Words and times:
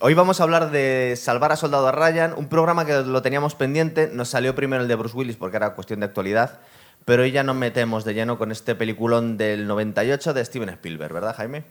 Hoy 0.00 0.12
vamos 0.12 0.40
a 0.40 0.42
hablar 0.42 0.70
de 0.70 1.14
Salvar 1.16 1.52
a 1.52 1.56
Soldado 1.56 1.90
Ryan, 1.90 2.34
un 2.36 2.48
programa 2.48 2.84
que 2.84 2.92
lo 2.92 3.22
teníamos 3.22 3.54
pendiente. 3.54 4.10
Nos 4.12 4.28
salió 4.28 4.54
primero 4.54 4.82
el 4.82 4.88
de 4.88 4.94
Bruce 4.94 5.16
Willis 5.16 5.36
porque 5.36 5.56
era 5.56 5.74
cuestión 5.74 6.00
de 6.00 6.06
actualidad, 6.06 6.60
pero 7.06 7.22
hoy 7.22 7.30
ya 7.30 7.42
nos 7.42 7.56
metemos 7.56 8.04
de 8.04 8.12
lleno 8.12 8.36
con 8.36 8.52
este 8.52 8.74
peliculón 8.74 9.38
del 9.38 9.66
98 9.66 10.34
de 10.34 10.44
Steven 10.44 10.68
Spielberg, 10.70 11.14
¿verdad, 11.14 11.34
Jaime? 11.36 11.64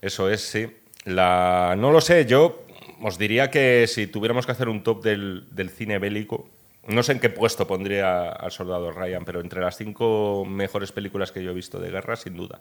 Eso 0.00 0.30
es, 0.30 0.40
sí. 0.40 0.74
La... 1.04 1.74
No 1.76 1.92
lo 1.92 2.00
sé, 2.00 2.24
yo 2.24 2.64
os 3.02 3.18
diría 3.18 3.50
que 3.50 3.86
si 3.88 4.06
tuviéramos 4.06 4.46
que 4.46 4.52
hacer 4.52 4.68
un 4.68 4.82
top 4.82 5.02
del, 5.02 5.46
del 5.50 5.68
cine 5.68 5.98
bélico, 5.98 6.48
no 6.86 7.02
sé 7.02 7.12
en 7.12 7.20
qué 7.20 7.28
puesto 7.28 7.66
pondría 7.66 8.30
al 8.30 8.52
Soldado 8.52 8.90
Ryan, 8.90 9.24
pero 9.24 9.40
entre 9.40 9.60
las 9.60 9.76
cinco 9.76 10.44
mejores 10.48 10.92
películas 10.92 11.30
que 11.30 11.42
yo 11.42 11.50
he 11.50 11.54
visto 11.54 11.78
de 11.78 11.90
guerra, 11.90 12.16
sin 12.16 12.36
duda 12.36 12.60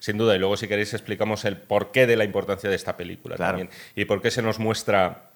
sin 0.00 0.18
duda. 0.18 0.34
Y 0.34 0.40
luego, 0.40 0.56
si 0.56 0.66
queréis, 0.66 0.92
explicamos 0.92 1.44
el 1.44 1.56
porqué 1.56 2.08
de 2.08 2.16
la 2.16 2.24
importancia 2.24 2.68
de 2.68 2.74
esta 2.74 2.96
película 2.96 3.36
también. 3.36 3.70
Y 3.94 4.06
por 4.06 4.20
qué 4.20 4.32
se 4.32 4.42
nos 4.42 4.58
muestra, 4.58 5.30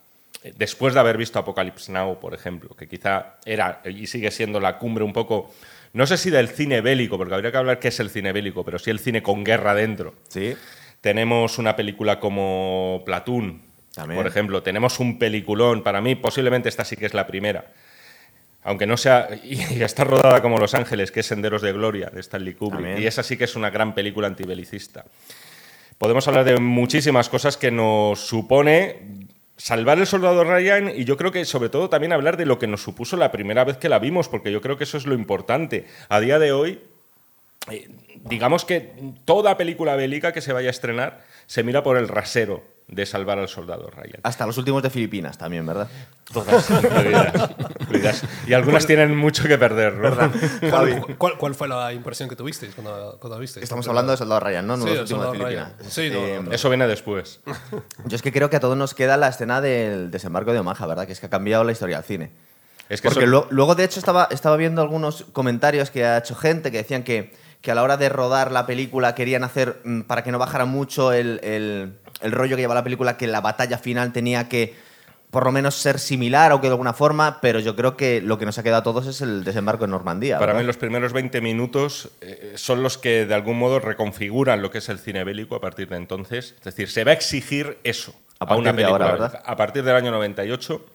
después 0.57 0.95
de 0.95 1.01
haber 1.01 1.17
visto 1.17 1.39
Apocalypse 1.39 1.93
Now, 1.93 2.19
por 2.19 2.35
ejemplo, 2.35 2.75
que 2.75 2.89
quizá 2.89 3.37
era 3.45 3.81
y 3.85 4.09
sigue 4.09 4.33
siendo 4.33 4.59
la 4.59 4.79
cumbre 4.79 5.05
un 5.05 5.13
poco, 5.13 5.55
no 5.93 6.07
sé 6.07 6.17
si 6.17 6.31
del 6.31 6.49
cine 6.49 6.81
bélico, 6.81 7.17
porque 7.17 7.35
habría 7.35 7.53
que 7.53 7.59
hablar 7.59 7.79
qué 7.79 7.89
es 7.89 8.01
el 8.01 8.11
cine 8.11 8.33
bélico, 8.33 8.65
pero 8.65 8.81
sí 8.81 8.91
el 8.91 8.99
cine 8.99 9.23
con 9.23 9.45
guerra 9.45 9.75
dentro. 9.75 10.15
Sí. 10.29 10.57
Tenemos 11.01 11.59
una 11.59 11.77
película 11.77 12.19
como 12.19 13.03
Platoon, 13.05 13.61
por 13.95 14.27
ejemplo. 14.27 14.63
Tenemos 14.63 14.99
un 14.99 15.19
peliculón, 15.19 15.83
para 15.83 16.01
mí 16.01 16.15
posiblemente 16.15 16.71
esta 16.71 16.85
sí 16.85 16.97
que 16.97 17.05
es 17.07 17.15
la 17.15 17.27
primera, 17.27 17.67
aunque 18.65 18.87
no 18.87 18.97
sea, 18.97 19.29
y 19.45 19.83
está 19.83 20.05
rodada 20.05 20.41
como 20.41 20.59
Los 20.59 20.75
Ángeles, 20.75 21.13
que 21.13 21.21
es 21.21 21.27
Senderos 21.27 21.63
de 21.63 21.73
Gloria, 21.73 22.11
de 22.13 22.21
Stanley 22.21 22.55
Kubrick, 22.55 22.99
y 22.99 23.07
esa 23.07 23.23
sí 23.23 23.37
que 23.37 23.45
es 23.45 23.57
una 23.57 23.71
gran 23.71 23.95
película 23.95 24.27
antibelicista. 24.27 25.05
Podemos 25.99 26.27
hablar 26.27 26.45
de 26.45 26.59
muchísimas 26.59 27.29
cosas 27.29 27.57
que 27.57 27.71
nos 27.71 28.21
supone 28.21 29.27
salvar 29.57 29.99
el 29.99 30.07
soldado 30.07 30.43
Ryan 30.43 30.91
y 30.97 31.05
yo 31.05 31.17
creo 31.17 31.31
que 31.31 31.45
sobre 31.45 31.69
todo 31.69 31.89
también 31.89 32.13
hablar 32.13 32.37
de 32.37 32.47
lo 32.47 32.59
que 32.59 32.67
nos 32.67 32.83
supuso 32.83 33.17
la 33.17 33.31
primera 33.31 33.65
vez 33.65 33.77
que 33.77 33.89
la 33.89 34.01
vimos, 34.01 34.29
porque 34.29 34.51
yo 34.51 34.61
creo 34.61 34.77
que 34.77 34.85
eso 34.85 34.97
es 34.97 35.07
lo 35.07 35.15
importante. 35.15 35.87
A 36.09 36.19
día 36.21 36.39
de 36.39 36.53
hoy, 36.53 36.81
eh, 37.71 37.89
digamos 38.25 38.65
que 38.65 38.93
toda 39.25 39.57
película 39.57 39.95
bélica 39.95 40.33
que 40.33 40.41
se 40.41 40.53
vaya 40.53 40.69
a 40.69 40.71
estrenar 40.71 41.25
se 41.47 41.63
mira 41.63 41.83
por 41.83 41.97
el 41.97 42.09
rasero 42.09 42.74
de 42.87 43.07
salvar 43.07 43.39
al 43.39 43.49
soldado 43.49 43.89
Ryan. 43.91 44.21
Hasta 44.23 44.47
los 44.47 44.59
últimos 44.59 44.83
de 44.83 44.91
Filipinas 44.91 45.39
también, 45.39 45.65
¿verdad? 45.65 45.89
Todas, 46.33 46.69
Y 48.47 48.53
algunas 48.53 48.87
tienen 48.87 49.17
mucho 49.17 49.45
que 49.45 49.57
perder, 49.57 49.95
¿verdad? 49.95 50.31
¿Cuál, 51.19 51.55
fue 51.55 51.67
la 51.67 51.93
impresión 51.93 52.29
que 52.29 52.37
tuvisteis 52.37 52.75
cuando, 52.75 53.17
cuando 53.21 53.39
visteis? 53.39 53.63
Estamos 53.63 53.89
hablando 53.89 54.13
de 54.13 54.19
soldado 54.19 54.41
Ryan, 54.41 54.67
¿no? 54.67 54.77
no 54.77 54.85
sí, 54.85 54.91
los 54.91 55.01
últimos 55.01 55.33
de 55.33 55.39
Filipinas. 55.39 55.73
Sí, 55.89 56.03
eh, 56.13 56.43
Eso 56.51 56.69
viene 56.69 56.87
después. 56.87 57.41
Yo 58.05 58.17
es 58.17 58.23
que 58.23 58.33
creo 58.33 58.51
que 58.51 58.57
a 58.57 58.61
todos 58.61 58.77
nos 58.77 58.95
queda 58.95 59.17
la 59.17 59.29
escena 59.29 59.61
del 59.61 60.11
desembarco 60.11 60.53
de 60.53 60.59
Omaha, 60.59 60.87
¿verdad? 60.87 61.07
Que 61.07 61.13
es 61.13 61.21
que 61.21 61.27
ha 61.27 61.31
cambiado 61.31 61.65
la 61.65 61.73
historia 61.73 61.97
del 61.97 62.05
cine. 62.05 62.33
Es 62.91 63.01
que 63.01 63.09
Porque 63.09 63.27
luego, 63.27 63.75
de 63.75 63.85
hecho, 63.85 63.99
estaba, 63.99 64.29
estaba 64.31 64.57
viendo 64.57 64.83
algunos 64.83 65.25
comentarios 65.33 65.91
que 65.91 66.05
ha 66.05 66.19
hecho 66.19 66.35
gente 66.35 66.71
que 66.71 66.79
decían 66.79 67.03
que, 67.03 67.33
que 67.65 67.73
a 67.73 67.75
la 67.75 67.83
hora 67.83 67.97
de 67.97 68.09
rodar 68.09 68.53
la 68.53 68.67
película 68.67 69.17
querían 69.17 69.43
hacer, 69.43 69.81
mm, 69.83 70.03
para 70.03 70.23
que 70.23 70.31
no 70.31 70.39
bajara 70.39 70.67
mucho 70.67 71.13
el 71.13 71.41
el 72.25 72.33
rollo 72.33 72.57
que 72.57 72.63
lleva 72.63 72.75
la 72.75 72.83
película, 72.83 73.17
que 73.17 73.27
la 73.27 73.41
batalla 73.41 73.79
final 73.79 74.13
tenía 74.13 74.49
que 74.49 74.75
por 75.31 75.45
lo 75.45 75.53
menos 75.53 75.75
ser 75.75 75.99
similar 75.99 76.53
o 76.53 76.61
que 76.61 76.69
de 76.69 76.75
alguna 76.75 76.93
forma, 76.93 77.41
pero 77.41 77.59
yo 77.59 77.75
creo 77.75 77.97
que 77.97 78.21
lo 78.21 78.39
que 78.39 78.47
nos 78.47 78.57
ha 78.59 78.63
quedado 78.63 78.81
a 78.81 78.83
todos 78.85 79.09
es 79.09 79.21
el 79.21 79.43
desembarco 79.43 79.85
en 79.85 79.91
Normandía. 79.91 80.39
Para 80.39 80.55
mí 80.55 80.63
los 80.63 80.77
primeros 80.77 81.13
20 81.13 81.41
minutos 81.41 82.09
eh, 82.21 82.53
son 82.55 82.85
los 82.85 82.99
que 82.99 83.27
de 83.27 83.35
algún 83.35 83.59
modo 83.59 83.81
reconfiguran 83.81 84.63
lo 84.63 84.71
que 84.71 84.79
es 84.79 84.89
el 84.89 85.01
cine 85.01 85.25
bélico 85.25 85.57
a 85.57 85.61
partir 85.61 85.89
de 85.89 85.97
entonces. 85.97 86.55
Es 86.59 86.65
decir, 86.65 86.89
se 86.89 87.03
va 87.03 87.11
a 87.11 87.15
exigir 87.15 87.79
eso 87.83 88.15
a, 88.39 88.55
una 88.55 88.73
película. 88.73 89.43
a 89.45 89.57
partir 89.57 89.83
del 89.83 89.97
año 89.97 90.13
98, 90.13 90.87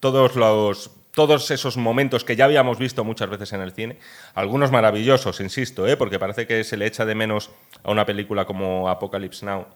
todos 0.00 0.36
los 0.36 0.90
todos 1.12 1.50
esos 1.50 1.76
momentos 1.76 2.24
que 2.24 2.36
ya 2.36 2.44
habíamos 2.44 2.78
visto 2.78 3.04
muchas 3.04 3.28
veces 3.28 3.52
en 3.52 3.60
el 3.60 3.72
cine, 3.72 3.98
algunos 4.34 4.70
maravillosos, 4.70 5.40
insisto, 5.40 5.86
¿eh? 5.86 5.96
porque 5.96 6.18
parece 6.18 6.46
que 6.46 6.64
se 6.64 6.76
le 6.76 6.86
echa 6.86 7.04
de 7.04 7.14
menos 7.14 7.50
a 7.82 7.90
una 7.90 8.06
película 8.06 8.44
como 8.44 8.88
Apocalypse 8.88 9.44
Now, 9.44 9.66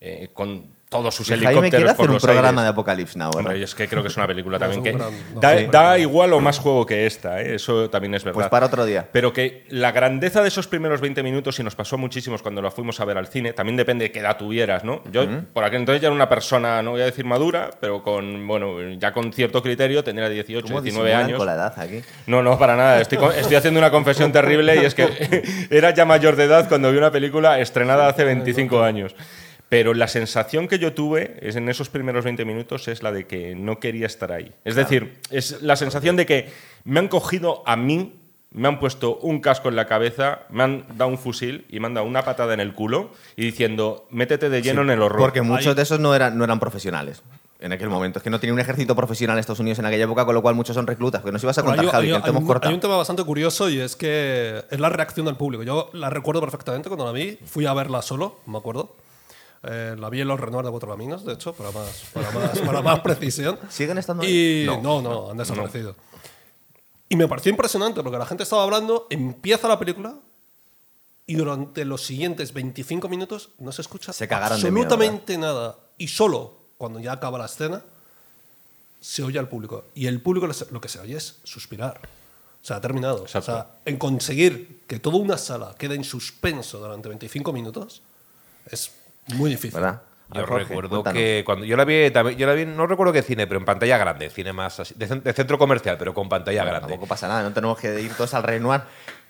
eh, 0.00 0.30
con 0.32 0.80
todos 0.90 1.14
sus 1.14 1.30
helicópteros 1.30 1.70
Jaime 1.70 1.90
hacer 1.90 2.10
un 2.10 2.18
programa 2.18 2.62
de 2.64 2.68
Apocalypse 2.70 3.16
Now, 3.16 3.30
es 3.50 3.76
que 3.76 3.86
creo 3.86 4.02
que 4.02 4.08
es 4.08 4.16
una 4.16 4.26
película 4.26 4.58
también 4.58 4.82
que 4.82 5.68
da, 5.70 5.98
igual 5.98 6.32
o 6.32 6.40
más 6.40 6.58
juego 6.58 6.84
que 6.84 7.06
esta, 7.06 7.40
¿eh? 7.40 7.54
eso 7.54 7.88
también 7.88 8.14
es 8.14 8.24
verdad. 8.24 8.34
Pues 8.34 8.48
para 8.48 8.66
otro 8.66 8.84
día. 8.84 9.08
Pero 9.12 9.32
que 9.32 9.66
la 9.68 9.92
grandeza 9.92 10.42
de 10.42 10.48
esos 10.48 10.66
primeros 10.66 11.00
20 11.00 11.22
minutos, 11.22 11.60
y 11.60 11.62
nos 11.62 11.76
pasó 11.76 11.96
muchísimos 11.96 12.42
cuando 12.42 12.60
la 12.60 12.72
fuimos 12.72 12.98
a 12.98 13.04
ver 13.04 13.18
al 13.18 13.28
cine, 13.28 13.52
también 13.52 13.76
depende 13.76 14.06
de 14.06 14.10
qué 14.10 14.18
edad 14.18 14.36
tuvieras, 14.36 14.82
¿no? 14.82 15.02
Yo, 15.12 15.26
por 15.52 15.62
aquel 15.62 15.80
entonces 15.80 16.02
ya 16.02 16.08
era 16.08 16.14
una 16.14 16.28
persona, 16.28 16.82
no 16.82 16.92
voy 16.92 17.02
a 17.02 17.04
decir 17.04 17.24
madura, 17.24 17.70
pero 17.80 18.02
con, 18.02 18.48
bueno, 18.48 18.80
ya 18.98 19.12
con 19.12 19.32
cierto 19.32 19.62
criterio, 19.62 20.02
tendría 20.02 20.28
18, 20.28 20.80
19 20.80 21.14
años. 21.14 21.38
con 21.38 21.46
la 21.46 21.54
edad 21.54 21.78
aquí? 21.78 22.02
No, 22.26 22.42
no, 22.42 22.58
para 22.58 22.74
nada. 22.74 23.00
Estoy, 23.00 23.18
estoy 23.36 23.54
haciendo 23.54 23.78
una 23.78 23.92
confesión 23.92 24.32
terrible 24.32 24.74
y 24.74 24.84
es 24.84 24.94
que 24.96 25.06
era 25.70 25.94
ya 25.94 26.04
mayor 26.04 26.34
de 26.34 26.44
edad 26.44 26.68
cuando 26.68 26.90
vi 26.90 26.98
una 26.98 27.12
película 27.12 27.60
estrenada 27.60 28.08
hace 28.08 28.24
25 28.24 28.82
años. 28.82 29.14
Pero 29.70 29.94
la 29.94 30.08
sensación 30.08 30.66
que 30.66 30.80
yo 30.80 30.94
tuve 30.94 31.38
es, 31.40 31.54
en 31.54 31.68
esos 31.68 31.88
primeros 31.88 32.24
20 32.24 32.44
minutos 32.44 32.88
es 32.88 33.04
la 33.04 33.12
de 33.12 33.28
que 33.28 33.54
no 33.54 33.78
quería 33.78 34.06
estar 34.06 34.32
ahí. 34.32 34.52
Es 34.64 34.74
decir, 34.74 35.20
es 35.30 35.62
la 35.62 35.76
sensación 35.76 36.16
de 36.16 36.26
que 36.26 36.50
me 36.82 36.98
han 36.98 37.06
cogido 37.06 37.62
a 37.66 37.76
mí, 37.76 38.16
me 38.50 38.66
han 38.66 38.80
puesto 38.80 39.18
un 39.18 39.40
casco 39.40 39.68
en 39.68 39.76
la 39.76 39.86
cabeza, 39.86 40.40
me 40.50 40.64
han 40.64 40.86
dado 40.96 41.08
un 41.08 41.18
fusil 41.18 41.66
y 41.68 41.78
me 41.78 41.86
han 41.86 41.94
dado 41.94 42.04
una 42.04 42.24
patada 42.24 42.52
en 42.52 42.58
el 42.58 42.74
culo 42.74 43.12
y 43.36 43.44
diciendo, 43.44 44.08
métete 44.10 44.50
de 44.50 44.60
lleno 44.60 44.82
en 44.82 44.90
el 44.90 45.02
horror. 45.02 45.20
Porque 45.20 45.40
muchos 45.40 45.76
de 45.76 45.82
esos 45.82 46.00
no 46.00 46.16
eran, 46.16 46.36
no 46.36 46.42
eran 46.42 46.58
profesionales 46.58 47.22
en 47.60 47.72
aquel 47.72 47.90
momento. 47.90 48.18
Es 48.18 48.24
que 48.24 48.30
no 48.30 48.40
tenía 48.40 48.54
un 48.54 48.58
ejército 48.58 48.96
profesional 48.96 49.36
en 49.36 49.40
Estados 49.40 49.60
Unidos 49.60 49.78
en 49.78 49.86
aquella 49.86 50.02
época, 50.02 50.24
con 50.24 50.34
lo 50.34 50.42
cual 50.42 50.56
muchos 50.56 50.74
son 50.74 50.88
reclutas. 50.88 51.20
Porque 51.20 51.32
nos 51.32 51.44
ibas 51.44 51.58
a 51.58 51.62
contar, 51.62 51.86
Javi, 51.86 52.10
que 52.10 52.20
te 52.20 52.30
hemos 52.30 52.42
cortado. 52.42 52.70
Hay 52.70 52.74
un 52.74 52.80
tema 52.80 52.96
bastante 52.96 53.22
curioso 53.22 53.70
y 53.70 53.78
es 53.78 53.94
que 53.94 54.64
es 54.68 54.80
la 54.80 54.88
reacción 54.88 55.26
del 55.26 55.36
público. 55.36 55.62
Yo 55.62 55.90
la 55.92 56.10
recuerdo 56.10 56.40
perfectamente 56.40 56.88
cuando 56.88 57.04
la 57.04 57.12
vi. 57.12 57.38
Fui 57.44 57.66
a 57.66 57.72
verla 57.72 58.02
solo, 58.02 58.40
me 58.46 58.58
acuerdo. 58.58 58.96
Eh, 59.62 59.94
la 59.98 60.08
vi 60.08 60.20
en 60.22 60.28
los 60.28 60.40
Renoir 60.40 60.64
de 60.64 60.70
Cuatro 60.70 60.88
Caminos, 60.90 61.24
de 61.24 61.34
hecho, 61.34 61.52
para 61.52 61.70
más, 61.70 62.04
para 62.14 62.30
más, 62.30 62.58
para 62.60 62.82
más 62.82 63.00
precisión. 63.04 63.58
¿Siguen 63.68 63.98
estando 63.98 64.22
ahí? 64.22 64.64
Y, 64.64 64.82
no, 64.82 65.02
no, 65.02 65.30
han 65.30 65.36
desaparecido. 65.36 65.94
Y 67.08 67.16
me 67.16 67.28
pareció 67.28 67.50
impresionante 67.50 68.02
porque 68.02 68.18
la 68.18 68.26
gente 68.26 68.44
estaba 68.44 68.62
hablando, 68.62 69.06
empieza 69.10 69.68
la 69.68 69.78
película 69.78 70.14
y 71.26 71.34
durante 71.34 71.84
los 71.84 72.04
siguientes 72.06 72.52
25 72.52 73.08
minutos 73.08 73.50
no 73.58 73.72
se 73.72 73.82
escucha 73.82 74.12
se 74.12 74.24
absolutamente 74.32 75.36
nada. 75.36 75.76
Y 75.98 76.08
solo 76.08 76.54
cuando 76.78 76.98
ya 77.00 77.12
acaba 77.12 77.38
la 77.38 77.46
escena 77.46 77.82
se 79.00 79.22
oye 79.22 79.38
al 79.38 79.48
público. 79.48 79.84
Y 79.94 80.06
el 80.06 80.20
público 80.20 80.48
lo 80.70 80.80
que 80.80 80.88
se 80.88 81.00
oye 81.00 81.16
es 81.16 81.40
suspirar. 81.44 82.00
O 82.62 82.64
sea, 82.64 82.76
ha 82.76 82.80
terminado. 82.80 83.24
O 83.24 83.28
sea, 83.28 83.66
en 83.84 83.96
conseguir 83.96 84.82
que 84.86 84.98
toda 84.98 85.18
una 85.18 85.38
sala 85.38 85.74
quede 85.78 85.94
en 85.94 86.04
suspenso 86.04 86.78
durante 86.78 87.08
25 87.08 87.52
minutos 87.52 88.02
es 88.66 88.90
muy 89.34 89.50
difícil. 89.50 89.80
¿verdad? 89.80 90.02
Yo 90.32 90.46
recuerdo 90.46 91.02
que 91.02 91.42
cuando 91.44 91.64
yo 91.64 91.76
la 91.76 91.84
vi, 91.84 92.10
yo 92.36 92.46
la 92.46 92.52
vi, 92.54 92.64
no 92.64 92.86
recuerdo 92.86 93.12
qué 93.12 93.22
cine, 93.22 93.46
pero 93.46 93.58
en 93.58 93.64
pantalla 93.66 93.98
grande, 93.98 94.30
cine 94.30 94.52
más 94.52 94.78
así, 94.78 94.94
de, 94.96 95.32
centro 95.32 95.58
comercial, 95.58 95.96
pero 95.98 96.14
con 96.14 96.28
pantalla 96.28 96.64
grande. 96.64 96.88
Tampoco 96.88 97.06
pasa 97.06 97.26
nada, 97.26 97.42
no 97.42 97.52
tenemos 97.52 97.78
que 97.78 98.00
ir 98.00 98.12
todos 98.14 98.34
al 98.34 98.44
Renoir. 98.44 98.82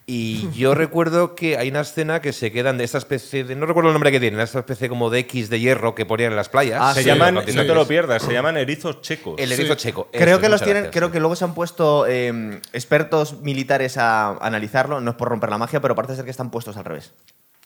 Y 0.06 0.50
yo 0.50 0.74
recuerdo 0.74 1.34
que 1.34 1.56
hay 1.56 1.70
una 1.70 1.80
escena 1.80 2.20
que 2.20 2.32
se 2.32 2.52
quedan 2.52 2.76
de 2.76 2.84
esta 2.84 2.98
especie 2.98 3.44
de. 3.44 3.56
No 3.56 3.64
recuerdo 3.64 3.90
el 3.90 3.94
nombre 3.94 4.12
que 4.12 4.20
tienen, 4.20 4.40
esta 4.40 4.58
especie 4.58 4.88
como 4.88 5.08
de 5.08 5.20
X 5.20 5.48
de 5.48 5.60
hierro 5.60 5.94
que 5.94 6.04
ponían 6.04 6.32
en 6.32 6.36
las 6.36 6.50
playas. 6.50 6.80
Ah, 6.82 6.92
se 6.92 7.04
llaman, 7.04 7.34
no 7.34 7.42
te 7.42 7.64
lo 7.74 7.86
pierdas, 7.86 8.22
se 8.22 8.32
llaman 8.32 8.58
erizos 8.58 9.00
checos. 9.00 9.36
El 9.38 9.52
erizo 9.52 9.76
checo. 9.76 10.08
Creo 10.12 10.38
que 10.38 10.48
los 10.50 10.62
tienen, 10.62 10.88
creo 10.90 11.10
que 11.10 11.20
luego 11.20 11.34
se 11.34 11.44
han 11.44 11.54
puesto 11.54 12.06
em, 12.06 12.60
expertos 12.72 13.40
militares 13.40 13.96
a 13.96 14.36
analizarlo, 14.38 15.00
no 15.00 15.12
es 15.12 15.16
por 15.16 15.28
romper 15.28 15.48
la 15.48 15.58
magia, 15.58 15.80
pero 15.80 15.94
parece 15.94 16.16
ser 16.16 16.24
que 16.24 16.30
están 16.30 16.50
puestos 16.50 16.76
al 16.76 16.84
revés. 16.84 17.14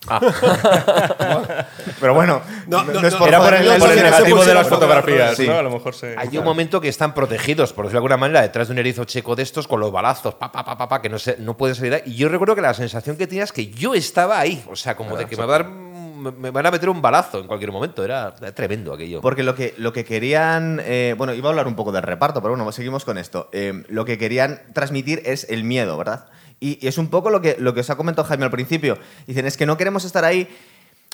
Ah. 0.07 0.19
Pero 1.99 2.13
bueno, 2.13 2.41
no, 2.67 2.81
es 2.81 3.15
por, 3.15 3.27
era 3.27 3.39
por 3.39 3.53
el, 3.53 3.65
negativo 3.67 4.43
de 4.43 4.53
las 4.53 4.67
fotografías, 4.67 5.39
¿no? 5.39 5.57
A 5.57 5.63
lo 5.63 5.71
mejor 5.71 5.93
Hay 6.17 6.37
un 6.37 6.43
momento 6.43 6.81
que 6.81 6.89
están 6.89 7.13
protegidos, 7.13 7.73
por 7.73 7.85
decirlo 7.85 7.99
de 8.01 8.05
alguna 8.05 8.17
manera, 8.17 8.41
detrás 8.41 8.67
de 8.67 8.73
un 8.73 8.79
erizo 8.79 9.05
checo 9.05 9.35
de 9.35 9.43
estos 9.43 9.67
con 9.67 9.79
los 9.79 9.91
balazos, 9.91 10.35
pa, 10.35 10.51
pa, 10.51 10.63
pa, 10.63 10.87
pa, 10.87 11.01
que 11.01 11.09
no, 11.09 11.19
se, 11.19 11.37
no 11.37 11.57
pueden 11.57 11.75
salir. 11.75 12.03
Y 12.05 12.15
yo 12.15 12.29
recuerdo 12.29 12.55
que 12.55 12.61
la 12.61 12.73
sensación 12.73 13.17
que 13.17 13.27
tenía 13.27 13.43
es 13.43 13.51
que 13.51 13.67
yo 13.67 13.93
estaba 13.93 14.39
ahí, 14.39 14.63
o 14.69 14.75
sea, 14.75 14.95
como 14.95 15.17
de 15.17 15.25
que 15.25 15.37
me 15.37 15.45
va 15.45 15.55
a 15.55 15.59
dar 15.59 15.85
me 16.31 16.49
van 16.49 16.65
a 16.65 16.71
meter 16.71 16.89
un 16.89 17.01
balazo 17.01 17.39
en 17.39 17.47
cualquier 17.47 17.71
momento. 17.71 18.03
Era, 18.03 18.33
tremendo 18.33 18.93
aquello. 18.93 19.21
Porque 19.21 19.43
lo 19.43 19.55
que, 19.55 19.73
lo 19.77 19.93
que 19.93 20.05
querían. 20.05 20.81
Eh, 20.83 21.15
bueno, 21.17 21.33
iba 21.33 21.49
a 21.49 21.51
hablar 21.51 21.67
un 21.67 21.75
poco 21.75 21.91
del 21.91 22.03
reparto, 22.03 22.41
pero 22.41 22.55
bueno, 22.55 22.71
seguimos 22.71 23.05
con 23.05 23.17
esto. 23.17 23.49
Eh, 23.51 23.83
lo 23.89 24.05
que 24.05 24.17
querían 24.17 24.61
transmitir 24.73 25.21
es 25.25 25.47
el 25.49 25.63
miedo, 25.63 25.97
¿verdad? 25.97 26.25
Y, 26.59 26.85
es 26.87 26.97
un 26.97 27.07
poco 27.07 27.29
lo 27.29 27.41
que, 27.41 27.55
lo 27.59 27.73
que 27.73 27.81
os 27.81 27.89
ha 27.89 27.95
comentado 27.95 28.27
Jaime 28.27 28.45
al 28.45 28.51
principio. 28.51 28.97
Dicen, 29.27 29.45
es 29.45 29.57
que 29.57 29.65
no 29.65 29.77
queremos 29.77 30.05
estar 30.05 30.25
ahí. 30.25 30.47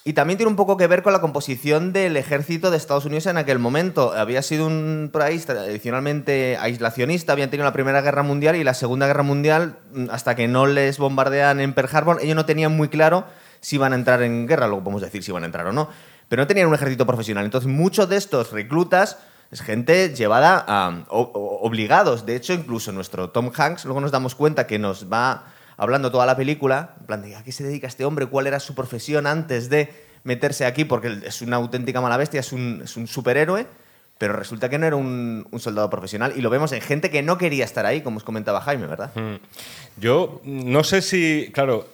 Y 0.04 0.14
también 0.14 0.38
tiene 0.38 0.50
un 0.50 0.56
poco 0.56 0.78
que 0.78 0.88
ver 0.88 1.04
con 1.04 1.14
la 1.14 1.22
composición 1.22 1.94
del 1.94 2.18
ejército 2.18 2.72
de 2.72 2.78
Estados 2.78 3.06
Unidos 3.06 3.28
en 3.28 3.38
aquel 3.38 3.60
momento. 3.60 4.14
Había 4.14 4.42
sido 4.42 4.66
un 4.66 5.12
país 5.14 5.46
tradicionalmente 5.46 6.58
aislacionista, 6.58 7.34
habían 7.34 7.52
tenido 7.52 7.66
la 7.66 7.74
Primera 7.74 8.02
Guerra 8.02 8.24
Mundial 8.24 8.56
y 8.56 8.64
la 8.64 8.74
Segunda 8.74 9.06
Guerra 9.06 9.22
Mundial, 9.22 9.78
mm, 9.94 10.06
hasta 10.10 10.36
que 10.36 10.48
no 10.48 10.66
les 10.66 10.98
bombardean 10.98 11.60
en 11.60 11.74
Pearl 11.74 11.90
Harbor, 11.96 12.18
ellos 12.20 12.36
no 12.36 12.46
tenían 12.46 12.76
muy 12.76 12.90
claro 12.90 13.26
si 13.60 13.76
iban 13.76 13.94
a 13.94 13.96
entrar 13.96 14.24
en 14.24 14.48
guerra, 14.48 14.66
luego 14.66 14.84
podemos 14.84 15.04
decir 15.04 15.22
si 15.22 15.30
iban 15.30 15.44
a 15.44 15.46
entrar 15.46 15.68
o 15.68 15.72
no. 15.72 15.90
pero 16.28 16.44
no 16.44 16.48
tenían 16.48 16.70
un 16.70 16.74
ejército 16.74 17.06
profesional. 17.06 17.44
Entonces, 17.44 17.70
muchos 17.70 18.08
de 18.08 18.16
estos 18.16 18.54
reclutas 18.54 19.18
es 19.52 19.62
gente 19.62 20.14
llevada 20.16 20.64
a, 20.68 21.04
obligados. 21.10 22.26
De 22.26 22.36
hecho, 22.36 22.54
incluso 22.54 22.92
nuestro 22.92 23.30
Tom 23.30 23.52
Hanks, 23.56 23.86
luego 23.86 24.00
nos 24.02 24.12
damos 24.12 24.34
cuenta 24.34 24.66
que 24.66 24.80
nos 24.80 25.12
va 25.12 25.46
hablando 25.78 26.12
toda 26.12 26.26
la 26.26 26.38
película, 26.38 26.96
en 27.00 27.06
plan 27.06 27.34
a 27.36 27.44
qué 27.44 27.52
se 27.52 27.64
dedica 27.64 27.88
este 27.88 28.06
hombre, 28.06 28.28
cuál 28.28 28.48
era 28.48 28.60
su 28.60 28.76
profesión 28.76 29.28
antes 29.28 29.70
de 29.70 29.90
meterse 30.24 30.66
aquí, 30.66 30.86
porque 30.86 31.20
es 31.26 31.42
una 31.42 31.58
auténtica 31.58 32.00
mala 32.00 32.18
bestia, 32.18 32.40
es 32.40 32.54
un, 32.54 32.84
un 32.96 33.08
superhéroe, 33.08 33.68
pero 34.22 34.34
resulta 34.34 34.70
que 34.70 34.78
no 34.78 34.86
era 34.86 34.96
un, 34.96 35.48
soldado 35.58 35.90
profesional 35.90 36.34
y 36.36 36.42
lo 36.42 36.52
vemos 36.52 36.72
en 36.74 36.82
gente 36.82 37.10
que 37.10 37.24
no 37.24 37.40
quería 37.40 37.66
estar 37.66 37.88
ahí, 37.88 38.02
como 38.02 38.18
os 38.18 38.24
comentaba 38.24 38.62
Jaime, 38.62 38.86
¿verdad? 38.86 39.12
Mm. 39.16 39.38
Yo 40.00 40.42
no 40.44 40.84
sé 40.84 41.02
si, 41.02 41.50
claro, 41.52 41.88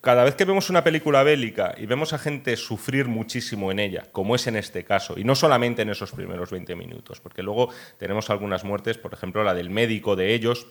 cada 0.00 0.24
vez 0.24 0.34
que 0.34 0.44
vemos 0.44 0.70
una 0.70 0.84
película 0.84 1.22
bélica 1.22 1.74
y 1.76 1.86
vemos 1.86 2.12
a 2.12 2.18
gente 2.18 2.56
sufrir 2.56 3.06
muchísimo 3.06 3.70
en 3.70 3.78
ella, 3.78 4.06
como 4.12 4.34
es 4.34 4.46
en 4.46 4.56
este 4.56 4.84
caso, 4.84 5.18
y 5.18 5.24
no 5.24 5.34
solamente 5.34 5.82
en 5.82 5.90
esos 5.90 6.12
primeros 6.12 6.50
20 6.50 6.74
minutos, 6.76 7.20
porque 7.20 7.42
luego 7.42 7.68
tenemos 7.98 8.30
algunas 8.30 8.64
muertes, 8.64 8.98
por 8.98 9.12
ejemplo 9.12 9.44
la 9.44 9.54
del 9.54 9.70
médico 9.70 10.16
de 10.16 10.34
ellos, 10.34 10.66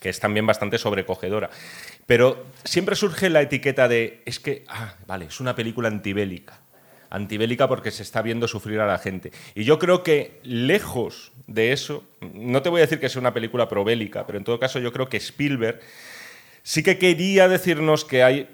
que 0.00 0.08
es 0.10 0.20
también 0.20 0.46
bastante 0.46 0.78
sobrecogedora. 0.78 1.50
Pero 2.06 2.44
siempre 2.64 2.96
surge 2.96 3.30
la 3.30 3.42
etiqueta 3.42 3.88
de, 3.88 4.22
es 4.26 4.40
que, 4.40 4.64
ah, 4.68 4.96
vale, 5.06 5.26
es 5.26 5.40
una 5.40 5.54
película 5.54 5.88
antibélica. 5.88 6.60
Antibélica 7.10 7.68
porque 7.68 7.90
se 7.90 8.02
está 8.02 8.20
viendo 8.20 8.48
sufrir 8.48 8.80
a 8.80 8.86
la 8.86 8.98
gente. 8.98 9.30
Y 9.54 9.64
yo 9.64 9.78
creo 9.78 10.02
que 10.02 10.40
lejos 10.42 11.32
de 11.46 11.72
eso, 11.72 12.04
no 12.20 12.60
te 12.60 12.68
voy 12.68 12.80
a 12.80 12.84
decir 12.84 12.98
que 12.98 13.08
sea 13.08 13.20
una 13.20 13.32
película 13.32 13.68
probélica, 13.68 14.26
pero 14.26 14.36
en 14.36 14.44
todo 14.44 14.58
caso 14.58 14.80
yo 14.80 14.92
creo 14.92 15.08
que 15.08 15.16
Spielberg 15.18 15.80
sí 16.64 16.82
que 16.82 16.98
quería 16.98 17.46
decirnos 17.46 18.04
que 18.04 18.24
hay 18.24 18.48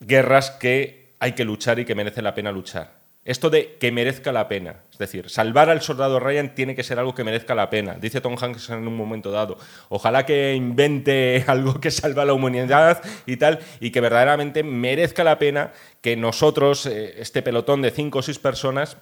guerras 0.00 0.50
que 0.50 1.14
hay 1.20 1.32
que 1.32 1.46
luchar 1.46 1.78
y 1.78 1.86
que 1.86 1.94
merece 1.94 2.20
la 2.20 2.34
pena 2.34 2.52
luchar. 2.52 3.02
Esto 3.24 3.48
de 3.48 3.76
que 3.80 3.90
merezca 3.90 4.32
la 4.32 4.48
pena. 4.48 4.82
Es 4.92 4.98
decir, 4.98 5.30
salvar 5.30 5.70
al 5.70 5.80
soldado 5.80 6.20
Ryan 6.20 6.54
tiene 6.54 6.74
que 6.74 6.82
ser 6.82 6.98
algo 6.98 7.14
que 7.14 7.24
merezca 7.24 7.54
la 7.54 7.70
pena. 7.70 7.94
Dice 7.94 8.20
Tom 8.20 8.36
Hanks 8.38 8.68
en 8.68 8.86
un 8.86 8.94
momento 8.94 9.30
dado. 9.30 9.56
Ojalá 9.88 10.26
que 10.26 10.54
invente 10.54 11.42
algo 11.48 11.80
que 11.80 11.90
salva 11.90 12.22
a 12.22 12.26
la 12.26 12.34
humanidad 12.34 13.02
y 13.24 13.38
tal, 13.38 13.60
y 13.80 13.92
que 13.92 14.02
verdaderamente 14.02 14.62
merezca 14.62 15.24
la 15.24 15.38
pena 15.38 15.72
que 16.02 16.16
nosotros, 16.16 16.84
eh, 16.84 17.14
este 17.18 17.40
pelotón 17.40 17.80
de 17.80 17.92
cinco 17.92 18.18
o 18.18 18.22
seis 18.22 18.38
personas, 18.38 18.98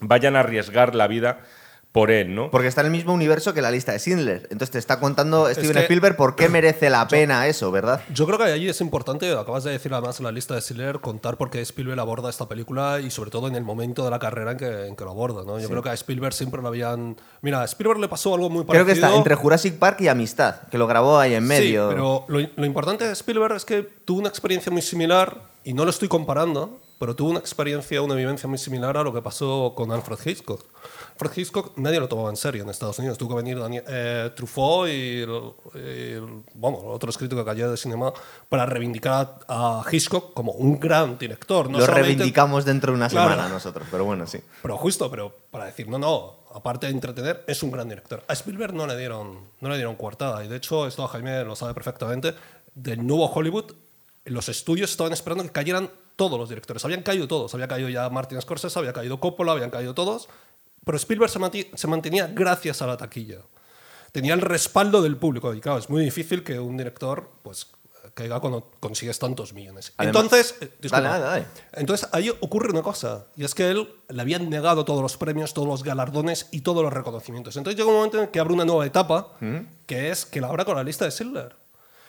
vayan 0.00 0.36
a 0.36 0.40
arriesgar 0.40 0.94
la 0.94 1.08
vida 1.08 1.40
por 1.92 2.10
él, 2.10 2.34
¿no? 2.34 2.50
Porque 2.50 2.68
está 2.68 2.82
en 2.82 2.88
el 2.88 2.92
mismo 2.92 3.12
universo 3.12 3.52
que 3.52 3.62
la 3.62 3.70
lista 3.70 3.92
de 3.92 3.98
Schindler. 3.98 4.42
Entonces 4.44 4.70
te 4.70 4.78
está 4.78 5.00
contando 5.00 5.48
Steven 5.52 5.78
Spielberg 5.78 6.16
por 6.16 6.36
qué 6.36 6.48
merece 6.50 6.88
la 6.88 7.08
pena 7.08 7.46
eso, 7.48 7.70
¿verdad? 7.72 8.02
Yo 8.14 8.26
creo 8.26 8.38
que 8.38 8.44
allí 8.44 8.68
es 8.68 8.80
importante, 8.80 9.32
acabas 9.32 9.64
de 9.64 9.72
decir 9.72 9.92
además 9.92 10.20
en 10.20 10.24
la 10.24 10.32
lista 10.32 10.54
de 10.54 10.60
Schindler, 10.60 11.00
contar 11.00 11.36
por 11.36 11.50
qué 11.50 11.60
Spielberg 11.60 11.98
aborda 11.98 12.30
esta 12.30 12.48
película 12.48 13.00
y 13.00 13.10
sobre 13.10 13.30
todo 13.30 13.48
en 13.48 13.56
el 13.56 13.64
momento 13.64 14.04
de 14.04 14.10
la 14.10 14.18
carrera 14.18 14.52
en 14.52 14.58
que, 14.58 14.86
en 14.86 14.96
que 14.96 15.04
lo 15.04 15.10
aborda, 15.10 15.42
¿no? 15.44 15.58
Yo 15.58 15.68
creo 15.68 15.82
que 15.82 15.90
a 15.90 15.94
Spielberg 15.94 16.32
siempre 16.32 16.62
lo 16.62 16.68
habían... 16.68 17.16
Mira, 17.42 17.62
a 17.62 17.64
Spielberg 17.64 18.00
le 18.00 18.08
pasó 18.08 18.34
algo 18.34 18.48
muy 18.50 18.64
parecido... 18.64 18.84
Creo 18.84 18.86
que 18.86 19.00
está 19.00 19.16
entre 19.16 19.34
Jurassic 19.34 19.78
Park 19.78 20.00
y 20.00 20.08
Amistad, 20.08 20.68
que 20.70 20.78
lo 20.78 20.86
grabó 20.86 21.18
ahí 21.18 21.34
en 21.34 21.44
medio. 21.44 21.88
Sí, 21.88 21.94
pero 21.94 22.24
lo, 22.28 22.40
lo 22.54 22.66
importante 22.66 23.04
de 23.04 23.12
Spielberg 23.12 23.56
es 23.56 23.64
que 23.64 23.82
tuvo 23.82 24.20
una 24.20 24.28
experiencia 24.28 24.70
muy 24.70 24.82
similar, 24.82 25.50
y 25.64 25.74
no 25.74 25.84
lo 25.84 25.90
estoy 25.90 26.08
comparando, 26.08 26.80
pero 27.00 27.16
tuvo 27.16 27.30
una 27.30 27.38
experiencia, 27.38 28.02
una 28.02 28.14
vivencia 28.14 28.46
muy 28.46 28.58
similar 28.58 28.94
a 28.98 29.02
lo 29.02 29.10
que 29.10 29.22
pasó 29.22 29.72
con 29.74 29.90
Alfred 29.90 30.18
Hitchcock. 30.22 30.66
Alfred 31.12 31.30
Hitchcock 31.34 31.78
nadie 31.78 31.98
lo 31.98 32.08
tomaba 32.08 32.28
en 32.28 32.36
serio 32.36 32.62
en 32.62 32.68
Estados 32.68 32.98
Unidos. 32.98 33.16
Tuvo 33.16 33.30
que 33.30 33.42
venir 33.42 33.58
eh, 33.88 34.30
Truffaut 34.36 34.86
y, 34.86 35.24
bueno, 36.52 36.76
otro 36.84 37.08
escrito 37.08 37.42
que 37.42 37.54
de 37.54 37.76
cinema 37.78 38.12
para 38.50 38.66
reivindicar 38.66 39.38
a, 39.48 39.82
Hitchcock 39.90 40.34
como 40.34 40.52
un 40.52 40.78
gran 40.78 41.18
director. 41.18 41.70
lo 41.70 41.86
reivindicamos 41.86 42.66
dentro 42.66 42.92
de 42.92 42.98
una 42.98 43.08
semana 43.08 43.48
nosotros, 43.48 43.88
pero 43.90 44.04
bueno, 44.04 44.26
sí. 44.26 44.38
Pero 44.60 44.76
justo, 44.76 45.10
pero 45.10 45.34
para 45.50 45.64
decir, 45.64 45.88
no, 45.88 45.98
no, 45.98 46.40
aparte 46.52 46.86
de 46.86 46.92
entretener, 46.92 47.44
es 47.46 47.62
un 47.62 47.70
gran 47.70 47.88
director. 47.88 48.22
A 48.28 48.34
Spielberg 48.34 48.74
no 48.74 48.86
le 48.86 48.98
dieron, 48.98 49.38
no 49.60 49.70
le 49.70 49.76
dieron 49.76 49.96
coartada. 49.96 50.44
Y 50.44 50.48
de 50.48 50.56
hecho, 50.56 50.86
esto 50.86 51.08
Jaime 51.08 51.44
lo 51.44 51.56
sabe 51.56 51.72
perfectamente, 51.72 52.34
del 52.74 53.06
nuevo 53.06 53.24
Hollywood, 53.24 53.72
los 54.26 54.50
estudios 54.50 54.90
estaban 54.90 55.14
esperando 55.14 55.44
que 55.44 55.50
cayeran 55.50 55.88
todos 56.20 56.38
los 56.38 56.50
directores. 56.50 56.84
Habían 56.84 57.02
caído 57.02 57.26
todos. 57.26 57.54
Había 57.54 57.66
caído 57.66 57.88
ya 57.88 58.10
Martin 58.10 58.38
Scorsese, 58.42 58.78
había 58.78 58.92
caído 58.92 59.18
Coppola, 59.18 59.52
habían 59.52 59.70
caído 59.70 59.94
todos. 59.94 60.28
Pero 60.84 60.98
Spielberg 60.98 61.30
se, 61.30 61.86
mantenía 61.88 62.26
gracias 62.26 62.82
a 62.82 62.86
la 62.86 62.98
taquilla. 62.98 63.38
Tenía 64.12 64.34
el 64.34 64.42
respaldo 64.42 65.00
del 65.00 65.16
público. 65.16 65.54
Y 65.54 65.62
claro, 65.62 65.78
es 65.78 65.88
muy 65.88 66.04
difícil 66.04 66.44
que 66.44 66.60
un 66.60 66.76
director 66.76 67.30
pues, 67.42 67.68
caiga 68.12 68.38
cuando 68.38 68.70
consigues 68.80 69.18
tantos 69.18 69.54
millones. 69.54 69.94
entonces, 69.96 70.56
eh, 70.60 70.70
entonces, 71.72 72.06
ahí 72.12 72.28
ocurre 72.28 72.68
una 72.68 72.82
cosa. 72.82 73.24
Y 73.34 73.44
es 73.44 73.54
que 73.54 73.70
él 73.70 73.88
le 74.10 74.20
habían 74.20 74.50
negado 74.50 74.84
todos 74.84 75.00
los 75.00 75.16
premios, 75.16 75.54
todos 75.54 75.68
los 75.68 75.82
galardones 75.82 76.48
y 76.50 76.60
todos 76.60 76.82
los 76.82 76.92
reconocimientos. 76.92 77.56
Entonces 77.56 77.78
llega 77.78 77.88
un 77.88 77.96
momento 77.96 78.22
en 78.22 78.28
que 78.28 78.40
abre 78.40 78.52
una 78.52 78.66
nueva 78.66 78.84
etapa, 78.84 79.38
¿Mm? 79.40 79.60
que 79.86 80.10
es 80.10 80.26
que 80.26 80.42
la 80.42 80.48
abra 80.48 80.66
con 80.66 80.76
la 80.76 80.84
lista 80.84 81.06
de 81.06 81.12
Schindler. 81.12 81.56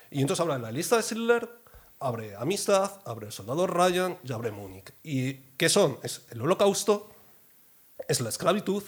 Y 0.10 0.20
entonces 0.20 0.42
habla 0.42 0.56
de 0.56 0.64
la 0.64 0.72
lista 0.74 0.98
de 0.98 1.04
Schindler, 1.04 1.61
abre 2.02 2.36
Amistad, 2.36 2.92
abre 3.06 3.28
El 3.28 3.32
Soldado 3.32 3.68
Ryan 3.68 4.18
y 4.24 4.34
abre 4.34 4.52
Múnich. 4.52 4.92
¿Y 5.04 5.34
qué 5.58 5.70
son? 5.70 6.00
Es 6.04 6.24
el 6.32 6.42
holocausto, 6.42 7.10
es 8.08 8.20
la 8.20 8.30
esclavitud, 8.30 8.84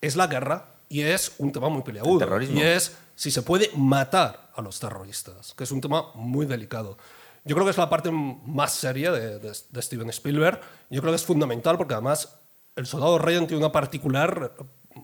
es 0.00 0.16
la 0.16 0.28
guerra 0.28 0.74
y 0.88 1.02
es 1.02 1.34
un 1.38 1.52
tema 1.52 1.68
muy 1.68 1.82
peleagudo. 1.82 2.40
Y 2.40 2.62
es 2.62 2.96
si 3.16 3.30
se 3.30 3.42
puede 3.42 3.70
matar 3.76 4.50
a 4.54 4.62
los 4.62 4.78
terroristas, 4.78 5.54
que 5.54 5.64
es 5.64 5.72
un 5.72 5.80
tema 5.80 6.12
muy 6.14 6.46
delicado. 6.46 6.96
Yo 7.44 7.54
creo 7.54 7.66
que 7.66 7.72
es 7.72 7.78
la 7.78 7.90
parte 7.90 8.10
más 8.10 8.72
seria 8.72 9.12
de, 9.12 9.52
Steven 9.82 10.08
Spielberg. 10.10 10.60
Yo 10.88 11.00
creo 11.00 11.12
que 11.12 11.16
es 11.16 11.24
fundamental 11.24 11.76
porque 11.76 11.94
además 11.94 12.38
el 12.76 12.86
soldado 12.86 13.18
Ryan 13.18 13.46
tiene 13.46 13.62
una, 13.62 13.72
particular, 13.72 14.54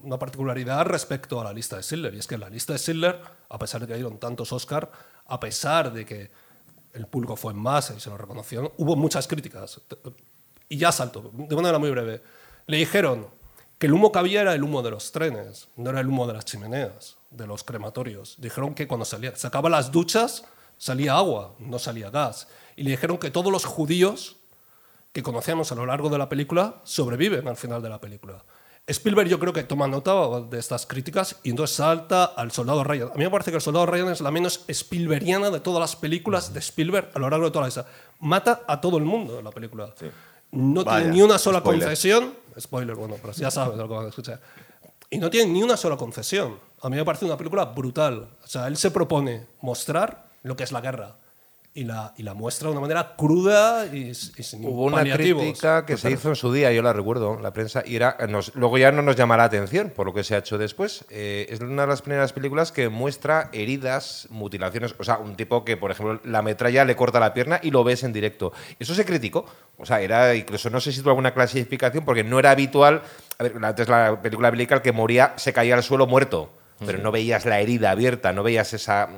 una 0.02 0.19
particularidad 0.19 0.87
respecto 0.87 1.41
a 1.41 1.44
la 1.44 1.52
lista 1.52 1.76
de 1.76 1.82
Schindler. 1.82 2.14
Y 2.14 2.19
es 2.19 2.26
que 2.26 2.38
la 2.38 2.49
lista 2.49 2.73
de 2.73 2.79
Schindler, 2.79 3.20
a 3.49 3.58
pesar 3.58 3.82
de 3.82 3.88
que 3.88 3.94
dieron 3.94 4.19
tantos 4.19 4.52
Oscar, 4.52 4.91
a 5.26 5.38
pesar 5.38 5.93
de 5.93 6.06
que 6.06 6.31
el 6.95 7.07
público 7.07 7.37
fue 7.37 7.53
en 7.53 7.59
masa 7.59 7.95
y 7.97 8.01
se 8.01 8.11
lo 8.11 8.17
reconoció, 8.17 8.73
hubo 8.79 8.97
muchas 8.97 9.27
críticas. 9.27 9.81
Y 10.69 10.77
ya 10.79 10.93
salto, 10.93 11.31
de 11.33 11.57
manera 11.57 11.79
muy 11.79 11.91
breve. 11.91 12.23
Le 12.67 12.77
dijeron, 12.77 13.27
que 13.79 13.87
el 13.87 13.95
humo 13.95 14.13
que 14.13 14.19
había 14.19 14.43
era 14.43 14.55
el 14.55 14.63
humo 14.63 14.83
de 14.83 14.91
los 14.91 15.11
trenes, 15.11 15.69
no 15.77 15.89
era 15.89 16.01
el 16.01 16.07
humo 16.07 16.27
de 16.27 16.35
las 16.35 16.45
chimeneas, 16.45 17.17
de 17.31 17.47
los 17.47 17.65
crematorios. 17.65 18.37
Dijeron 18.39 18.75
que 18.75 18.87
cuando 18.87 19.07
salía, 19.07 19.35
sacaba 19.37 19.71
las 19.71 19.91
duchas 19.91 20.45
salía 20.81 21.15
agua, 21.15 21.55
no 21.59 21.79
salía 21.79 22.11
gas. 22.11 22.49
Y 22.75 22.83
le 22.83 22.91
dijeron 22.91 23.19
que 23.19 23.31
todos 23.31 23.53
los 23.53 23.65
judíos 23.65 24.37
que 25.13 25.23
conocíamos 25.23 25.71
a 25.71 25.75
lo 25.75 25.87
largo 25.87 26.09
de 26.09 26.19
la 26.19 26.29
película 26.29 26.81
sobreviven 26.85 27.47
al 27.49 27.57
final 27.57 27.83
de 27.83 27.88
la 27.91 28.00
película. 28.00 28.43
Spielberg 28.90 29.28
yo 29.28 29.38
creo 29.38 29.52
que 29.52 29.62
toma 29.62 29.87
nota 29.87 30.40
de 30.40 30.59
estas 30.59 30.87
críticas 30.87 31.37
y 31.42 31.50
entonces 31.50 31.76
salta 31.76 32.25
al 32.25 32.50
Soldado 32.50 32.82
Ryan. 32.85 33.11
A 33.12 33.14
mí 33.14 33.25
me 33.25 33.30
parece 33.30 33.50
que 33.50 33.56
el 33.56 33.62
Soldado 33.62 33.87
Ryan 33.87 34.09
es 34.09 34.20
la 34.20 34.30
menos 34.30 34.64
Spielbergiana 34.68 35.50
de 35.50 35.61
todas 35.61 35.80
las 35.80 35.97
películas 35.97 36.52
de 36.52 36.61
Spielberg 36.61 37.11
a 37.14 37.18
lo 37.18 37.30
largo 37.30 37.47
de 37.47 37.52
toda 37.52 37.68
esa. 37.68 37.87
Mata 38.18 38.62
a 38.66 38.80
todo 38.80 38.99
el 38.99 39.04
mundo 39.04 39.38
en 39.38 39.44
la 39.44 39.50
película. 39.50 39.92
No 40.52 40.85
tiene 40.85 41.06
ni 41.06 41.23
una 41.23 41.38
sola 41.38 41.62
concesión 41.62 42.35
Spoiler, 42.59 42.97
bueno, 42.97 43.16
pero 43.20 43.32
ya 43.32 43.50
sabes 43.50 43.78
lo 43.78 43.87
que 43.87 43.94
van 43.94 44.06
a 44.06 44.09
escuchar. 44.09 44.40
Y 45.09 45.18
no 45.18 45.30
tiene 45.30 45.52
ni 45.52 45.62
una 45.62 45.76
sola 45.76 45.97
concesión. 45.97 46.59
A 46.82 46.88
mí 46.88 46.97
me 46.97 47.04
parece 47.04 47.25
una 47.25 47.37
película 47.37 47.64
brutal. 47.64 48.28
O 48.42 48.47
sea, 48.47 48.66
él 48.66 48.76
se 48.76 48.90
propone 48.90 49.47
mostrar 49.61 50.26
lo 50.42 50.56
que 50.56 50.64
es 50.64 50.73
la 50.73 50.80
guerra 50.80 51.16
y 51.73 51.85
la, 51.85 52.12
y 52.17 52.25
la 52.25 52.35
muestra 52.35 52.67
de 52.67 52.73
una 52.73 52.81
manera 52.81 53.15
cruda 53.17 53.87
y, 53.87 54.12
sin 54.15 54.65
Hubo 54.65 54.87
una 54.87 55.05
crítica 55.05 55.87
que 55.87 55.97
se 55.97 56.11
hizo 56.11 56.29
en 56.29 56.35
su 56.35 56.53
día, 56.53 56.73
yo 56.73 56.83
la 56.83 56.93
recuerdo, 56.93 57.39
la 57.41 57.53
prensa, 57.53 57.85
y 57.87 57.95
era, 57.95 58.17
luego 58.55 58.77
ya 58.77 58.91
no 58.91 59.03
nos 59.03 59.15
llama 59.15 59.37
la 59.37 59.45
atención 59.45 59.91
por 59.95 60.07
lo 60.07 60.12
que 60.12 60.25
se 60.25 60.35
ha 60.35 60.39
hecho 60.39 60.59
después. 60.59 61.05
Eh, 61.11 61.47
es 61.49 61.61
una 61.61 61.83
de 61.83 61.89
las 61.89 62.03
primeras 62.03 62.33
películas 62.33 62.73
que 62.73 62.89
muestra 62.89 63.50
heridas, 63.53 64.27
mutilaciones, 64.31 64.95
o 64.99 65.05
sea, 65.05 65.19
un 65.19 65.37
tipo 65.37 65.65
que, 65.65 65.77
por 65.77 65.93
ejemplo, 65.93 66.21
la 66.25 66.43
metralla 66.43 66.85
le 66.85 66.97
corta 66.97 67.21
la 67.21 67.33
pierna 67.33 67.61
y 67.62 67.71
lo 67.71 67.85
ves 67.85 68.03
en 68.03 68.12
directo. 68.12 68.53
Eso 68.81 68.95
se 68.95 69.05
criticó, 69.05 69.47
o 69.79 69.87
sea, 69.87 70.00
era 70.00 70.35
incluso, 70.35 70.71
no 70.71 70.81
sé 70.81 70.91
si 70.91 71.00
tuvo 71.00 71.11
alguna 71.11 71.33
clasificación, 71.33 72.05
porque 72.05 72.25
no 72.25 72.41
era 72.41 72.50
habitual, 72.50 73.03
a 73.39 73.43
ver, 73.45 73.55
antes 73.62 73.89
la 73.89 74.21
película 74.21 74.50
bélica, 74.50 74.75
el 74.75 74.83
que 74.83 74.93
moría 74.93 75.35
se 75.37 75.53
caía 75.53 75.77
al 75.77 75.85
suelo 75.85 76.09
muerto 76.09 76.50
pero 76.85 76.99
no 76.99 77.11
veías 77.11 77.45
la 77.47 77.61
herida 77.61 77.91
abierta, 77.91 78.33
no 78.33 78.43
veías 78.43 78.73
esa, 78.73 79.09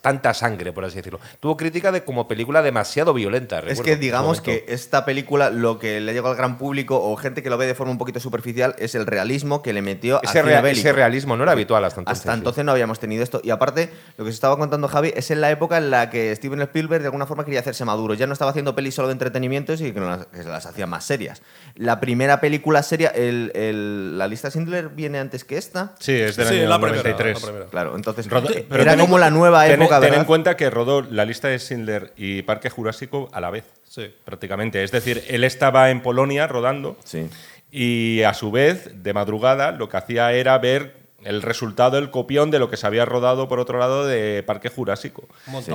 tanta 0.00 0.34
sangre, 0.34 0.72
por 0.72 0.84
así 0.84 0.96
decirlo. 0.96 1.20
Tuvo 1.40 1.56
crítica 1.56 1.92
de 1.92 2.04
como 2.04 2.28
película 2.28 2.62
demasiado 2.62 3.14
violenta. 3.14 3.60
es 3.60 3.80
que 3.80 3.96
digamos 3.96 4.40
que 4.40 4.64
esta 4.68 5.04
película 5.04 5.50
lo 5.50 5.78
que 5.78 6.00
le 6.00 6.12
llegó 6.12 6.28
al 6.28 6.36
gran 6.36 6.58
público 6.58 7.00
o 7.02 7.16
gente 7.16 7.42
que 7.42 7.50
lo 7.50 7.58
ve 7.58 7.66
de 7.66 7.74
forma 7.74 7.92
un 7.92 7.98
poquito 7.98 8.20
superficial 8.20 8.74
es 8.78 8.94
el 8.94 9.06
realismo 9.06 9.62
que 9.62 9.72
le 9.72 9.82
metió 9.82 10.20
ese, 10.22 10.40
a 10.40 10.70
ese 10.70 10.92
realismo 10.92 11.36
no 11.36 11.42
era 11.42 11.52
habitual 11.52 11.84
hasta 11.84 12.00
entonces. 12.00 12.20
Hasta 12.20 12.34
entonces 12.34 12.64
no 12.64 12.72
habíamos 12.72 12.98
tenido 12.98 13.22
esto. 13.22 13.40
Y 13.42 13.50
aparte, 13.50 13.90
lo 14.16 14.24
que 14.24 14.30
se 14.30 14.34
estaba 14.34 14.56
contando 14.56 14.88
Javi 14.88 15.12
es 15.14 15.30
en 15.30 15.40
la 15.40 15.50
época 15.50 15.78
en 15.78 15.90
la 15.90 16.10
que 16.10 16.34
Steven 16.34 16.60
Spielberg 16.62 17.02
de 17.02 17.08
alguna 17.08 17.26
forma 17.26 17.44
quería 17.44 17.60
hacerse 17.60 17.84
maduro. 17.84 18.14
Ya 18.14 18.26
no 18.26 18.32
estaba 18.32 18.50
haciendo 18.50 18.74
pelis 18.74 18.94
solo 18.94 19.08
de 19.08 19.12
entretenimiento, 19.12 19.72
y 19.72 19.92
que, 19.92 20.00
las, 20.00 20.26
se 20.32 20.44
las 20.44 20.66
hacía 20.66 20.86
más 20.86 21.04
serias. 21.04 21.42
La 21.74 22.00
primera 22.00 22.40
película 22.40 22.82
seria, 22.82 23.08
el, 23.08 24.18
la 24.18 24.26
lista 24.28 24.50
Schindler 24.50 24.88
viene 24.88 25.18
antes 25.18 25.44
que 25.44 25.56
esta. 25.56 25.94
Sí, 25.98 26.12
es 26.12 26.36
del 26.36 26.48
año 26.48 27.01
83. 27.10 27.68
Claro, 27.70 27.96
entonces 27.96 28.28
pero 28.28 28.82
era 28.82 28.96
como 28.96 29.18
la 29.18 29.30
nueva 29.30 29.66
época, 29.66 30.00
ten, 30.00 30.10
ten 30.10 30.20
en 30.20 30.26
cuenta 30.26 30.56
que 30.56 30.70
rodó 30.70 31.02
la 31.02 31.24
lista 31.24 31.48
de 31.48 31.58
Schindler 31.58 32.12
y 32.16 32.42
Parque 32.42 32.70
Jurásico 32.70 33.28
a 33.32 33.40
la 33.40 33.50
vez, 33.50 33.64
sí. 33.88 34.12
prácticamente. 34.24 34.82
Es 34.82 34.90
decir, 34.90 35.24
él 35.28 35.44
estaba 35.44 35.90
en 35.90 36.02
Polonia 36.02 36.46
rodando 36.46 36.96
sí. 37.04 37.28
y 37.70 38.22
a 38.22 38.34
su 38.34 38.50
vez, 38.50 39.02
de 39.02 39.12
madrugada, 39.12 39.72
lo 39.72 39.88
que 39.88 39.96
hacía 39.96 40.32
era 40.32 40.56
ver 40.58 41.01
el 41.24 41.42
resultado, 41.42 41.98
el 41.98 42.10
copión 42.10 42.50
de 42.50 42.58
lo 42.58 42.70
que 42.70 42.76
se 42.76 42.86
había 42.86 43.04
rodado 43.04 43.48
por 43.48 43.60
otro 43.60 43.78
lado 43.78 44.06
de 44.06 44.42
Parque 44.42 44.68
Jurásico. 44.68 45.24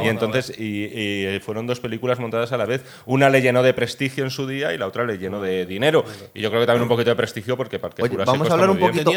y 0.03 0.07
entonces 0.07 0.57
y, 0.57 1.39
fueron 1.41 1.67
dos 1.67 1.79
películas 1.79 2.19
montadas 2.19 2.51
a 2.51 2.57
la 2.57 2.65
vez. 2.65 2.83
Una 3.05 3.29
le 3.29 3.41
llenó 3.41 3.63
de 3.63 3.73
prestigio 3.73 4.23
en 4.23 4.29
su 4.29 4.47
día 4.47 4.73
y 4.73 4.77
la 4.77 4.87
otra 4.87 5.05
le 5.05 5.17
llenó 5.17 5.41
de 5.41 5.65
dinero. 5.65 6.03
Y 6.33 6.41
yo 6.41 6.49
creo 6.49 6.61
que 6.61 6.67
también 6.67 6.83
un 6.83 6.89
poquito 6.89 7.09
de 7.09 7.15
prestigio 7.15 7.57
porque 7.57 7.79
Parque 7.79 8.01
Jurásico. 8.01 8.31
Vamos 8.31 8.49
a 8.49 8.53
hablar 8.53 8.69
un 8.69 8.79
poquito. 8.79 9.11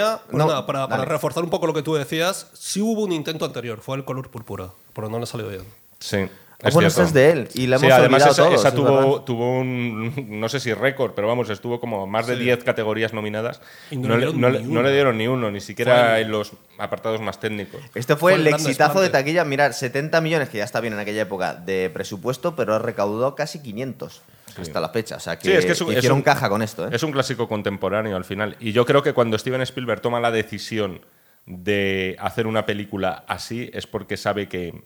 para, 0.66 0.88
para 0.88 1.04
reforzar 1.04 1.44
un 1.44 1.50
poco 1.50 1.66
lo 1.66 1.74
que 1.74 1.82
tú 1.82 1.94
decías, 1.94 2.50
sí 2.52 2.80
hubo 2.80 3.02
un 3.02 3.12
intento 3.12 3.44
anterior, 3.44 3.80
fue 3.80 3.96
el 3.96 4.04
color 4.04 4.30
púrpura, 4.30 4.70
pero 4.94 5.08
no 5.08 5.18
le 5.18 5.26
salió 5.26 5.48
bien. 5.48 5.64
Sí. 5.98 6.28
Es 6.62 6.74
bueno, 6.74 6.88
es 6.88 7.12
de 7.12 7.30
él. 7.30 7.48
Y 7.54 7.66
la 7.66 7.76
hemos 7.76 7.86
sí, 7.86 7.92
además 7.92 8.26
esa, 8.26 8.52
esa 8.52 8.74
tuvo, 8.74 9.22
tuvo, 9.22 9.60
un, 9.60 10.40
no 10.40 10.48
sé 10.48 10.60
si 10.60 10.74
récord, 10.74 11.12
pero 11.14 11.26
vamos, 11.26 11.48
estuvo 11.48 11.80
como 11.80 12.06
más 12.06 12.26
de 12.26 12.36
10 12.36 12.64
categorías 12.64 13.14
nominadas. 13.14 13.62
Y 13.90 13.96
no, 13.96 14.16
le 14.16 14.26
no, 14.32 14.50
no, 14.50 14.82
le 14.82 14.92
dieron 14.92 15.16
ni 15.16 15.26
uno, 15.26 15.50
ni 15.50 15.60
siquiera 15.60 16.10
fue 16.10 16.20
en 16.20 16.30
los 16.30 16.52
apartados 16.78 17.20
más 17.20 17.40
técnicos. 17.40 17.80
Este 17.94 18.14
fue, 18.14 18.34
fue 18.34 18.40
el, 18.40 18.46
exitazo 18.46 19.00
de 19.00 19.08
taquilla. 19.08 19.44
Mirar, 19.44 19.72
70 19.72 20.20
millones, 20.20 20.50
que 20.50 20.58
ya 20.58 20.64
está 20.64 20.80
bien 20.80 20.92
en 20.92 21.00
aquella 21.00 21.22
época, 21.22 21.54
de 21.54 21.90
presupuesto, 21.90 22.54
pero 22.54 22.78
recaudó 22.78 23.34
casi 23.34 23.62
500 23.62 24.22
sí. 24.54 24.60
hasta 24.60 24.80
la 24.80 24.90
fecha. 24.90 25.16
O 25.16 25.20
sea, 25.20 25.38
que, 25.38 25.48
sí, 25.48 25.52
es 25.52 25.64
que, 25.64 25.72
es 25.72 25.80
un, 25.80 25.88
hicieron 25.88 26.18
es 26.18 26.18
un, 26.18 26.22
caja 26.22 26.48
con 26.50 26.60
esto. 26.60 26.86
¿eh? 26.86 26.90
Es 26.92 27.02
un 27.02 27.12
clásico 27.12 27.48
contemporáneo 27.48 28.16
al 28.16 28.24
final. 28.24 28.56
Y 28.60 28.72
yo 28.72 28.84
creo 28.84 29.02
que 29.02 29.14
cuando 29.14 29.38
Steven 29.38 29.62
Spielberg 29.62 30.02
toma 30.02 30.20
la 30.20 30.30
decisión 30.30 31.00
de 31.46 32.16
hacer 32.20 32.46
una 32.46 32.66
película 32.66 33.24
así, 33.26 33.70
es 33.72 33.86
porque 33.86 34.18
sabe 34.18 34.48
que 34.48 34.84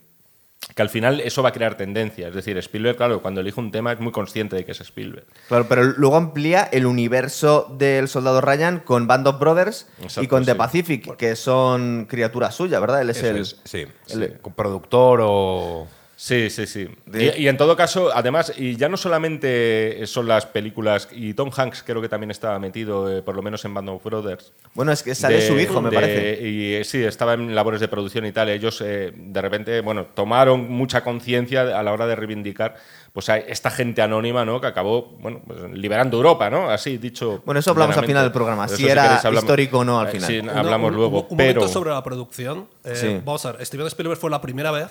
que 0.74 0.82
al 0.82 0.88
final 0.88 1.20
eso 1.20 1.42
va 1.42 1.50
a 1.50 1.52
crear 1.52 1.76
tendencia. 1.76 2.28
Es 2.28 2.34
decir, 2.34 2.56
Spielberg, 2.58 2.96
claro, 2.96 3.22
cuando 3.22 3.40
elige 3.40 3.60
un 3.60 3.70
tema 3.70 3.92
es 3.92 4.00
muy 4.00 4.12
consciente 4.12 4.56
de 4.56 4.64
que 4.64 4.72
es 4.72 4.80
Spielberg. 4.80 5.26
Claro, 5.48 5.66
pero 5.68 5.84
luego 5.84 6.16
amplía 6.16 6.68
el 6.72 6.86
universo 6.86 7.74
del 7.78 8.08
Soldado 8.08 8.40
Ryan 8.40 8.80
con 8.80 9.06
Band 9.06 9.26
of 9.28 9.38
Brothers 9.38 9.86
Exacto, 9.98 10.22
y 10.22 10.28
con 10.28 10.44
The 10.44 10.54
Pacific, 10.54 11.16
que 11.16 11.36
son 11.36 12.06
criaturas 12.08 12.54
suyas, 12.54 12.80
¿verdad? 12.80 13.02
Él 13.02 13.10
es 13.10 13.18
eso 13.18 13.28
el, 13.28 13.36
es, 13.38 13.60
sí, 13.64 13.86
el 14.10 14.28
sí. 14.42 14.50
productor 14.56 15.20
o 15.22 15.86
Sí, 16.24 16.48
sí, 16.48 16.66
sí. 16.66 16.88
Y, 17.12 17.42
y, 17.42 17.48
en 17.48 17.58
todo 17.58 17.76
caso, 17.76 18.10
además, 18.14 18.50
y 18.56 18.76
ya 18.76 18.88
no 18.88 18.96
solamente 18.96 20.06
son 20.06 20.26
las 20.26 20.46
películas, 20.46 21.06
y 21.12 21.34
Tom 21.34 21.50
Hanks 21.54 21.82
creo 21.82 22.00
que 22.00 22.08
también 22.08 22.30
estaba 22.30 22.58
metido, 22.58 23.14
eh, 23.14 23.20
por 23.20 23.36
lo 23.36 23.42
menos 23.42 23.62
en 23.66 23.74
Band 23.74 23.90
of 23.90 24.02
Brothers. 24.02 24.54
Bueno, 24.72 24.90
es 24.90 25.02
que 25.02 25.14
sale 25.14 25.34
de, 25.34 25.46
su 25.46 25.58
hijo, 25.58 25.82
me 25.82 25.90
de, 25.90 25.94
parece. 25.94 26.48
Y 26.48 26.82
sí, 26.84 27.04
estaba 27.04 27.34
en 27.34 27.54
labores 27.54 27.78
de 27.78 27.88
producción 27.88 28.24
y 28.24 28.32
tal. 28.32 28.48
Ellos, 28.48 28.80
eh, 28.80 29.12
de 29.14 29.42
repente, 29.42 29.82
bueno, 29.82 30.06
tomaron 30.14 30.66
mucha 30.70 31.04
conciencia 31.04 31.78
a 31.78 31.82
la 31.82 31.92
hora 31.92 32.06
de 32.06 32.16
reivindicar 32.16 32.76
pues 33.12 33.28
a 33.28 33.36
esta 33.36 33.70
gente 33.70 34.00
anónima, 34.00 34.46
¿no? 34.46 34.62
Que 34.62 34.66
acabó, 34.66 35.02
bueno, 35.20 35.42
pues, 35.46 35.60
liberando 35.72 36.16
Europa, 36.16 36.48
¿no? 36.48 36.70
Así 36.70 36.96
dicho. 36.96 37.42
Bueno, 37.44 37.60
eso 37.60 37.72
hablamos 37.72 37.98
al 37.98 38.06
final 38.06 38.22
del 38.22 38.32
programa. 38.32 38.66
Si, 38.66 38.76
si 38.76 38.88
era 38.88 39.02
queréis, 39.02 39.24
hablamos, 39.26 39.44
histórico 39.44 39.78
o 39.80 39.84
no 39.84 40.00
al 40.00 40.08
final. 40.08 40.30
Sí, 40.30 40.38
hablamos 40.38 40.90
un, 40.90 40.96
luego. 40.96 41.20
Un, 41.20 41.26
un 41.28 41.36
pero... 41.36 41.60
momento 41.60 41.68
sobre 41.72 41.90
la 41.90 42.02
producción. 42.02 42.66
Eh, 42.82 42.96
sí. 42.96 43.20
Vamos 43.22 43.44
a 43.44 43.52
ver, 43.52 43.66
Steven 43.66 43.86
Spielberg 43.88 44.18
fue 44.18 44.30
la 44.30 44.40
primera 44.40 44.70
vez 44.70 44.90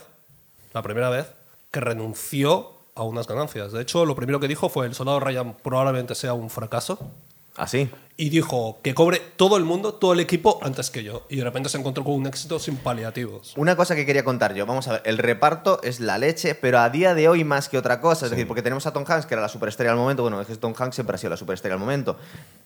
la 0.73 0.81
primera 0.81 1.09
vez 1.09 1.31
que 1.71 1.79
renunció 1.79 2.71
a 2.95 3.03
unas 3.03 3.27
ganancias. 3.27 3.71
De 3.71 3.81
hecho, 3.81 4.05
lo 4.05 4.15
primero 4.15 4.39
que 4.39 4.47
dijo 4.47 4.69
fue 4.69 4.85
el 4.85 4.93
soldado 4.93 5.19
Ryan 5.19 5.55
probablemente 5.63 6.15
sea 6.15 6.33
un 6.33 6.49
fracaso. 6.49 6.99
¿Así? 7.55 7.89
Y 8.15 8.29
dijo 8.29 8.79
que 8.83 8.93
cobre 8.93 9.19
todo 9.37 9.57
el 9.57 9.63
mundo, 9.63 9.95
todo 9.95 10.13
el 10.13 10.19
equipo, 10.19 10.59
antes 10.61 10.91
que 10.91 11.03
yo. 11.03 11.25
Y 11.29 11.37
de 11.37 11.43
repente 11.43 11.69
se 11.69 11.79
encontró 11.79 12.03
con 12.03 12.13
un 12.13 12.27
éxito 12.27 12.59
sin 12.59 12.77
paliativos. 12.77 13.53
Una 13.57 13.75
cosa 13.75 13.95
que 13.95 14.05
quería 14.05 14.23
contar 14.23 14.53
yo. 14.53 14.67
Vamos 14.67 14.87
a 14.87 14.93
ver, 14.93 15.01
el 15.05 15.17
reparto 15.17 15.81
es 15.81 15.99
la 15.99 16.19
leche, 16.19 16.53
pero 16.53 16.79
a 16.79 16.89
día 16.91 17.15
de 17.15 17.27
hoy 17.27 17.43
más 17.43 17.69
que 17.69 17.77
otra 17.77 17.99
cosa. 18.01 18.25
Es 18.25 18.29
sí. 18.29 18.35
decir, 18.35 18.47
porque 18.47 18.61
tenemos 18.61 18.85
a 18.85 18.93
Tom 18.93 19.03
Hanks, 19.07 19.25
que 19.25 19.33
era 19.33 19.41
la 19.41 19.49
superestrella 19.49 19.91
al 19.91 19.97
momento. 19.97 20.21
Bueno, 20.21 20.39
es 20.41 20.47
que 20.47 20.55
Tom 20.55 20.75
Hanks 20.77 20.95
siempre 20.95 21.15
ha 21.15 21.17
sido 21.17 21.31
la 21.31 21.37
superestrella 21.37 21.73
al 21.73 21.79
momento. 21.79 22.17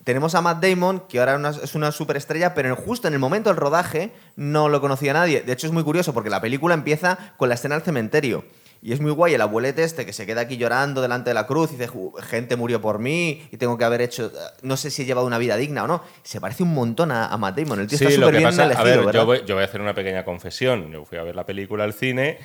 Tenemos 0.04 0.34
a 0.34 0.42
Matt 0.42 0.62
Damon, 0.62 1.00
que 1.08 1.18
ahora 1.18 1.50
es 1.62 1.74
una 1.74 1.92
superestrella, 1.92 2.52
pero 2.52 2.76
justo 2.76 3.08
en 3.08 3.14
el 3.14 3.20
momento 3.20 3.48
del 3.48 3.56
rodaje 3.56 4.12
no 4.36 4.68
lo 4.68 4.82
conocía 4.82 5.14
nadie. 5.14 5.40
De 5.40 5.52
hecho, 5.52 5.66
es 5.66 5.72
muy 5.72 5.82
curioso 5.82 6.12
porque 6.12 6.28
la 6.28 6.42
película 6.42 6.74
empieza 6.74 7.34
con 7.38 7.48
la 7.48 7.54
escena 7.54 7.74
del 7.74 7.84
cementerio. 7.84 8.44
Y 8.80 8.92
es 8.92 9.00
muy 9.00 9.10
guay 9.10 9.34
el 9.34 9.40
abuelete 9.40 9.82
este 9.82 10.06
que 10.06 10.12
se 10.12 10.24
queda 10.24 10.42
aquí 10.42 10.56
llorando 10.56 11.02
delante 11.02 11.30
de 11.30 11.34
la 11.34 11.46
cruz 11.46 11.72
y 11.72 11.76
dice, 11.76 11.90
gente 12.22 12.54
murió 12.56 12.80
por 12.80 13.00
mí 13.00 13.48
y 13.50 13.56
tengo 13.56 13.76
que 13.76 13.84
haber 13.84 14.00
hecho, 14.00 14.30
no 14.62 14.76
sé 14.76 14.90
si 14.90 15.02
he 15.02 15.04
llevado 15.04 15.26
una 15.26 15.38
vida 15.38 15.56
digna 15.56 15.84
o 15.84 15.86
no. 15.88 16.02
Se 16.22 16.40
parece 16.40 16.62
un 16.62 16.74
montón 16.74 17.10
a, 17.10 17.26
a 17.26 17.36
Matt 17.36 17.58
Damon. 17.58 17.80
El 17.80 17.88
tío 17.88 17.98
sí, 17.98 18.04
está 18.04 18.16
súper 18.16 18.36
bien 18.36 18.44
pasa, 18.44 18.64
elegido, 18.64 18.80
a 18.80 18.84
ver, 18.84 18.98
¿verdad? 18.98 19.12
Yo 19.12 19.26
voy, 19.26 19.42
yo 19.44 19.54
voy, 19.56 19.62
a 19.62 19.66
hacer 19.66 19.80
una 19.80 19.94
pequeña 19.94 20.24
confesión. 20.24 20.92
Yo 20.92 21.04
fui 21.04 21.18
a 21.18 21.22
ver 21.22 21.34
la 21.34 21.44
película 21.44 21.84
al 21.84 21.92
cine. 21.92 22.38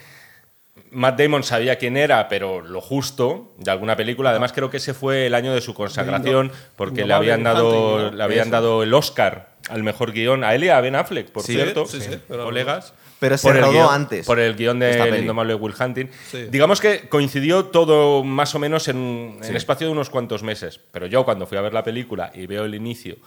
Matt 0.90 1.20
Damon 1.20 1.44
sabía 1.44 1.78
quién 1.78 1.98
era, 1.98 2.28
pero 2.28 2.62
lo 2.62 2.82
justo 2.82 3.54
de 3.58 3.70
alguna 3.70 3.96
película. 3.96 4.32
Además, 4.32 4.54
creo 4.54 4.70
que 4.70 4.78
ese 4.78 4.94
fue 4.94 5.28
el 5.28 5.36
año 5.36 5.54
de 5.54 5.62
su 5.62 5.74
consagración 5.74 6.52
porque 6.76 7.02
no, 7.02 7.08
le 7.08 7.14
habían, 7.14 7.44
dado, 7.44 8.12
le 8.12 8.24
habían 8.24 8.50
dado 8.50 8.84
el 8.84 8.94
Oscar 8.94 9.54
al 9.70 9.84
mejor 9.84 10.12
guion 10.12 10.44
a 10.44 10.56
él 10.56 10.64
y 10.64 10.70
a 10.70 10.82
Ben 10.82 10.96
Affleck, 10.96 11.30
por 11.30 11.44
sí, 11.44 11.54
cierto, 11.54 11.86
sí, 11.86 12.02
sí, 12.02 12.18
colegas. 12.28 12.94
Pero 12.94 13.04
se 13.38 13.54
rodó 13.54 13.72
guion, 13.72 13.88
antes. 13.90 14.26
Por 14.26 14.40
el 14.40 14.56
guion 14.56 14.80
de 14.80 15.00
El 15.00 15.20
Indomable 15.20 15.56
Will 15.56 15.74
Hunting. 15.80 16.08
Sí. 16.30 16.48
Digamos 16.50 16.80
que 16.80 17.08
coincidió 17.10 17.66
todo 17.66 18.24
más 18.24 18.54
o 18.56 18.60
menos 18.60 18.88
en, 18.88 19.40
en 19.42 19.50
el 19.50 19.56
espacio 19.56 19.88
de 19.88 19.94
unos 19.94 20.10
cuantos 20.10 20.44
meses. 20.44 20.80
Pero 20.92 21.08
yo 21.08 21.26
cuando 21.26 21.46
fui 21.46 21.58
a 21.58 21.62
ver 21.62 21.74
la 21.74 21.84
película 21.84 22.32
y 22.34 22.46
veo 22.46 22.66
el 22.66 22.76
inicio 22.76 23.18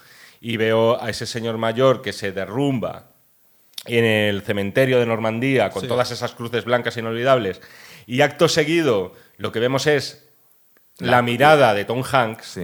y 0.40 0.56
veo 0.56 1.02
a 1.02 1.10
ese 1.10 1.26
señor 1.26 1.58
mayor 1.58 2.02
que 2.02 2.12
se 2.12 2.32
derrumba 2.32 3.10
en 3.86 4.04
el 4.04 4.42
cementerio 4.42 4.98
de 4.98 5.06
Normandía 5.06 5.70
con 5.70 5.82
sí. 5.82 5.88
todas 5.88 6.10
esas 6.10 6.32
cruces 6.32 6.64
blancas 6.64 6.96
inolvidables 6.96 7.60
y 8.06 8.20
acto 8.20 8.48
seguido 8.48 9.12
lo 9.36 9.52
que 9.52 9.60
vemos 9.60 9.86
es 9.86 10.28
la, 10.98 11.12
la 11.12 11.22
mirada 11.22 11.74
de 11.74 11.84
Tom 11.84 12.02
Hanks. 12.10 12.60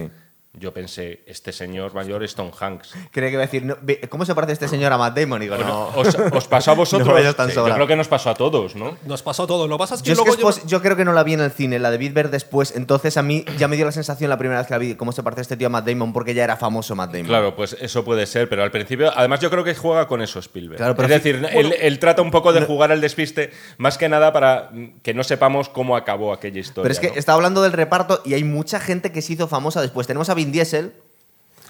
Yo 0.55 0.71
pensé, 0.71 1.23
este 1.25 1.51
señor 1.51 1.95
mayor 1.95 2.23
es 2.23 2.35
Tom 2.35 2.51
Hanks. 2.57 2.93
Creo 3.09 3.27
que 3.27 3.33
iba 3.33 3.41
a 3.41 3.47
decir, 3.47 3.65
no, 3.65 3.75
¿cómo 4.07 4.23
se 4.23 4.35
parece 4.35 4.53
este 4.53 4.67
señor 4.67 4.93
a 4.93 4.99
Matt 4.99 5.17
Damon? 5.17 5.41
Y 5.41 5.45
digo, 5.45 5.57
no. 5.57 5.87
Os, 5.95 6.13
os, 6.13 6.47
pasó 6.47 6.69
a 6.69 6.73
vosotros. 6.75 7.07
no 7.07 7.33
tan 7.33 7.49
sí, 7.49 7.55
yo 7.55 7.73
creo 7.73 7.87
que 7.87 7.95
nos 7.95 8.07
pasó 8.07 8.29
a 8.29 8.35
todos, 8.35 8.75
¿no? 8.75 8.95
Nos 9.03 9.23
pasó 9.23 9.43
a 9.43 9.47
todos. 9.47 9.67
Lo 9.67 9.79
pasa 9.79 9.95
es 9.95 10.03
que 10.03 10.09
yo, 10.09 10.13
luego 10.13 10.29
es 10.29 10.59
que 10.59 10.61
yo... 10.61 10.67
yo... 10.67 10.81
creo 10.83 10.95
que 10.95 11.05
no 11.05 11.13
la 11.13 11.23
vi 11.23 11.33
en 11.33 11.41
el 11.41 11.51
cine, 11.51 11.79
la 11.79 11.89
debí 11.89 12.09
ver 12.09 12.29
después. 12.29 12.75
Entonces 12.75 13.17
a 13.17 13.23
mí 13.23 13.43
ya 13.57 13.67
me 13.67 13.77
dio 13.77 13.85
la 13.85 13.91
sensación 13.91 14.29
la 14.29 14.37
primera 14.37 14.59
vez 14.59 14.67
que 14.67 14.75
la 14.75 14.77
vi, 14.77 14.93
cómo 14.93 15.11
se 15.11 15.23
parece 15.23 15.41
este 15.41 15.57
tío 15.57 15.65
a 15.65 15.69
Matt 15.71 15.87
Damon, 15.87 16.13
porque 16.13 16.35
ya 16.35 16.43
era 16.43 16.55
famoso 16.55 16.95
Matt 16.95 17.13
Damon. 17.13 17.27
Claro, 17.27 17.55
pues 17.55 17.75
eso 17.81 18.05
puede 18.05 18.27
ser, 18.27 18.47
pero 18.47 18.61
al 18.61 18.69
principio, 18.69 19.11
además 19.15 19.39
yo 19.39 19.49
creo 19.49 19.63
que 19.63 19.73
juega 19.73 20.07
con 20.07 20.21
eso 20.21 20.37
Spielberg. 20.37 20.77
Claro, 20.77 20.95
pero 20.95 21.07
es 21.07 21.23
decir, 21.23 21.41
bueno, 21.41 21.59
él, 21.59 21.73
él, 21.79 21.97
trata 21.97 22.21
un 22.21 22.29
poco 22.29 22.53
de 22.53 22.59
no, 22.59 22.67
jugar 22.67 22.91
al 22.91 23.01
despiste, 23.01 23.49
más 23.79 23.97
que 23.97 24.07
nada 24.07 24.31
para 24.31 24.69
que 25.01 25.15
no 25.15 25.23
sepamos 25.23 25.67
cómo 25.67 25.97
acabó 25.97 26.31
aquella 26.31 26.59
historia. 26.59 26.83
Pero 26.83 26.93
es 26.93 26.99
que 26.99 27.07
¿no? 27.07 27.15
estaba 27.15 27.37
hablando 27.37 27.63
del 27.63 27.71
reparto 27.71 28.21
y 28.23 28.35
hay 28.35 28.43
mucha 28.43 28.79
gente 28.79 29.11
que 29.11 29.23
se 29.23 29.33
hizo 29.33 29.47
famosa 29.47 29.81
después. 29.81 30.05
Tenemos 30.05 30.29
a 30.29 30.42
Vin 30.43 30.51
Diesel 30.51 30.93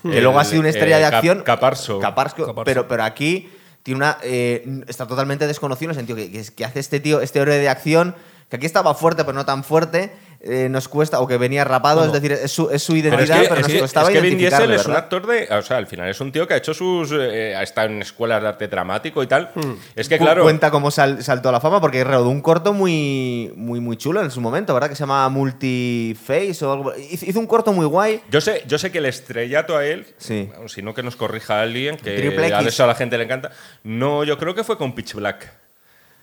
que 0.04 0.22
luego 0.22 0.40
ha 0.40 0.44
sido 0.44 0.60
una 0.60 0.70
estrella 0.70 0.98
eh, 0.98 1.00
de 1.00 1.06
acción. 1.06 1.44
Caparso. 1.44 2.00
Caparso, 2.00 2.46
Caparso. 2.46 2.64
Pero, 2.66 2.88
pero 2.88 3.04
aquí 3.04 3.50
tiene 3.84 3.98
una, 3.98 4.18
eh, 4.24 4.82
está 4.88 5.08
totalmente 5.08 5.48
desconocido 5.48 5.92
en 5.92 5.98
el 5.98 6.06
sentido 6.06 6.18
que, 6.18 6.32
que, 6.32 6.44
que, 6.54 6.66
hace 6.66 6.80
este 6.80 7.00
tío, 7.00 7.22
este 7.22 7.40
héroe 7.40 7.58
de 7.58 7.70
acción, 7.70 8.16
que 8.54 8.58
aquí 8.58 8.68
estaba 8.68 8.94
fuerte, 8.94 9.24
pero 9.24 9.34
no 9.34 9.46
tan 9.46 9.64
fuerte. 9.64 10.12
Eh, 10.40 10.68
nos 10.70 10.88
cuesta, 10.88 11.22
o 11.22 11.28
que 11.28 11.38
venía 11.38 11.64
rapado, 11.64 12.06
es 12.06 12.12
decir, 12.12 12.34
es 12.34 12.52
su, 12.52 12.70
es 12.70 12.84
su 12.84 12.96
identidad, 12.96 13.18
pero, 13.18 13.32
es 13.32 13.42
que, 13.42 13.50
pero 13.50 13.62
nos 13.62 13.72
es 13.72 13.82
costaba 13.82 14.10
es 14.10 14.14
que 14.14 14.22
Vin 14.22 14.38
Diesel 14.38 14.60
¿verdad? 14.68 14.76
es 14.76 14.86
un 14.86 14.96
actor 14.96 15.26
de. 15.26 15.48
O 15.50 15.62
sea, 15.64 15.78
al 15.78 15.88
final 15.88 16.08
es 16.08 16.22
un 16.22 16.32
tío 16.32 16.48
que 16.48 16.54
ha 16.54 16.58
hecho 16.58 16.76
sus. 16.76 17.12
Eh, 17.14 17.56
ha 17.56 17.64
estado 17.64 17.88
en 17.88 18.04
escuelas 18.04 18.44
de 18.44 18.50
arte 18.50 18.68
dramático 18.68 19.24
y 19.24 19.28
tal. 19.28 19.50
Hmm. 19.56 19.74
Es 19.96 20.08
que, 20.08 20.20
claro. 20.20 20.44
Cuenta 20.44 20.70
cómo 20.70 20.92
sal, 20.92 21.24
saltó 21.24 21.50
a 21.50 21.52
la 21.52 21.62
fama, 21.62 21.82
porque 21.82 22.04
rodó 22.04 22.30
un 22.30 22.42
corto 22.42 22.74
muy, 22.74 23.52
muy, 23.56 23.80
muy 23.80 23.98
chulo 23.98 24.22
en 24.22 24.30
su 24.30 24.40
momento, 24.40 24.76
¿verdad? 24.76 24.90
Que 24.90 24.96
se 24.96 25.02
llama 25.02 25.28
Multiface 25.30 26.64
o 26.64 26.74
algo. 26.74 26.94
Hizo 26.96 27.40
un 27.40 27.48
corto 27.48 27.74
muy 27.74 27.88
guay. 27.88 28.22
Yo 28.30 28.40
sé, 28.40 28.64
yo 28.68 28.78
sé 28.78 28.92
que 28.92 29.00
el 29.00 29.08
estrellato 29.08 29.76
a 29.76 29.84
él, 29.84 30.06
sí. 30.20 30.52
si 30.68 30.84
no 30.84 30.94
que 30.94 31.02
nos 31.02 31.16
corrija 31.16 31.60
alguien, 31.60 31.98
que 31.98 32.12
a 32.54 32.62
eso 32.62 32.84
a 32.84 32.88
la 32.88 32.94
gente 32.94 33.18
le 33.18 33.24
encanta. 33.24 33.50
No, 33.84 34.24
yo 34.24 34.38
creo 34.38 34.54
que 34.54 34.64
fue 34.64 34.78
con 34.78 34.94
Pitch 34.94 35.16
Black. 35.16 35.63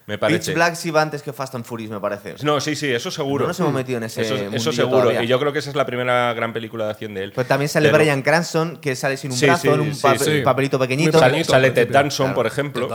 Me 0.07 0.19
parece. 0.19 0.50
Pitch 0.50 0.54
Black 0.54 0.75
sí 0.75 0.90
va 0.90 1.02
antes 1.02 1.23
que 1.23 1.33
Fast 1.33 1.54
and 1.54 1.64
Furious, 1.64 1.90
me 1.90 2.00
parece. 2.00 2.35
No, 2.42 2.61
sí, 2.61 2.75
sí, 2.75 2.88
eso 2.88 3.11
seguro. 3.11 3.45
No 3.45 3.49
nos 3.49 3.61
hemos 3.61 3.73
metido 3.73 3.99
en 3.99 4.04
ese 4.04 4.23
Eso, 4.23 4.35
eso 4.35 4.73
seguro. 4.73 5.02
Todavía. 5.02 5.23
Y 5.23 5.26
yo 5.26 5.38
creo 5.38 5.52
que 5.52 5.61
esa 5.61 5.71
es 5.71 5.76
la 5.76 5.87
primera 5.87 6.33
gran 6.35 6.52
película 6.52 6.87
de 6.87 6.90
acción 6.90 7.14
de 7.14 7.25
él. 7.25 7.33
Pues 7.33 7.47
también 7.47 7.69
sale 7.69 7.88
Pero... 7.88 7.99
Brian 7.99 8.23
Cranston, 8.23 8.78
que 8.78 8.97
sale 8.97 9.16
sin 9.16 9.30
un 9.30 9.37
sí, 9.37 9.47
brazo, 9.47 9.62
sí, 9.62 9.69
en 9.69 9.80
un 9.80 9.95
sí, 9.95 10.02
papel, 10.02 10.21
sí. 10.21 10.40
papelito 10.42 10.78
pequeñito. 10.78 11.19
Sale, 11.19 11.45
sale 11.45 11.71
Ted 11.71 11.90
Danson, 11.90 12.26
claro. 12.26 12.35
por 12.35 12.47
ejemplo. 12.47 12.88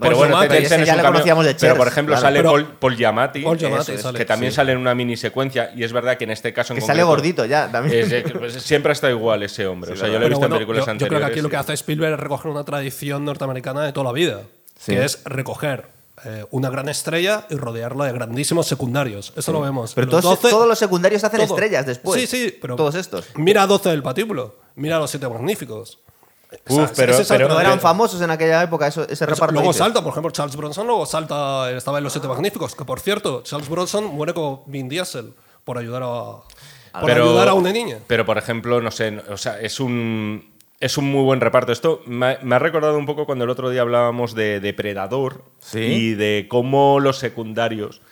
Pero 0.00 0.16
bueno, 0.16 0.40
Ted 0.40 0.68
Danson 0.68 0.84
ya 0.84 0.96
le 0.96 1.02
conocíamos 1.02 1.44
de 1.44 1.54
Pero, 1.54 1.76
por 1.76 1.88
ejemplo, 1.88 2.14
claro. 2.14 2.26
sale 2.26 2.38
Pero, 2.38 2.50
Paul, 2.50 2.66
Paul 2.78 2.96
Giamatti, 2.96 3.42
Paul 3.42 3.58
Giamatti 3.58 3.92
es, 3.92 4.06
que 4.06 4.24
también 4.24 4.52
sale 4.52 4.72
en 4.72 4.78
una 4.78 4.94
mini 4.94 5.16
secuencia. 5.16 5.72
Y 5.74 5.82
es 5.84 5.92
verdad 5.92 6.16
que 6.16 6.24
en 6.24 6.30
este 6.30 6.52
caso 6.52 6.74
en 6.74 6.80
Que 6.80 6.86
sale 6.86 7.02
gordito 7.02 7.44
ya, 7.44 7.70
también. 7.70 8.12
Es, 8.12 8.32
pues, 8.32 8.52
siempre 8.54 8.90
ha 8.90 8.94
estado 8.94 9.12
igual 9.12 9.42
ese 9.42 9.66
hombre. 9.66 9.92
o 9.92 9.96
sea, 9.96 10.08
yo 10.08 10.18
lo 10.18 10.26
he 10.26 10.28
visto 10.28 10.44
en 10.44 10.52
películas 10.52 10.86
anteriores. 10.86 11.00
Yo 11.00 11.08
creo 11.08 11.20
que 11.20 11.32
aquí 11.32 11.40
lo 11.40 11.50
que 11.50 11.56
hace 11.56 11.72
Spielberg 11.72 12.14
es 12.14 12.20
recoger 12.20 12.50
una 12.50 12.64
tradición 12.64 13.24
norteamericana 13.24 13.82
de 13.82 13.92
toda 13.92 14.04
la 14.04 14.12
vida. 14.12 14.42
Que 14.84 15.04
es 15.04 15.22
recoger 15.24 16.01
eh, 16.24 16.46
una 16.50 16.70
gran 16.70 16.88
estrella 16.88 17.46
y 17.50 17.56
rodearla 17.56 18.06
de 18.06 18.12
grandísimos 18.12 18.66
secundarios. 18.66 19.32
Eso 19.36 19.42
sí. 19.42 19.52
lo 19.52 19.60
vemos. 19.60 19.92
Pero 19.94 20.08
todos, 20.08 20.24
12, 20.24 20.50
todos, 20.50 20.68
los 20.68 20.78
secundarios 20.78 21.24
hacen 21.24 21.40
todo. 21.40 21.54
estrellas 21.56 21.86
después. 21.86 22.20
Sí, 22.20 22.26
sí, 22.26 22.58
pero 22.60 22.76
todos 22.76 22.94
estos. 22.94 23.26
Mira 23.36 23.66
12 23.66 23.90
del 23.90 24.02
patíbulo, 24.02 24.56
mira 24.76 24.98
los 24.98 25.10
siete 25.10 25.28
magníficos. 25.28 25.98
Uf, 26.68 26.90
pero, 26.94 27.48
no 27.48 27.58
eran 27.58 27.80
famosos 27.80 28.20
en 28.20 28.30
aquella 28.30 28.62
época 28.62 28.86
eso, 28.86 29.08
ese 29.08 29.24
reparto. 29.24 29.54
Luego 29.54 29.72
salta, 29.72 30.02
por 30.02 30.12
ejemplo, 30.12 30.30
Charles 30.30 30.54
Bronson 30.54 30.86
luego 30.86 31.06
salta, 31.06 31.70
estaba 31.70 31.96
en 31.96 32.04
Los 32.04 32.12
Siete 32.12 32.28
Magníficos, 32.28 32.74
que 32.74 32.84
por 32.84 33.00
cierto, 33.00 33.42
Charles 33.42 33.70
Bronson 33.70 34.04
muere 34.04 34.34
con 34.34 34.60
Vin 34.66 34.86
Diesel 34.88 35.32
por 35.64 35.78
ayudar 35.78 36.02
a, 36.04 37.00
por 37.00 37.10
ayudar 37.10 37.48
a 37.48 37.54
una 37.54 37.72
niña. 37.72 38.00
Pero 38.06 38.26
por 38.26 38.36
ejemplo, 38.36 38.82
no 38.82 38.90
sé, 38.90 39.18
o 39.30 39.38
sea, 39.38 39.60
es 39.60 39.80
un 39.80 40.51
es 40.82 40.98
un 40.98 41.04
muy 41.04 41.22
buen 41.22 41.40
reparto. 41.40 41.70
Esto 41.70 42.02
me, 42.06 42.26
ha 42.26 42.58
recordado 42.58 42.98
un 42.98 43.06
poco 43.06 43.24
cuando 43.24 43.44
el 43.44 43.50
otro 43.50 43.70
día 43.70 43.82
hablábamos 43.82 44.34
de 44.34 44.58
Depredador 44.58 45.44
y 45.72 46.14
de 46.14 46.46
cómo 46.48 46.98
los 46.98 47.18
secundarios 47.18 48.02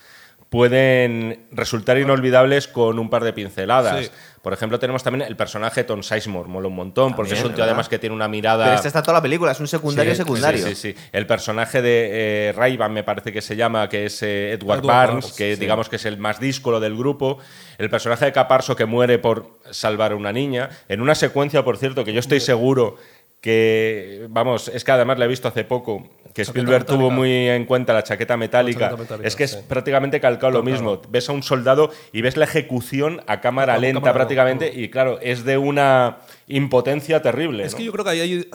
pueden 0.51 1.47
resultar 1.53 1.97
inolvidables 1.97 2.67
con 2.67 2.99
un 2.99 3.09
par 3.09 3.23
de 3.23 3.33
pinceladas. 3.33 4.11
Por 4.43 4.53
ejemplo, 4.53 4.79
tenemos 4.79 5.03
también 5.03 5.29
el 5.29 5.37
personaje 5.37 5.85
Tom 5.85 6.03
Sizemore, 6.03 6.49
mola 6.49 6.67
un 6.67 6.75
montón, 6.75 7.15
porque 7.15 7.35
es 7.35 7.45
un 7.45 7.55
tío 7.55 7.63
además 7.63 7.89
que 7.89 7.99
tiene 7.99 8.17
una 8.17 8.27
mirada. 8.27 8.65
Pero 8.65 8.77
este 8.77 8.89
está 8.89 9.01
toda 9.03 9.19
la 9.19 9.23
película, 9.23 9.53
es 9.53 9.61
un 9.61 9.69
secundario 9.69 10.15
secundario. 10.15 10.67
Sí, 10.67 10.75
sí, 10.75 10.93
sí. 10.93 11.01
El 11.13 11.27
personaje 11.27 11.83
de 11.83 12.49
eh, 12.49 12.53
Rayban, 12.53 12.93
me 12.93 13.05
parece 13.05 13.33
que 13.33 13.43
se 13.43 13.55
llama, 13.55 13.89
que 13.89 14.07
es 14.07 14.23
eh, 14.23 14.53
Edward, 14.53 14.83
Barnes, 14.83 15.33
que 15.35 15.57
digamos 15.57 15.89
que 15.89 15.97
es 15.97 16.05
el 16.05 16.19
más 16.19 16.41
díscolo 16.41 16.81
del 16.81 16.97
grupo. 16.97 17.39
El 17.79 17.89
personaje 17.89 18.25
de 18.25 18.33
Caparso 18.33 18.75
que 18.75 18.87
muere 18.87 19.19
por 19.19 19.61
salvar 19.71 20.13
a 20.13 20.17
una 20.17 20.33
niña. 20.33 20.71
En 20.89 21.01
una 21.01 21.15
secuencia, 21.15 21.63
por 21.63 21.77
cierto, 21.77 22.05
que 22.05 22.13
yo 22.13 22.21
estoy 22.21 22.41
seguro 22.41 22.97
que, 23.41 24.27
vamos, 24.29 24.69
es 24.69 24.85
que 24.85 24.93
además 24.93 25.19
la 25.19 25.25
he 25.25 25.29
visto 25.29 25.49
hace 25.49 25.65
poco, 25.65 26.09
que 26.35 26.43
Spielberg 26.43 26.85
tuvo 26.85 27.11
muy 27.11 27.49
en 27.49 27.65
cuenta 27.65 27.93
la 27.93 28.03
chaqueta 28.03 28.37
metálica. 28.37 28.95
es 29.23 29.35
que 29.35 29.45
es 29.45 29.57
prácticamente 29.57 30.21
calcado 30.21 30.53
lo 30.53 30.63
mismo. 30.63 31.01
Ves 31.09 31.29
a 31.29 31.33
un 31.33 31.43
soldado 31.43 31.91
y 32.13 32.23
ves 32.23 32.37
la 32.37 32.45
ejecución 32.45 33.23
a 33.27 33.41
cámara 33.41 33.79
lenta 33.79 34.13
prácticamente 34.13 34.71
y 34.75 34.91
claro, 34.91 35.19
es 35.21 35.45
de 35.45 35.59
una 35.59 36.19
impotencia 36.51 37.23
terrible. 37.23 37.65
Es 37.65 37.75
que 37.75 37.85
yo 37.85 37.93
creo 37.93 38.05
que 38.05 38.11
ahí 38.11 38.49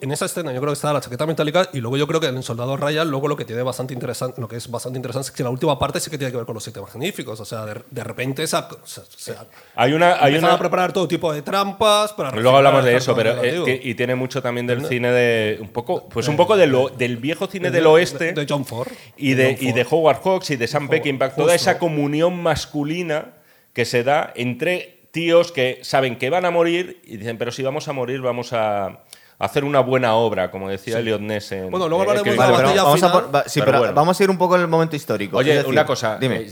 en 0.00 0.12
esa 0.12 0.26
escena 0.26 0.52
yo 0.52 0.60
creo 0.60 0.72
que 0.72 0.76
está 0.76 0.92
la 0.92 1.00
chaqueta 1.00 1.26
metálica 1.26 1.68
y 1.72 1.80
luego 1.80 1.96
yo 1.96 2.06
creo 2.06 2.20
que 2.20 2.26
en 2.26 2.36
el 2.36 2.42
Soldado 2.42 2.76
Ryan 2.76 3.08
luego 3.08 3.28
lo 3.28 3.36
que 3.36 3.44
tiene 3.44 3.62
bastante 3.62 3.94
interesante, 3.94 4.40
lo 4.40 4.48
que 4.48 4.56
es 4.56 4.68
bastante 4.68 4.98
interesante 4.98 5.28
es 5.28 5.30
que 5.30 5.44
la 5.44 5.50
última 5.50 5.78
parte 5.78 6.00
sí 6.00 6.10
que 6.10 6.18
tiene 6.18 6.32
que 6.32 6.38
ver 6.38 6.46
con 6.46 6.54
los 6.54 6.64
siete 6.64 6.80
magníficos, 6.80 7.38
o 7.38 7.44
sea, 7.44 7.64
de, 7.64 8.04
repente 8.04 8.42
esa, 8.42 8.68
hay 9.76 9.92
una 9.92 10.22
hay 10.22 10.36
una 10.36 10.54
a 10.54 10.58
preparar 10.58 10.92
todo 10.92 11.06
tipo 11.06 11.32
de 11.32 11.42
trampas 11.42 12.12
para 12.12 12.32
Luego 12.32 12.56
hablamos 12.56 12.84
de 12.84 12.96
eso, 12.96 13.14
pero 13.14 13.42
eh, 13.42 13.80
y 13.82 13.94
tiene 13.94 14.16
mucho 14.16 14.42
también 14.42 14.66
del 14.66 14.84
cine 14.84 15.12
de 15.12 15.58
un 15.60 15.68
poco 15.68 16.08
pues 16.08 16.26
un 16.26 16.36
poco 16.36 16.56
de 16.56 16.66
lo, 16.66 16.88
del 16.88 17.16
viejo 17.16 17.46
cine 17.46 17.70
del 17.70 17.86
oeste 17.86 18.32
de, 18.32 18.46
John 18.48 18.64
Ford 18.64 18.90
y 19.16 19.34
de, 19.34 19.56
y 19.60 19.72
de 19.72 19.86
Howard 19.88 20.20
Hawks 20.22 20.50
y 20.50 20.56
de 20.56 20.66
Sam 20.66 20.88
Peckinpah, 20.88 21.34
toda 21.34 21.54
esa 21.54 21.78
comunión 21.78 22.42
masculina 22.42 23.34
que 23.72 23.84
se 23.84 24.02
da 24.02 24.32
entre 24.34 24.95
tíos 25.16 25.50
que 25.50 25.78
saben 25.80 26.16
que 26.16 26.28
van 26.28 26.44
a 26.44 26.50
morir 26.50 27.00
y 27.02 27.16
dicen, 27.16 27.38
pero 27.38 27.50
si 27.50 27.62
vamos 27.62 27.88
a 27.88 27.94
morir, 27.94 28.20
vamos 28.20 28.52
a 28.52 29.00
hacer 29.38 29.64
una 29.64 29.80
buena 29.80 30.14
obra, 30.14 30.50
como 30.50 30.68
decía 30.68 30.98
Elliot 30.98 31.22
Ness. 31.22 31.54
bueno, 31.70 31.88
luego 31.88 32.02
hablaremos 32.02 32.32
de 32.32 32.36
la 32.36 32.82
vamos 32.82 33.02
a 33.02 33.44
sí, 33.48 33.62
pero, 33.64 33.94
vamos 33.94 34.20
a 34.20 34.24
ir 34.24 34.28
un 34.28 34.36
poco 34.36 34.56
en 34.56 34.60
el 34.60 34.68
momento 34.68 34.94
histórico. 34.94 35.38
Oye, 35.38 35.64
una 35.64 35.86
cosa. 35.86 36.18
Dime. 36.18 36.42
Eh, 36.42 36.50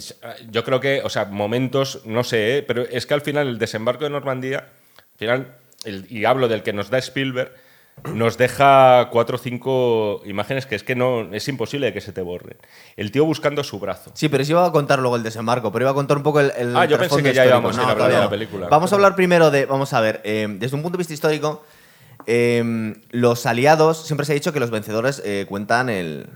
yo 0.50 0.64
creo 0.64 0.80
que, 0.80 1.02
o 1.04 1.11
sea, 1.11 1.26
momentos, 1.26 2.06
no 2.06 2.25
sé, 2.25 2.56
¿eh? 2.56 2.62
pero 2.62 2.85
es 2.88 3.04
que 3.04 3.12
al 3.12 3.21
final 3.21 3.49
el 3.49 3.59
desembarco 3.59 4.04
de 4.04 4.11
Normandía, 4.11 4.61
al 4.61 5.18
final, 5.18 5.56
y 6.09 6.25
hablo 6.25 6.49
del 6.49 6.62
que 6.62 6.73
nos 6.73 6.88
da 6.88 6.97
Spielberg, 6.97 7.52
nos 8.12 8.36
deja 8.36 9.08
cuatro 9.10 9.36
o 9.36 9.38
cinco 9.38 10.20
imágenes 10.26 10.66
que 10.66 10.74
es 10.74 10.82
que 10.82 10.94
no 10.94 11.32
es 11.32 11.48
imposible 11.48 11.92
que 11.92 12.00
se 12.00 12.12
te 12.12 12.20
borren. 12.20 12.56
El 12.96 13.10
tío 13.10 13.24
buscando 13.24 13.64
su 13.64 13.78
brazo. 13.78 14.10
Sí, 14.14 14.28
pero 14.28 14.44
sí 14.44 14.52
iba 14.52 14.66
a 14.66 14.72
contar 14.72 14.98
luego 14.98 15.16
el 15.16 15.22
desembarco, 15.22 15.72
pero 15.72 15.84
iba 15.84 15.90
a 15.92 15.94
contar 15.94 16.16
un 16.16 16.22
poco 16.22 16.40
el. 16.40 16.76
ah, 16.76 16.84
yo 16.84 16.98
pensé 16.98 17.22
que 17.22 17.32
ya 17.32 17.46
íbamos 17.46 17.78
a 17.78 17.90
hablar 17.90 18.10
de 18.10 18.18
la 18.18 18.30
película. 18.30 18.68
Vamos 18.68 18.92
a 18.92 18.96
hablar 18.96 19.14
primero 19.14 19.50
de. 19.50 19.66
Vamos 19.66 19.92
a 19.92 20.00
ver, 20.00 20.20
eh, 20.24 20.46
desde 20.50 20.76
un 20.76 20.82
punto 20.82 20.96
de 20.96 21.00
vista 21.00 21.14
histórico, 21.14 21.64
Em, 22.26 22.95
los 23.11 23.47
aliados, 23.47 24.07
siempre 24.07 24.25
se 24.25 24.33
ha 24.33 24.35
dicho 24.35 24.52
que 24.52 24.61
los 24.61 24.71
vencedores 24.71 25.21
eh, 25.25 25.47
cuentan 25.49 25.88
el, 25.88 26.26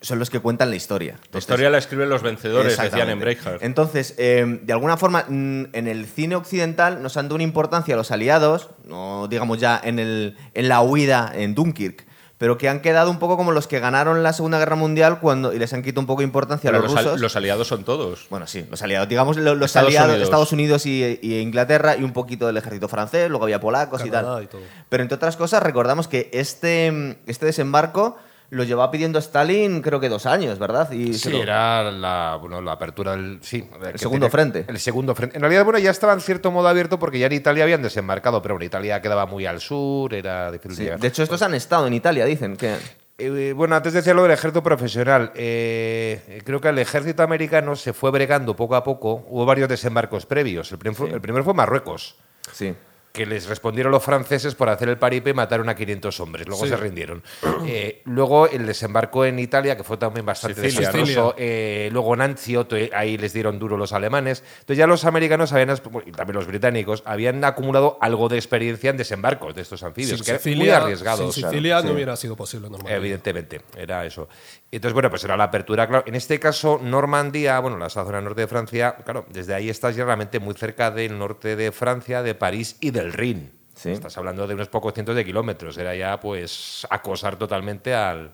son 0.00 0.18
los 0.18 0.30
que 0.30 0.40
cuentan 0.40 0.70
la 0.70 0.76
historia. 0.76 1.16
la 1.32 1.38
historia 1.38 1.70
la 1.70 1.78
escriben 1.78 2.08
los 2.08 2.22
vencedores, 2.22 2.76
decían 2.76 3.08
en 3.08 3.20
Breakheart. 3.20 3.62
Entonces, 3.62 4.14
em, 4.18 4.64
de 4.66 4.72
alguna 4.72 4.96
forma, 4.96 5.24
en 5.28 5.68
el 5.72 6.06
cine 6.06 6.34
occidental 6.34 7.02
nos 7.02 7.16
han 7.16 7.26
dado 7.26 7.36
una 7.36 7.44
importancia 7.44 7.94
a 7.94 7.96
los 7.96 8.10
aliados, 8.10 8.70
no 8.84 9.28
digamos 9.28 9.58
ya 9.58 9.80
en, 9.82 9.98
el, 9.98 10.36
en 10.54 10.68
la 10.68 10.80
huida 10.82 11.32
en 11.34 11.54
Dunkirk, 11.54 12.07
pero 12.38 12.56
que 12.56 12.68
han 12.68 12.80
quedado 12.80 13.10
un 13.10 13.18
poco 13.18 13.36
como 13.36 13.50
los 13.52 13.66
que 13.66 13.80
ganaron 13.80 14.22
la 14.22 14.32
Segunda 14.32 14.58
Guerra 14.58 14.76
Mundial 14.76 15.18
cuando 15.20 15.52
y 15.52 15.58
les 15.58 15.72
han 15.72 15.82
quitado 15.82 16.00
un 16.00 16.06
poco 16.06 16.20
de 16.20 16.26
importancia 16.26 16.70
a 16.70 16.72
los, 16.72 16.92
rusos. 16.92 17.20
los 17.20 17.36
aliados 17.36 17.66
son 17.66 17.84
todos. 17.84 18.26
Bueno, 18.30 18.46
sí, 18.46 18.64
los 18.70 18.80
aliados, 18.80 19.08
digamos 19.08 19.36
los, 19.36 19.60
Estados 19.60 19.88
aliados, 19.88 20.10
Unidos. 20.10 20.24
Estados 20.24 20.52
Unidos 20.52 20.86
y, 20.86 21.40
Inglaterra 21.40 21.96
y 21.96 22.04
un 22.04 22.12
poquito 22.12 22.46
del 22.46 22.56
ejército 22.56 22.88
francés, 22.88 23.28
luego 23.28 23.44
había 23.44 23.60
polacos 23.60 24.04
y 24.06 24.10
tal. 24.10 24.48
Pero 24.88 25.02
entre 25.02 25.16
otras 25.16 25.36
cosas, 25.36 25.62
recordamos 25.62 26.06
que 26.06 26.30
este, 26.32 27.18
este 27.26 27.46
desembarco 27.46 28.16
lo 28.50 28.64
llevaba 28.64 28.90
pidiendo 28.90 29.18
Stalin 29.18 29.82
creo 29.82 30.00
que 30.00 30.08
dos 30.08 30.24
años, 30.26 30.58
¿verdad? 30.58 30.90
Y 30.92 31.14
sí, 31.14 31.36
era 31.36 31.90
la, 31.90 32.38
bueno, 32.40 32.62
la 32.62 32.72
apertura 32.72 33.12
del... 33.12 33.38
Sí, 33.42 33.68
el 33.84 33.98
segundo 33.98 34.30
frente. 34.30 34.64
El 34.66 34.78
segundo 34.78 35.14
frente. 35.14 35.36
En 35.36 35.42
realidad, 35.42 35.64
bueno, 35.64 35.78
ya 35.78 35.90
estaba 35.90 36.14
en 36.14 36.20
cierto 36.20 36.50
modo 36.50 36.68
abierto 36.68 36.98
porque 36.98 37.18
ya 37.18 37.26
en 37.26 37.32
Italia 37.32 37.64
habían 37.64 37.82
desembarcado, 37.82 38.40
pero 38.40 38.56
en 38.56 38.62
Italia 38.62 39.02
quedaba 39.02 39.26
muy 39.26 39.44
al 39.44 39.60
sur, 39.60 40.14
era 40.14 40.50
difícil 40.50 40.98
De 40.98 41.08
hecho, 41.08 41.22
estos 41.22 41.42
han 41.42 41.54
estado 41.54 41.86
en 41.86 41.94
Italia, 41.94 42.24
dicen 42.24 42.56
que... 42.56 42.76
Eh, 43.20 43.52
bueno, 43.54 43.74
antes 43.74 43.92
decía 43.92 44.14
lo 44.14 44.22
del 44.22 44.30
ejército 44.30 44.62
profesional. 44.62 45.32
Eh, 45.34 46.40
creo 46.44 46.60
que 46.60 46.68
el 46.68 46.78
ejército 46.78 47.24
americano 47.24 47.74
se 47.74 47.92
fue 47.92 48.12
bregando 48.12 48.54
poco 48.54 48.76
a 48.76 48.84
poco. 48.84 49.26
Hubo 49.28 49.44
varios 49.44 49.68
desembarcos 49.68 50.24
previos. 50.24 50.70
El, 50.70 50.78
el 51.12 51.20
primero 51.20 51.42
fue 51.44 51.52
Marruecos. 51.52 52.14
Sí 52.52 52.74
que 53.18 53.26
les 53.26 53.48
respondieron 53.48 53.90
los 53.90 54.04
franceses 54.04 54.54
por 54.54 54.68
hacer 54.68 54.88
el 54.88 54.96
paripe 54.96 55.30
y 55.30 55.34
mataron 55.34 55.68
a 55.68 55.74
500 55.74 56.20
hombres. 56.20 56.46
Luego 56.46 56.68
se 56.68 56.76
rindieron. 56.76 57.20
Eh, 57.66 58.00
luego 58.04 58.48
el 58.48 58.64
desembarco 58.64 59.24
en 59.24 59.40
Italia, 59.40 59.76
que 59.76 59.82
fue 59.82 59.96
también 59.96 60.24
bastante 60.24 60.60
desastroso. 60.60 61.34
Eh, 61.36 61.88
luego 61.90 62.14
en 62.14 62.20
Anzio, 62.20 62.68
ahí 62.94 63.18
les 63.18 63.32
dieron 63.32 63.58
duro 63.58 63.76
los 63.76 63.92
alemanes. 63.92 64.44
Entonces 64.60 64.78
ya 64.78 64.86
los 64.86 65.04
americanos 65.04 65.52
habían, 65.52 65.76
y 66.06 66.12
también 66.12 66.36
los 66.36 66.46
británicos, 66.46 67.02
habían 67.06 67.42
acumulado 67.44 67.98
algo 68.00 68.28
de 68.28 68.36
experiencia 68.36 68.90
en 68.90 68.96
desembarcos 68.96 69.52
de 69.56 69.62
estos 69.62 69.82
anfibios, 69.82 70.22
que 70.22 70.30
eran 70.30 70.58
muy 70.58 70.70
arriesgados. 70.70 71.34
Sin 71.34 71.44
Sicilia 71.44 71.82
no 71.82 71.92
hubiera 71.94 72.14
sido 72.14 72.36
posible 72.36 72.70
normalmente. 72.70 72.96
Evidentemente, 72.96 73.62
era 73.76 74.06
eso. 74.06 74.28
Entonces, 74.70 74.92
bueno, 74.92 75.10
pues 75.10 75.24
era 75.24 75.36
la 75.36 75.44
apertura, 75.44 75.88
claro. 75.88 76.04
En 76.06 76.14
este 76.14 76.38
caso, 76.38 76.78
Normandía, 76.80 77.58
bueno, 77.58 77.78
la 77.78 77.88
zona 77.88 78.20
norte 78.20 78.42
de 78.42 78.46
Francia, 78.46 78.96
claro, 79.04 79.24
desde 79.30 79.54
ahí 79.54 79.70
estás 79.70 79.96
ya 79.96 80.04
realmente 80.04 80.38
muy 80.38 80.54
cerca 80.54 80.90
del 80.90 81.18
norte 81.18 81.56
de 81.56 81.72
Francia, 81.72 82.22
de 82.22 82.34
París 82.34 82.76
y 82.80 82.90
del 82.90 83.07
Rin. 83.12 83.52
Estás 83.84 84.18
hablando 84.18 84.46
de 84.46 84.54
unos 84.54 84.68
pocos 84.68 84.92
cientos 84.92 85.14
de 85.14 85.24
kilómetros. 85.24 85.78
Era 85.78 85.94
ya, 85.94 86.18
pues, 86.18 86.86
acosar 86.90 87.36
totalmente 87.36 87.94
al. 87.94 88.32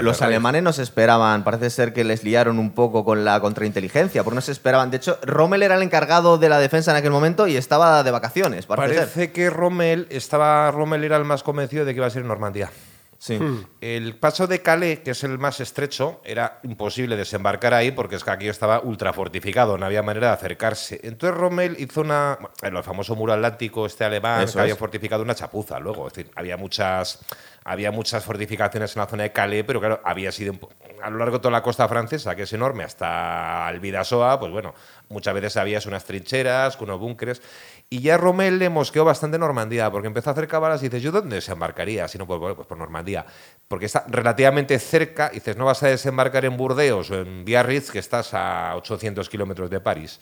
los 0.00 0.20
alemanes 0.22 0.62
no 0.62 0.72
se 0.72 0.82
esperaban, 0.82 1.44
parece 1.44 1.70
ser 1.70 1.92
que 1.92 2.04
les 2.04 2.24
liaron 2.24 2.58
un 2.58 2.72
poco 2.72 3.04
con 3.04 3.24
la 3.24 3.40
contrainteligencia, 3.40 4.22
porque 4.22 4.34
no 4.34 4.40
se 4.40 4.52
esperaban. 4.52 4.90
De 4.90 4.98
hecho, 4.98 5.18
Rommel 5.22 5.62
era 5.62 5.76
el 5.76 5.82
encargado 5.82 6.36
de 6.38 6.48
la 6.48 6.58
defensa 6.58 6.90
en 6.90 6.98
aquel 6.98 7.10
momento 7.10 7.46
y 7.46 7.56
estaba 7.56 8.02
de 8.02 8.10
vacaciones. 8.10 8.66
Parece, 8.66 9.32
que 9.32 9.48
Rommel 9.50 10.06
estaba, 10.10 10.70
Rommel 10.70 11.04
era 11.04 11.16
el 11.16 11.24
más 11.24 11.42
convencido 11.42 11.84
de 11.84 11.92
que 11.92 11.98
iba 11.98 12.06
a 12.06 12.10
ser 12.10 12.22
en 12.22 12.28
Normandía. 13.18 13.38
Hmm. 13.38 13.66
El 13.80 14.16
paso 14.16 14.46
de 14.46 14.62
Calais, 14.62 15.00
que 15.00 15.12
es 15.12 15.24
el 15.24 15.38
más 15.38 15.60
estrecho, 15.60 16.20
era 16.24 16.60
imposible 16.62 17.16
desembarcar 17.16 17.74
ahí 17.74 17.90
porque 17.90 18.16
es 18.16 18.24
que 18.24 18.30
aquí 18.30 18.48
estaba 18.48 18.80
ultra 18.80 19.12
fortificado, 19.12 19.78
no 19.78 19.86
había 19.86 20.02
manera 20.02 20.28
de 20.28 20.32
acercarse. 20.34 21.00
Entonces 21.02 21.38
Rommel 21.38 21.76
hizo 21.78 22.00
una. 22.00 22.38
el 22.62 22.82
famoso 22.82 23.14
muro 23.14 23.32
atlántico, 23.32 23.86
este 23.86 24.04
alemán, 24.04 24.46
que 24.52 24.60
había 24.60 24.76
fortificado 24.76 25.22
una 25.22 25.34
chapuza 25.34 25.78
luego. 25.78 26.08
Es 26.08 26.14
decir, 26.14 26.32
había 26.34 26.56
muchas, 26.56 27.20
había 27.64 27.90
muchas 27.90 28.24
fortificaciones 28.24 28.94
en 28.96 29.00
la 29.00 29.06
zona 29.06 29.22
de 29.24 29.32
Calais, 29.32 29.64
pero 29.66 29.80
claro, 29.80 30.00
había 30.04 30.32
sido 30.32 30.54
a 31.02 31.10
lo 31.10 31.18
largo 31.18 31.38
de 31.38 31.42
toda 31.42 31.52
la 31.52 31.62
costa 31.62 31.88
francesa, 31.88 32.34
que 32.34 32.42
es 32.42 32.52
enorme, 32.52 32.84
hasta 32.84 33.68
el 33.70 33.80
Vidasoa, 33.80 34.38
pues 34.40 34.50
bueno, 34.50 34.74
muchas 35.08 35.34
veces 35.34 35.56
había 35.56 35.80
unas 35.86 36.04
trincheras, 36.04 36.80
unos 36.80 36.98
búnkeres. 36.98 37.42
Y 37.88 38.00
ya 38.00 38.16
Rommel 38.16 38.58
le 38.58 38.68
mosqueó 38.68 39.04
bastante 39.04 39.38
Normandía, 39.38 39.90
porque 39.92 40.08
empezó 40.08 40.30
a 40.30 40.32
hacer 40.32 40.48
cábalas 40.48 40.82
y 40.82 40.86
dices, 40.86 41.02
¿yo 41.02 41.12
dónde 41.12 41.36
desembarcaría? 41.36 42.08
Si 42.08 42.18
no, 42.18 42.26
pues, 42.26 42.54
pues 42.56 42.66
por 42.66 42.76
Normandía. 42.76 43.24
Porque 43.68 43.86
está 43.86 44.04
relativamente 44.08 44.76
cerca, 44.80 45.30
y 45.30 45.36
dices, 45.36 45.56
no 45.56 45.66
vas 45.66 45.84
a 45.84 45.88
desembarcar 45.88 46.44
en 46.44 46.56
Burdeos 46.56 47.10
o 47.12 47.20
en 47.20 47.44
Biarritz, 47.44 47.92
que 47.92 48.00
estás 48.00 48.34
a 48.34 48.74
800 48.74 49.28
kilómetros 49.28 49.70
de 49.70 49.80
París. 49.80 50.18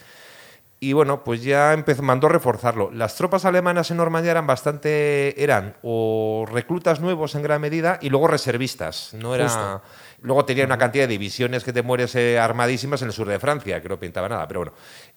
Y 0.78 0.92
bueno, 0.92 1.24
pues 1.24 1.42
ya 1.42 1.72
empezó, 1.72 2.02
mandó 2.02 2.28
reforzarlo. 2.28 2.90
Las 2.90 3.14
tropas 3.16 3.46
alemanas 3.46 3.90
en 3.90 3.96
Normandía 3.96 4.32
eran 4.32 4.46
bastante, 4.46 5.42
eran 5.42 5.76
o 5.82 6.44
reclutas 6.46 7.00
nuevos 7.00 7.34
en 7.34 7.42
gran 7.42 7.62
medida 7.62 7.98
y 8.02 8.10
luego 8.10 8.26
reservistas. 8.26 9.14
No 9.14 9.34
era, 9.34 9.80
luego 10.20 10.44
tenía 10.44 10.66
una 10.66 10.76
cantidad 10.76 11.04
de 11.04 11.12
divisiones 11.12 11.64
que 11.64 11.72
te 11.72 11.82
mueres 11.82 12.14
eh, 12.16 12.38
armadísimas 12.38 13.00
en 13.00 13.08
el 13.08 13.14
sur 13.14 13.26
de 13.26 13.38
Francia, 13.38 13.80
que 13.80 13.88
no 13.88 13.98
pintaba 13.98 14.28
nada, 14.28 14.46
pero 14.46 14.60
bueno. 14.60 14.74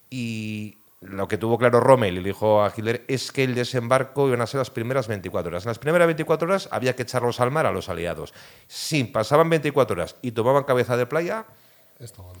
Y 0.08 0.77
lo 1.00 1.28
que 1.28 1.38
tuvo 1.38 1.58
claro 1.58 1.78
Rommel 1.80 2.14
y 2.14 2.20
le 2.20 2.28
dijo 2.28 2.62
a 2.62 2.72
Hitler 2.76 3.04
es 3.06 3.30
que 3.30 3.44
el 3.44 3.54
desembarco 3.54 4.26
iban 4.26 4.40
a 4.40 4.46
ser 4.46 4.58
las 4.58 4.70
primeras 4.70 5.06
24 5.06 5.48
horas. 5.48 5.64
En 5.64 5.70
las 5.70 5.78
primeras 5.78 6.06
24 6.06 6.48
horas 6.48 6.68
había 6.72 6.96
que 6.96 7.02
echarlos 7.02 7.38
al 7.40 7.52
mar 7.52 7.66
a 7.66 7.72
los 7.72 7.88
aliados. 7.88 8.34
Si 8.66 9.04
pasaban 9.04 9.48
24 9.48 9.94
horas 9.94 10.16
y 10.22 10.32
tomaban 10.32 10.64
cabeza 10.64 10.96
de 10.96 11.06
playa, 11.06 11.46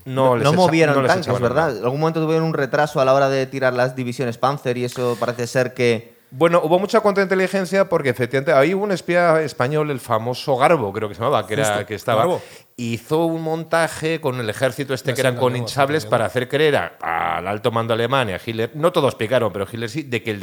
no, 0.04 0.36
no, 0.36 0.52
movieron 0.52 1.06
tanques, 1.06 1.40
¿verdad? 1.40 1.76
En 1.76 1.84
algún 1.84 2.00
momento 2.00 2.20
tuvieron 2.20 2.46
un 2.46 2.54
retraso 2.54 3.00
a 3.00 3.04
la 3.04 3.14
hora 3.14 3.28
de 3.28 3.46
tirar 3.46 3.74
las 3.74 3.94
divisiones 3.94 4.38
Panzer 4.38 4.76
y 4.76 4.84
eso 4.84 5.16
parece 5.18 5.46
ser 5.46 5.74
que 5.74 6.17
Bueno, 6.30 6.60
hubo 6.62 6.78
mucha 6.78 7.00
contrainteligencia 7.00 7.88
porque 7.88 8.10
efectivamente 8.10 8.52
ahí 8.52 8.74
hubo 8.74 8.84
un 8.84 8.92
espía 8.92 9.40
español, 9.42 9.90
el 9.90 10.00
famoso 10.00 10.56
Garbo, 10.56 10.92
creo 10.92 11.08
que 11.08 11.14
se 11.14 11.22
llamaba, 11.22 11.46
que, 11.46 11.54
era, 11.54 11.86
que 11.86 11.94
estaba. 11.94 12.38
Hizo 12.76 13.24
un 13.24 13.42
montaje 13.42 14.20
con 14.20 14.38
el 14.38 14.48
ejército 14.50 14.92
este 14.92 15.14
que 15.14 15.20
eran 15.20 15.36
con 15.36 15.56
hinchables 15.56 16.06
para 16.06 16.26
hacer 16.26 16.48
creer 16.48 16.76
al 17.00 17.46
alto 17.46 17.70
mando 17.70 17.94
alemán 17.94 18.28
y 18.28 18.32
a 18.32 18.40
Hitler, 18.44 18.72
no 18.74 18.92
todos 18.92 19.08
explicaron, 19.12 19.52
pero 19.52 19.66
Hitler 19.70 19.88
sí, 19.88 20.02
de 20.02 20.22
que, 20.22 20.32
el 20.32 20.40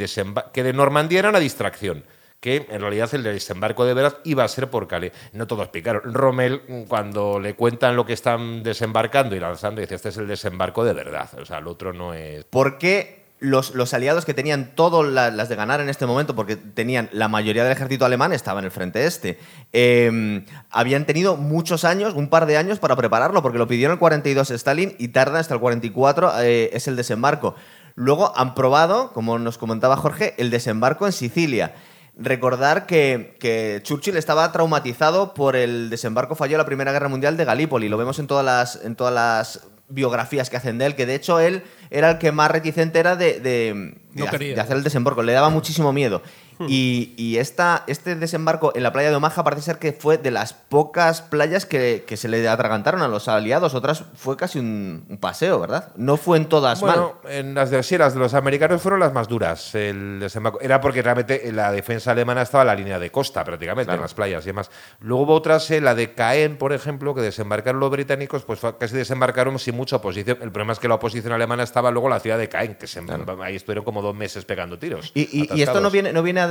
que 0.52 0.62
de 0.62 0.72
Normandía 0.72 1.20
era 1.20 1.28
una 1.28 1.38
distracción 1.38 2.04
que 2.40 2.66
en 2.70 2.80
realidad 2.80 3.08
el 3.14 3.22
desembarco 3.22 3.84
de 3.84 3.94
verdad 3.94 4.18
iba 4.24 4.44
a 4.44 4.48
ser 4.48 4.68
por 4.68 4.86
Calais. 4.86 5.12
No 5.32 5.46
todos 5.46 5.62
explicaron. 5.62 6.14
Rommel, 6.14 6.84
cuando 6.86 7.40
le 7.40 7.54
cuentan 7.54 7.96
lo 7.96 8.04
que 8.04 8.12
están 8.12 8.62
desembarcando 8.62 9.34
y 9.34 9.40
lanzando, 9.40 9.80
dice, 9.80 9.94
este 9.94 10.10
es 10.10 10.16
el 10.18 10.28
desembarco 10.28 10.84
de 10.84 10.92
verdad. 10.92 11.28
O 11.40 11.44
sea, 11.44 11.58
el 11.58 11.66
otro 11.66 11.92
no 11.92 12.14
es... 12.14 12.44
¿Por 12.44 12.78
qué 12.78 13.25
los, 13.38 13.74
los, 13.74 13.92
aliados 13.92 14.24
que 14.24 14.32
tenían 14.32 14.74
todas 14.74 15.06
las 15.34 15.48
de 15.48 15.56
ganar 15.56 15.80
en 15.80 15.88
este 15.88 16.06
momento, 16.06 16.34
porque 16.34 16.56
tenían 16.56 17.10
la 17.12 17.28
mayoría 17.28 17.64
del 17.64 17.72
ejército 17.72 18.06
alemán 18.06 18.32
estaba 18.32 18.60
en 18.60 18.64
el 18.64 18.70
frente 18.70 19.04
este, 19.04 19.38
em, 19.72 20.46
habían 20.70 21.04
tenido 21.04 21.36
muchos 21.36 21.84
años, 21.84 22.14
un 22.14 22.28
par 22.28 22.46
de 22.46 22.56
años 22.56 22.78
para 22.78 22.96
prepararlo, 22.96 23.42
porque 23.42 23.58
lo 23.58 23.68
pidieron 23.68 23.94
el 23.94 23.98
42 23.98 24.50
Stalin 24.50 24.94
y 24.98 25.08
tarda 25.08 25.38
hasta 25.38 25.54
el 25.54 25.60
44 25.60 26.40
eh, 26.40 26.70
es 26.72 26.88
el 26.88 26.96
desembarco. 26.96 27.54
Luego 27.94 28.32
han 28.36 28.54
probado, 28.54 29.12
como 29.12 29.38
nos 29.38 29.58
comentaba 29.58 29.96
Jorge, 29.96 30.34
el 30.38 30.50
desembarco 30.50 31.06
en 31.06 31.12
Sicilia. 31.12 31.74
Recordar 32.18 32.86
que, 32.86 33.36
que, 33.38 33.80
Churchill 33.82 34.16
estaba 34.16 34.50
traumatizado 34.50 35.34
por 35.34 35.56
el 35.56 35.90
desembarco 35.90 36.34
fallido 36.34 36.56
de 36.56 36.62
la 36.62 36.66
Primera 36.66 36.92
Guerra 36.92 37.08
Mundial 37.08 37.36
de 37.36 37.44
Galípoli. 37.44 37.90
Lo 37.90 37.98
vemos 37.98 38.18
en 38.18 38.26
todas 38.26 38.44
las, 38.44 38.82
en 38.82 38.96
todas 38.96 39.12
las 39.12 39.75
biografías 39.88 40.50
que 40.50 40.56
hacen 40.56 40.78
de 40.78 40.86
él, 40.86 40.94
que 40.94 41.06
de 41.06 41.14
hecho 41.14 41.40
él 41.40 41.62
era 41.90 42.10
el 42.10 42.18
que 42.18 42.32
más 42.32 42.50
reticente 42.50 42.98
era 42.98 43.16
de, 43.16 43.40
de, 43.40 44.60
hacer 44.60 44.76
el 44.76 44.82
desembarco, 44.82 45.22
le 45.22 45.32
daba 45.32 45.50
muchísimo 45.50 45.92
miedo. 45.92 46.22
Hmm. 46.66 46.66
Y, 46.70 47.36
esta, 47.36 47.84
este 47.86 48.14
desembarco 48.14 48.72
en 48.74 48.82
la 48.82 48.92
playa 48.92 49.10
de 49.10 49.16
Omaha 49.16 49.44
parece 49.44 49.62
ser 49.62 49.78
que 49.78 49.92
fue 49.92 50.16
de 50.16 50.30
las 50.30 50.54
pocas 50.54 51.20
playas 51.20 51.66
que, 51.66 52.04
se 52.16 52.28
le 52.28 52.48
atragantaron 52.48 53.02
a 53.02 53.08
los 53.08 53.28
aliados. 53.28 53.74
Otras 53.74 54.04
fue 54.14 54.36
casi 54.36 54.58
un, 54.58 55.18
paseo, 55.20 55.60
¿verdad? 55.60 55.92
No 55.96 56.16
fue 56.16 56.38
en 56.38 56.46
todas 56.46 56.80
bueno, 56.80 57.20
en 57.28 57.54
las 57.54 57.70
de, 57.70 57.82
sí, 57.82 57.98
las 57.98 58.14
de 58.14 58.20
los 58.20 58.32
americanos 58.34 58.80
fueron 58.80 59.00
las 59.00 59.12
más 59.12 59.28
duras. 59.28 59.74
El 59.74 60.20
desembarco. 60.20 60.60
Era 60.60 60.80
porque 60.80 61.02
realmente 61.02 61.52
la 61.52 61.70
defensa 61.72 62.12
alemana 62.12 62.42
estaba 62.42 62.62
en 62.62 62.68
la 62.68 62.74
línea 62.74 62.98
de 62.98 63.10
costa, 63.10 63.44
prácticamente, 63.44 63.92
en 63.92 64.00
las 64.00 64.14
playas 64.14 64.44
y 64.44 64.48
demás. 64.48 64.70
Luego 65.00 65.24
hubo 65.24 65.34
otras, 65.34 65.70
eh, 65.70 65.80
la 65.80 65.94
de 65.94 66.14
Caen, 66.14 66.56
por 66.56 66.72
ejemplo, 66.72 67.14
que 67.14 67.20
desembarcaron 67.20 67.80
los 67.80 67.90
británicos, 67.90 68.44
pues 68.44 68.60
casi 68.78 68.96
desembarcaron 68.96 69.58
sin 69.58 69.76
mucha 69.76 69.96
oposición. 69.96 70.38
El 70.40 70.52
problema 70.52 70.72
es 70.72 70.78
que 70.78 70.88
la 70.88 70.94
oposición 70.94 71.34
alemana 71.34 71.62
estaba 71.62 71.90
luego 71.90 72.08
en 72.08 72.14
la 72.14 72.20
ciudad 72.20 72.38
de 72.38 72.48
Caen, 72.48 72.76
que 72.76 72.86
se, 72.86 73.02
ahí 73.42 73.56
estuvieron 73.56 73.84
como 73.84 74.00
dos 74.00 74.14
meses 74.14 74.44
pegando 74.44 74.78
tiros. 74.78 75.12
Y, 75.14 75.48
y 75.54 75.62
esto 75.62 75.80
no 75.80 75.90
viene, 75.90 76.12
no 76.12 76.22
viene 76.22 76.40
a, 76.40 76.45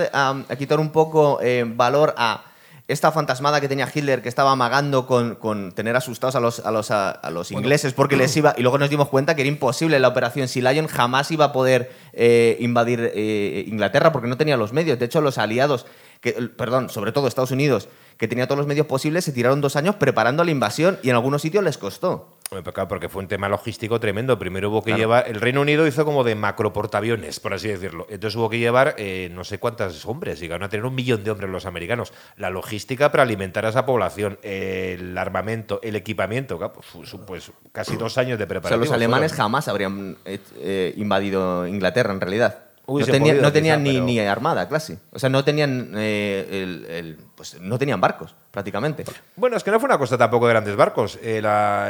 quitar 0.57 0.79
un 0.79 0.91
poco 0.91 1.39
eh, 1.41 1.65
valor 1.67 2.13
a 2.17 2.45
esta 2.87 3.11
fantasmada 3.11 3.59
que 3.59 3.67
tenía 3.67 3.89
Hitler 3.91 4.21
que 4.21 4.29
estaba 4.29 4.51
amagando 4.51 5.07
con, 5.07 5.71
tener 5.73 5.95
asustados 5.95 6.35
a 6.35 6.39
los, 6.39 6.59
a 6.59 6.71
los, 6.71 6.91
a, 6.91 7.29
los 7.31 7.51
ingleses 7.51 7.93
porque 7.93 8.15
les 8.15 8.35
iba. 8.37 8.53
Y 8.57 8.61
luego 8.61 8.77
nos 8.77 8.89
dimos 8.89 9.09
cuenta 9.09 9.35
que 9.35 9.41
era 9.41 9.49
imposible 9.49 9.99
la 9.99 10.07
operación. 10.07 10.47
Si 10.47 10.61
Lyon 10.61 10.87
jamás 10.87 11.31
iba 11.31 11.45
a 11.45 11.51
poder 11.51 11.91
eh, 12.13 12.57
invadir 12.59 13.11
eh, 13.15 13.65
Inglaterra 13.67 14.11
porque 14.11 14.27
no 14.27 14.37
tenía 14.37 14.55
los 14.55 14.71
medios. 14.71 14.99
De 14.99 15.05
hecho, 15.05 15.21
los 15.21 15.39
aliados, 15.39 15.87
que, 16.21 16.33
perdón, 16.33 16.89
sobre 16.89 17.11
todo 17.11 17.27
Estados 17.27 17.51
Unidos, 17.51 17.89
que 18.17 18.27
tenía 18.27 18.47
todos 18.47 18.57
los 18.57 18.67
medios 18.67 18.87
posibles, 18.87 19.25
se 19.25 19.31
tiraron 19.31 19.61
dos 19.61 19.75
años 19.75 19.95
preparando 19.95 20.43
la 20.43 20.51
invasión 20.51 20.99
y 21.03 21.09
en 21.09 21.15
algunos 21.15 21.41
sitios 21.41 21.63
les 21.63 21.77
costó. 21.77 22.35
Porque 22.87 23.09
fue 23.09 23.23
un 23.23 23.27
tema 23.27 23.49
logístico 23.49 23.99
tremendo. 23.99 24.37
Primero 24.37 24.69
hubo 24.69 24.83
que 24.83 24.93
llevar. 24.93 25.27
El 25.27 25.41
Reino 25.41 25.61
Unido 25.61 25.87
hizo 25.87 26.05
como 26.05 26.23
de 26.23 26.35
macro 26.35 26.71
portaaviones, 26.73 27.39
por 27.39 27.55
así 27.55 27.67
decirlo. 27.67 28.05
Entonces 28.07 28.37
hubo 28.37 28.49
que 28.49 28.59
llevar 28.59 28.93
eh, 28.97 29.29
no 29.33 29.43
sé 29.43 29.57
cuántos 29.57 30.05
hombres. 30.05 30.39
Llegaron 30.39 30.63
a 30.63 30.69
tener 30.69 30.85
un 30.85 30.93
millón 30.93 31.23
de 31.23 31.31
hombres 31.31 31.49
los 31.49 31.65
americanos. 31.65 32.13
La 32.37 32.51
logística 32.51 33.11
para 33.11 33.23
alimentar 33.23 33.65
a 33.65 33.69
esa 33.69 33.85
población, 33.85 34.37
el 34.43 35.17
armamento, 35.17 35.79
el 35.81 35.95
equipamiento. 35.95 36.59
Pues, 36.59 37.15
pues, 37.25 37.51
casi 37.71 37.95
dos 37.95 38.17
años 38.19 38.37
de 38.37 38.45
preparación. 38.45 38.79
O 38.79 38.85
sea, 38.85 38.91
los 38.91 38.95
alemanes 38.95 39.33
jamás 39.33 39.67
habrían 39.67 40.17
eh, 40.25 40.39
eh, 40.59 40.93
invadido 40.97 41.67
Inglaterra, 41.67 42.13
en 42.13 42.21
realidad 42.21 42.65
no, 42.87 43.51
tenían 43.51 43.83
ni, 43.83 43.99
ni, 43.99 44.19
armada, 44.19 44.67
casi. 44.69 44.97
O 45.11 45.19
sea, 45.19 45.29
no 45.29 45.43
tenían, 45.43 45.91
el, 45.95 47.17
pues, 47.35 47.59
no 47.59 47.77
tenían 47.77 47.99
barcos, 47.99 48.35
prácticamente. 48.51 49.05
Bueno, 49.35 49.57
es 49.57 49.63
que 49.63 49.71
no 49.71 49.79
fue 49.79 49.87
una 49.87 49.97
cosa 49.97 50.17
tampoco 50.17 50.47
de 50.47 50.53
grandes 50.53 50.75
barcos. 50.75 51.17
Eh, 51.21 51.41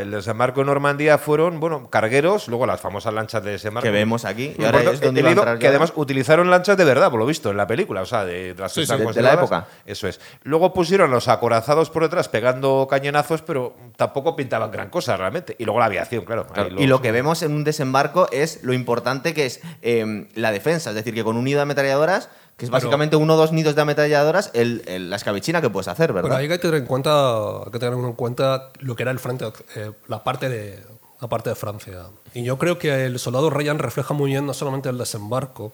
el 0.01 0.11
desembarco 0.11 0.61
en 0.61 0.67
Normandía 0.67 1.17
fueron, 1.17 1.59
bueno, 1.59 1.89
cargueros, 1.89 2.47
luego 2.47 2.65
las 2.65 2.81
famosas 2.81 3.13
lanchas 3.13 3.43
de 3.43 3.51
desembarco. 3.51 3.85
Que 3.85 3.91
vemos 3.91 4.25
aquí. 4.25 4.55
Y 4.57 4.63
ahora 4.63 4.79
es 4.91 5.01
donde 5.01 5.23
Que 5.59 5.67
además 5.67 5.93
utilizaron 5.95 6.49
lanchas 6.49 6.77
de 6.77 6.85
verdad, 6.85 7.09
por 7.09 7.19
lo 7.19 7.25
visto, 7.25 7.51
en 7.51 7.57
la 7.57 7.67
película. 7.67 8.01
O 8.01 8.05
sea, 8.05 8.25
de, 8.25 8.55
las 8.57 8.73
de, 8.75 9.21
la 9.21 9.33
época. 9.33 9.67
Eso 9.85 10.07
es. 10.07 10.19
Luego 10.43 10.73
pusieron 10.73 11.11
los 11.11 11.27
acorazados 11.27 11.89
por 11.89 12.03
detrás 12.03 12.29
pegando 12.29 12.87
cañonazos, 12.89 13.41
pero 13.41 13.75
tampoco 13.95 14.35
pintaban 14.35 14.71
gran 14.71 14.89
cosa 14.89 15.17
realmente. 15.17 15.55
Y 15.59 15.65
luego 15.65 15.79
la 15.79 15.85
aviación, 15.85 16.25
claro. 16.25 16.47
Y 16.77 16.87
lo 16.87 17.01
que 17.01 17.11
vemos 17.11 17.41
en 17.43 17.53
un 17.53 17.63
desembarco 17.63 18.27
es 18.31 18.63
lo 18.63 18.73
importante 18.73 19.33
que 19.33 19.45
es 19.45 19.61
eh, 19.81 20.27
la 20.35 20.51
defensa 20.51 20.75
es 20.89 20.95
decir, 20.95 21.13
que 21.13 21.23
con 21.23 21.37
un 21.37 21.45
nido 21.45 21.57
de 21.57 21.63
ametralladoras, 21.63 22.29
que 22.57 22.65
es 22.65 22.71
básicamente 22.71 23.15
uno 23.15 23.33
o 23.33 23.37
dos 23.37 23.51
nidos 23.51 23.75
de 23.75 23.81
ametralladoras, 23.81 24.51
el, 24.53 25.09
la 25.09 25.17
escabichina 25.17 25.61
que 25.61 25.69
puedes 25.69 25.87
hacer, 25.87 26.13
¿verdad? 26.13 26.29
Pero 26.29 26.39
hay 26.41 26.47
que 26.47 26.57
tener 26.57 26.79
en 26.79 26.85
cuenta, 26.85 27.61
que 27.71 27.79
tener 27.79 27.93
en 27.93 28.13
cuenta 28.13 28.69
lo 28.79 28.95
que 28.95 29.03
era 29.03 29.11
el 29.11 29.19
frente, 29.19 29.45
eh, 29.75 29.91
la 30.07 30.23
parte 30.23 30.47
de 30.49 30.83
la 31.19 31.27
parte 31.27 31.49
de 31.49 31.55
Francia. 31.55 32.05
Y 32.33 32.43
yo 32.43 32.57
creo 32.57 32.77
que 32.77 33.05
el 33.05 33.19
soldado 33.19 33.49
Ryan 33.49 33.79
refleja 33.79 34.13
muy 34.13 34.31
bien 34.31 34.45
no 34.45 34.53
solamente 34.53 34.89
el 34.89 34.97
desembarco, 34.97 35.73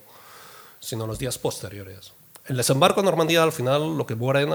sino 0.79 1.07
los 1.07 1.19
días 1.19 1.37
posteriores. 1.37 2.13
El 2.45 2.57
desembarco 2.57 3.01
en 3.01 3.05
Normandía, 3.05 3.43
al 3.43 3.51
final, 3.51 3.97
lo 3.97 4.05
que 4.05 4.15
mueren 4.15 4.49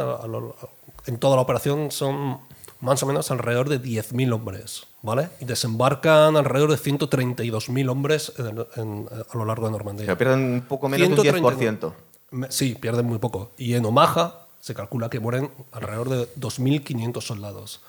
en 1.06 1.18
toda 1.18 1.36
la 1.36 1.42
operación 1.42 1.90
son 1.90 2.38
más 2.80 3.02
o 3.02 3.06
menos 3.06 3.30
alrededor 3.30 3.68
de 3.68 3.80
10.000 3.80 4.32
hombres, 4.32 4.86
¿vale? 5.02 5.30
Y 5.40 5.44
desembarcan 5.44 6.36
alrededor 6.36 6.70
de 6.70 6.78
132.000 6.78 7.88
hombres 7.88 8.32
a 8.38 9.36
lo 9.36 9.44
largo 9.44 9.66
de 9.66 9.72
Normandía. 9.72 10.06
Pero 10.06 10.18
pierden 10.18 10.40
un 10.40 10.62
poco 10.62 10.88
menos 10.88 11.22
de 11.22 11.30
un 11.30 11.42
10%. 11.42 11.92
Sí, 12.48 12.74
pierden 12.74 13.06
muy 13.06 13.18
poco. 13.18 13.52
Y 13.56 13.74
en 13.74 13.84
Omaha 13.84 14.46
se 14.60 14.74
calcula 14.74 15.08
que 15.08 15.20
mueren 15.20 15.50
alrededor 15.72 16.08
de 16.08 16.34
2.500 16.34 17.20
soldados. 17.20 17.80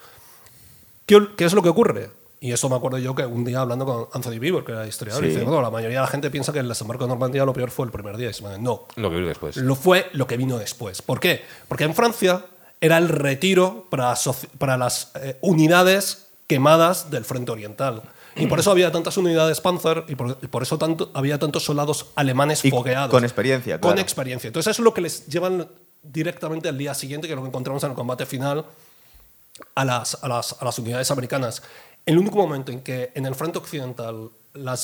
¿Qué, 1.05 1.17
es 1.39 1.53
lo 1.53 1.63
que 1.63 1.69
ocurre? 1.69 2.11
Y 2.39 2.51
eso 2.51 2.69
me 2.69 2.75
acuerdo 2.75 2.99
yo 2.99 3.15
que 3.15 3.25
un 3.25 3.43
día 3.43 3.61
hablando 3.61 3.85
con 3.85 4.07
Anthony 4.13 4.39
Beaver, 4.39 4.63
que 4.63 4.73
era 4.73 4.85
historiador, 4.85 5.23
dice, 5.23 5.43
la 5.43 5.71
mayoría 5.71 5.97
de 5.97 6.01
la 6.01 6.07
gente 6.07 6.29
piensa 6.29 6.53
que 6.53 6.59
el 6.59 6.67
desembarco 6.67 7.05
de 7.05 7.09
Normandía 7.09 7.45
lo 7.45 7.53
peor 7.53 7.71
fue 7.71 7.85
el 7.87 7.91
primer 7.91 8.15
día. 8.17 8.29
Y 8.29 8.61
no. 8.61 8.85
Lo 8.95 9.09
que 9.09 9.15
vino 9.15 9.27
después. 9.27 9.57
Lo 9.57 9.75
fue 9.75 10.07
lo 10.13 10.27
que 10.27 10.37
vino 10.37 10.59
después. 10.59 11.01
¿Por 11.01 11.19
qué? 11.19 11.41
Porque 11.67 11.85
en 11.85 11.95
Francia 11.95 12.45
era 12.79 12.97
el 12.97 13.09
retiro 13.09 13.87
para, 13.89 14.13
para 14.59 14.77
las 14.77 15.11
eh, 15.15 15.37
unidades 15.41 16.27
quemadas 16.45 17.09
del 17.09 17.25
frente 17.25 17.51
oriental. 17.51 18.03
Y 18.37 18.47
por 18.47 18.59
eso 18.59 18.71
había 18.71 18.91
tantas 18.91 19.17
unidades 19.17 19.61
Panzer 19.61 20.05
y 20.07 20.15
por, 20.15 20.63
eso 20.63 20.77
tanto, 20.77 21.11
había 21.13 21.39
tantos 21.39 21.63
soldados 21.63 22.07
alemanes 22.15 22.61
fogueados. 22.61 23.09
Con 23.09 23.23
experiencia, 23.23 23.79
Con 23.79 23.99
experiencia. 23.99 24.47
Entonces 24.47 24.71
eso 24.71 24.81
es 24.81 24.83
lo 24.83 24.93
que 24.93 25.01
les 25.01 25.27
llevan 25.27 25.67
directamente 26.03 26.69
al 26.69 26.77
día 26.77 26.93
siguiente, 26.93 27.27
que 27.27 27.33
es 27.33 27.35
lo 27.35 27.43
que 27.43 27.49
encontramos 27.49 27.83
en 27.83 27.91
el 27.91 27.95
combate 27.95 28.25
final, 28.25 28.65
a 29.75 29.85
las, 29.85 30.23
a 30.23 30.27
las, 30.27 30.55
a 30.59 30.65
las 30.65 30.79
unidades 30.79 31.09
americanas. 31.11 31.63
El 32.05 32.17
único 32.17 32.37
momento 32.37 32.71
en 32.71 32.81
que 32.81 33.11
en 33.15 33.25
el 33.25 33.35
frente 33.35 33.57
occidental 33.57 34.29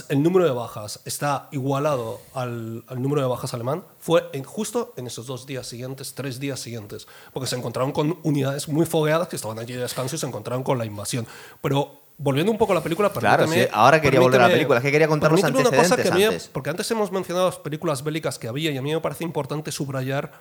el 0.09 0.21
número 0.21 0.45
de 0.45 0.51
bajas 0.51 0.99
está 1.05 1.47
igualado 1.51 2.21
al, 2.33 2.83
número 2.97 3.21
de 3.21 3.27
bajas 3.27 3.53
alemán 3.53 3.83
fue 3.97 4.29
en, 4.33 4.43
justo 4.43 4.93
en 4.97 5.07
esos 5.07 5.25
dos 5.25 5.47
días 5.47 5.65
siguientes, 5.65 6.13
tres 6.13 6.39
días 6.39 6.59
siguientes, 6.59 7.07
porque 7.31 7.47
se 7.47 7.55
encontraron 7.55 7.91
con 7.91 8.19
unidades 8.23 8.67
muy 8.67 8.85
fogueadas 8.85 9.27
que 9.27 9.35
estaban 9.35 9.57
allí 9.59 9.73
de 9.73 9.81
descanso 9.81 10.15
y 10.15 10.19
se 10.19 10.27
encontraron 10.27 10.63
con 10.63 10.77
la 10.77 10.85
invasión. 10.85 11.25
Pero 11.61 12.02
volviendo 12.23 12.53
un 12.53 12.57
poco 12.57 12.71
a 12.71 12.75
la 12.75 12.81
película, 12.81 13.12
claro, 13.12 13.45
sí, 13.47 13.59
ahora 13.73 13.99
quería 13.99 14.21
volver 14.21 14.39
a 14.39 14.47
la 14.47 14.53
película, 14.53 14.81
que 14.81 14.91
quería 14.91 15.09
contar 15.09 15.31
los 15.31 15.43
antecedentes 15.43 15.73
una 15.73 15.83
cosa 15.83 16.17
que 16.17 16.23
antes. 16.23 16.47
porque 16.47 16.69
antes 16.69 16.89
hemos 16.89 17.12
mencionado 17.12 17.47
las 17.47 17.57
películas 17.57 18.01
bélicas 18.01 18.39
que 18.39 18.47
había 18.47 18.71
y 18.71 18.77
a 18.77 18.81
mí 18.81 18.93
me 18.93 19.01
parece 19.01 19.25
importante 19.25 19.73
subrayar 19.73 20.31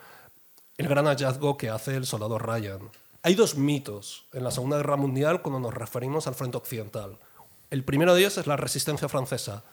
el 0.77 0.87
gran 0.87 1.07
hallazgo 1.07 1.57
que 1.57 1.71
hace 1.71 1.97
el 1.97 2.07
soldado 2.07 2.38
Ryan. 2.38 2.88
Hay 3.25 3.35
dos 3.35 3.57
mitos 3.57 4.27
en 4.33 4.45
la 4.45 4.53
Segunda 4.53 4.77
Guerra 4.77 4.97
Mundial 4.97 5.42
cuando 5.42 5.59
nos 5.59 5.75
referimos 5.75 6.29
al 6.29 6.37
frente 6.37 6.57
occidental. 6.57 7.18
El 7.71 7.85
primero 7.85 8.14
de 8.14 8.21
ellos 8.21 8.38
es 8.38 8.47
la 8.47 8.57
resistencia 8.57 9.09
francesa. 9.09 9.64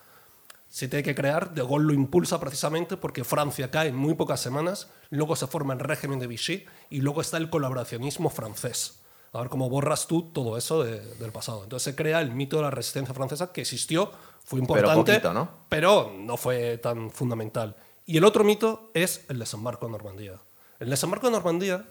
Se 0.68 0.88
tiene 0.88 1.04
que 1.04 1.16
crear, 1.16 1.54
De 1.54 1.62
Gaulle 1.62 1.86
lo 1.86 1.94
impulsa 1.94 2.40
precisamente 2.40 2.98
porque 2.98 3.24
Francia 3.24 3.70
cae 3.70 3.90
en 3.90 3.96
muy 3.96 4.16
pocas 4.16 4.40
semanas, 4.40 4.88
luego 5.12 5.36
se 5.36 5.48
forma 5.48 5.74
el 5.74 5.80
régimen 5.80 6.18
de 6.20 6.28
Vichy 6.28 6.66
y 6.90 7.02
luego 7.02 7.22
está 7.22 7.38
el 7.38 7.52
colaboracionismo 7.52 8.30
francés. 8.30 8.99
A 9.32 9.40
ver 9.40 9.50
cómo 9.50 9.70
borras 9.70 10.08
tú 10.08 10.32
todo 10.34 10.58
eso 10.58 10.84
del 10.84 11.32
pasado. 11.32 11.64
Entonces 11.64 11.84
se 11.92 11.96
crea 11.96 12.20
el 12.22 12.32
mito 12.32 12.58
de 12.58 12.64
la 12.64 12.72
resistencia 12.72 13.14
francesa 13.14 13.52
que 13.52 13.62
existió, 13.62 14.12
fue 14.44 14.60
importante, 14.60 15.20
pero, 15.20 15.34
¿no? 15.34 15.50
pero 15.70 16.14
no 16.18 16.38
fue 16.38 16.78
tan 16.80 17.12
fundamental. 17.12 17.76
Y 18.06 18.18
el 18.18 18.24
otro 18.24 18.44
mito 18.44 18.90
es 18.94 19.26
el 19.30 19.38
desembarco 19.38 19.86
de 19.86 19.92
Normandía. 19.92 20.40
El 20.80 20.90
desembarco 20.90 21.28
de 21.28 21.34
Normandía 21.34 21.86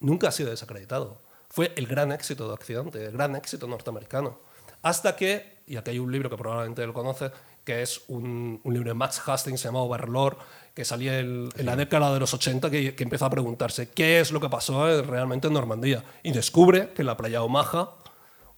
nunca 0.00 0.28
ha 0.28 0.32
sido 0.32 0.50
desacreditado. 0.50 1.20
Fue 1.48 1.72
el 1.76 1.86
gran 1.86 2.12
éxito 2.12 2.46
de 2.46 2.54
Occidente, 2.54 3.04
el 3.04 3.12
gran 3.12 3.34
éxito 3.34 3.66
norteamericano. 3.66 4.38
Hasta 4.82 5.16
que 5.16 5.54
y 5.66 5.76
aquí 5.76 5.90
hay 5.92 5.98
un 5.98 6.12
libro 6.12 6.28
que 6.28 6.36
probablemente 6.36 6.82
él 6.82 6.92
conoce, 6.92 7.30
que 7.64 7.82
es 7.82 8.02
un, 8.08 8.60
un 8.62 8.74
libro 8.74 8.90
de 8.90 8.94
Max 8.94 9.22
Hastings 9.26 9.62
llamado 9.62 9.86
Overlord, 9.86 10.36
que 10.74 10.84
salía 10.84 11.20
en 11.20 11.50
la 11.56 11.76
década 11.76 12.12
de 12.12 12.20
los 12.20 12.34
80, 12.34 12.68
que, 12.68 12.94
que, 12.96 13.02
empieza 13.04 13.26
a 13.26 13.30
preguntarse 13.30 13.90
qué 13.90 14.18
es 14.18 14.32
lo 14.32 14.40
que 14.40 14.48
pasó 14.48 14.88
eh, 14.88 15.02
realmente 15.02 15.46
en 15.46 15.54
Normandía. 15.54 16.04
Y 16.24 16.32
descubre 16.32 16.90
que 16.92 17.02
en 17.02 17.06
la 17.06 17.16
playa 17.16 17.42
Omaha 17.42 17.90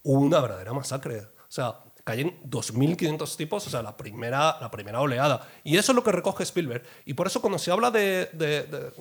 hubo 0.02 0.20
una 0.20 0.40
verdadera 0.40 0.72
masacre. 0.72 1.20
O 1.20 1.50
sea, 1.50 1.76
caen 2.04 2.40
2.500 2.48 3.36
tipos, 3.36 3.66
o 3.66 3.70
sea, 3.70 3.82
la 3.82 3.96
primera, 3.96 4.56
la 4.60 4.70
primera 4.70 5.00
oleada. 5.00 5.46
Y 5.62 5.76
eso 5.76 5.92
es 5.92 5.96
lo 5.96 6.02
que 6.02 6.12
recoge 6.12 6.44
Spielberg. 6.44 6.84
Y 7.04 7.12
por 7.14 7.26
eso 7.26 7.40
cuando 7.42 7.58
se 7.58 7.70
habla 7.70 7.90
de, 7.90 8.30
de, 8.32 8.92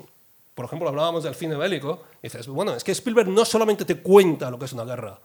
por 0.53 0.65
ejemplo, 0.65 0.89
hablábamos 0.89 1.23
del 1.23 1.35
cine 1.35 1.55
bélico, 1.55 2.03
dices, 2.21 2.47
bueno, 2.47 2.75
es 2.75 2.83
que 2.83 2.91
Spielberg 2.91 3.29
no 3.29 3.45
solamente 3.45 3.85
te 3.85 4.01
cuenta 4.01 4.49
lo 4.49 4.59
que 4.59 4.65
es 4.65 4.73
una 4.73 4.83
guerra, 4.83 5.19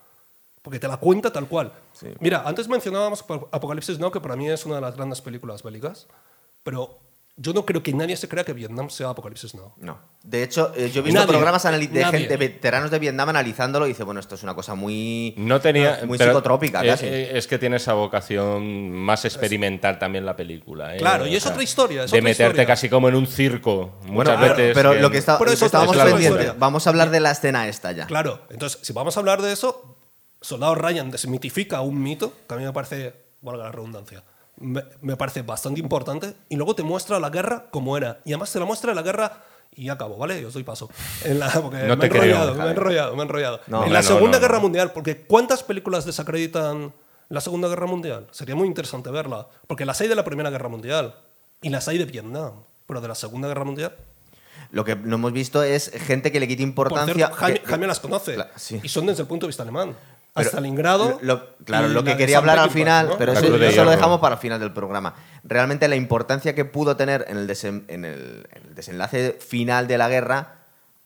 porque 0.60 0.78
te 0.78 0.86
la 0.86 0.98
cuenta 0.98 1.32
tal 1.32 1.48
cual. 1.48 1.72
Mira, 2.20 2.42
antes 2.46 2.68
mencionábamos 2.68 3.24
Apocalipsis 3.50 3.98
Now, 3.98 4.12
que 4.12 4.20
para 4.20 4.36
mí 4.36 4.48
es 4.48 4.64
una 4.66 4.76
de 4.76 4.80
las 4.82 4.94
grandes 4.94 5.20
películas 5.20 5.62
bélicas, 5.62 6.06
pero 6.62 6.98
yo 7.42 7.54
no 7.54 7.64
creo 7.64 7.82
que 7.82 7.94
nadie 7.94 8.16
se 8.18 8.28
crea 8.28 8.44
que 8.44 8.52
Vietnam 8.52 8.90
sea 8.90 9.08
Apocalipsis 9.08 9.54
Now. 9.54 9.72
No. 9.78 9.98
De 10.22 10.42
hecho, 10.42 10.74
eh, 10.76 10.90
yo 10.90 11.00
he 11.00 11.04
visto 11.04 11.26
programas 11.26 11.62
de, 11.62 12.04
gente, 12.04 12.36
veteranos 12.36 12.90
de 12.90 12.98
Vietnam 12.98 13.30
analizándolo 13.30 13.86
y 13.86 13.90
dice, 13.90 14.04
bueno, 14.04 14.20
esto 14.20 14.34
es 14.34 14.42
una 14.42 14.54
cosa 14.54 14.74
muy, 14.74 15.32
no 15.38 15.58
tenía, 15.58 16.00
muy 16.04 16.18
psicotrópica 16.18 16.84
casi. 16.84 17.06
Es, 17.06 17.46
que 17.46 17.58
tiene 17.58 17.76
esa 17.76 17.94
vocación 17.94 18.92
más 18.92 19.24
experimental 19.24 19.98
también 19.98 20.26
la 20.26 20.36
película. 20.36 20.94
¿eh? 20.94 20.98
Claro, 20.98 21.26
y 21.26 21.34
es 21.34 21.46
otra 21.46 21.62
historia. 21.62 22.04
de 22.04 22.20
meterte 22.20 22.66
casi 22.66 22.90
como 22.90 23.08
en 23.08 23.14
un 23.14 23.26
circo 23.26 23.98
muchas 24.04 24.38
veces. 24.38 24.74
Pero 24.74 24.92
lo 24.96 25.10
que, 25.10 25.16
está, 25.16 25.38
estábamos 25.50 25.96
pendientes, 25.96 26.58
vamos 26.58 26.86
a 26.86 26.90
hablar 26.90 27.08
de 27.10 27.20
la 27.20 27.30
escena 27.30 27.68
esta 27.68 27.92
ya. 27.92 28.06
Claro, 28.06 28.42
entonces, 28.50 28.80
si 28.82 28.92
vamos 28.92 29.16
a 29.16 29.20
hablar 29.20 29.40
de 29.40 29.52
eso, 29.52 29.96
Soldado 30.42 30.74
Ryan 30.74 31.10
desmitifica 31.10 31.80
un 31.80 32.02
mito, 32.02 32.34
que 32.46 32.54
a 32.54 32.58
mí 32.58 32.64
me 32.64 32.72
parece, 32.74 33.14
valga 33.40 33.64
la 33.64 33.72
redundancia, 33.72 34.24
me, 34.60 35.16
parece 35.16 35.42
bastante 35.42 35.80
importante. 35.80 36.34
Y 36.48 36.56
luego 36.56 36.74
te 36.74 36.82
muestra 36.82 37.18
la 37.18 37.30
guerra 37.30 37.66
como 37.70 37.96
era. 37.96 38.20
Y 38.24 38.32
además 38.32 38.52
te 38.52 38.58
la 38.58 38.66
muestra 38.66 38.94
la 38.94 39.02
guerra 39.02 39.42
y 39.74 39.88
acabo, 39.88 40.16
¿vale? 40.16 40.40
Yo 40.40 40.48
os 40.48 40.54
doy 40.54 40.62
paso. 40.62 40.88
En 41.24 41.38
la, 41.38 41.50
porque 41.50 41.78
no 41.78 41.96
me, 41.96 42.04
he 42.04 42.08
enrollado, 42.08 42.54
me 42.54 42.64
he 42.64 42.70
enrollado, 42.70 43.14
me 43.14 43.22
he 43.22 43.24
enrollado, 43.24 43.60
en 43.66 43.92
la 43.92 44.02
Segunda 44.02 44.38
Guerra 44.38 44.58
Mundial, 44.58 44.92
porque 44.92 45.22
¿cuántas 45.22 45.62
películas 45.62 46.04
desacreditan 46.04 46.92
la 47.28 47.40
Segunda 47.40 47.68
Guerra 47.68 47.86
Mundial? 47.86 48.26
Sería 48.30 48.54
muy 48.54 48.68
interesante 48.68 49.10
verla. 49.10 49.48
Porque 49.66 49.84
las 49.84 50.00
hay 50.00 50.08
de 50.08 50.14
la 50.14 50.24
Primera 50.24 50.50
Guerra 50.50 50.68
Mundial 50.68 51.14
y 51.62 51.70
las 51.70 51.88
hay 51.88 51.98
de 51.98 52.04
Vietnam, 52.04 52.52
pero 52.86 53.00
de 53.00 53.08
la 53.08 53.14
Segunda 53.14 53.48
Guerra 53.48 53.64
Mundial. 53.64 53.94
Lo 54.72 54.84
que 54.84 54.94
no 54.94 55.16
hemos 55.16 55.32
visto 55.32 55.62
es 55.62 55.90
gente 55.90 56.30
que 56.30 56.38
le 56.38 56.46
quite 56.46 56.62
importancia. 56.62 57.30
Jaime, 57.32 57.86
las 57.86 58.00
conoce. 58.00 58.36
Y 58.82 58.88
son 58.88 59.06
desde 59.06 59.22
el 59.22 59.28
punto 59.28 59.46
de 59.46 59.48
vista 59.48 59.62
alemán 59.62 59.96
a 60.34 60.42
Stalingrado. 60.42 61.20
claro, 61.64 61.88
lo 61.88 62.04
que 62.04 62.16
quería 62.16 62.38
hablar 62.38 62.58
al 62.58 62.70
final, 62.70 63.14
pero 63.18 63.32
eso, 63.32 63.48
lo 63.84 63.90
dejamos 63.90 64.20
para 64.20 64.36
el 64.36 64.40
final 64.40 64.60
del 64.60 64.72
programa. 64.72 65.14
Realmente 65.44 65.88
la 65.88 65.96
importancia 65.96 66.54
que 66.54 66.64
pudo 66.64 66.96
tener 66.96 67.24
en 67.28 67.36
el, 67.38 67.84
en 67.88 68.04
el, 68.04 68.46
desenlace 68.74 69.36
final 69.40 69.86
de 69.88 69.98
la 69.98 70.08
guerra, 70.08 70.56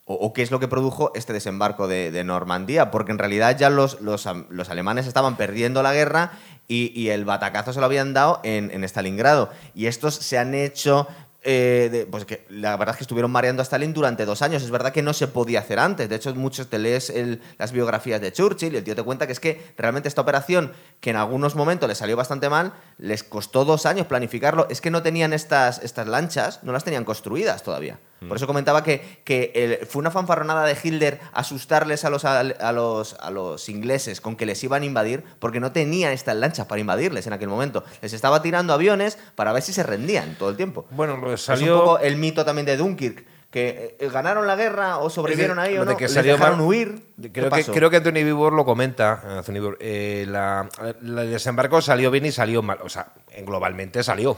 o, 0.06 0.34
qué 0.34 0.42
es 0.42 0.50
lo 0.50 0.60
que 0.60 0.68
produjo 0.68 1.12
este 1.14 1.32
desembarco 1.32 1.88
de, 1.88 2.22
Normandía, 2.24 2.90
porque 2.90 3.12
en 3.12 3.18
realidad 3.18 3.56
ya 3.56 3.70
los, 3.70 4.00
los, 4.00 4.26
alemanes 4.68 5.06
estaban 5.06 5.36
perdiendo 5.36 5.82
la 5.82 5.94
guerra 5.94 6.32
y, 6.68 7.08
el 7.08 7.24
batacazo 7.24 7.72
se 7.72 7.80
lo 7.80 7.86
habían 7.86 8.12
dado 8.12 8.40
en, 8.42 8.70
en 8.70 8.84
Stalingrado. 8.84 9.50
Y 9.74 9.86
estos 9.86 10.14
se 10.14 10.38
han 10.38 10.54
hecho 10.54 11.08
eh, 11.44 12.06
pues 12.10 12.24
que 12.24 12.46
la 12.48 12.76
verdad 12.76 12.94
es 12.94 12.98
que 12.98 13.04
estuvieron 13.04 13.30
mareando 13.30 13.60
a 13.60 13.64
Stalin 13.64 13.92
durante 13.92 14.24
dos 14.24 14.42
años. 14.42 14.62
Es 14.62 14.70
verdad 14.70 14.92
que 14.92 15.02
no 15.02 15.12
se 15.12 15.28
podía 15.28 15.60
hacer 15.60 15.78
antes. 15.78 16.08
De 16.08 16.16
hecho, 16.16 16.34
muchos 16.34 16.68
te 16.68 16.78
lees 16.78 17.12
las 17.58 17.72
biografías 17.72 18.20
de 18.20 18.32
Churchill 18.32 18.74
y 18.74 18.78
el 18.78 18.84
tío 18.84 18.96
te 18.96 19.02
cuenta 19.02 19.26
que 19.26 19.32
es 19.32 19.40
que 19.40 19.74
realmente 19.76 20.08
esta 20.08 20.22
operación, 20.22 20.72
que 21.00 21.10
en 21.10 21.16
algunos 21.16 21.54
momentos 21.54 21.88
les 21.88 21.98
salió 21.98 22.16
bastante 22.16 22.48
mal, 22.48 22.72
les 22.98 23.22
costó 23.22 23.64
dos 23.64 23.86
años 23.86 24.06
planificarlo. 24.06 24.66
Es 24.70 24.80
que 24.80 24.90
no 24.90 25.02
tenían 25.02 25.32
estas, 25.32 25.78
estas 25.82 26.08
lanchas, 26.08 26.62
no 26.62 26.72
las 26.72 26.84
tenían 26.84 27.04
construidas 27.04 27.62
todavía. 27.62 27.98
Por 28.28 28.36
eso 28.36 28.46
comentaba 28.46 28.82
que, 28.82 29.20
que 29.24 29.86
fue 29.88 30.00
una 30.00 30.10
fanfarronada 30.10 30.64
de 30.64 30.76
Hitler 30.82 31.20
asustarles 31.32 32.04
a 32.04 32.10
los, 32.10 32.24
a, 32.24 32.72
los, 32.72 33.14
a 33.14 33.30
los 33.30 33.68
ingleses 33.68 34.20
con 34.20 34.36
que 34.36 34.46
les 34.46 34.62
iban 34.64 34.82
a 34.82 34.86
invadir, 34.86 35.24
porque 35.38 35.60
no 35.60 35.72
tenían 35.72 36.12
estas 36.12 36.36
lanchas 36.36 36.66
para 36.66 36.80
invadirles 36.80 37.26
en 37.26 37.32
aquel 37.32 37.48
momento. 37.48 37.84
Les 38.02 38.12
estaba 38.12 38.42
tirando 38.42 38.72
aviones 38.72 39.18
para 39.34 39.52
ver 39.52 39.62
si 39.62 39.72
se 39.72 39.82
rendían 39.82 40.36
todo 40.38 40.50
el 40.50 40.56
tiempo. 40.56 40.86
Bueno, 40.90 41.18
pues 41.20 41.42
salió... 41.42 41.66
Es 41.66 41.72
un 41.72 41.78
poco 41.78 41.98
el 41.98 42.16
mito 42.16 42.44
también 42.44 42.66
de 42.66 42.76
Dunkirk 42.76 43.33
que 43.54 43.94
eh, 44.00 44.08
ganaron 44.12 44.48
la 44.48 44.56
guerra 44.56 44.98
o 44.98 45.08
sobrevivieron 45.08 45.60
ahí 45.60 45.78
o 45.78 45.84
no, 45.84 45.96
que 45.96 46.08
les 46.08 46.24
dejaron 46.24 46.60
huir. 46.62 47.00
Creo 47.32 47.48
que, 47.50 47.62
creo 47.62 47.88
que 47.88 47.98
Anthony 47.98 48.24
Vivor 48.24 48.52
lo 48.52 48.64
comenta. 48.64 49.38
Anthony 49.38 49.76
eh, 49.78 50.26
la, 50.28 50.68
el 50.82 51.30
desembarco 51.30 51.80
salió 51.80 52.10
bien 52.10 52.26
y 52.26 52.32
salió 52.32 52.62
mal. 52.62 52.78
O 52.82 52.88
sea, 52.88 53.12
globalmente 53.46 54.02
salió. 54.02 54.36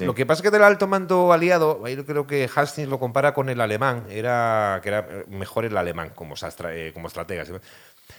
Lo 0.00 0.16
que 0.16 0.26
pasa 0.26 0.40
es 0.40 0.42
que 0.42 0.50
del 0.50 0.64
alto 0.64 0.88
mando 0.88 1.32
aliado, 1.32 1.80
ahí 1.84 1.96
creo 1.98 2.26
que 2.26 2.50
Hastings 2.52 2.88
lo 2.88 2.98
compara 2.98 3.34
con 3.34 3.48
el 3.50 3.60
alemán. 3.60 4.02
Era 4.10 4.80
que 4.82 4.88
era 4.88 5.06
mejor 5.28 5.64
el 5.64 5.76
alemán 5.76 6.10
como, 6.12 6.34
eh, 6.70 6.90
como 6.92 7.06
estratega. 7.06 7.44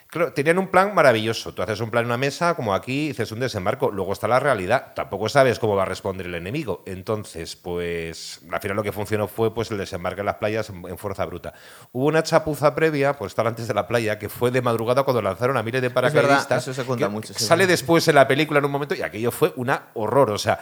Claro, 0.10 0.32
tenían 0.32 0.58
un 0.58 0.68
plan 0.68 0.96
maravilloso. 0.96 1.54
Tú 1.54 1.62
haces 1.62 1.82
un 1.82 1.92
plan 1.92 2.04
en 2.04 2.08
una 2.08 2.18
mesa, 2.18 2.56
como 2.56 2.74
aquí, 2.74 3.10
dices 3.10 3.32
un 3.34 3.42
desembarco. 3.42 3.92
Luego 3.92 4.14
está 4.14 4.28
la 4.28 4.40
realidad. 4.40 4.94
Tampoco 4.96 5.28
sabes 5.28 5.60
cómo 5.60 5.76
va 5.76 5.84
a 5.84 5.86
responder 5.86 6.28
el 6.28 6.36
enemigo. 6.36 6.82
Entonces, 6.86 7.58
pues, 7.58 8.40
al 8.50 8.62
final 8.62 8.78
lo 8.78 8.84
que 8.84 8.94
funcionó 8.94 9.28
fue 9.28 9.54
pues 9.54 9.70
el 9.72 9.78
desembarque 9.78 10.22
en 10.22 10.28
las 10.28 10.36
playas 10.36 10.70
en, 10.70 10.98
fuerza 10.98 11.26
bruta. 11.26 11.54
Hubo 11.92 12.06
una 12.06 12.24
chapuza 12.24 12.74
previa, 12.74 13.18
pues 13.18 13.32
estar 13.32 13.48
antes 13.48 13.68
de 13.68 13.74
la 13.74 13.88
playa, 13.88 14.18
que 14.18 14.30
fue 14.30 14.50
de 14.50 14.62
madrugada 14.62 15.04
cuando 15.04 15.22
lanzaron 15.22 15.58
a 15.58 15.64
miles 15.64 15.82
de 15.82 15.90
paracaidistas. 15.90 16.64
eso 16.64 16.74
se 16.74 16.86
cuenta 16.86 17.10
mucho. 17.10 17.34
sale 17.34 17.68
después 17.68 18.08
en 18.08 18.16
la 18.16 18.28
película 18.28 18.60
en 18.60 18.66
un 18.66 18.72
momento 18.72 18.96
y 18.96 19.02
aquello 19.02 19.32
fue 19.32 19.52
una 19.58 19.88
horror. 19.94 20.32
O 20.32 20.38
sea, 20.38 20.60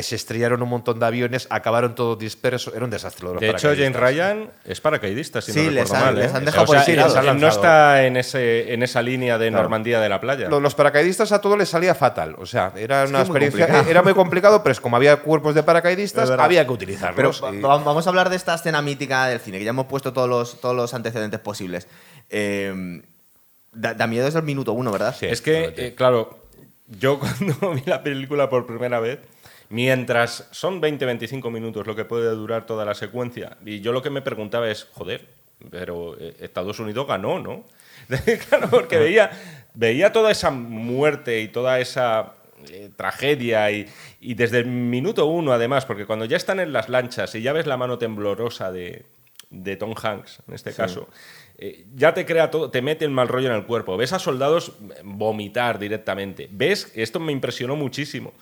se 0.00 0.16
estrellaron 0.16 0.62
un 0.62 0.70
montón 0.70 0.98
de 0.98 1.06
aviones, 1.06 1.46
acabaron 1.50 1.94
todos 1.94 2.18
dispersos. 2.18 2.74
Era 2.74 2.84
un 2.84 2.90
desastre. 2.90 3.28
de 3.28 3.50
hecho, 3.50 3.68
Jane 3.76 3.92
Ryan 3.92 4.50
es 4.64 4.80
paracaidista, 4.80 5.42
si 5.42 5.52
sí, 5.52 5.64
no 5.66 5.70
les, 5.72 5.92
han, 5.92 6.14
les 6.14 6.32
¿eh? 6.32 6.36
han 6.36 6.44
dejado 6.46 6.66
por 6.66 7.34
No 7.36 7.48
está 7.48 8.04
en 8.04 8.16
ese 8.16 8.85
esa 8.86 9.02
línea 9.02 9.38
de 9.38 9.50
Normandía 9.50 10.00
de 10.00 10.08
la 10.08 10.20
playa. 10.20 10.48
Los, 10.48 10.74
paracaidistas 10.74 11.30
a 11.32 11.40
todos 11.40 11.58
les 11.58 11.68
salía 11.68 11.94
fatal. 11.94 12.34
O 12.38 12.46
sea, 12.46 12.72
era 12.76 13.04
una 13.04 13.20
experiencia. 13.20 13.84
Era 13.88 14.02
muy 14.02 14.14
complicado, 14.14 14.62
pero 14.62 14.72
es 14.72 14.80
como 14.80 14.96
había 14.96 15.16
cuerpos 15.18 15.54
de 15.54 15.62
paracaidistas, 15.62 16.30
había 16.30 16.66
que 16.66 16.72
utilizarlos. 16.72 17.40
Pero 17.40 17.68
vamos 17.68 18.06
a 18.06 18.10
hablar 18.10 18.30
de 18.30 18.36
esta 18.36 18.54
escena 18.54 18.82
mítica 18.82 19.26
del 19.26 19.40
cine, 19.40 19.58
que 19.58 19.64
ya 19.64 19.70
hemos 19.70 19.86
puesto 19.86 20.12
todos 20.12 20.28
los, 20.28 20.60
todos 20.60 20.74
los 20.74 20.94
antecedentes 20.94 21.40
posibles. 21.40 21.86
Eh, 22.30 23.02
da, 23.72 24.06
miedo 24.06 24.24
desde 24.24 24.38
el 24.38 24.44
minuto 24.44 24.72
uno, 24.72 24.90
¿verdad? 24.90 25.14
es 25.20 25.42
que, 25.42 25.74
eh, 25.76 25.94
claro, 25.94 26.46
yo 26.86 27.18
cuando 27.20 27.74
vi 27.74 27.82
la 27.86 28.02
película 28.02 28.48
por 28.48 28.66
primera 28.66 29.00
vez. 29.00 29.20
Mientras 29.68 30.46
son 30.52 30.80
20-25 30.80 31.50
minutos 31.50 31.88
lo 31.88 31.96
que 31.96 32.04
puede 32.04 32.30
durar 32.30 32.66
toda 32.66 32.84
la 32.84 32.94
secuencia, 32.94 33.56
y 33.64 33.80
yo 33.80 33.90
lo 33.90 34.00
que 34.00 34.10
me 34.10 34.22
preguntaba 34.22 34.70
es, 34.70 34.86
joder, 34.92 35.26
pero 35.70 36.16
eh, 36.20 36.36
Estados 36.40 36.78
Unidos 36.78 37.06
ganó, 37.08 37.40
¿no? 37.40 37.64
claro, 38.48 38.68
porque 38.70 38.98
veía, 38.98 39.30
veía 39.74 40.12
toda 40.12 40.30
esa 40.30 40.50
muerte 40.50 41.40
y 41.40 41.48
toda 41.48 41.80
esa 41.80 42.34
eh, 42.70 42.90
tragedia 42.96 43.70
y, 43.70 43.86
desde 44.20 44.58
el 44.58 44.66
minuto 44.66 45.26
uno 45.26 45.52
además, 45.52 45.84
porque 45.84 46.06
cuando 46.06 46.24
ya 46.24 46.36
están 46.36 46.58
en 46.60 46.72
las 46.72 46.88
lanchas 46.88 47.34
y 47.34 47.42
ya 47.42 47.52
ves 47.52 47.66
la 47.66 47.76
mano 47.76 47.98
temblorosa 47.98 48.72
de, 48.72 49.04
Tom 49.78 49.94
Hanks, 50.00 50.40
en 50.48 50.54
este 50.54 50.72
caso, 50.72 51.08
eh, 51.58 51.86
ya 51.94 52.12
te 52.14 52.26
crea 52.26 52.50
todo, 52.50 52.70
te 52.70 52.82
mete 52.82 53.04
el 53.04 53.10
mal 53.10 53.28
rollo 53.28 53.48
en 53.48 53.54
el 53.54 53.64
cuerpo. 53.64 53.96
Ves 53.96 54.12
a 54.12 54.18
soldados 54.18 54.72
vomitar 55.04 55.78
directamente. 55.78 56.48
Ves, 56.50 56.90
esto 56.94 57.20
me 57.20 57.32
impresionó 57.32 57.76
muchísimo. 57.76 58.32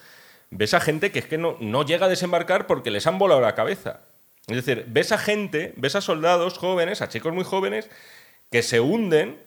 Ves 0.50 0.74
a 0.74 0.80
gente 0.80 1.10
que 1.10 1.18
es 1.18 1.26
que 1.26 1.38
no, 1.38 1.56
no 1.60 1.84
llega 1.84 2.06
a 2.06 2.08
desembarcar 2.08 2.66
porque 2.66 2.90
les 2.90 3.06
han 3.06 3.18
volado 3.18 3.40
la 3.40 3.54
cabeza. 3.54 4.00
Es 4.46 4.56
decir, 4.56 4.84
ves 4.88 5.12
a 5.12 5.18
gente, 5.18 5.74
ves 5.76 5.96
a 5.96 6.00
soldados 6.00 6.58
jóvenes, 6.58 7.02
a 7.02 7.08
chicos 7.08 7.32
muy 7.32 7.44
jóvenes, 7.44 7.90
que 8.50 8.62
se 8.62 8.80
hunden 8.80 9.38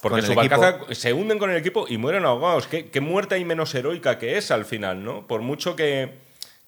porque 0.00 0.22
su 0.22 0.34
barcaza 0.34 0.78
se 0.92 1.12
hunden 1.12 1.38
con 1.38 1.50
el 1.50 1.56
equipo 1.56 1.86
y 1.88 1.96
mueren 1.96 2.24
ahogados. 2.24 2.66
¿Qué, 2.66 2.90
qué 2.90 3.00
muerte 3.00 3.38
y 3.38 3.44
menos 3.44 3.74
heroica 3.74 4.18
que 4.18 4.38
es 4.38 4.50
al 4.50 4.64
final, 4.64 5.02
¿no? 5.02 5.26
Por 5.26 5.40
mucho 5.42 5.74
que, 5.76 6.18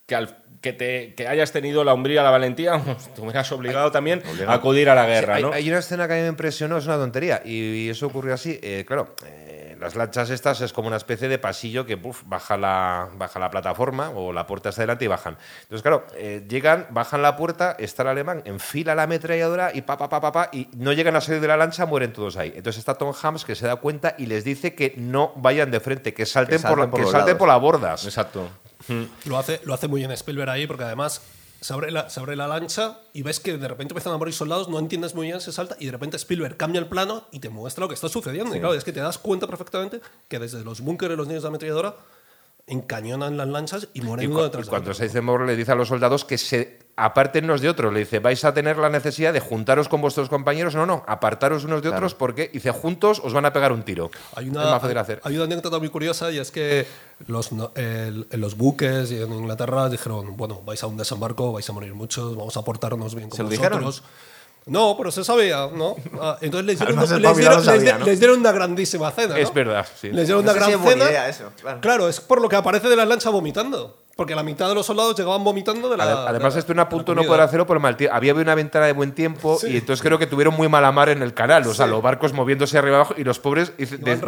que, 0.06 0.72
te, 0.72 1.14
que 1.14 1.28
hayas 1.28 1.52
tenido 1.52 1.84
la 1.84 1.92
hombría, 1.92 2.22
la 2.22 2.30
valentía, 2.30 2.80
te 3.14 3.20
hubieras 3.20 3.50
obligado 3.52 3.90
también 3.90 4.22
a 4.46 4.54
acudir 4.54 4.88
a 4.88 4.94
la 4.94 5.06
guerra, 5.06 5.38
¿no? 5.40 5.52
Hay, 5.52 5.68
una 5.68 5.78
escena 5.78 6.08
que 6.08 6.14
a 6.14 6.16
mí 6.16 6.22
me 6.22 6.28
impresionó, 6.28 6.78
es 6.78 6.86
una 6.86 6.96
tontería, 6.96 7.42
y, 7.44 7.88
eso 7.88 8.06
ocurrió 8.06 8.34
así. 8.34 8.58
Eh, 8.62 8.84
claro, 8.86 9.14
las 9.80 9.96
lanchas 9.96 10.30
estas 10.30 10.60
es 10.60 10.72
como 10.72 10.88
una 10.88 10.98
especie 10.98 11.28
de 11.28 11.38
pasillo 11.38 11.86
que 11.86 11.98
baja, 12.26 12.56
la, 12.56 13.08
baja 13.16 13.38
la 13.38 13.50
plataforma 13.50 14.10
o 14.10 14.32
la 14.32 14.46
puerta 14.46 14.68
está 14.68 14.82
delante 14.82 15.06
y 15.06 15.08
bajan. 15.08 15.36
Entonces, 15.62 15.82
claro, 15.82 16.06
eh, 16.14 16.44
llegan, 16.48 16.86
bajan 16.90 17.22
la 17.22 17.36
puerta, 17.36 17.76
está 17.78 18.02
el 18.02 18.08
alemán, 18.08 18.42
enfila 18.44 18.94
la 18.94 19.04
ametralladora 19.04 19.70
y 19.74 19.82
pa, 19.82 19.96
pa, 19.96 20.08
pa, 20.08 20.32
pa, 20.32 20.50
y 20.52 20.68
no 20.76 20.92
llegan 20.92 21.16
a 21.16 21.20
salir 21.20 21.40
de 21.40 21.48
la 21.48 21.56
lancha, 21.56 21.86
mueren 21.86 22.12
todos 22.12 22.36
ahí. 22.36 22.52
Entonces 22.54 22.78
está 22.78 22.94
Tom 22.94 23.14
Hams 23.20 23.44
que 23.44 23.54
se 23.54 23.66
da 23.66 23.76
cuenta 23.76 24.14
y 24.18 24.26
les 24.26 24.44
dice 24.44 24.74
que 24.74 24.94
no 24.96 25.32
vayan 25.36 25.70
de 25.70 25.80
frente, 25.80 26.12
que 26.12 26.26
salten, 26.26 26.60
por, 26.62 26.78
la, 26.78 26.90
que 26.90 27.06
salten 27.06 27.38
por 27.38 27.48
las 27.48 27.60
bordas. 27.60 28.04
Exacto. 28.04 28.48
Lo 29.24 29.38
hace, 29.38 29.60
lo 29.64 29.74
hace 29.74 29.88
muy 29.88 30.00
bien 30.00 30.10
Spielberg 30.12 30.50
ahí 30.50 30.66
porque 30.66 30.84
además 30.84 31.22
se 31.60 31.72
abre, 31.72 31.90
la, 31.90 32.08
se 32.08 32.20
abre 32.20 32.36
la 32.36 32.48
lancha 32.48 32.98
y 33.12 33.22
ves 33.22 33.40
que 33.40 33.58
de 33.58 33.68
repente 33.68 33.92
empiezan 33.92 34.12
a 34.12 34.18
morir 34.18 34.34
soldados, 34.34 34.68
no 34.68 34.78
entiendes 34.78 35.14
muy 35.14 35.26
bien, 35.26 35.40
se 35.40 35.52
salta 35.52 35.76
y 35.78 35.86
de 35.86 35.92
repente 35.92 36.16
Spielberg 36.16 36.56
cambia 36.56 36.78
el 36.78 36.86
plano 36.86 37.26
y 37.32 37.40
te 37.40 37.50
muestra 37.50 37.82
lo 37.82 37.88
que 37.88 37.94
está 37.94 38.08
sucediendo. 38.08 38.54
Y 38.56 38.60
claro, 38.60 38.74
es 38.74 38.84
que 38.84 38.92
te 38.92 39.00
das 39.00 39.18
cuenta 39.18 39.46
perfectamente 39.46 40.00
que 40.28 40.38
desde 40.38 40.64
los 40.64 40.80
búnkeres 40.80 41.16
los 41.16 41.28
niños 41.28 41.42
de 41.42 41.48
ametralladora 41.48 41.96
encañonan 42.70 43.36
las 43.36 43.48
lanchas 43.48 43.88
y 43.92 44.00
mueren 44.00 44.30
uno 44.30 44.44
detrás 44.44 44.66
de 44.66 44.70
Cuando 44.70 44.92
Eisenhower 44.92 45.46
le 45.46 45.56
dice 45.56 45.72
a 45.72 45.74
los 45.74 45.88
soldados 45.88 46.24
que 46.24 46.38
se 46.38 46.78
aparten 46.96 47.44
unos 47.44 47.60
de 47.60 47.68
otros, 47.68 47.92
le 47.92 48.00
dice, 48.00 48.18
vais 48.18 48.44
a 48.44 48.52
tener 48.52 48.76
la 48.76 48.90
necesidad 48.90 49.32
de 49.32 49.40
juntaros 49.40 49.88
con 49.88 50.00
vuestros 50.00 50.28
compañeros, 50.28 50.74
no, 50.74 50.86
no, 50.86 51.02
apartaros 51.06 51.64
unos 51.64 51.82
de 51.82 51.88
otros 51.88 52.14
porque, 52.14 52.50
dice, 52.52 52.70
juntos 52.70 53.20
os 53.24 53.32
van 53.32 53.46
a 53.46 53.52
pegar 53.52 53.72
un 53.72 53.82
tiro. 53.82 54.10
Hay 54.36 54.48
una, 54.48 54.76
hacer. 54.76 55.20
Hay 55.24 55.36
una 55.36 55.44
anécdota 55.44 55.78
muy 55.78 55.88
curiosa 55.88 56.30
y 56.30 56.38
es 56.38 56.50
que 56.50 56.86
los, 57.26 57.50
en 57.74 58.26
los 58.32 58.56
buques 58.56 59.10
y 59.10 59.22
en 59.22 59.32
Inglaterra 59.32 59.88
dijeron, 59.88 60.36
bueno, 60.36 60.62
vais 60.64 60.82
a 60.82 60.86
un 60.86 60.96
desembarco, 60.96 61.52
vais 61.52 61.68
a 61.68 61.72
morir 61.72 61.94
muchos, 61.94 62.36
vamos 62.36 62.56
a 62.56 62.62
portarnos 62.62 63.14
bien 63.14 63.30
con 63.30 63.36
¿Se 63.36 63.42
vosotros. 63.42 64.02
No, 64.66 64.94
pero 64.96 65.10
se 65.10 65.24
sabía, 65.24 65.68
¿no? 65.74 65.96
Ah, 66.20 66.36
entonces 66.40 66.66
les 66.66 66.78
dieron, 66.78 68.04
les, 68.04 68.20
dieron, 68.20 68.40
una 68.40 68.52
grandísima 68.52 69.10
cena. 69.10 69.38
Es 69.38 69.52
verdad, 69.52 69.86
sí. 70.00 70.10
Les 70.10 70.26
dieron 70.26 70.44
una 70.44 70.52
gran 70.52 70.82
cena. 70.82 71.28
Eso, 71.28 71.50
claro. 71.80 72.08
es 72.08 72.20
por 72.20 72.40
lo 72.40 72.48
que 72.48 72.56
aparece 72.56 72.88
de 72.88 72.96
la 72.96 73.04
lancha 73.04 73.30
vomitando. 73.30 73.99
Porque 74.20 74.34
la 74.34 74.42
mitad 74.42 74.68
de 74.68 74.74
los 74.74 74.84
soldados 74.84 75.16
llegaban 75.16 75.42
vomitando 75.42 75.88
de 75.88 75.96
la. 75.96 76.26
Además, 76.26 76.54
esto 76.54 76.72
en 76.72 76.80
a 76.80 76.90
punto 76.90 77.14
no 77.14 77.22
poder 77.22 77.40
hacerlo 77.40 77.66
por 77.66 77.80
mal 77.80 77.96
tiempo. 77.96 78.14
Había 78.14 78.34
una 78.34 78.54
ventana 78.54 78.84
de 78.84 78.92
buen 78.92 79.12
tiempo 79.12 79.58
y 79.62 79.78
entonces 79.78 80.02
creo 80.02 80.18
que 80.18 80.26
tuvieron 80.26 80.52
muy 80.52 80.68
mala 80.68 80.92
mar 80.92 81.08
en 81.08 81.22
el 81.22 81.32
canal. 81.32 81.66
O 81.66 81.72
sea, 81.72 81.86
los 81.86 82.02
barcos 82.02 82.34
moviéndose 82.34 82.76
arriba 82.76 82.96
abajo 82.96 83.14
y 83.16 83.24
los 83.24 83.38
pobres. 83.38 83.72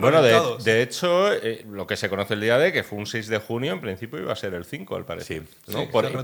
bueno, 0.01 0.23
de, 0.23 0.81
hecho, 0.83 1.31
eh, 1.35 1.67
lo 1.71 1.87
que 1.87 1.99
se 1.99 2.09
conoce 2.09 2.33
el 2.33 2.41
día 2.41 2.57
de 2.57 2.73
que 2.73 2.85
fue 2.85 3.01
un 3.01 3.05
6 3.05 3.29
de 3.29 3.37
junio, 3.37 3.75
en 3.75 3.83
principio 3.83 4.19
iba 4.19 4.33
a 4.33 4.37
ser 4.37 4.55
el 4.55 4.65
5, 4.65 4.97
al 4.97 5.05
parecer. 5.05 5.43
Sí. 5.67 5.75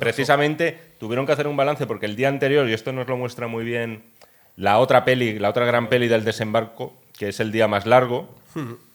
precisamente 0.00 0.94
tuvieron 0.98 1.26
que 1.26 1.32
hacer 1.32 1.46
un 1.46 1.58
balance 1.58 1.86
porque 1.86 2.06
el 2.06 2.16
día 2.16 2.28
anterior, 2.28 2.66
y 2.66 2.72
esto 2.72 2.94
nos 2.94 3.06
lo 3.06 3.18
muestra 3.18 3.48
muy 3.48 3.64
bien 3.64 4.04
la 4.56 4.78
otra 4.78 5.04
peli, 5.04 5.38
la 5.38 5.50
otra 5.50 5.66
gran 5.66 5.90
peli 5.90 6.08
del 6.08 6.24
desembarco, 6.24 6.94
que 7.18 7.28
es 7.28 7.38
el 7.38 7.52
día 7.52 7.68
más 7.68 7.84
largo. 7.84 8.30
Hmm. 8.54 8.87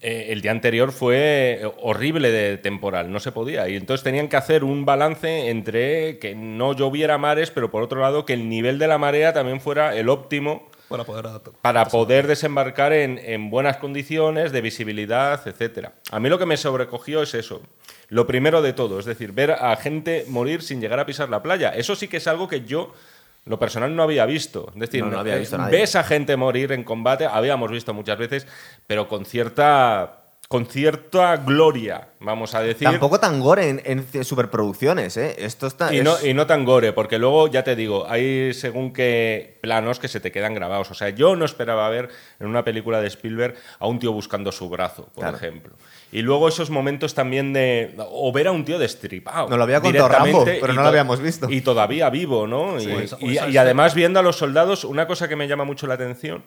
Eh, 0.00 0.26
el 0.30 0.42
día 0.42 0.52
anterior 0.52 0.92
fue 0.92 1.62
horrible 1.82 2.30
de 2.30 2.56
temporal, 2.56 3.10
no 3.10 3.18
se 3.18 3.32
podía. 3.32 3.68
Y 3.68 3.76
entonces 3.76 4.04
tenían 4.04 4.28
que 4.28 4.36
hacer 4.36 4.62
un 4.62 4.84
balance 4.84 5.50
entre 5.50 6.18
que 6.18 6.34
no 6.36 6.72
lloviera 6.72 7.18
mares, 7.18 7.50
pero 7.50 7.70
por 7.70 7.82
otro 7.82 8.00
lado 8.00 8.24
que 8.24 8.34
el 8.34 8.48
nivel 8.48 8.78
de 8.78 8.86
la 8.86 8.98
marea 8.98 9.32
también 9.32 9.60
fuera 9.60 9.96
el 9.96 10.08
óptimo 10.08 10.70
para 10.88 11.04
poder, 11.04 11.26
para 11.60 11.84
poder 11.86 12.26
desembarcar 12.26 12.92
en, 12.94 13.50
buenas 13.50 13.76
condiciones 13.76 14.52
de 14.52 14.60
visibilidad, 14.62 15.46
etcétera. 15.46 15.92
A 16.10 16.18
mí 16.18 16.28
lo 16.28 16.38
que 16.38 16.46
me 16.46 16.56
sobrecogió 16.56 17.22
es 17.22 17.34
eso. 17.34 17.60
Lo 18.08 18.26
primero 18.26 18.62
de 18.62 18.72
todo, 18.72 18.98
es 18.98 19.04
decir, 19.04 19.32
ver 19.32 19.52
a 19.52 19.76
gente 19.76 20.24
morir 20.28 20.62
sin 20.62 20.80
llegar 20.80 20.98
a 20.98 21.04
pisar 21.04 21.28
la 21.28 21.42
playa. 21.42 21.70
Eso 21.70 21.94
sí 21.94 22.08
que 22.08 22.16
es 22.16 22.26
algo 22.26 22.48
que 22.48 22.62
yo 22.62 22.94
lo 23.44 23.58
personal 23.58 23.94
no 23.94 24.02
había 24.02 24.26
visto. 24.26 24.70
Es 24.74 24.80
decir, 24.80 25.04
no, 25.04 25.18
había 25.18 25.36
visto 25.36 25.58
ves 25.70 25.96
a 25.96 26.04
gente 26.04 26.36
morir 26.36 26.72
en 26.72 26.84
combate, 26.84 27.26
habíamos 27.26 27.70
visto 27.70 27.94
muchas 27.94 28.18
veces, 28.18 28.46
pero 28.86 29.08
con 29.08 29.24
cierta 29.24 30.18
con 30.48 30.64
cierta 30.64 31.36
gloria, 31.36 32.08
vamos 32.20 32.54
a 32.54 32.62
decir. 32.62 32.88
Tampoco 32.88 33.20
tan 33.20 33.38
gore 33.38 33.82
en, 33.84 34.24
superproducciones, 34.24 35.18
¿eh? 35.18 35.36
Esto 35.38 35.66
está, 35.66 35.94
y, 35.94 36.00
no, 36.00 36.14
y 36.24 36.32
no 36.32 36.46
tan 36.46 36.64
gore, 36.64 36.94
porque 36.94 37.18
luego, 37.18 37.48
ya 37.48 37.64
te 37.64 37.76
digo, 37.76 38.06
hay 38.08 38.54
según 38.54 38.94
qué 38.94 39.58
planos 39.60 39.98
que 39.98 40.08
se 40.08 40.20
te 40.20 40.32
quedan 40.32 40.54
grabados. 40.54 40.90
O 40.90 40.94
sea, 40.94 41.10
yo 41.10 41.36
no 41.36 41.44
esperaba 41.44 41.86
ver 41.90 42.08
en 42.40 42.46
una 42.46 42.64
película 42.64 43.02
de 43.02 43.08
Spielberg 43.08 43.56
a 43.78 43.86
un 43.86 43.98
tío 43.98 44.10
buscando 44.12 44.50
su 44.50 44.70
brazo, 44.70 45.10
por 45.14 45.34
ejemplo. 45.34 45.74
Y 46.10 46.22
luego 46.22 46.48
esos 46.48 46.70
momentos 46.70 47.14
también 47.14 47.52
de. 47.52 47.94
O 48.10 48.32
ver 48.32 48.48
a 48.48 48.52
un 48.52 48.64
tío 48.64 48.78
destripado. 48.78 49.48
No 49.48 49.56
lo 49.56 49.64
había 49.64 49.80
contado 49.80 50.08
Rambo, 50.08 50.44
pero 50.44 50.72
no 50.72 50.82
lo 50.82 50.88
habíamos 50.88 51.20
visto. 51.20 51.50
Y 51.50 51.60
todavía 51.60 52.08
vivo, 52.10 52.46
¿no? 52.46 52.76
y, 52.80 53.56
además 53.56 53.94
viendo 53.94 54.18
a 54.20 54.22
los 54.22 54.36
soldados, 54.36 54.84
una 54.84 55.06
cosa 55.06 55.28
que 55.28 55.36
me 55.36 55.48
llama 55.48 55.64
mucho 55.64 55.86
la 55.86 55.94
atención 55.94 56.42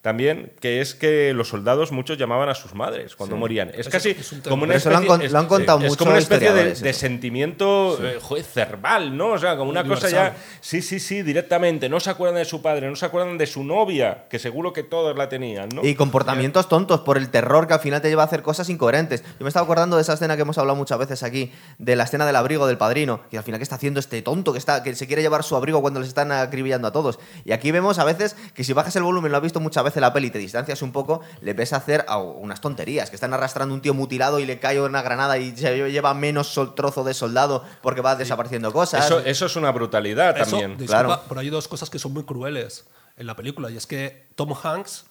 también, 0.00 0.52
que 0.60 0.80
es 0.80 0.94
que 0.94 1.34
los 1.34 1.48
soldados 1.48 1.90
muchos 1.90 2.16
llamaban 2.16 2.48
a 2.48 2.54
sus 2.54 2.72
madres 2.72 3.16
cuando 3.16 3.36
morían. 3.36 3.72
Es 3.74 3.88
casi 3.88 4.14
como 4.48 4.62
una 4.62 4.76
especie, 4.76 5.28
lo 5.28 5.38
han, 5.38 5.46
contado 5.46 5.80
es, 5.84 5.96
como 5.96 6.12
una 6.12 6.20
especie 6.20 6.52
de, 6.52 6.92
sentimiento 6.92 7.98
eh, 8.00 8.42
cerval, 8.44 9.16
¿no? 9.16 9.32
O 9.32 9.38
sea, 9.38 9.56
como 9.56 9.70
una 9.70 9.84
cosa 9.84 10.08
ya. 10.08 10.36
Sí, 10.60 10.82
sí, 10.82 11.00
sí, 11.00 11.22
directamente. 11.22 11.88
No 11.88 11.98
se 11.98 12.10
acuerdan 12.10 12.36
de 12.36 12.44
su 12.44 12.62
padre, 12.62 12.88
no 12.88 12.94
se 12.94 13.06
acuerdan 13.06 13.38
de 13.38 13.46
su 13.46 13.64
novia, 13.64 14.26
que 14.30 14.38
seguro 14.38 14.72
que 14.72 14.84
todos 14.84 15.16
la 15.16 15.28
tenían, 15.28 15.68
¿no? 15.70 15.84
Y 15.84 15.96
comportamientos 15.96 16.68
tontos 16.68 17.00
por 17.00 17.18
el 17.18 17.28
terror 17.30 17.66
que 17.66 17.74
al 17.74 17.80
final 17.80 18.00
te 18.00 18.08
lleva 18.08 18.22
a 18.22 18.26
hacer 18.26 18.42
cosas 18.42 18.68
incoherentes. 18.68 19.24
Yo 19.24 19.40
me 19.40 19.48
estaba 19.48 19.64
acordando 19.64 19.96
de 19.96 20.02
esa 20.02 20.12
escena 20.12 20.36
que 20.36 20.42
hemos 20.42 20.58
hablado 20.58 20.76
muchas 20.76 20.98
veces 20.98 21.24
aquí, 21.24 21.52
de 21.78 21.96
la 21.96 22.04
escena 22.04 22.24
del 22.24 22.36
abrigo 22.36 22.68
del 22.68 22.78
padrino, 22.78 23.22
que 23.30 23.38
al 23.38 23.42
final 23.42 23.58
que 23.58 23.64
está 23.64 23.74
haciendo 23.74 23.98
este 23.98 24.22
tonto 24.22 24.52
que 24.52 24.58
está 24.58 24.84
que 24.84 24.94
se 24.94 25.08
quiere 25.08 25.22
llevar 25.22 25.42
su 25.42 25.56
abrigo 25.56 25.80
cuando 25.80 25.98
les 25.98 26.08
están 26.08 26.30
acribillando 26.30 26.86
a 26.86 26.92
todos. 26.92 27.18
Y 27.44 27.50
aquí 27.50 27.72
vemos 27.72 27.98
a 27.98 28.04
veces 28.04 28.36
que 28.54 28.62
si 28.62 28.72
bajas 28.72 28.94
el 28.94 29.02
volumen, 29.02 29.32
lo 29.32 29.38
has 29.38 29.42
visto 29.42 29.58
muchas 29.58 29.82
veces 29.82 29.87
la 29.96 30.12
peli 30.12 30.28
y 30.28 30.30
te 30.30 30.38
distancias 30.38 30.82
un 30.82 30.92
poco, 30.92 31.20
le 31.40 31.52
ves 31.52 31.72
hacer 31.72 32.06
unas 32.40 32.60
tonterías, 32.60 33.10
que 33.10 33.16
están 33.16 33.34
arrastrando 33.34 33.74
un 33.74 33.80
tío 33.80 33.94
mutilado 33.94 34.38
y 34.38 34.46
le 34.46 34.58
cae 34.58 34.80
una 34.80 35.02
granada 35.02 35.38
y 35.38 35.56
se 35.56 35.90
lleva 35.90 36.14
menos 36.14 36.58
trozo 36.74 37.04
de 37.04 37.14
soldado 37.14 37.64
porque 37.82 38.00
va 38.00 38.16
desapareciendo 38.16 38.72
cosas. 38.72 39.10
Eso, 39.24 39.46
es 39.46 39.56
una 39.56 39.72
brutalidad 39.72 40.36
también. 40.36 40.76
claro. 40.76 41.20
Pero 41.28 41.40
hay 41.40 41.50
dos 41.50 41.68
cosas 41.68 41.90
que 41.90 41.98
son 41.98 42.12
muy 42.12 42.24
crueles 42.24 42.86
en 43.16 43.26
la 43.26 43.34
película 43.34 43.70
y 43.70 43.76
es 43.76 43.86
que 43.86 44.28
Tom 44.34 44.54
Hanks 44.54 45.06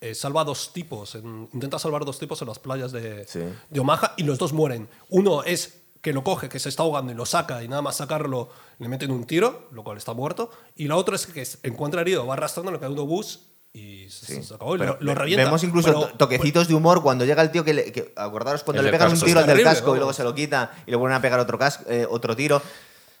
eh, 0.00 0.14
salva 0.14 0.40
a 0.40 0.44
dos 0.44 0.72
tipos, 0.72 1.14
intenta 1.14 1.78
salvar 1.78 2.02
a 2.02 2.04
dos 2.04 2.18
tipos 2.18 2.40
en 2.42 2.48
las 2.48 2.58
playas 2.58 2.90
de, 2.92 3.24
de 3.70 3.80
Omaha 3.80 4.14
y 4.16 4.24
los 4.24 4.38
dos 4.38 4.52
mueren. 4.52 4.88
Uno 5.08 5.44
es 5.44 5.82
que 6.00 6.12
lo 6.12 6.24
coge, 6.24 6.48
que 6.48 6.58
se 6.58 6.68
está 6.68 6.82
ahogando 6.82 7.12
y 7.12 7.14
lo 7.14 7.24
saca 7.24 7.62
y 7.62 7.68
nada 7.68 7.80
más 7.80 7.96
sacarlo 7.96 8.50
le 8.78 8.88
meten 8.88 9.12
un 9.12 9.24
tiro, 9.24 9.68
lo 9.70 9.84
cual 9.84 9.96
está 9.96 10.12
muerto. 10.12 10.50
Y 10.74 10.88
la 10.88 10.96
otra 10.96 11.14
es 11.14 11.26
que 11.26 11.46
encuentra 11.62 12.00
herido, 12.00 12.26
va 12.26 12.34
arrastrando, 12.34 12.72
le 12.72 12.80
cae 12.80 12.88
un 12.88 12.96
bus 13.08 13.51
y 13.74 14.06
se, 14.10 14.42
acabó. 14.54 14.76
lo, 14.76 15.14
revienta. 15.14 15.44
Vemos 15.44 15.64
incluso 15.64 16.10
toquecitos 16.18 16.68
de 16.68 16.74
humor 16.74 17.02
cuando 17.02 17.24
llega 17.24 17.42
el 17.42 17.50
tío 17.50 17.64
que, 17.64 17.72
le, 17.72 18.12
acordaros 18.16 18.62
cuando 18.64 18.82
le 18.82 18.90
pegan 18.90 19.12
un 19.12 19.20
tiro 19.20 19.42
del 19.44 19.62
casco 19.62 19.94
y 19.94 19.98
luego 19.98 20.12
se 20.12 20.24
lo 20.24 20.34
quita 20.34 20.72
y 20.86 20.90
le 20.90 20.96
vuelven 20.96 21.16
a 21.16 21.22
pegar 21.22 21.40
otro, 21.40 21.58
casco, 21.58 21.84
eh, 21.88 22.06
otro 22.08 22.36
tiro 22.36 22.60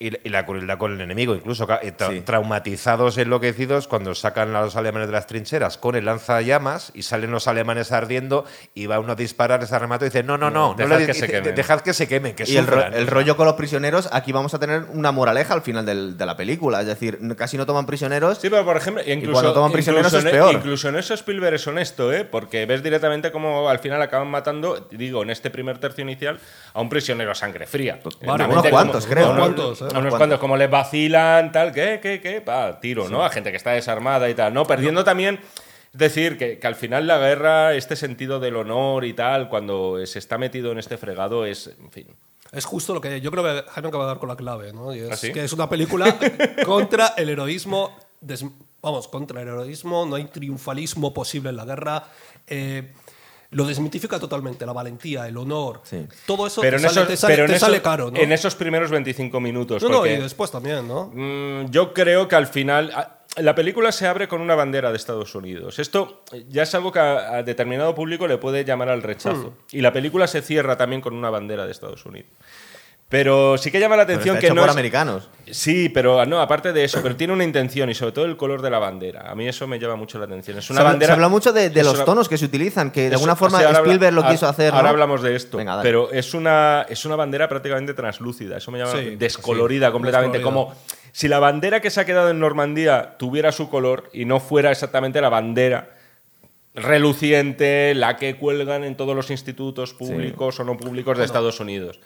y, 0.02 0.28
la 0.28 0.44
crueldad 0.44 0.78
con 0.78 0.92
el 0.92 1.00
enemigo, 1.00 1.34
incluso 1.34 1.68
eh, 1.80 1.92
traumatizados, 2.24 3.18
enloquecidos, 3.18 3.86
cuando 3.86 4.14
sacan 4.14 4.54
a 4.56 4.62
los 4.62 4.74
alemanes 4.76 5.08
de 5.08 5.12
las 5.12 5.26
trincheras 5.26 5.78
con 5.78 5.94
el 5.94 6.04
lanzallamas 6.06 6.90
y 6.94 7.02
salen 7.02 7.30
los 7.30 7.46
alemanes 7.46 7.92
ardiendo 7.92 8.44
y 8.74 8.86
va 8.86 8.98
uno 8.98 9.12
a 9.12 9.14
disparar, 9.14 9.62
ese 9.62 9.78
remato 9.78 10.04
y 10.04 10.08
dice, 10.08 10.22
no, 10.22 10.36
no, 10.38 10.50
no, 10.50 10.74
dejad, 10.74 11.06
que, 11.06 11.14
se 11.14 11.28
quemen. 11.28 11.54
dejad 11.54 11.80
que 11.80 11.94
se 11.94 12.08
quemen. 12.08 12.34
Que 12.34 12.44
y 12.50 12.56
el, 12.56 12.66
rollo 13.06 13.36
con 13.36 13.46
los 13.46 13.54
prisioneros, 13.54 14.08
aquí 14.12 14.32
vamos 14.32 14.54
a 14.54 14.58
tener 14.58 14.86
una 14.92 15.12
moraleja 15.12 15.54
al 15.54 15.62
final 15.62 15.86
de 15.86 16.26
la 16.26 16.36
película, 16.36 16.80
es 16.80 16.86
decir, 16.86 17.18
casi 17.36 17.56
no 17.56 17.66
toman 17.66 17.86
prisioneros. 17.86 18.38
Sí, 18.38 18.50
pero 18.50 18.64
por 18.64 18.76
ejemplo, 18.76 19.02
incluso, 19.06 19.32
cuando 19.32 19.52
toman 19.52 19.70
prisioneros 19.70 20.12
es 20.12 20.24
peor. 20.24 20.54
Incluso 20.54 20.88
en 20.88 20.96
eso 20.96 21.14
Spielberg 21.14 21.54
es 21.54 21.66
honesto, 21.66 22.12
¿eh? 22.12 22.24
porque 22.24 22.66
ves 22.66 22.82
directamente 22.82 23.30
cómo 23.30 23.68
al 23.68 23.78
final 23.78 24.02
acaban 24.02 24.28
matando, 24.28 24.88
digo, 24.90 25.22
en 25.22 25.30
este 25.30 25.50
primer 25.50 25.78
tercio 25.78 26.02
inicial, 26.02 26.40
a 26.74 26.80
un 26.80 26.88
prisionero 26.88 27.30
a 27.30 27.34
sangre 27.34 27.66
fría. 27.66 28.00
unos 28.22 28.66
cuantos, 28.68 29.06
creo. 29.06 29.30
Unos 29.30 29.38
cuantos, 29.38 29.82
¿eh? 29.82 29.91
Unos 29.98 30.14
cuantos, 30.14 30.38
como 30.38 30.56
le 30.56 30.66
vacilan, 30.66 31.52
tal, 31.52 31.72
¿qué, 31.72 32.00
qué, 32.02 32.20
qué? 32.20 32.40
Pa, 32.40 32.80
tiro, 32.80 33.08
¿no? 33.08 33.24
A 33.24 33.30
gente 33.30 33.50
que 33.50 33.56
está 33.56 33.72
desarmada 33.72 34.28
y 34.28 34.34
tal, 34.34 34.52
¿no? 34.54 34.64
Perdiendo 34.64 35.04
también. 35.04 35.40
Es 35.92 35.98
decir, 35.98 36.38
que, 36.38 36.58
que, 36.58 36.66
al 36.66 36.74
final 36.74 37.06
la 37.06 37.18
guerra, 37.18 37.74
este 37.74 37.96
sentido 37.96 38.40
del 38.40 38.56
honor 38.56 39.04
y 39.04 39.12
tal, 39.12 39.48
cuando 39.48 40.04
se 40.06 40.18
está 40.18 40.38
metido 40.38 40.72
en 40.72 40.78
este 40.78 40.96
fregado, 40.96 41.44
es, 41.44 41.66
en 41.66 41.90
fin. 41.90 42.06
Es 42.52 42.66
justo 42.66 42.92
lo 42.92 43.00
que 43.00 43.20
yo 43.22 43.30
creo 43.30 43.42
que 43.42 43.70
Jaime 43.70 43.88
acaba 43.88 44.04
de 44.04 44.08
dar 44.08 44.18
con 44.18 44.28
la 44.28 44.36
clave, 44.36 44.74
¿no? 44.74 44.94
Y 44.94 45.00
es 45.00 45.24
¿Ah, 45.24 45.32
que 45.32 45.42
es 45.42 45.52
una 45.54 45.70
película 45.70 46.18
contra 46.66 47.14
el 47.16 47.30
heroísmo. 47.30 47.96
vamos, 48.82 49.08
contra 49.08 49.40
el 49.40 49.48
heroísmo, 49.48 50.04
no 50.04 50.16
hay 50.16 50.26
triunfalismo 50.26 51.14
posible 51.14 51.48
en 51.48 51.56
la 51.56 51.64
guerra. 51.64 52.04
Eh, 52.46 52.92
lo 53.52 53.66
desmitifica 53.66 54.18
totalmente, 54.18 54.64
la 54.66 54.72
valentía, 54.72 55.28
el 55.28 55.36
honor, 55.36 55.82
todo 56.26 56.46
eso 56.46 56.62
pero 56.62 56.78
te, 56.78 57.16
sale, 57.16 57.82
caro. 57.82 58.10
¿no? 58.10 58.18
En 58.18 58.32
esos 58.32 58.54
primeros 58.54 58.90
25 58.90 59.40
minutos. 59.40 59.82
No, 59.82 59.88
no, 59.90 60.06
y 60.06 60.16
después 60.16 60.50
también, 60.50 60.88
¿no? 60.88 61.10
Mm, 61.14 61.70
yo 61.70 61.92
creo 61.92 62.28
que 62.28 62.36
al 62.36 62.46
final... 62.46 63.18
La 63.36 63.54
película 63.54 63.92
se 63.92 64.06
abre 64.06 64.28
con 64.28 64.42
una 64.42 64.54
bandera 64.54 64.90
de 64.90 64.98
Estados 64.98 65.34
Unidos. 65.34 65.78
Esto 65.78 66.22
ya 66.50 66.64
es 66.64 66.74
algo 66.74 66.92
que 66.92 66.98
a, 66.98 67.42
determinado 67.42 67.94
público 67.94 68.28
le 68.28 68.36
puede 68.36 68.62
llamar 68.62 68.90
al 68.90 69.02
rechazo. 69.02 69.54
Hmm. 69.56 69.76
Y 69.76 69.80
la 69.80 69.90
película 69.90 70.26
se 70.26 70.42
cierra 70.42 70.76
también 70.76 71.00
con 71.00 71.14
una 71.14 71.30
bandera 71.30 71.64
de 71.64 71.72
Estados 71.72 72.04
Unidos. 72.04 72.28
Pero 73.12 73.58
sí 73.58 73.70
que 73.70 73.78
llama 73.78 73.94
la 73.94 74.04
atención 74.04 74.38
que 74.38 74.48
no. 74.48 74.62
Por 74.62 74.70
americanos. 74.70 75.28
Sí, 75.50 75.90
pero 75.90 76.24
no, 76.24 76.40
aparte 76.40 76.72
de 76.72 76.82
eso, 76.82 77.02
pero 77.02 77.14
tiene 77.14 77.34
una 77.34 77.44
intención 77.44 77.90
y 77.90 77.94
sobre 77.94 78.12
todo 78.12 78.24
el 78.24 78.38
color 78.38 78.62
de 78.62 78.70
la 78.70 78.78
bandera. 78.78 79.30
A 79.30 79.34
mí 79.34 79.46
eso 79.46 79.66
me 79.66 79.78
llama 79.78 79.96
mucho 79.96 80.18
la 80.18 80.24
atención. 80.24 80.56
Es 80.56 80.70
una 80.70 80.80
se, 80.80 80.84
bandera. 80.84 81.08
Se 81.08 81.12
habla 81.12 81.28
mucho 81.28 81.52
de, 81.52 81.70
los 81.82 82.06
tonos 82.06 82.26
que 82.26 82.38
se 82.38 82.46
utilizan, 82.46 82.90
que 82.90 83.10
de 83.10 83.16
alguna 83.16 83.36
forma 83.36 83.60
Spielberg 83.60 84.14
lo 84.14 84.26
quiso 84.26 84.48
hacer. 84.48 84.72
Ahora 84.72 84.88
hablamos 84.88 85.20
de 85.20 85.36
esto. 85.36 85.58
pero 85.82 86.10
es 86.10 86.32
una, 86.32 86.86
es 86.88 87.04
una 87.04 87.14
bandera 87.14 87.50
prácticamente 87.50 87.92
translúcida. 87.92 88.56
Eso 88.56 88.70
me 88.70 88.78
llama 88.78 88.94
descolorida 89.18 89.92
completamente. 89.92 90.40
Como 90.40 90.74
si 91.12 91.28
la 91.28 91.38
bandera 91.38 91.82
que 91.82 91.90
se 91.90 92.00
ha 92.00 92.06
quedado 92.06 92.30
en 92.30 92.40
Normandía 92.40 93.16
tuviera 93.18 93.52
su 93.52 93.68
color 93.68 94.08
y 94.14 94.24
no 94.24 94.40
fuera 94.40 94.70
exactamente 94.70 95.20
la 95.20 95.28
bandera 95.28 95.98
reluciente, 96.74 97.94
la 97.94 98.16
que 98.16 98.36
cuelgan 98.36 98.84
en 98.84 98.96
todos 98.96 99.14
los 99.14 99.30
institutos 99.30 99.92
públicos 99.92 100.58
o 100.58 100.64
no 100.64 100.78
públicos 100.78 101.18
de 101.18 101.26
Estados 101.26 101.60
Unidos. 101.60 102.00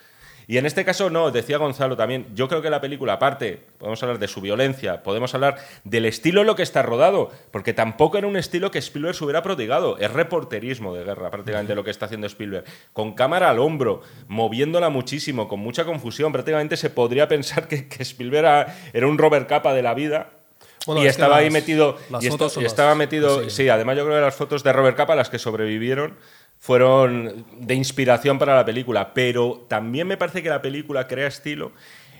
Y 0.48 0.58
en 0.58 0.66
este 0.66 0.84
caso, 0.84 1.10
no, 1.10 1.30
decía 1.32 1.58
Gonzalo 1.58 1.96
también, 1.96 2.28
yo 2.34 2.48
creo 2.48 2.62
que 2.62 2.70
la 2.70 2.80
película, 2.80 3.14
aparte, 3.14 3.60
podemos 3.78 4.00
hablar 4.02 4.20
de 4.20 4.28
su 4.28 4.40
violencia, 4.40 5.02
podemos 5.02 5.34
hablar 5.34 5.56
del 5.82 6.06
estilo 6.06 6.42
en 6.42 6.46
lo 6.46 6.54
que 6.54 6.62
está 6.62 6.82
rodado, 6.82 7.30
porque 7.50 7.72
tampoco 7.72 8.16
era 8.16 8.28
un 8.28 8.36
estilo 8.36 8.70
que 8.70 8.78
Spielberg 8.78 9.16
se 9.16 9.24
hubiera 9.24 9.42
prodigado, 9.42 9.98
es 9.98 10.12
reporterismo 10.12 10.94
de 10.94 11.04
guerra 11.04 11.30
prácticamente 11.30 11.74
lo 11.74 11.82
que 11.82 11.90
está 11.90 12.06
haciendo 12.06 12.28
Spielberg, 12.28 12.64
con 12.92 13.14
cámara 13.14 13.50
al 13.50 13.58
hombro, 13.58 14.02
moviéndola 14.28 14.88
muchísimo, 14.88 15.48
con 15.48 15.58
mucha 15.58 15.84
confusión, 15.84 16.32
prácticamente 16.32 16.76
se 16.76 16.90
podría 16.90 17.26
pensar 17.26 17.66
que, 17.66 17.88
Spielberg 17.98 18.68
era 18.92 19.08
un 19.08 19.18
Robert 19.18 19.48
Capa 19.48 19.74
de 19.74 19.82
la 19.82 19.94
vida, 19.94 20.30
y 20.94 21.06
estaba 21.06 21.38
ahí 21.38 21.50
metido. 21.50 21.98
y, 22.20 22.28
estaba 22.64 22.94
metido. 22.94 23.50
Sí. 23.50 23.68
además 23.68 23.96
yo 23.96 24.04
creo 24.04 24.16
que 24.16 24.20
las 24.20 24.36
fotos 24.36 24.62
de 24.62 24.72
Robert 24.72 24.96
Capa, 24.96 25.16
las 25.16 25.30
que 25.30 25.38
sobrevivieron, 25.38 26.16
fueron 26.58 27.44
de 27.58 27.74
inspiración 27.74 28.38
para 28.38 28.56
la 28.56 28.64
película, 28.64 29.14
pero 29.14 29.66
también 29.68 30.06
me 30.06 30.16
parece 30.16 30.42
que 30.42 30.48
la 30.48 30.62
película 30.62 31.06
crea 31.06 31.28
estilo 31.28 31.72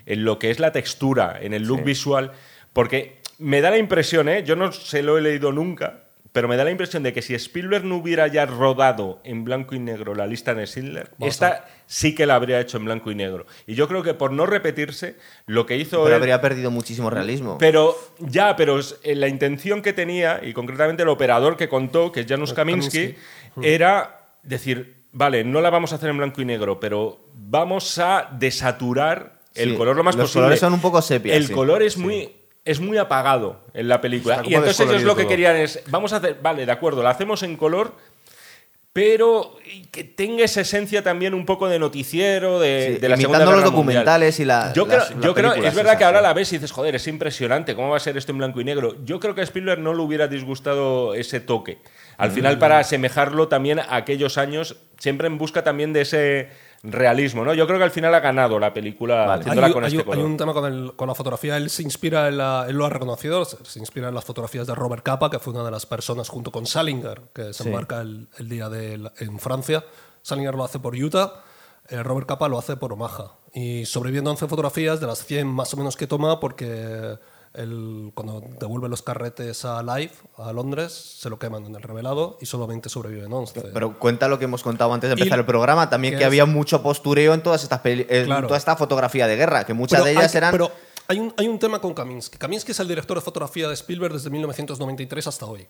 en 0.06 0.24
lo 0.24 0.38
que 0.38 0.50
es 0.50 0.60
la 0.60 0.72
textura, 0.72 1.38
en 1.40 1.52
el 1.52 1.64
look 1.64 1.82
visual, 1.82 2.32
porque 2.72 3.20
me 3.38 3.60
da 3.60 3.70
la 3.70 3.78
impresión, 3.78 4.28
¿eh? 4.28 4.44
yo 4.44 4.56
no 4.56 4.72
se 4.72 5.02
lo 5.02 5.18
he 5.18 5.20
leído 5.20 5.52
nunca, 5.52 6.04
pero 6.32 6.48
me 6.48 6.56
da 6.56 6.64
la 6.64 6.70
impresión 6.70 7.02
de 7.02 7.14
que 7.14 7.22
si 7.22 7.34
Spielberg 7.34 7.84
no 7.84 7.96
hubiera 7.96 8.26
ya 8.26 8.44
rodado 8.44 9.20
en 9.24 9.44
blanco 9.44 9.74
y 9.74 9.78
negro 9.78 10.14
la 10.14 10.26
lista 10.26 10.54
de 10.54 10.66
Schindler, 10.66 11.10
esta 11.18 11.64
sí 11.86 12.14
que 12.14 12.26
la 12.26 12.34
habría 12.34 12.60
hecho 12.60 12.76
en 12.76 12.84
blanco 12.84 13.10
y 13.10 13.14
negro. 13.14 13.46
Y 13.66 13.74
yo 13.74 13.88
creo 13.88 14.02
que 14.02 14.12
por 14.12 14.32
no 14.32 14.44
repetirse, 14.44 15.16
lo 15.46 15.64
que 15.64 15.78
hizo... 15.78 16.04
Pero 16.04 16.16
habría 16.16 16.42
perdido 16.42 16.70
muchísimo 16.70 17.08
realismo. 17.08 17.56
Pero 17.56 17.96
ya, 18.18 18.54
pero 18.54 18.78
la 19.02 19.28
intención 19.28 19.80
que 19.80 19.94
tenía, 19.94 20.40
y 20.42 20.52
concretamente 20.52 21.04
el 21.04 21.08
operador 21.08 21.56
que 21.56 21.70
contó, 21.70 22.12
que 22.12 22.20
es 22.20 22.26
Janusz 22.26 22.52
Kaminski, 22.52 23.14
era 23.62 24.25
decir, 24.46 25.04
vale, 25.12 25.44
no 25.44 25.60
la 25.60 25.70
vamos 25.70 25.92
a 25.92 25.96
hacer 25.96 26.10
en 26.10 26.18
blanco 26.18 26.40
y 26.40 26.44
negro, 26.44 26.80
pero 26.80 27.20
vamos 27.34 27.98
a 27.98 28.28
desaturar 28.32 29.40
el 29.54 29.74
color 29.76 29.96
lo 29.96 30.04
más 30.04 30.14
los 30.14 30.26
posible. 30.26 30.40
Los 30.40 30.44
colores 30.44 30.60
son 30.60 30.72
un 30.74 30.80
poco 30.80 31.02
sepia. 31.02 31.34
El 31.34 31.50
color 31.50 31.82
es 31.82 31.96
muy 31.96 32.32
es 32.64 32.80
muy 32.80 32.98
apagado 32.98 33.60
en 33.74 33.88
la 33.88 34.00
película. 34.00 34.42
Y 34.44 34.54
entonces 34.54 34.80
ellos 34.80 35.04
lo 35.04 35.14
que 35.16 35.26
querían 35.26 35.56
es, 35.56 35.82
vamos 35.86 36.12
a 36.12 36.16
hacer, 36.16 36.38
vale, 36.42 36.66
de 36.66 36.72
acuerdo, 36.72 37.02
la 37.02 37.10
hacemos 37.10 37.44
en 37.44 37.56
color, 37.56 37.94
pero 38.92 39.56
que 39.92 40.02
tenga 40.02 40.44
esa 40.44 40.62
esencia 40.62 41.02
también 41.02 41.32
un 41.32 41.46
poco 41.46 41.68
de 41.68 41.78
noticiero, 41.78 42.58
de, 42.58 42.98
de 42.98 43.08
la 43.08 43.16
Segunda 43.16 43.38
Guerra 43.38 43.52
los 43.52 43.64
documentales 43.64 44.40
y 44.40 44.44
la. 44.44 44.72
Yo 44.72 44.88
creo, 44.88 45.02
yo 45.20 45.32
creo 45.32 45.54
es 45.54 45.74
verdad 45.74 45.96
que 45.96 46.04
ahora 46.04 46.20
la 46.20 46.32
ves 46.32 46.52
y 46.52 46.56
dices, 46.56 46.72
joder, 46.72 46.96
es 46.96 47.06
impresionante, 47.06 47.76
¿cómo 47.76 47.90
va 47.90 47.98
a 47.98 48.00
ser 48.00 48.16
esto 48.16 48.32
en 48.32 48.38
blanco 48.38 48.60
y 48.60 48.64
negro? 48.64 48.96
Yo 49.04 49.20
creo 49.20 49.34
que 49.34 49.42
a 49.42 49.44
Spielberg 49.44 49.80
no 49.80 49.94
le 49.94 50.02
hubiera 50.02 50.26
disgustado 50.26 51.14
ese 51.14 51.38
toque. 51.38 51.78
Al 52.18 52.30
final, 52.30 52.58
para 52.58 52.78
asemejarlo 52.78 53.48
también 53.48 53.78
a 53.78 53.96
aquellos 53.96 54.38
años, 54.38 54.76
siempre 54.98 55.26
en 55.26 55.38
busca 55.38 55.62
también 55.62 55.92
de 55.92 56.02
ese 56.02 56.48
realismo, 56.82 57.44
¿no? 57.44 57.54
Yo 57.54 57.66
creo 57.66 57.78
que 57.78 57.84
al 57.84 57.90
final 57.90 58.14
ha 58.14 58.20
ganado 58.20 58.58
la 58.58 58.72
película 58.72 59.34
haciéndola 59.34 59.72
con 59.72 59.84
este 59.84 60.04
color. 60.04 60.18
Hay 60.18 60.24
un 60.24 60.36
tema 60.36 60.52
con, 60.52 61.08
la 61.08 61.14
fotografía, 61.14 61.56
él 61.56 61.70
se 61.70 61.82
inspira, 61.82 62.28
en 62.28 62.38
la, 62.38 62.66
él 62.68 62.76
lo 62.76 62.86
ha 62.86 62.90
reconocido, 62.90 63.44
se 63.44 63.78
inspira 63.78 64.08
en 64.08 64.14
las 64.14 64.24
fotografías 64.24 64.66
de 64.66 64.74
Robert 64.74 65.02
Capa, 65.02 65.30
que 65.30 65.38
fue 65.38 65.52
una 65.52 65.64
de 65.64 65.70
las 65.70 65.86
personas 65.86 66.28
junto 66.28 66.52
con 66.52 66.66
Salinger, 66.66 67.22
que 67.34 67.52
se 67.52 67.64
embarca 67.64 68.00
el, 68.00 68.28
día 68.38 68.68
de 68.68 69.10
en 69.18 69.38
Francia. 69.38 69.84
Salinger 70.22 70.54
lo 70.54 70.64
hace 70.64 70.78
por 70.78 70.94
Utah, 70.94 71.42
eh, 71.88 72.02
Robert 72.02 72.26
Capa 72.26 72.48
lo 72.48 72.58
hace 72.58 72.76
por 72.76 72.92
Omaha. 72.92 73.32
Y 73.52 73.84
sobreviviendo 73.86 74.30
11 74.30 74.48
fotografías 74.48 75.00
de 75.00 75.06
las 75.06 75.24
100 75.24 75.46
más 75.46 75.72
o 75.74 75.76
menos 75.76 75.96
que 75.96 76.06
toma, 76.06 76.40
porque 76.40 77.18
cuando 78.14 78.42
devuelve 78.60 78.88
los 78.88 79.02
carretes 79.02 79.64
a 79.64 79.82
Live, 79.82 80.12
a 80.36 80.52
Londres, 80.52 80.92
se 80.92 81.30
lo 81.30 81.38
queman 81.38 81.64
en 81.66 81.74
el 81.74 81.82
revelado 81.82 82.36
y 82.40 82.46
solamente 82.46 82.88
sobreviven 82.88 83.32
11. 83.32 83.60
Pero 83.72 83.98
cuenta 83.98 84.28
lo 84.28 84.38
que 84.38 84.44
hemos 84.44 84.62
contado 84.62 84.92
antes 84.92 85.08
de 85.08 85.14
empezar 85.14 85.38
el 85.38 85.46
programa, 85.46 85.88
también 85.88 86.18
que, 86.18 86.24
había 86.24 86.44
mucho 86.44 86.82
postureo 86.82 87.34
en, 87.34 87.42
todas 87.42 87.62
estas 87.62 87.80
en 87.84 88.26
toda 88.26 88.56
esta 88.56 88.76
fotografía 88.76 89.26
de 89.26 89.36
guerra, 89.36 89.64
que 89.64 89.74
muchas 89.74 90.04
de 90.04 90.12
ellas 90.12 90.34
eran... 90.34 90.52
Pero 90.52 90.70
hay 91.08 91.18
un, 91.18 91.32
hay 91.36 91.48
un 91.48 91.58
tema 91.58 91.80
con 91.80 91.94
Kaminsky. 91.94 92.36
Kaminsky 92.36 92.72
es 92.72 92.80
el 92.80 92.88
director 92.88 93.16
de 93.16 93.22
fotografía 93.22 93.68
de 93.68 93.74
Spielberg 93.74 94.12
desde 94.12 94.28
1993 94.30 95.26
hasta 95.26 95.46
hoy. 95.46 95.66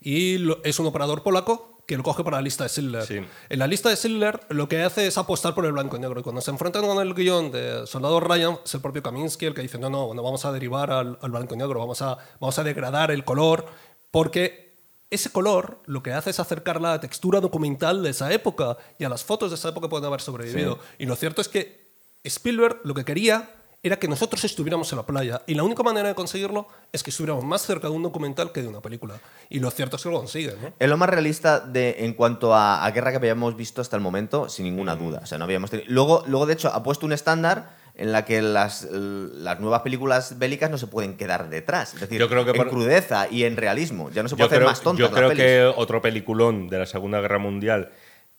Y 0.00 0.38
es 0.64 0.78
un 0.78 0.86
operador 0.86 1.22
polaco 1.22 1.75
que 1.86 1.96
lo 1.96 2.02
coge 2.02 2.24
para 2.24 2.38
la 2.38 2.42
lista 2.42 2.64
de 2.64 2.70
Schindler. 2.70 3.28
En 3.48 3.58
la 3.58 3.66
lista 3.66 3.88
de 3.88 3.96
Schindler 3.96 4.40
lo 4.48 4.68
que 4.68 4.82
hace 4.82 5.06
es 5.06 5.16
apostar 5.18 5.54
por 5.54 5.64
el 5.64 5.72
blanco 5.72 5.96
y 5.96 6.00
negro. 6.00 6.18
Y 6.18 6.22
cuando 6.22 6.40
se 6.40 6.50
enfrentan 6.50 6.84
con 6.84 6.98
el 7.00 7.14
guion 7.14 7.52
de 7.52 7.86
Soldado 7.86 8.18
Ryan, 8.18 8.58
es 8.64 8.74
el 8.74 8.80
propio 8.80 9.02
Kaminsky 9.02 9.46
el 9.46 9.54
que 9.54 9.62
dice, 9.62 9.78
no, 9.78 9.88
no, 9.88 10.06
bueno, 10.06 10.22
vamos 10.22 10.44
a 10.44 10.52
derivar 10.52 10.90
al, 10.90 11.16
blanco 11.22 11.54
y 11.54 11.58
negro, 11.58 11.78
vamos 11.78 12.02
a, 12.02 12.18
vamos 12.40 12.58
a 12.58 12.64
degradar 12.64 13.12
el 13.12 13.24
color, 13.24 13.66
porque 14.10 14.74
ese 15.10 15.30
color 15.30 15.78
lo 15.86 16.02
que 16.02 16.12
hace 16.12 16.30
es 16.30 16.40
acercar 16.40 16.80
la 16.80 17.00
textura 17.00 17.40
documental 17.40 18.02
de 18.02 18.10
esa 18.10 18.32
época 18.32 18.76
y 18.98 19.04
a 19.04 19.08
las 19.08 19.22
fotos 19.22 19.50
de 19.50 19.54
esa 19.54 19.68
época 19.68 19.88
pueden 19.88 20.06
haber 20.06 20.20
sobrevivido. 20.20 20.80
Y 20.98 21.06
lo 21.06 21.14
cierto 21.14 21.40
es 21.40 21.48
que 21.48 21.86
Spielberg 22.24 22.80
lo 22.82 22.94
que 22.94 23.04
quería 23.04 23.50
era 23.82 23.98
que 23.98 24.08
nosotros 24.08 24.44
estuviéramos 24.44 24.90
en 24.92 24.96
la 24.98 25.06
playa. 25.06 25.42
Y 25.46 25.54
la 25.54 25.62
única 25.62 25.82
manera 25.82 26.08
de 26.08 26.14
conseguirlo 26.14 26.66
es 26.92 27.02
que 27.02 27.10
estuviéramos 27.10 27.44
más 27.44 27.62
cerca 27.62 27.88
de 27.88 27.94
un 27.94 28.02
documental 28.02 28.52
que 28.52 28.62
de 28.62 28.68
una 28.68 28.80
película. 28.80 29.14
Y 29.48 29.60
lo 29.60 29.70
cierto 29.70 29.96
es 29.96 30.02
que 30.02 30.10
lo 30.10 30.18
consigue. 30.18 30.54
¿no? 30.60 30.72
Es 30.78 30.88
lo 30.88 30.96
más 30.96 31.08
realista 31.08 31.60
de, 31.60 31.96
en 32.00 32.14
cuanto 32.14 32.54
a, 32.54 32.90
guerra 32.90 33.10
que 33.10 33.18
habíamos 33.18 33.56
visto 33.56 33.80
hasta 33.80 33.96
el 33.96 34.02
momento, 34.02 34.48
sin 34.48 34.64
ninguna 34.64 34.96
duda. 34.96 35.20
O 35.22 35.26
sea, 35.26 35.38
no 35.38 35.44
habíamos 35.44 35.70
luego, 35.86 36.24
luego, 36.26 36.46
de 36.46 36.54
hecho, 36.54 36.68
ha 36.68 36.82
puesto 36.82 37.06
un 37.06 37.12
estándar 37.12 37.76
en 37.94 38.12
la 38.12 38.24
que 38.24 38.42
las, 38.42 38.86
las, 38.90 39.58
nuevas 39.60 39.80
películas 39.80 40.38
bélicas 40.38 40.70
no 40.70 40.78
se 40.78 40.86
pueden 40.86 41.16
quedar 41.16 41.48
detrás. 41.48 41.94
Es 41.94 42.00
decir, 42.00 42.26
creo 42.28 42.44
que 42.44 42.50
en 42.50 42.68
crudeza 42.68 43.26
y 43.30 43.44
en 43.44 43.56
realismo. 43.56 44.10
Ya 44.10 44.22
no 44.22 44.28
se 44.28 44.36
puede 44.36 44.48
hacer 44.48 44.64
más 44.64 44.82
tontas 44.82 45.08
Yo 45.08 45.14
creo 45.14 45.30
que 45.30 45.64
otro 45.64 46.02
peliculón 46.02 46.68
de 46.68 46.80
la 46.80 46.86
Segunda 46.86 47.20
Guerra 47.20 47.38
Mundial 47.38 47.92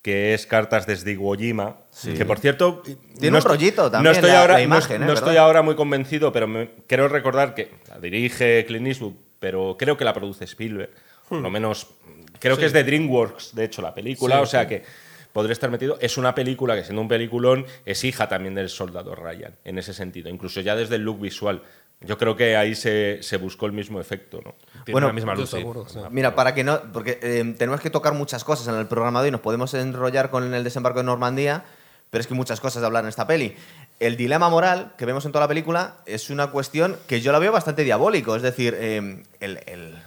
que 0.08 0.34
es 0.34 0.48
Cartas 0.48 0.88
desde 0.88 1.12
Iwo 1.12 1.36
Jima, 1.36 1.76
que 2.02 2.24
por 2.24 2.40
cierto... 2.40 2.82
Tiene 3.20 3.36
un 3.36 3.44
rollito 3.44 3.92
también 3.92 4.06
no 4.06 4.12
estoy 4.12 4.32
la, 4.32 4.40
ahora, 4.40 4.62
imagen, 4.62 5.06
No, 5.06 5.12
estoy 5.12 5.36
ahora 5.36 5.64
muy 5.64 5.76
convencido, 5.76 6.32
pero 6.32 6.48
me, 6.48 6.70
quiero 6.88 7.10
recordar 7.10 7.54
que 7.54 7.74
la 7.90 8.00
dirige 8.00 8.64
Clint 8.66 8.88
Eastwood, 8.88 9.16
pero 9.38 9.76
creo 9.78 9.98
que 9.98 10.06
la 10.06 10.14
produce 10.14 10.46
Spielberg. 10.46 10.92
Por 11.28 11.40
lo 11.40 11.50
hmm. 11.50 11.52
menos, 11.52 11.88
creo 12.40 12.56
que 12.56 12.68
es 12.68 12.72
de 12.72 12.86
DreamWorks, 12.86 13.54
de 13.54 13.66
hecho, 13.66 13.82
la 13.82 13.94
película, 13.94 14.40
o 14.40 14.46
sea 14.46 14.66
que 14.66 14.84
podría 15.34 15.52
estar 15.52 15.70
metido. 15.70 15.98
Es 16.00 16.18
una 16.18 16.34
película 16.34 16.74
que, 16.78 16.86
siendo 16.86 17.02
un 17.02 17.10
peliculón, 17.10 17.66
es 17.86 18.06
hija 18.06 18.30
también 18.30 18.56
del 18.56 18.70
soldado 18.70 19.14
Ryan, 19.14 19.56
en 19.66 19.78
ese 19.78 19.94
sentido, 19.94 20.30
incluso 20.30 20.62
ya 20.62 20.78
desde 20.78 20.96
el 20.96 21.02
look 21.02 21.20
visual. 21.20 21.64
Yo 22.02 22.18
creo 22.18 22.36
que 22.36 22.56
ahí 22.56 22.76
se, 22.76 23.20
buscó 23.42 23.66
el 23.66 23.72
mismo 23.72 24.00
efecto, 24.00 24.40
¿no? 24.46 24.54
bueno, 24.92 25.08
la 25.08 25.14
misma 25.14 25.34
luz, 25.34 25.56
Mira, 26.12 26.36
para 26.36 26.54
que 26.54 26.64
no, 26.64 26.80
porque 26.94 27.20
eh, 27.22 27.56
tenemos 27.58 27.82
que 27.82 27.90
tocar 27.90 28.14
muchas 28.14 28.44
cosas 28.44 28.68
en 28.68 28.76
el 28.76 28.86
programa 28.86 29.22
de 29.22 29.26
hoy, 29.26 29.32
nos 29.32 29.42
podemos 29.42 29.74
enrollar 29.74 30.30
con 30.30 30.54
el 30.54 30.64
desembarco 30.64 31.00
de 31.00 31.06
Normandía, 31.06 31.66
pero 32.12 32.22
es 32.22 32.28
que 32.28 32.36
hay 32.36 32.38
muchas 32.38 32.62
cosas 32.62 32.82
de 32.82 32.86
hablar 32.86 33.04
en 33.04 33.10
esta 33.10 33.26
peli. 33.26 33.56
El 34.00 34.16
dilema 34.16 34.48
moral 34.48 34.94
que 34.96 35.06
vemos 35.06 35.26
en 35.26 35.32
toda 35.32 35.46
la 35.46 35.48
película 35.48 35.98
es 36.06 36.30
una 36.30 36.52
cuestión 36.52 36.98
que 37.08 37.20
yo 37.20 37.32
la 37.32 37.40
veo 37.40 37.52
bastante 37.52 37.84
diabólico, 37.84 38.36
es 38.36 38.44
decir, 38.44 38.78
eh, 38.78 39.24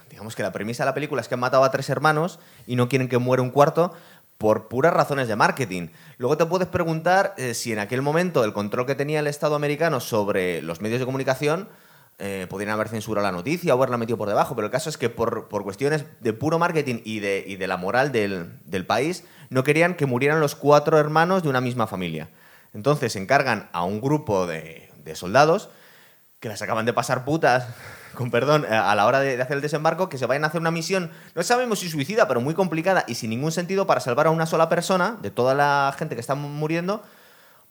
digamos 0.09 0.37
que 0.37 0.45
la 0.45 0.53
premisa 0.53 0.85
de 0.85 0.91
la 0.91 0.95
película 0.95 1.21
es 1.21 1.29
que 1.29 1.35
han 1.35 1.41
matado 1.41 1.65
a 1.65 1.73
tres 1.73 1.91
hermanos 1.91 2.39
y 2.69 2.77
no 2.77 2.89
quieren 2.89 3.09
que 3.09 3.19
muera 3.19 3.43
un 3.43 3.51
cuarto, 3.51 3.93
por 4.41 4.69
puras 4.69 4.95
razones 4.95 5.29
de 5.29 5.37
marketing. 5.37 5.89
Luego 6.17 6.39
te 6.39 6.47
puedes 6.47 6.67
preguntar 6.67 7.35
eh, 7.37 7.53
si 7.53 7.75
en 7.75 7.79
aquel 7.79 8.01
momento 8.01 8.43
el 8.43 8.55
control 8.55 8.87
que 8.87 8.95
tenía 8.95 9.21
el 9.21 9.27
Estado 9.27 9.55
americano 9.55 10.01
sobre 10.01 10.63
los 10.63 10.81
medios 10.81 10.99
de 10.99 11.05
comunicación 11.05 11.69
eh, 12.19 12.47
podrían 12.49 12.73
haber 12.73 12.89
censurado 12.89 13.27
la 13.27 13.33
noticia 13.33 13.75
o 13.75 13.77
haberla 13.77 13.99
metido 13.99 14.17
por 14.17 14.29
debajo, 14.29 14.55
pero 14.55 14.65
el 14.65 14.73
caso 14.73 14.89
es 14.89 14.97
que 14.97 15.11
por, 15.11 15.49
cuestiones 15.49 16.07
de 16.21 16.33
puro 16.33 16.59
marketing 16.59 17.03
y 17.05 17.21
de, 17.21 17.45
y 17.47 17.57
de 17.57 17.67
la 17.67 17.77
moral 17.77 18.13
del, 18.13 18.87
país, 18.87 19.25
no 19.51 19.63
querían 19.63 19.95
que 19.95 20.07
murieran 20.07 20.41
los 20.41 20.55
cuatro 20.55 20.99
hermanos 20.99 21.43
de 21.43 21.51
una 21.51 21.61
misma 21.61 21.87
familia. 21.87 22.31
Entonces 22.73 23.17
encargan 23.17 23.69
a 23.75 23.85
un 23.85 24.01
grupo 24.01 24.47
de, 24.47 24.91
de 25.05 25.17
soldados 25.17 25.69
que 26.41 26.49
las 26.49 26.63
acaban 26.63 26.87
de 26.87 26.95
pasar 26.95 27.27
putas 27.27 27.69
con 28.15 28.31
perdón, 28.31 28.65
eh, 28.69 28.75
a 28.75 28.95
la 28.95 29.07
hora 29.07 29.21
de, 29.21 29.41
hacer 29.41 29.57
el 29.57 29.63
desembarco, 29.63 30.09
que 30.09 30.19
se 30.19 30.27
vayan 30.27 30.45
a 30.45 30.49
hacer 30.49 30.61
una 30.61 30.71
misión, 30.71 31.11
no 31.35 31.43
sabemos 31.43 31.81
si 31.81 31.89
suicida, 31.89 32.29
pero 32.29 32.41
muy 32.41 32.55
complicada 32.55 33.05
y 33.07 33.15
sin 33.15 33.31
ningún 33.31 33.53
sentido 33.53 33.87
para 33.87 34.01
salvar 34.01 34.27
a 34.27 34.31
una 34.31 34.47
sola 34.47 34.69
persona 34.69 35.17
de 35.23 35.31
toda 35.31 35.55
la 35.55 35.95
gente 35.99 36.15
que 36.15 36.21
está 36.21 36.35
muriendo 36.35 37.03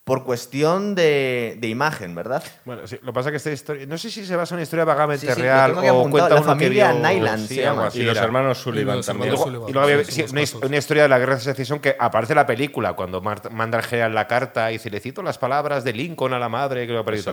por 0.03 0.23
cuestión 0.23 0.95
de, 0.95 1.59
imagen, 1.61 2.15
¿verdad? 2.15 2.43
Bueno, 2.65 2.87
sí, 2.87 2.97
lo 3.01 3.07
que 3.07 3.13
pasa 3.13 3.29
es 3.29 3.31
que 3.33 3.37
esta 3.37 3.51
historia, 3.51 3.85
no 3.85 3.97
sé 3.97 4.09
si 4.09 4.25
se 4.25 4.35
basa 4.35 4.55
en 4.55 4.57
una 4.57 4.63
historia 4.63 4.85
vagamente 4.85 5.33
real 5.35 5.77
o 5.77 6.09
cuenta 6.09 6.29
la 6.29 6.41
familia 6.41 6.93
Nyland 6.93 7.47
se 7.47 7.61
llama. 7.61 7.89
Y 7.93 8.01
los 8.01 8.17
hermanos 8.17 8.57
Sullivan 8.57 9.01
también. 9.01 9.33
Y 9.33 9.71
luego, 9.71 9.79
había 9.81 10.03
una, 10.31 10.77
historia 10.77 11.03
de 11.03 11.09
la 11.09 11.19
guerra 11.19 11.35
de 11.35 11.41
secesión 11.41 11.79
que 11.79 11.95
aparece 11.99 12.33
en 12.33 12.37
la 12.37 12.45
película 12.45 12.93
cuando 12.93 13.21
manda 13.21 13.77
el 13.77 13.83
general 13.83 14.15
la 14.15 14.27
carta 14.27 14.71
y 14.71 14.73
dice, 14.73 14.89
le 14.89 14.99
cito 14.99 15.21
las 15.21 15.37
palabras 15.37 15.83
de 15.83 15.93
Lincoln 15.93 16.33
a 16.33 16.39
la 16.39 16.49
madre, 16.49 16.87
que 16.87 16.93
lo 16.93 16.99
ha 16.99 17.13
Es 17.13 17.27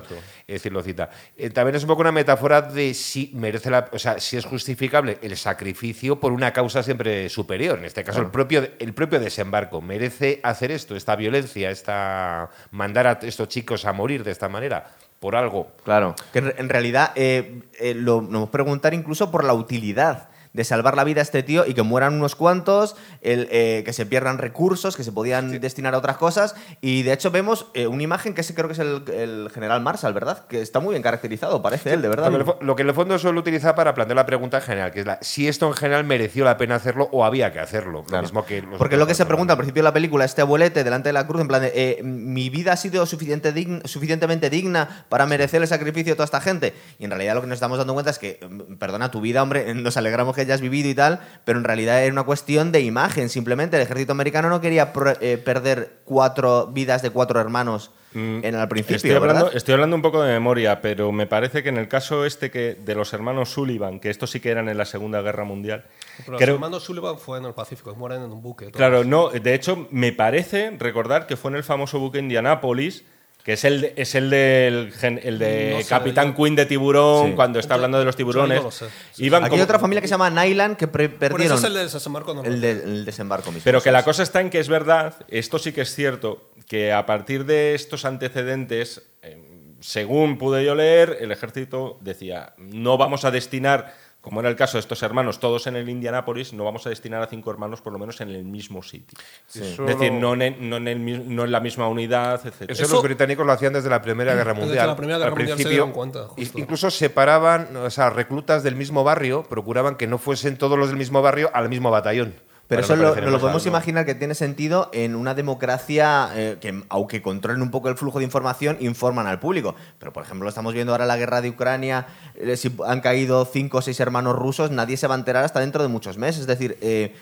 decir, 0.47 0.73
lo 0.73 0.83
cita. 0.83 1.09
Eh, 1.37 1.51
también 1.51 1.77
es 1.77 1.83
un 1.83 1.89
poco 1.89 2.03
una 2.03 2.13
metáfora 2.13 2.63
de 2.63 2.95
si 2.95 3.31
merece 3.35 3.71
la, 3.71 3.89
o 3.93 3.99
sea, 3.99 4.19
si 4.21 4.37
es 4.37 4.45
justificable 4.45 5.19
el 5.23 5.37
sacrificio 5.37 6.21
por 6.21 6.33
una 6.33 6.53
causa 6.53 6.83
siempre 6.83 7.29
superior. 7.29 7.79
En 7.79 7.85
este 7.85 8.05
caso, 8.05 8.21
el, 8.21 8.31
propio, 8.31 8.69
el 8.79 8.93
propio 8.93 9.21
desembarco. 9.21 9.81
¿Merece 9.81 10.41
hacer 10.43 10.71
esto, 10.71 10.97
esta 10.97 11.17
violencia, 11.17 11.71
esta 11.71 12.51
mandar 12.71 13.07
a 13.07 13.19
estos 13.23 13.49
chicos 13.49 13.85
a 13.85 13.93
morir 13.93 14.25
de 14.25 14.31
esta 14.31 14.49
manera 14.49 14.91
por 15.21 15.37
algo. 15.37 15.73
Claro, 15.85 16.15
que 16.33 16.39
en 16.39 16.69
realidad 16.69 17.13
eh, 17.15 17.63
eh, 17.81 17.95
lo, 17.95 18.21
nos 18.21 18.51
preguntar 18.51 18.95
incluso 18.95 19.31
por 19.31 19.45
la 19.45 19.55
utilidad 19.55 20.29
de 20.57 20.65
salvar 20.65 20.97
la 20.97 21.05
vida 21.05 21.21
a 21.21 21.23
este 21.23 21.43
tío 21.43 21.67
y 21.67 21.75
que 21.75 21.83
mueran 21.83 22.15
unos 22.15 22.35
cuantos, 22.35 22.97
el, 23.21 23.47
eh, 23.53 23.83
que 23.85 23.93
se 23.93 24.07
pierdan 24.07 24.39
recursos 24.39 24.97
que 24.97 25.05
se 25.05 25.13
podían 25.13 25.61
destinar 25.61 25.95
a 25.95 25.99
otras 25.99 26.17
cosas. 26.17 26.57
Y 26.81 27.03
de 27.03 27.13
hecho 27.13 27.31
vemos 27.31 27.67
eh, 27.75 27.87
una 27.87 28.03
imagen 28.03 28.35
que 28.35 28.43
creo 28.43 28.67
que 28.69 28.73
es 28.73 28.79
el, 28.79 29.51
general 29.53 29.83
Marshall, 29.83 30.15
¿verdad? 30.15 30.47
Que 30.47 30.63
está 30.63 30.81
muy 30.81 30.93
bien 30.93 31.03
caracterizado, 31.03 31.63
parece 31.63 31.93
él, 31.93 32.03
de 32.03 32.09
verdad. 32.09 32.33
Lo 32.61 32.77
que 32.77 32.83
en 32.83 32.89
el 32.89 32.95
fondo 32.95 33.19
suele 33.19 33.39
utilizar 33.39 33.75
para 33.75 33.95
plantear 33.95 34.17
la 34.17 34.27
pregunta 34.27 34.61
general, 34.61 34.91
que 34.93 35.01
es 35.01 35.07
la, 35.07 35.19
si 35.21 35.47
esto 35.47 35.67
en 35.67 35.75
general 35.75 36.05
mereció 36.05 36.45
la 36.45 36.57
pena 36.57 36.77
hacerlo 36.77 37.09
o 37.13 37.25
había 37.25 37.53
que 37.53 37.61
hacerlo. 37.61 38.05
Lo 38.11 38.23
mismo 38.23 38.45
que 38.45 38.63
Porque 38.79 38.97
lo 38.97 39.07
que 39.07 39.15
se 39.15 39.27
pregunta 39.27 39.53
al 39.53 39.59
principio 39.59 39.83
de 39.83 39.85
la 39.85 39.93
película, 39.93 40.25
este 40.25 40.41
abuelete 40.41 40.85
delante 40.85 41.11
de 41.11 41.13
la 41.13 41.27
cruz, 41.27 41.43
en 41.43 41.49
plan 41.49 41.61
de, 41.61 41.73
eh, 41.75 42.03
mi 42.03 42.49
vida 42.49 42.73
ha 42.73 42.77
sido 42.77 43.05
suficiente 43.05 43.53
suficientemente 43.85 44.49
digna 44.49 45.05
para 45.09 45.27
merecer 45.27 45.61
el 45.61 45.69
sacrificio 45.69 46.13
de 46.13 46.17
toda 46.17 46.25
esta 46.25 46.41
gente. 46.41 46.75
Y 46.99 47.05
en 47.05 47.11
realidad 47.11 47.35
lo 47.35 47.43
que 47.43 47.47
nos 47.47 47.57
estamos 47.57 47.79
dando 47.79 47.93
cuenta 47.93 48.11
es 48.11 48.19
que, 48.19 48.41
mm, 48.49 48.77
perdona, 48.77 49.11
tu 49.11 49.21
vida, 49.21 49.43
hombre, 49.43 49.75
nos 49.75 49.97
alegramos 49.97 50.35
que 50.35 50.46
hayas 50.47 50.61
vivido 50.61 50.89
y 50.89 50.95
tal, 50.95 51.21
pero 51.45 51.59
en 51.59 51.65
realidad 51.65 52.03
era 52.03 52.13
una 52.13 52.25
cuestión 52.25 52.73
de 52.73 52.81
imagen. 52.81 53.29
Simplemente 53.29 53.77
el 53.77 53.83
ejército 53.83 54.13
americano 54.13 54.49
no 54.49 54.61
quería 54.61 54.93
eh, 55.21 55.39
perder 55.39 55.99
cuatro 56.05 56.69
vidas 56.69 57.03
de 57.03 57.11
cuatro 57.11 57.41
hermanos 57.41 57.91
mm, 58.15 58.45
en 58.45 58.55
el 58.55 58.69
principio. 58.69 58.97
Estoy 58.97 59.13
hablando, 59.13 59.53
estoy 59.53 59.75
hablando, 59.75 59.97
un 59.97 60.03
poco 60.03 60.23
de 60.23 60.33
memoria, 60.33 60.81
pero 60.81 61.13
me 61.13 61.27
parece 61.27 61.63
que 61.63 61.69
en 61.69 61.77
el 61.77 61.89
caso 61.89 62.25
este 62.25 62.51
que 62.51 62.75
de 62.75 62.95
los 62.95 63.13
hermanos 63.13 63.51
Sullivan, 63.51 64.01
que 64.01 64.11
estos 64.11 64.31
sí 64.31 64.41
que 64.41 64.51
eran 64.51 64.69
en 64.69 64.79
la 64.79 64.85
Segunda 64.85 65.21
Guerra 65.23 65.45
Mundial. 65.45 65.85
Pero 66.25 66.39
los 66.39 66.49
hermanos 66.49 66.85
Sullivan 66.85 67.19
fue 67.19 67.39
en 67.39 67.45
el 67.45 67.55
Pacífico, 67.55 67.95
mueren 67.95 68.23
en 68.23 68.33
un 68.33 68.43
buque. 68.43 68.71
Claro, 68.71 69.05
no, 69.05 69.29
de 69.31 69.55
hecho, 69.55 69.89
me 69.91 70.13
parece 70.13 70.71
recordar 70.79 71.27
que 71.27 71.37
fue 71.37 71.51
en 71.51 71.57
el 71.57 71.65
famoso 71.65 71.99
buque 71.99 72.19
Indianápolis 72.19 73.05
que 73.47 73.53
es 73.53 73.65
el, 73.65 73.93
es 73.95 74.17
el 74.17 74.29
del 74.29 74.93
el 75.23 75.39
de 75.39 75.87
Capitán 75.89 76.35
Queen 76.35 76.57
de 76.57 76.67
Tiburón, 76.67 77.37
cuando 77.37 77.61
está 77.61 77.75
hablando 77.75 77.97
de 77.97 78.05
los 78.05 78.17
tiburones. 78.17 78.61
Aquí 78.83 79.31
hay 79.31 79.61
otra 79.61 79.79
familia 79.79 80.01
que 80.01 80.09
se 80.09 80.15
llama 80.15 80.31
Nyland 80.31 80.77
que 80.77 80.89
perdieron. 80.89 81.57
es 81.57 81.63
el 81.63 81.75
desembarco 81.75 82.35
no 82.35 82.43
el, 82.43 83.05
desembarco 83.05 83.53
mismo. 83.53 83.63
Pero 83.63 83.81
que 83.81 83.93
la 83.93 84.03
cosa 84.03 84.25
está 84.25 84.41
en 84.41 84.51
que 84.51 84.59
es 84.59 84.69
verdad, 84.69 85.15
esto 85.29 85.61
sí 85.61 85.71
que 85.71 85.83
es 85.83 85.95
cierto, 85.95 86.51
que 86.67 86.93
a 86.93 87.07
partir 87.07 87.45
de 87.45 87.77
estos 87.77 88.05
antecedentes, 88.05 89.03
eh, 89.23 89.41
según 89.79 90.39
pude 90.39 90.65
yo 90.65 90.75
leer, 90.75 91.19
el 91.21 91.31
ejército 91.31 91.99
decía, 92.01 92.55
no 92.59 92.99
vamos 92.99 93.25
a 93.25 93.31
destinar 93.31 93.95
como 94.27 94.41
era 94.41 94.49
el 94.49 94.57
caso 94.57 94.77
de 94.77 94.81
estos 94.81 95.05
hermanos, 95.05 95.39
todos 95.39 95.69
en 95.69 95.77
el 95.77 95.89
Indianápolis, 95.89 96.53
no 96.53 96.65
vamos 96.65 96.85
a 96.85 96.89
destinar 96.89 97.23
a 97.23 97.29
cinco 97.29 97.49
hermanos 97.53 97.81
por 97.81 97.93
lo 97.93 97.99
menos 98.01 98.21
en 98.21 98.31
el 98.31 98.43
mismo 98.43 98.83
sitio. 98.83 99.17
Es 99.55 99.77
decir, 99.77 100.11
no 100.11 100.33
en, 100.35 100.69
no, 100.69 100.79
en 100.79 101.37
no 101.37 101.45
en, 101.45 101.53
la 101.53 101.61
misma 101.61 101.87
unidad, 101.87 102.45
etc. 102.45 102.69
Eso, 102.69 102.93
los 102.93 103.05
británicos 103.05 103.47
lo 103.47 103.53
hacían 103.53 103.73
desde 103.73 103.89
la 103.89 104.03
Primera 104.03 104.35
Guerra 104.35 104.53
Mundial. 104.53 104.89
La 104.89 104.97
Primera 104.97 105.19
Guerra 105.19 105.31
Al 105.31 105.37
Mundial 105.37 105.57
principio, 105.57 105.87
se 105.87 105.93
cuenta, 105.93 106.27
incluso 106.57 106.91
separaban, 106.91 107.77
o 107.77 107.89
sea, 107.89 108.11
reclutas 108.11 108.65
del 108.65 108.75
mismo 108.75 109.05
barrio, 109.05 109.45
procuraban 109.45 109.95
que 109.95 110.09
no 110.09 110.19
fuesen 110.19 110.59
todos 110.59 110.77
los 110.77 110.89
del 110.89 110.97
mismo 110.97 111.23
barrio 111.23 111.49
al 111.55 111.69
mismo 111.69 111.93
batallón. 111.93 112.35
Pero 112.69 112.83
eso 112.83 112.97
lo, 112.97 113.15
lo 113.15 113.41
podemos 113.41 113.65
imaginar 113.67 114.05
que 114.05 114.17
tiene 114.17 114.35
sentido 114.35 114.91
en 114.93 115.15
una 115.15 115.35
democracia 115.35 116.31
eh, 116.35 116.57
que, 116.61 116.83
aunque 116.89 117.23
controlen 117.23 117.63
un 117.63 117.71
poco 117.71 117.89
el 117.89 117.97
flujo 117.97 118.19
de 118.19 118.25
información, 118.25 118.77
informan 118.81 119.29
al 119.29 119.39
público. 119.39 119.77
Pero, 120.01 120.13
por 120.13 120.25
ejemplo, 120.25 120.49
estamos 120.49 120.75
viendo 120.75 120.93
ahora 120.93 121.07
la 121.07 121.17
guerra 121.17 121.41
de 121.41 121.51
Ucrania, 121.51 122.07
eh, 122.35 122.57
si 122.57 122.75
han 122.85 123.01
caído 123.01 123.45
cinco 123.45 123.79
o 123.79 123.83
seis 123.83 124.01
hermanos 124.01 124.35
rusos, 124.35 124.73
nadie 124.73 124.97
se 124.97 125.07
va 125.07 125.15
a 125.15 125.19
enterar 125.19 125.45
hasta 125.45 125.61
dentro 125.61 125.83
de 125.83 125.89
muchos 125.89 126.19
meses. 126.19 126.41
Es 126.41 126.47
decir, 126.49 126.77
eh, 126.81 127.15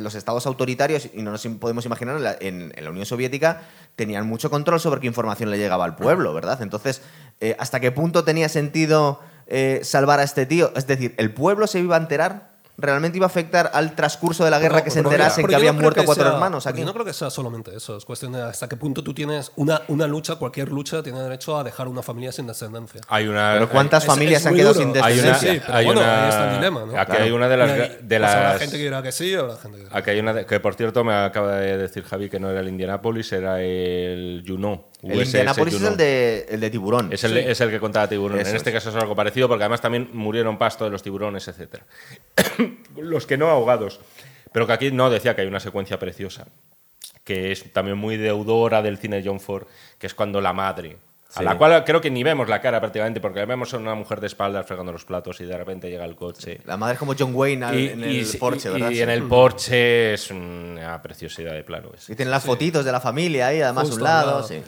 los 0.00 0.14
estados 0.14 0.46
autoritarios, 0.46 1.08
y 1.12 1.22
no 1.22 1.32
nos 1.32 1.44
podemos 1.58 1.84
imaginar, 1.86 2.38
en 2.40 2.72
la, 2.76 2.90
Unión 2.90 3.06
Soviética 3.06 3.62
tenían 3.96 4.28
mucho 4.28 4.50
control 4.50 4.78
sobre 4.78 5.00
qué 5.00 5.08
información 5.08 5.50
le 5.50 5.58
llegaba 5.58 5.84
al 5.84 5.96
pueblo, 5.96 6.32
¿verdad? 6.32 6.62
Entonces, 6.62 7.02
¿hasta 7.58 7.80
qué 7.80 7.90
punto 7.90 8.22
tenía 8.22 8.48
sentido 8.48 9.20
salvar 9.82 10.20
a 10.20 10.22
este 10.22 10.46
tío? 10.46 10.72
Es 10.76 10.86
decir, 10.86 11.14
¿el 11.16 11.34
pueblo 11.34 11.66
se 11.66 11.80
iba 11.80 11.96
a 11.96 11.98
enterar 11.98 12.53
realmente 12.76 13.18
iba 13.18 13.26
a 13.26 13.28
afectar 13.28 13.70
al 13.72 13.94
transcurso 13.94 14.44
de 14.44 14.50
la 14.50 14.58
guerra 14.58 14.82
que 14.82 14.90
se 14.90 15.00
enterasen 15.00 15.46
que 15.46 15.54
habían 15.54 15.76
muerto 15.76 16.04
cuatro 16.04 16.26
hermanos 16.26 16.66
aquí. 16.66 16.80
Yo 16.80 16.86
no 16.86 16.92
creo 16.92 17.04
que 17.04 17.12
sea 17.12 17.30
solamente 17.30 17.74
eso, 17.76 17.96
es 17.96 18.04
cuestión 18.04 18.32
de 18.32 18.42
hasta 18.42 18.68
qué 18.68 18.76
punto 18.76 19.02
tú 19.02 19.14
tienes 19.14 19.52
una, 19.56 19.82
una 19.88 20.06
lucha, 20.06 20.36
cualquier 20.36 20.70
lucha 20.70 21.02
tiene 21.02 21.20
derecho 21.20 21.56
a 21.56 21.64
dejar 21.64 21.88
una 21.88 22.02
familia 22.02 22.32
sin 22.32 22.46
descendencia. 22.46 23.00
Hay 23.08 23.28
una, 23.28 23.52
pero 23.54 23.68
¿cuántas 23.68 24.04
familias 24.04 24.42
se 24.42 24.48
han 24.48 24.54
quedado 24.54 24.74
sin 24.74 24.92
descendencia? 24.92 25.50
Hay 25.50 25.58
una, 25.58 25.76
hay 25.76 25.86
bueno, 25.86 26.00
ahí 26.00 26.28
está 26.28 26.48
el 26.48 26.56
dilema, 26.56 26.84
¿no? 26.84 26.98
Aquí 26.98 27.16
hay 27.16 27.30
una 27.30 27.48
de 27.48 27.56
las... 27.56 28.08
De 28.08 28.18
las 28.18 28.34
la 28.34 28.58
gente 28.58 28.76
que 28.76 28.82
dirá 28.82 29.02
que 29.02 29.12
sí 29.12 29.34
o 29.34 29.46
la 29.46 29.56
gente 29.56 29.78
que... 29.78 29.88
Aquí 29.90 30.10
hay 30.10 30.20
una 30.20 30.44
que, 30.44 30.60
por 30.60 30.74
cierto, 30.74 31.04
me 31.04 31.14
acaba 31.14 31.56
de 31.56 31.76
decir 31.76 32.04
Javi 32.04 32.28
que 32.28 32.40
no 32.40 32.50
era 32.50 32.60
el 32.60 32.68
Indianapolis, 32.68 33.32
era 33.32 33.60
el 33.60 34.44
Juno. 34.46 34.88
El 35.04 35.22
Indianapolis 35.22 35.74
es 35.74 35.82
el 35.82 35.96
de, 35.96 36.46
el 36.48 36.60
de 36.60 36.70
tiburón. 36.70 37.12
Es 37.12 37.24
el, 37.24 37.36
es 37.36 37.60
el 37.60 37.70
que 37.70 37.80
contaba 37.80 38.08
tiburón. 38.08 38.40
en 38.40 38.56
este 38.56 38.72
caso 38.72 38.90
es 38.90 38.96
algo 38.96 39.14
parecido 39.14 39.48
porque 39.48 39.64
además 39.64 39.80
también 39.80 40.08
murieron 40.12 40.56
pasto 40.58 40.84
de 40.84 40.90
los 40.90 41.02
tiburones, 41.02 41.46
etc. 41.48 41.82
los 42.96 43.26
que 43.26 43.36
no 43.36 43.48
ahogados. 43.48 44.00
Pero 44.52 44.66
que 44.66 44.72
aquí 44.72 44.90
no 44.92 45.10
decía 45.10 45.34
que 45.34 45.42
hay 45.42 45.48
una 45.48 45.60
secuencia 45.60 45.98
preciosa, 45.98 46.46
que 47.24 47.52
es 47.52 47.72
también 47.72 47.98
muy 47.98 48.16
deudora 48.16 48.82
del 48.82 48.98
cine 48.98 49.20
de 49.20 49.28
John 49.28 49.40
Ford, 49.40 49.66
que 49.98 50.06
es 50.06 50.14
cuando 50.14 50.40
la 50.40 50.52
madre 50.52 50.96
a 51.34 51.42
la 51.42 51.58
cual 51.58 51.84
creo 51.84 52.00
que 52.00 52.10
ni 52.10 52.22
vemos 52.22 52.48
la 52.48 52.60
cara 52.60 52.80
prácticamente, 52.80 53.20
porque 53.20 53.40
la 53.40 53.46
vemos 53.46 53.72
a 53.74 53.78
una 53.78 53.94
mujer 53.94 54.20
de 54.20 54.26
espaldas 54.26 54.66
fregando 54.66 54.92
los 54.92 55.04
platos 55.04 55.40
y 55.40 55.44
de 55.44 55.56
repente 55.56 55.90
llega 55.90 56.04
el 56.04 56.16
coche. 56.16 56.60
La 56.64 56.76
madre 56.76 56.94
es 56.94 56.98
como 56.98 57.14
John 57.18 57.34
Wayne 57.34 57.92
en 57.92 58.04
el 58.04 58.26
Porsche, 58.38 58.70
¿verdad? 58.70 58.90
Y 58.90 59.00
en 59.00 59.10
el 59.10 59.22
Porsche 59.24 60.14
es 60.14 60.30
una 60.30 61.00
preciosidad 61.02 61.52
de 61.52 61.64
plano. 61.64 61.90
Y 62.08 62.14
tienen 62.14 62.30
las 62.30 62.44
fotitos 62.44 62.84
de 62.84 62.92
la 62.92 63.00
familia 63.00 63.48
ahí, 63.48 63.60
además 63.60 63.90
a 63.90 63.94
un 63.94 64.02
lado. 64.02 64.42
Sí, 64.42 64.62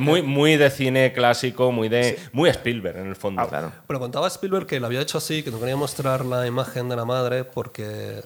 muy, 0.00 0.22
muy 0.22 0.56
de 0.56 0.70
cine 0.70 1.12
clásico, 1.12 1.72
muy 1.72 1.88
de 1.88 2.18
muy 2.32 2.50
Spielberg 2.50 2.98
en 2.98 3.06
el 3.06 3.16
fondo. 3.16 3.46
claro. 3.48 3.72
Pero 3.86 4.00
contaba 4.00 4.26
Spielberg 4.28 4.66
que 4.66 4.80
lo 4.80 4.86
había 4.86 5.00
hecho 5.00 5.18
así, 5.18 5.42
que 5.42 5.50
no 5.50 5.58
quería 5.58 5.76
mostrar 5.76 6.24
la 6.24 6.46
imagen 6.46 6.88
de 6.88 6.96
la 6.96 7.04
madre 7.04 7.44
porque 7.44 8.22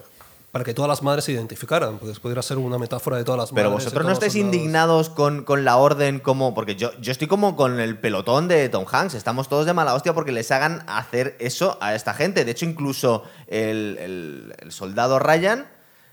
para 0.55 0.63
que 0.63 0.73
todas 0.73 0.87
las 0.87 1.03
madres 1.03 1.25
se 1.25 1.33
identificaran, 1.33 1.97
pues 1.97 2.17
pudiera 2.17 2.41
ser 2.41 2.57
una 2.59 2.77
metáfora 2.77 3.17
de 3.17 3.25
todas 3.25 3.37
las 3.37 3.51
madres. 3.51 3.65
Pero 3.65 3.71
vosotros 3.71 4.05
no 4.05 4.13
estáis 4.13 4.35
indignados 4.35 5.09
con, 5.09 5.43
con, 5.43 5.65
la 5.65 5.75
orden 5.75 6.19
como... 6.19 6.53
Porque 6.53 6.77
yo, 6.77 6.97
yo 7.01 7.11
estoy 7.11 7.27
como 7.27 7.57
con 7.57 7.81
el 7.81 7.99
pelotón 7.99 8.47
de 8.47 8.69
Tom 8.69 8.85
Hanks, 8.89 9.15
estamos 9.15 9.49
todos 9.49 9.65
de 9.65 9.73
mala 9.73 9.93
hostia 9.93 10.13
porque 10.13 10.31
les 10.31 10.49
hagan 10.51 10.85
hacer 10.87 11.35
eso 11.39 11.77
a 11.81 11.93
esta 11.93 12.13
gente. 12.13 12.45
De 12.45 12.51
hecho, 12.51 12.63
incluso 12.63 13.23
el, 13.47 13.97
el, 13.99 14.55
el 14.59 14.71
soldado 14.71 15.19
Ryan 15.19 15.67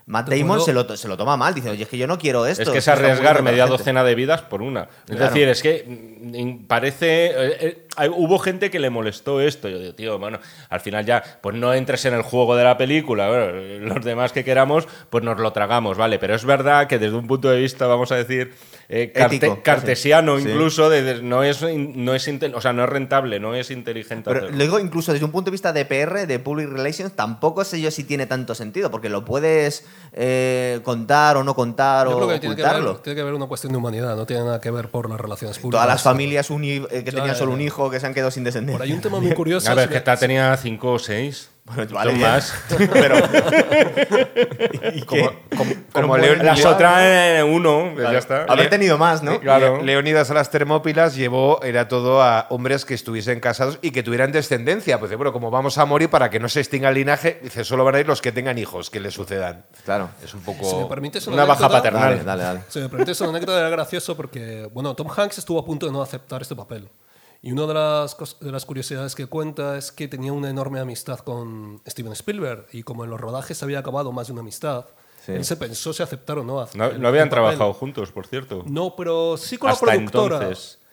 Matt 0.05 0.29
Damon 0.29 0.59
se 0.59 0.73
lo, 0.73 0.97
se 0.97 1.07
lo, 1.07 1.15
toma 1.15 1.37
mal, 1.37 1.53
dice, 1.53 1.69
oye, 1.69 1.83
es 1.83 1.89
que 1.89 1.97
yo 1.97 2.07
no 2.07 2.17
quiero 2.17 2.45
esto. 2.45 2.63
Es 2.63 2.69
que 2.69 2.79
es 2.79 2.87
arriesgar 2.89 3.41
media 3.41 3.65
docena 3.65 4.03
de 4.03 4.15
vidas 4.15 4.41
por 4.41 4.61
una. 4.61 4.89
Es 5.07 5.17
decir, 5.17 5.47
es 5.47 5.61
que 5.61 5.85
mm, 5.87 6.65
parece... 6.65 7.31
Eh, 7.33 7.82
eh, 8.01 8.09
hubo 8.09 8.39
gente 8.39 8.69
que 8.69 8.79
le 8.79 8.89
molestó 8.89 9.41
esto. 9.41 9.69
Yo 9.69 9.79
digo, 9.79 9.93
tío, 9.93 10.19
bueno, 10.19 10.39
al 10.69 10.79
final 10.79 11.05
ya, 11.05 11.23
pues 11.41 11.55
no 11.55 11.73
entres 11.73 12.05
en 12.05 12.13
el 12.13 12.21
juego 12.21 12.55
de 12.55 12.63
la 12.63 12.77
película. 12.77 13.29
los 13.29 14.03
demás 14.03 14.31
que 14.31 14.43
queramos, 14.43 14.87
pues 15.09 15.23
nos 15.23 15.39
lo 15.39 15.51
tragamos, 15.53 15.97
¿vale? 15.97 16.19
Pero 16.19 16.35
es 16.35 16.45
verdad 16.45 16.87
que 16.87 16.99
desde 16.99 17.15
un 17.15 17.27
punto 17.27 17.49
de 17.49 17.59
vista, 17.59 17.87
vamos 17.87 18.11
a 18.11 18.15
decir, 18.15 18.53
eh, 18.89 19.11
cartesiano 19.63 20.39
incluso, 20.39 20.89
no, 21.21 21.43
es, 21.43 21.61
no, 21.61 22.13
es 22.13 22.27
o 22.53 22.61
sea, 22.61 22.73
no 22.73 22.83
es 22.83 22.89
rentable, 22.89 23.39
no 23.39 23.55
es 23.55 23.71
inteligente. 23.71 24.29
Pero 24.31 24.49
luego, 24.49 24.79
incluso 24.79 25.13
desde 25.13 25.25
un 25.25 25.31
punto 25.31 25.49
de 25.49 25.53
vista 25.53 25.73
de 25.73 25.85
PR, 25.85 26.27
de 26.27 26.39
Public 26.39 26.69
Relations, 26.69 27.13
tampoco 27.13 27.63
sé 27.63 27.79
yo 27.81 27.91
si 27.91 28.03
tiene 28.03 28.25
tanto 28.25 28.55
sentido, 28.55 28.91
porque 28.91 29.09
lo 29.09 29.25
puedes 29.25 29.85
eh, 30.11 30.79
contar 30.83 31.37
o 31.37 31.43
no 31.43 31.55
contar 31.55 32.07
o 32.07 32.27
que 32.27 32.39
Tiene 32.39 32.55
que, 32.55 32.63
ver, 32.63 32.97
tiene 32.99 33.15
que 33.15 33.23
ver 33.23 33.33
una 33.33 33.47
cuestión 33.47 33.73
de 33.73 33.77
humanidad, 33.77 34.15
no 34.15 34.25
tiene 34.25 34.43
nada 34.43 34.59
que 34.59 34.71
ver 34.71 34.89
por 34.89 35.09
las 35.09 35.19
relaciones 35.19 35.57
públicas. 35.57 35.81
Todas 35.81 35.87
las 35.87 36.03
familias 36.03 36.49
eh, 36.49 37.03
que 37.03 37.11
tenían 37.11 37.35
solo 37.35 37.53
un 37.53 37.61
hijo 37.61 37.82
que 37.89 37.99
se 37.99 38.07
han 38.07 38.13
quedado 38.13 38.31
sin 38.31 38.43
descendencia. 38.43 38.83
hay 38.83 38.93
un 38.93 39.01
tema 39.01 39.19
muy 39.19 39.31
curioso. 39.35 39.69
A 39.69 39.75
ver, 39.75 39.89
que 39.89 39.97
esta 39.97 40.17
tenía 40.17 40.55
cinco 40.57 40.93
o 40.93 40.99
seis. 40.99 41.49
Bueno, 41.65 41.93
vale, 41.93 42.13
más. 42.13 42.53
pero. 42.91 43.15
¿Y 44.93 45.01
como, 45.03 45.31
como, 45.93 46.17
las 46.17 46.65
otras 46.65 47.43
uno, 47.45 47.91
pues 47.93 48.11
ya 48.11 48.17
está. 48.17 48.43
Haber 48.43 48.69
tenido 48.69 48.97
más, 48.97 49.23
¿no? 49.23 49.39
Claro. 49.39 49.81
Leonidas 49.81 50.29
a 50.29 50.33
las 50.33 50.51
Termópilas 50.51 51.15
llevó, 51.15 51.61
era 51.63 51.87
todo 51.87 52.21
a 52.21 52.47
hombres 52.49 52.83
que 52.83 52.93
estuviesen 52.93 53.39
casados 53.39 53.79
y 53.81 53.91
que 53.91 54.03
tuvieran 54.03 54.33
descendencia. 54.33 54.99
Pues 54.99 55.15
bueno, 55.15 55.31
como 55.31 55.51
vamos 55.51 55.77
a 55.77 55.85
morir 55.85 56.09
para 56.09 56.29
que 56.29 56.39
no 56.39 56.49
se 56.49 56.59
extinga 56.59 56.89
el 56.89 56.95
linaje, 56.95 57.39
dice, 57.41 57.63
solo 57.63 57.85
van 57.85 57.95
a 57.95 57.99
ir 58.01 58.07
los 58.07 58.21
que 58.21 58.33
tengan 58.33 58.57
hijos 58.57 58.89
que 58.89 58.99
le 58.99 59.09
sucedan. 59.09 59.65
Claro. 59.85 60.09
Es 60.21 60.33
un 60.33 60.41
poco. 60.41 60.89
una, 61.27 61.45
baja 61.45 61.69
paternal. 61.69 62.25
Dale, 62.25 62.43
dale, 62.43 62.59
Si 62.67 62.79
me 62.79 62.89
permites 62.89 63.21
una 63.21 63.29
anécdota, 63.29 63.59
era 63.59 63.69
gracioso 63.69 64.17
porque, 64.17 64.69
bueno, 64.73 64.95
Tom 64.95 65.07
Hanks 65.09 65.37
estuvo 65.37 65.59
a 65.59 65.65
punto 65.65 65.85
de 65.85 65.93
no 65.93 66.01
aceptar 66.01 66.41
este 66.41 66.55
papel. 66.55 66.89
Y 67.45 67.51
una 67.51 67.67
de 67.67 67.73
las, 67.73 68.17
de 68.39 68.51
las 68.53 68.65
curiosidades 68.65 69.15
que 69.15 69.27
cuenta 69.27 69.77
es 69.77 69.91
que 69.91 70.07
tenía 70.07 70.31
una 70.31 70.49
enorme 70.49 70.79
amistad 70.79 71.19
con 71.19 71.81
Steven 71.85 72.13
Spielberg 72.13 72.67
y 72.71 72.83
como 72.83 73.03
en 73.03 73.09
los 73.09 73.19
rodajes 73.19 73.61
había 73.61 73.79
acabado 73.79 74.13
más 74.13 74.27
de 74.27 74.33
una 74.33 74.41
amistad, 74.41 74.85
él 75.27 75.43
se 75.43 75.57
pensó 75.57 75.91
si 75.91 76.01
aceptar 76.01 76.37
o 76.37 76.43
no. 76.45 76.65
No, 76.73 76.91
no 76.93 77.07
habían 77.07 77.29
trabajado 77.29 77.73
juntos, 77.73 78.11
por 78.11 78.27
cierto. 78.27 78.63
No, 78.65 78.95
pero 78.95 79.35
sí 79.35 79.57
con 79.57 79.71
la 79.71 79.75
productora. 79.75 80.51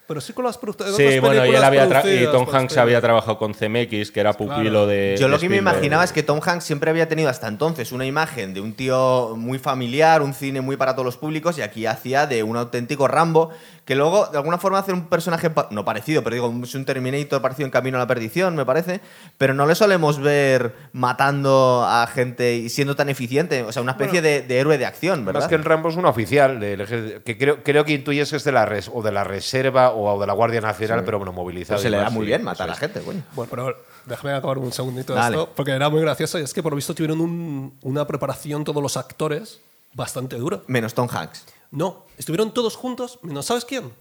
pero 0.09 0.20
sí 0.20 0.32
con 0.32 0.44
las 0.44 0.59
productoras. 0.59 0.96
Sí, 0.96 1.20
bueno, 1.20 1.46
y, 1.46 1.51
él 1.51 1.62
había 1.62 1.84
y 1.86 2.26
Tom 2.26 2.46
Hanks 2.53 2.76
había 2.78 3.01
trabajado 3.01 3.38
con 3.38 3.55
CMX, 3.55 4.11
que 4.11 4.18
era 4.18 4.32
pupilo 4.32 4.88
de. 4.88 5.16
Yo 5.20 5.28
lo 5.28 5.38
que 5.38 5.48
me 5.48 5.57
imaginaba 5.57 6.03
es 6.03 6.12
que 6.12 6.24
Tom 6.24 6.40
Hanks 6.44 6.64
siempre 6.64 6.90
había 6.90 7.09
tenido 7.09 7.28
hasta 7.28 7.46
entonces 7.46 7.92
una 7.92 8.07
imagen 8.07 8.55
de 8.55 8.61
un 8.61 8.74
tío 8.74 9.34
muy 9.36 9.59
familiar, 9.59 10.20
un 10.20 10.34
cine 10.34 10.61
muy 10.61 10.76
para 10.76 10.94
todos 10.94 11.07
los 11.07 11.16
públicos, 11.16 11.59
y 11.59 11.62
aquí 11.62 11.86
hacía 11.86 12.26
de 12.26 12.42
un 12.42 12.57
auténtico 12.57 13.09
Rambo 13.09 13.51
que 13.91 13.97
luego 13.97 14.26
de 14.26 14.38
alguna 14.38 14.57
forma 14.57 14.78
hace 14.78 14.93
un 14.93 15.09
personaje 15.09 15.51
no 15.70 15.84
parecido, 15.84 16.22
pero 16.22 16.34
digo, 16.34 16.55
es 16.62 16.76
un 16.76 16.84
Terminator 16.84 17.43
parecido 17.43 17.66
en 17.66 17.72
Camino 17.72 17.97
a 17.97 18.01
la 18.03 18.07
Perdición, 18.07 18.55
me 18.55 18.64
parece, 18.64 19.01
pero 19.36 19.53
no 19.53 19.66
le 19.66 19.74
solemos 19.74 20.20
ver 20.20 20.76
matando 20.93 21.84
a 21.84 22.07
gente 22.07 22.55
y 22.55 22.68
siendo 22.68 22.95
tan 22.95 23.09
eficiente, 23.09 23.64
o 23.64 23.72
sea, 23.72 23.82
una 23.82 23.91
especie 23.91 24.22
de, 24.22 24.47
héroe 24.61 24.78
de 24.78 24.86
acción, 24.86 25.24
¿verdad? 25.24 25.41
Más 25.41 25.49
que 25.49 25.57
el 25.57 25.64
Rambo 25.64 25.88
es 25.88 25.97
un 25.97 26.05
oficial, 26.05 26.61
que 26.61 27.36
creo, 27.36 27.64
creo 27.64 27.84
que 27.84 27.95
intuyes 27.95 28.30
que 28.30 28.36
es 28.36 28.45
de 28.45 28.53
la, 28.53 28.64
res, 28.64 28.88
o 28.95 29.03
de 29.03 29.11
la 29.11 29.24
Reserva 29.24 29.91
o 29.91 30.20
de 30.20 30.26
la 30.28 30.34
Guardia 30.34 30.61
Nacional, 30.61 31.03
pero 31.05 31.18
bueno, 31.18 31.32
movilizado. 31.32 31.78
Pues 31.78 31.82
se 31.82 31.91
le 31.91 31.97
da 31.97 32.11
muy 32.11 32.26
bien 32.26 32.45
matar 32.45 32.68
a 32.68 32.74
la 32.74 32.76
gente, 32.76 33.01
Bueno, 33.01 33.24
pero 33.51 33.76
déjame 34.07 34.34
acabar 34.34 34.59
un 34.59 34.70
segundito 34.70 35.16
de 35.16 35.20
esto, 35.20 35.51
porque 35.57 35.72
era 35.72 35.91
muy 35.91 36.01
gracioso 36.01 36.38
y 36.38 36.43
es 36.43 36.55
que 36.55 36.62
por 36.62 36.70
lo 36.70 36.76
visto 36.76 36.95
tuvieron 36.95 37.72
una 37.82 38.07
preparación 38.07 38.62
todos 38.62 38.80
los 38.80 38.97
actores 38.97 39.61
bastante 39.95 40.36
dura. 40.36 40.61
Menos 40.68 40.95
Tom 40.95 41.09
Hanks. 41.11 41.45
No, 41.71 42.07
estuvieron 42.18 42.53
todos 42.53 42.77
juntos, 42.77 43.18
menos 43.23 43.47
¿sabes 43.47 43.64
quién? 43.64 43.93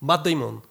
Matt 0.00 0.26
Damon. 0.26 0.62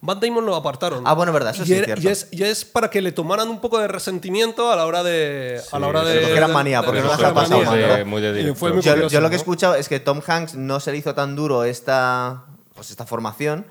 Matt 0.00 0.22
Damon 0.22 0.44
lo 0.44 0.54
apartaron. 0.54 1.02
Ah, 1.06 1.14
bueno, 1.14 1.32
verdad, 1.32 1.54
eso 1.54 1.64
sí 1.64 1.72
es 1.72 1.84
cierto. 1.84 2.26
Y 2.32 2.42
es, 2.42 2.64
para 2.66 2.90
que 2.90 3.00
le 3.00 3.10
tomaran 3.10 3.48
un 3.48 3.60
poco 3.60 3.78
de 3.78 3.88
resentimiento 3.88 4.70
a 4.70 4.76
la 4.76 4.86
hora 4.86 5.02
de. 5.02 5.60
a 5.72 5.78
la 5.78 5.86
hora 5.88 6.04
de. 6.04 6.20
Porque 6.20 6.36
era 6.36 6.48
manía, 6.48 6.82
porque 6.82 7.00
no 7.00 7.16
se 7.16 7.24
ha 7.24 7.32
pasado 7.32 7.62
muy 8.04 8.20
de 8.20 8.44
yo, 8.82 9.08
yo, 9.08 9.20
lo 9.20 9.30
que 9.30 9.36
he 9.36 9.38
escuchado 9.38 9.74
es 9.76 9.88
que 9.88 10.00
Tom 10.00 10.20
Hanks 10.24 10.56
no 10.56 10.78
se 10.78 10.92
le 10.92 10.98
hizo 10.98 11.14
tan 11.14 11.34
duro 11.34 11.64
esta, 11.64 12.44
pues 12.74 12.90
esta 12.90 13.06
formación 13.06 13.64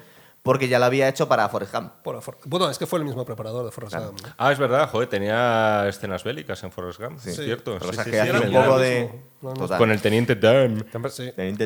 porque 0.43 0.67
ya 0.67 0.77
lo 0.77 0.85
había 0.85 1.07
hecho 1.07 1.27
para 1.27 1.47
Forrest 1.47 1.73
Gump. 1.73 1.93
bueno, 2.45 2.69
es 2.69 2.77
que 2.77 2.85
fue 2.85 2.99
el 2.99 3.05
mismo 3.05 3.25
preparador 3.25 3.63
de 3.65 3.71
Forrest 3.71 3.95
Gump. 3.95 4.19
Ah, 4.37 4.51
es 4.51 4.59
verdad, 4.59 4.89
joder, 4.89 5.07
tenía 5.07 5.87
escenas 5.87 6.23
bélicas 6.23 6.61
en 6.63 6.71
Forrest 6.71 6.99
Gump, 6.99 7.17
sí. 7.19 7.29
es 7.29 7.37
cierto. 7.37 7.79
Sí, 7.79 7.87
sí, 8.03 8.45
un 8.45 8.51
poco 8.51 8.77
de... 8.77 9.09
Con 9.43 9.91
el 9.91 10.01
teniente 10.01 10.35
Dan. 10.35 10.85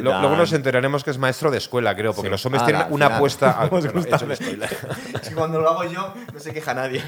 Luego 0.02 0.36
nos 0.36 0.52
enteraremos 0.54 1.04
que 1.04 1.12
es 1.12 1.18
maestro 1.18 1.52
de 1.52 1.60
escuela, 1.60 1.96
creo, 1.96 2.14
porque 2.14 2.30
los 2.30 2.46
hombres 2.46 2.66
tienen 2.66 2.84
una 2.90 3.18
apuesta... 3.18 3.62
A... 3.62 3.66
es 3.68 5.30
que 5.30 5.36
cuando 5.36 5.62
lo 5.62 5.70
hago 5.70 5.84
yo 5.86 6.14
no 6.34 6.40
se 6.40 6.54
queja 6.54 6.74
nadie. 6.74 7.04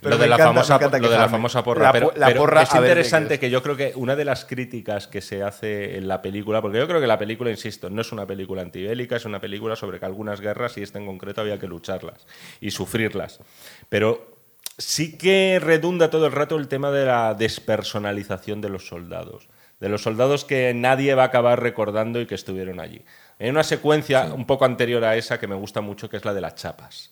lo 0.00 0.18
de, 0.18 0.26
la, 0.26 0.38
famosa, 0.38 0.78
lo 0.78 0.88
de 0.90 1.18
la 1.18 1.28
famosa 1.28 1.62
porra. 1.62 1.92
pero, 1.92 2.12
es 2.12 2.74
interesante 2.74 3.38
que 3.38 3.50
yo 3.50 3.62
creo 3.62 3.76
que 3.76 3.92
una 3.96 4.16
de 4.16 4.24
las 4.24 4.44
críticas 4.44 5.06
que 5.06 5.20
se 5.20 5.42
hace 5.42 5.96
en 5.96 6.08
la 6.08 6.20
película, 6.20 6.60
porque 6.60 6.78
yo 6.78 6.88
creo 6.88 7.00
que 7.00 7.06
la 7.06 7.18
película, 7.18 7.50
insisto, 7.50 7.88
no 7.88 8.00
es 8.00 8.12
una 8.12 8.26
película 8.26 8.62
antibélica, 8.62 9.16
es 9.16 9.24
una 9.24 9.40
película 9.40 9.76
sobre 9.76 9.98
que 9.98 10.06
algunas 10.06 10.40
guerras 10.40 10.76
y 10.78 10.82
en 10.82 11.06
concreto 11.06 11.40
había 11.40 11.58
que 11.58 11.66
lucharlas 11.66 12.26
y 12.60 12.70
sufrirlas. 12.70 13.40
Pero 13.88 14.36
sí 14.78 15.16
que 15.16 15.58
redunda 15.60 16.10
todo 16.10 16.26
el 16.26 16.32
rato 16.32 16.56
el 16.56 16.68
tema 16.68 16.90
de 16.90 17.06
la 17.06 17.34
despersonalización 17.34 18.60
de 18.60 18.68
los 18.68 18.86
soldados, 18.86 19.48
de 19.82 19.88
los 19.88 20.04
soldados 20.04 20.44
que 20.44 20.72
nadie 20.74 21.12
va 21.16 21.24
a 21.24 21.26
acabar 21.26 21.60
recordando 21.60 22.20
y 22.20 22.26
que 22.26 22.36
estuvieron 22.36 22.78
allí. 22.78 23.02
Hay 23.40 23.50
una 23.50 23.64
secuencia 23.64 24.32
un 24.32 24.46
poco 24.46 24.64
anterior 24.64 25.04
a 25.04 25.16
esa 25.16 25.40
que 25.40 25.48
me 25.48 25.56
gusta 25.56 25.80
mucho, 25.80 26.08
que 26.08 26.18
es 26.18 26.24
la 26.24 26.32
de 26.32 26.40
las 26.40 26.54
chapas 26.54 27.10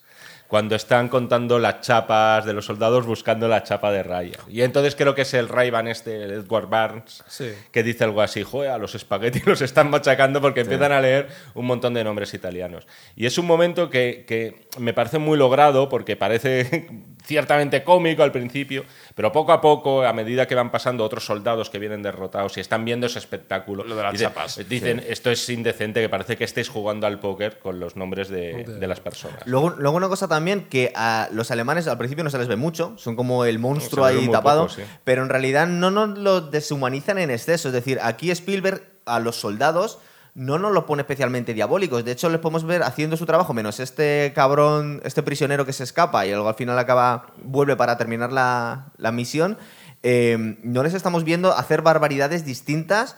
cuando 0.51 0.75
están 0.75 1.07
contando 1.07 1.59
las 1.59 1.79
chapas 1.79 2.43
de 2.43 2.51
los 2.51 2.65
soldados 2.65 3.05
buscando 3.05 3.47
la 3.47 3.63
chapa 3.63 3.89
de 3.89 4.03
Raya. 4.03 4.37
Y 4.49 4.63
entonces 4.63 4.97
creo 4.97 5.15
que 5.15 5.21
es 5.21 5.33
el 5.33 5.47
ray 5.47 5.71
este, 5.87 6.25
el 6.25 6.31
Edward 6.31 6.67
Barnes, 6.67 7.23
que 7.71 7.83
dice 7.83 8.03
algo 8.03 8.21
así, 8.21 8.43
joder, 8.43 8.71
a 8.71 8.77
los 8.77 8.93
espaguetis 8.93 9.45
los 9.47 9.61
están 9.61 9.89
machacando 9.89 10.41
porque 10.41 10.59
empiezan 10.59 10.91
a 10.91 10.99
leer 10.99 11.29
un 11.53 11.67
montón 11.67 11.93
de 11.93 12.03
nombres 12.03 12.33
italianos. 12.33 12.85
Y 13.15 13.27
es 13.27 13.37
un 13.37 13.45
momento 13.45 13.89
que, 13.89 14.25
que 14.27 14.67
me 14.77 14.93
parece 14.93 15.19
muy 15.19 15.37
logrado 15.37 15.87
porque 15.87 16.17
parece 16.17 16.89
ciertamente 17.23 17.83
cómico 17.83 18.23
al 18.23 18.31
principio, 18.31 18.85
pero 19.15 19.31
poco 19.31 19.51
a 19.51 19.61
poco, 19.61 20.03
a 20.03 20.13
medida 20.13 20.47
que 20.47 20.55
van 20.55 20.71
pasando 20.71 21.03
otros 21.03 21.25
soldados 21.25 21.69
que 21.69 21.79
vienen 21.79 22.01
derrotados 22.01 22.57
y 22.57 22.59
están 22.59 22.85
viendo 22.85 23.07
ese 23.07 23.19
espectáculo, 23.19 23.83
Lo 23.83 23.95
de 23.95 24.03
las 24.03 24.13
dicen, 24.13 24.27
chapas. 24.29 24.69
dicen 24.69 25.03
esto 25.07 25.31
es 25.31 25.49
indecente, 25.49 26.01
que 26.01 26.09
parece 26.09 26.37
que 26.37 26.43
estéis 26.43 26.69
jugando 26.69 27.07
al 27.07 27.19
póker 27.19 27.59
con 27.59 27.79
los 27.79 27.95
nombres 27.95 28.29
de, 28.29 28.63
de 28.63 28.87
las 28.87 28.99
personas. 28.99 29.41
Luego, 29.45 29.71
luego 29.71 29.97
una 29.97 30.07
cosa 30.07 30.27
también, 30.27 30.65
que 30.65 30.91
a 30.95 31.29
los 31.31 31.51
alemanes 31.51 31.87
al 31.87 31.97
principio 31.97 32.23
no 32.23 32.29
se 32.29 32.37
les 32.37 32.47
ve 32.47 32.55
mucho, 32.55 32.93
son 32.97 33.15
como 33.15 33.45
el 33.45 33.59
monstruo 33.59 34.05
ahí 34.05 34.27
tapado, 34.29 34.67
pero 35.03 35.23
en 35.23 35.29
realidad 35.29 35.67
no 35.67 35.91
nos 35.91 36.17
lo 36.17 36.41
deshumanizan 36.41 37.17
en 37.17 37.31
exceso, 37.31 37.69
es 37.69 37.73
decir, 37.73 37.99
aquí 38.01 38.31
Spielberg 38.31 38.83
a 39.05 39.19
los 39.19 39.35
soldados 39.35 39.99
no 40.33 40.57
nos 40.57 40.71
lo 40.71 40.85
pone 40.85 41.01
especialmente 41.01 41.53
diabólicos. 41.53 42.05
De 42.05 42.11
hecho, 42.11 42.29
les 42.29 42.39
podemos 42.39 42.63
ver 42.63 42.83
haciendo 42.83 43.17
su 43.17 43.25
trabajo, 43.25 43.53
menos 43.53 43.79
este 43.79 44.31
cabrón, 44.33 45.01
este 45.03 45.23
prisionero 45.23 45.65
que 45.65 45.73
se 45.73 45.83
escapa 45.83 46.25
y 46.25 46.31
luego 46.31 46.47
al 46.47 46.55
final 46.55 46.77
acaba, 46.79 47.27
vuelve 47.43 47.75
para 47.75 47.97
terminar 47.97 48.31
la, 48.31 49.11
misión. 49.11 49.57
Eh, 50.03 50.57
no 50.63 50.83
les 50.83 50.93
estamos 50.93 51.23
viendo 51.23 51.53
hacer 51.53 51.81
barbaridades 51.81 52.45
distintas 52.45 53.17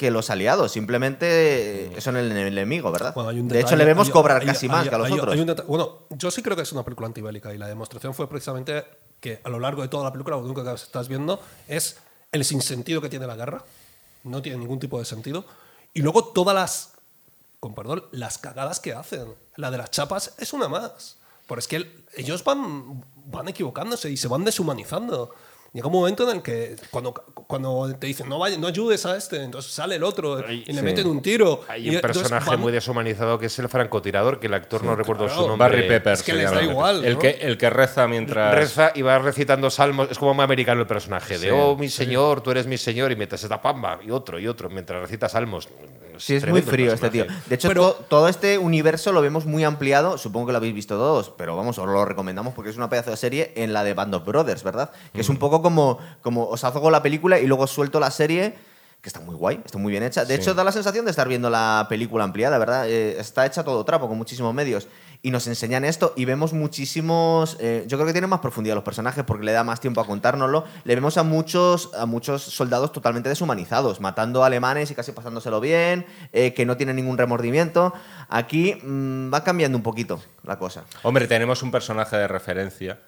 que 0.00 0.10
los 0.10 0.30
aliados. 0.30 0.72
Simplemente 0.72 1.92
son 2.00 2.16
el 2.16 2.32
enemigo, 2.32 2.90
¿verdad? 2.90 3.14
de 3.14 3.60
hecho, 3.60 3.76
le 3.76 3.84
vemos 3.84 4.08
cobrar 4.08 4.44
casi 4.44 4.68
más 4.68 4.88
que 4.88 4.94
a 4.94 4.98
los 4.98 5.10
otros. 5.10 5.66
bueno, 5.66 6.06
yo 6.10 6.30
sí 6.30 6.42
creo 6.42 6.56
que 6.56 6.62
es 6.62 6.72
una 6.72 6.82
película 6.82 7.06
antibélica 7.06 7.52
y 7.52 7.58
la 7.58 7.68
demostración 7.68 8.14
fue 8.14 8.26
precisamente 8.26 8.84
que 9.20 9.40
a 9.44 9.50
lo 9.50 9.58
largo 9.58 9.82
de 9.82 9.88
toda 9.88 10.04
la 10.04 10.12
película, 10.12 10.36
lo 10.36 10.42
único 10.42 10.64
que 10.64 10.72
estás 10.72 11.08
viendo 11.08 11.40
es 11.68 11.98
el 12.32 12.46
sinsentido 12.46 13.02
que 13.02 13.10
tiene 13.10 13.26
la 13.26 13.36
guerra. 13.36 13.62
No 14.24 14.40
tiene 14.40 14.56
ningún 14.58 14.78
tipo 14.78 14.98
de 14.98 15.04
sentido. 15.04 15.44
Y 15.92 16.02
luego 16.02 16.24
todas 16.32 16.54
las, 16.54 16.92
con 17.58 17.74
perdón, 17.74 18.04
las 18.12 18.38
cagadas 18.38 18.80
que 18.80 18.94
hacen. 18.94 19.34
La 19.56 19.70
de 19.70 19.78
las 19.78 19.90
chapas 19.90 20.34
es 20.38 20.52
una 20.52 20.68
más. 20.68 21.18
Porque 21.46 21.60
es 21.60 21.68
que 21.68 22.04
ellos 22.16 22.44
van, 22.44 23.04
van 23.26 23.48
equivocándose 23.48 24.10
y 24.10 24.16
se 24.16 24.28
van 24.28 24.44
deshumanizando. 24.44 25.34
Llega 25.72 25.86
un 25.86 25.92
momento 25.92 26.28
en 26.28 26.36
el 26.36 26.42
que 26.42 26.74
cuando, 26.90 27.14
cuando 27.14 27.94
te 27.96 28.08
dicen 28.08 28.28
no, 28.28 28.40
vaya, 28.40 28.58
no 28.58 28.66
ayudes 28.66 29.06
a 29.06 29.16
este, 29.16 29.44
entonces 29.44 29.72
sale 29.72 29.94
el 29.96 30.02
otro 30.02 30.50
y 30.50 30.64
le 30.72 30.82
meten 30.82 31.06
un 31.06 31.22
tiro. 31.22 31.62
Hay 31.68 31.94
un 31.94 32.00
personaje 32.00 32.56
muy 32.56 32.72
deshumanizado 32.72 33.38
que 33.38 33.46
es 33.46 33.58
el 33.60 33.68
francotirador, 33.68 34.40
que 34.40 34.48
el 34.48 34.54
actor 34.54 34.82
no 34.82 34.96
recuerdo 34.96 35.28
su 35.28 35.46
nombre. 35.46 35.68
Barry 35.68 35.88
Pepper. 35.88 36.14
Es 36.14 36.22
que 36.24 36.32
les 36.32 36.50
da 36.50 36.62
igual. 36.62 37.04
El, 37.04 37.18
que, 37.18 37.38
el 37.40 37.56
que 37.56 37.70
reza 37.70 38.08
mientras. 38.08 38.52
Reza 38.52 38.92
y 38.94 39.02
va 39.02 39.18
recitando 39.20 39.70
salmos. 39.70 40.10
Es 40.10 40.18
como 40.18 40.34
muy 40.34 40.42
americano 40.42 40.80
el 40.80 40.88
personaje. 40.88 41.38
De 41.38 41.52
oh, 41.52 41.76
mi 41.76 41.88
señor, 41.88 42.40
tú 42.40 42.50
eres 42.50 42.66
mi 42.66 42.76
señor, 42.76 43.12
y 43.12 43.16
mientras 43.16 43.42
está 43.42 43.62
pamba, 43.62 44.00
y 44.04 44.10
otro, 44.10 44.40
y 44.40 44.48
otro, 44.48 44.68
mientras 44.70 45.00
recita 45.00 45.28
salmos. 45.28 45.68
Sí, 46.20 46.34
es 46.34 46.46
muy 46.46 46.60
frío 46.60 46.92
este 46.92 47.08
tío. 47.08 47.24
De 47.46 47.54
hecho, 47.54 47.94
todo 48.08 48.28
este 48.28 48.58
universo 48.58 49.10
lo 49.12 49.22
vemos 49.22 49.46
muy 49.46 49.64
ampliado. 49.64 50.18
Supongo 50.18 50.46
que 50.46 50.52
lo 50.52 50.58
habéis 50.58 50.74
visto 50.74 50.96
todos, 50.96 51.30
pero 51.30 51.56
vamos, 51.56 51.78
os 51.78 51.86
lo 51.86 52.04
recomendamos 52.04 52.52
porque 52.52 52.70
es 52.70 52.76
una 52.76 52.90
pedazo 52.90 53.10
de 53.10 53.16
serie 53.16 53.52
en 53.56 53.72
la 53.72 53.84
de 53.84 53.94
Band 53.94 54.14
of 54.14 54.24
Brothers, 54.26 54.62
¿verdad? 54.62 54.90
Que 55.14 55.22
es 55.22 55.28
un 55.30 55.38
poco 55.38 55.59
como, 55.62 55.98
como 56.22 56.48
os 56.48 56.64
hago 56.64 56.90
la 56.90 57.02
película 57.02 57.38
y 57.38 57.46
luego 57.46 57.66
suelto 57.66 58.00
la 58.00 58.10
serie 58.10 58.54
que 59.00 59.08
está 59.08 59.20
muy 59.20 59.34
guay, 59.34 59.60
está 59.64 59.78
muy 59.78 59.90
bien 59.90 60.02
hecha. 60.02 60.26
De 60.26 60.34
hecho, 60.34 60.52
da 60.52 60.62
la 60.62 60.72
sensación 60.72 61.06
de 61.06 61.10
estar 61.10 61.26
viendo 61.26 61.48
la 61.48 61.86
película 61.88 62.22
ampliada, 62.22 62.58
¿verdad? 62.58 62.86
Eh, 62.86 63.18
está 63.18 63.46
hecha 63.46 63.64
todo 63.64 63.82
trapo, 63.84 64.08
con 64.08 64.18
muchísimos 64.18 64.52
medios 64.52 64.88
y 65.22 65.30
nos 65.30 65.46
enseñan 65.46 65.84
esto 65.84 66.12
y 66.16 66.24
vemos 66.24 66.52
muchísimos, 66.52 67.56
eh, 67.60 67.84
yo 67.86 67.96
creo 67.98 68.06
que 68.06 68.12
tienen 68.12 68.30
más 68.30 68.40
profundidad 68.40 68.74
los 68.74 68.84
personajes 68.84 69.24
porque 69.24 69.44
le 69.44 69.52
da 69.52 69.64
más 69.64 69.80
tiempo 69.80 70.00
a 70.00 70.06
contárnoslo. 70.06 70.64
Le 70.84 70.94
vemos 70.94 71.16
a 71.16 71.22
muchos, 71.22 71.90
a 71.94 72.04
muchos 72.04 72.42
soldados 72.42 72.92
totalmente 72.92 73.28
deshumanizados, 73.28 74.00
matando 74.00 74.44
alemanes 74.44 74.90
y 74.90 74.94
casi 74.94 75.12
pasándoselo 75.12 75.60
bien, 75.60 76.06
eh, 76.32 76.52
que 76.52 76.66
no 76.66 76.76
tienen 76.76 76.96
ningún 76.96 77.16
remordimiento. 77.16 77.94
Aquí 78.28 78.74
mm, 78.82 79.32
va 79.32 79.44
cambiando 79.44 79.78
un 79.78 79.82
poquito 79.82 80.20
la 80.42 80.58
cosa. 80.58 80.84
Hombre, 81.02 81.26
tenemos 81.26 81.62
un 81.62 81.70
personaje 81.70 82.16
de 82.16 82.28
referencia 82.28 82.98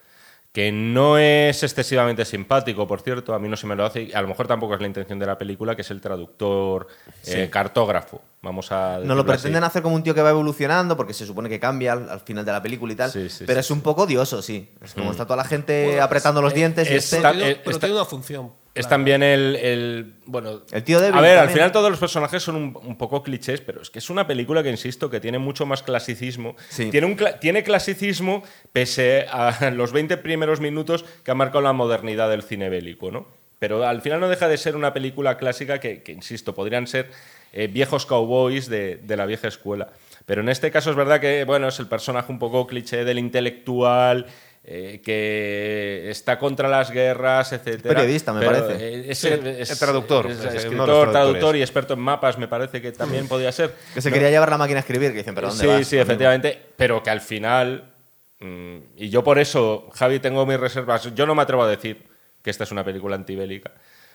que 0.53 0.71
no 0.71 1.17
es 1.17 1.63
excesivamente 1.63 2.23
simpático, 2.25 2.87
por 2.87 3.01
cierto, 3.01 3.33
a 3.33 3.39
mí 3.39 3.49
no 3.49 3.57
se 3.57 3.65
me 3.65 3.75
lo 3.75 3.85
hace, 3.85 4.03
y 4.03 4.13
a 4.13 4.21
lo 4.21 4.27
mejor 4.27 4.47
tampoco 4.47 4.75
es 4.75 4.81
la 4.81 4.85
intención 4.85 5.17
de 5.17 5.25
la 5.25 5.35
película, 5.35 5.75
que 5.75 5.81
es 5.81 5.89
el 5.89 5.99
traductor 5.99 6.87
eh, 7.25 7.49
cartógrafo. 7.51 8.21
Vamos 8.43 8.71
a 8.71 8.99
no 9.03 9.15
lo 9.15 9.25
pretenden 9.25 9.63
hacer 9.63 9.81
como 9.81 9.95
un 9.95 10.03
tío 10.03 10.13
que 10.13 10.21
va 10.21 10.29
evolucionando, 10.29 10.95
porque 10.95 11.15
se 11.15 11.25
supone 11.25 11.49
que 11.49 11.59
cambia 11.59 11.93
al, 11.93 12.19
final 12.19 12.45
de 12.45 12.51
la 12.51 12.61
película 12.61 12.93
y 12.93 12.95
tal, 12.95 13.11
pero 13.47 13.59
es 13.59 13.71
un 13.71 13.81
poco 13.81 14.03
odioso, 14.03 14.43
sí. 14.43 14.69
Es 14.83 14.93
como 14.93 15.07
mm. 15.07 15.11
está 15.11 15.25
toda 15.25 15.37
la 15.37 15.45
gente 15.45 15.99
apretando 15.99 16.39
los 16.39 16.53
dientes. 16.53 16.87
y 16.91 16.93
este... 16.93 17.19
pero 17.65 17.79
tiene 17.79 17.95
una 17.95 18.05
función 18.05 18.51
es 18.75 18.87
también 18.87 19.21
el, 19.21 20.15
Bueno. 20.25 20.61
El 20.71 20.83
tío 20.83 20.99
de 20.99 21.09
A 21.09 21.21
ver, 21.21 21.37
al 21.37 21.49
final 21.49 21.71
todos 21.71 21.91
los 21.91 21.99
personajes 21.99 22.41
son 22.41 22.55
un, 22.55 22.97
poco 22.97 23.21
clichés, 23.21 23.61
pero 23.61 23.81
es 23.81 23.89
que 23.89 23.99
es 23.99 24.09
una 24.09 24.25
película 24.25 24.63
que, 24.63 24.69
insisto, 24.69 25.09
que 25.09 25.19
tiene 25.19 25.37
mucho 25.37 25.65
más 25.65 25.83
clasicismo. 25.83 26.55
Tiene, 26.75 27.05
un, 27.05 27.17
tiene 27.39 27.63
clasicismo 27.63 28.43
pese 28.71 29.27
a 29.29 29.69
los 29.75 29.91
20 29.91 30.17
primeros 30.17 30.59
minutos 30.59 31.05
que 31.23 31.31
ha 31.31 31.35
marcado 31.35 31.61
la 31.61 31.73
modernidad 31.73 32.29
del 32.29 32.41
cine 32.41 32.69
bélico, 32.69 33.11
¿no? 33.11 33.27
Pero 33.59 33.85
al 33.85 34.01
final 34.01 34.19
no 34.19 34.27
deja 34.27 34.47
de 34.47 34.57
ser 34.57 34.75
una 34.75 34.91
película 34.91 35.37
clásica 35.37 35.79
que, 35.79 36.03
insisto, 36.07 36.55
podrían 36.55 36.87
ser 36.87 37.11
eh, 37.53 37.67
viejos 37.67 38.05
cowboys 38.05 38.67
de, 38.67 38.97
de 38.97 39.17
la 39.17 39.25
vieja 39.25 39.47
escuela. 39.47 39.89
Pero 40.25 40.41
en 40.41 40.49
este 40.49 40.71
caso 40.71 40.89
es 40.89 40.95
verdad 40.95 41.21
que, 41.21 41.43
bueno, 41.43 41.67
es 41.67 41.79
el 41.79 41.87
personaje 41.87 42.31
un 42.31 42.39
poco 42.39 42.65
cliché 42.65 43.05
del 43.05 43.19
intelectual 43.19 44.25
eh, 44.65 45.01
que 45.03 46.09
está 46.09 46.39
contra 46.39 46.69
las 46.69 46.89
guerras, 46.89 47.51
etc. 47.51 47.81
Periodista, 47.81 48.31
me 48.31 48.45
parece. 48.45 49.11
Es, 49.11 49.23
es, 49.25 49.79
traductor. 49.79 50.31
escritor, 50.31 51.11
traductor 51.11 51.55
y 51.57 51.61
experto 51.61 51.95
en 51.95 51.99
mapas, 51.99 52.37
me 52.37 52.47
parece 52.47 52.81
que 52.81 52.93
también 52.93 53.27
podía 53.27 53.51
ser. 53.51 53.75
Que 53.93 54.01
se 54.01 54.11
quería 54.11 54.29
llevar 54.29 54.49
la 54.49 54.57
máquina 54.57 54.77
a 54.77 54.81
escribir, 54.81 55.11
que 55.11 55.17
dicen, 55.17 55.35
pero 55.35 55.49
¿dónde 55.49 55.63
Sí, 55.63 55.67
vas, 55.67 55.87
sí, 55.87 55.97
efectivamente. 55.97 56.59
Pero 56.77 57.03
que 57.03 57.09
al 57.09 57.21
final. 57.21 57.91
Mm, 58.39 58.77
y 58.97 59.09
yo 59.09 59.23
por 59.23 59.37
eso, 59.37 59.89
Javi, 59.93 60.19
tengo 60.19 60.45
mis 60.45 60.59
reservas. 60.59 61.13
Yo 61.13 61.25
no 61.25 61.35
me 61.35 61.41
atrevo 61.41 61.63
a 61.63 61.67
decir 61.67 62.07
que 62.41 62.49
esta 62.49 62.63
es 62.63 62.71
una 62.71 62.85
película 62.85 63.15
antibélica 63.15 63.71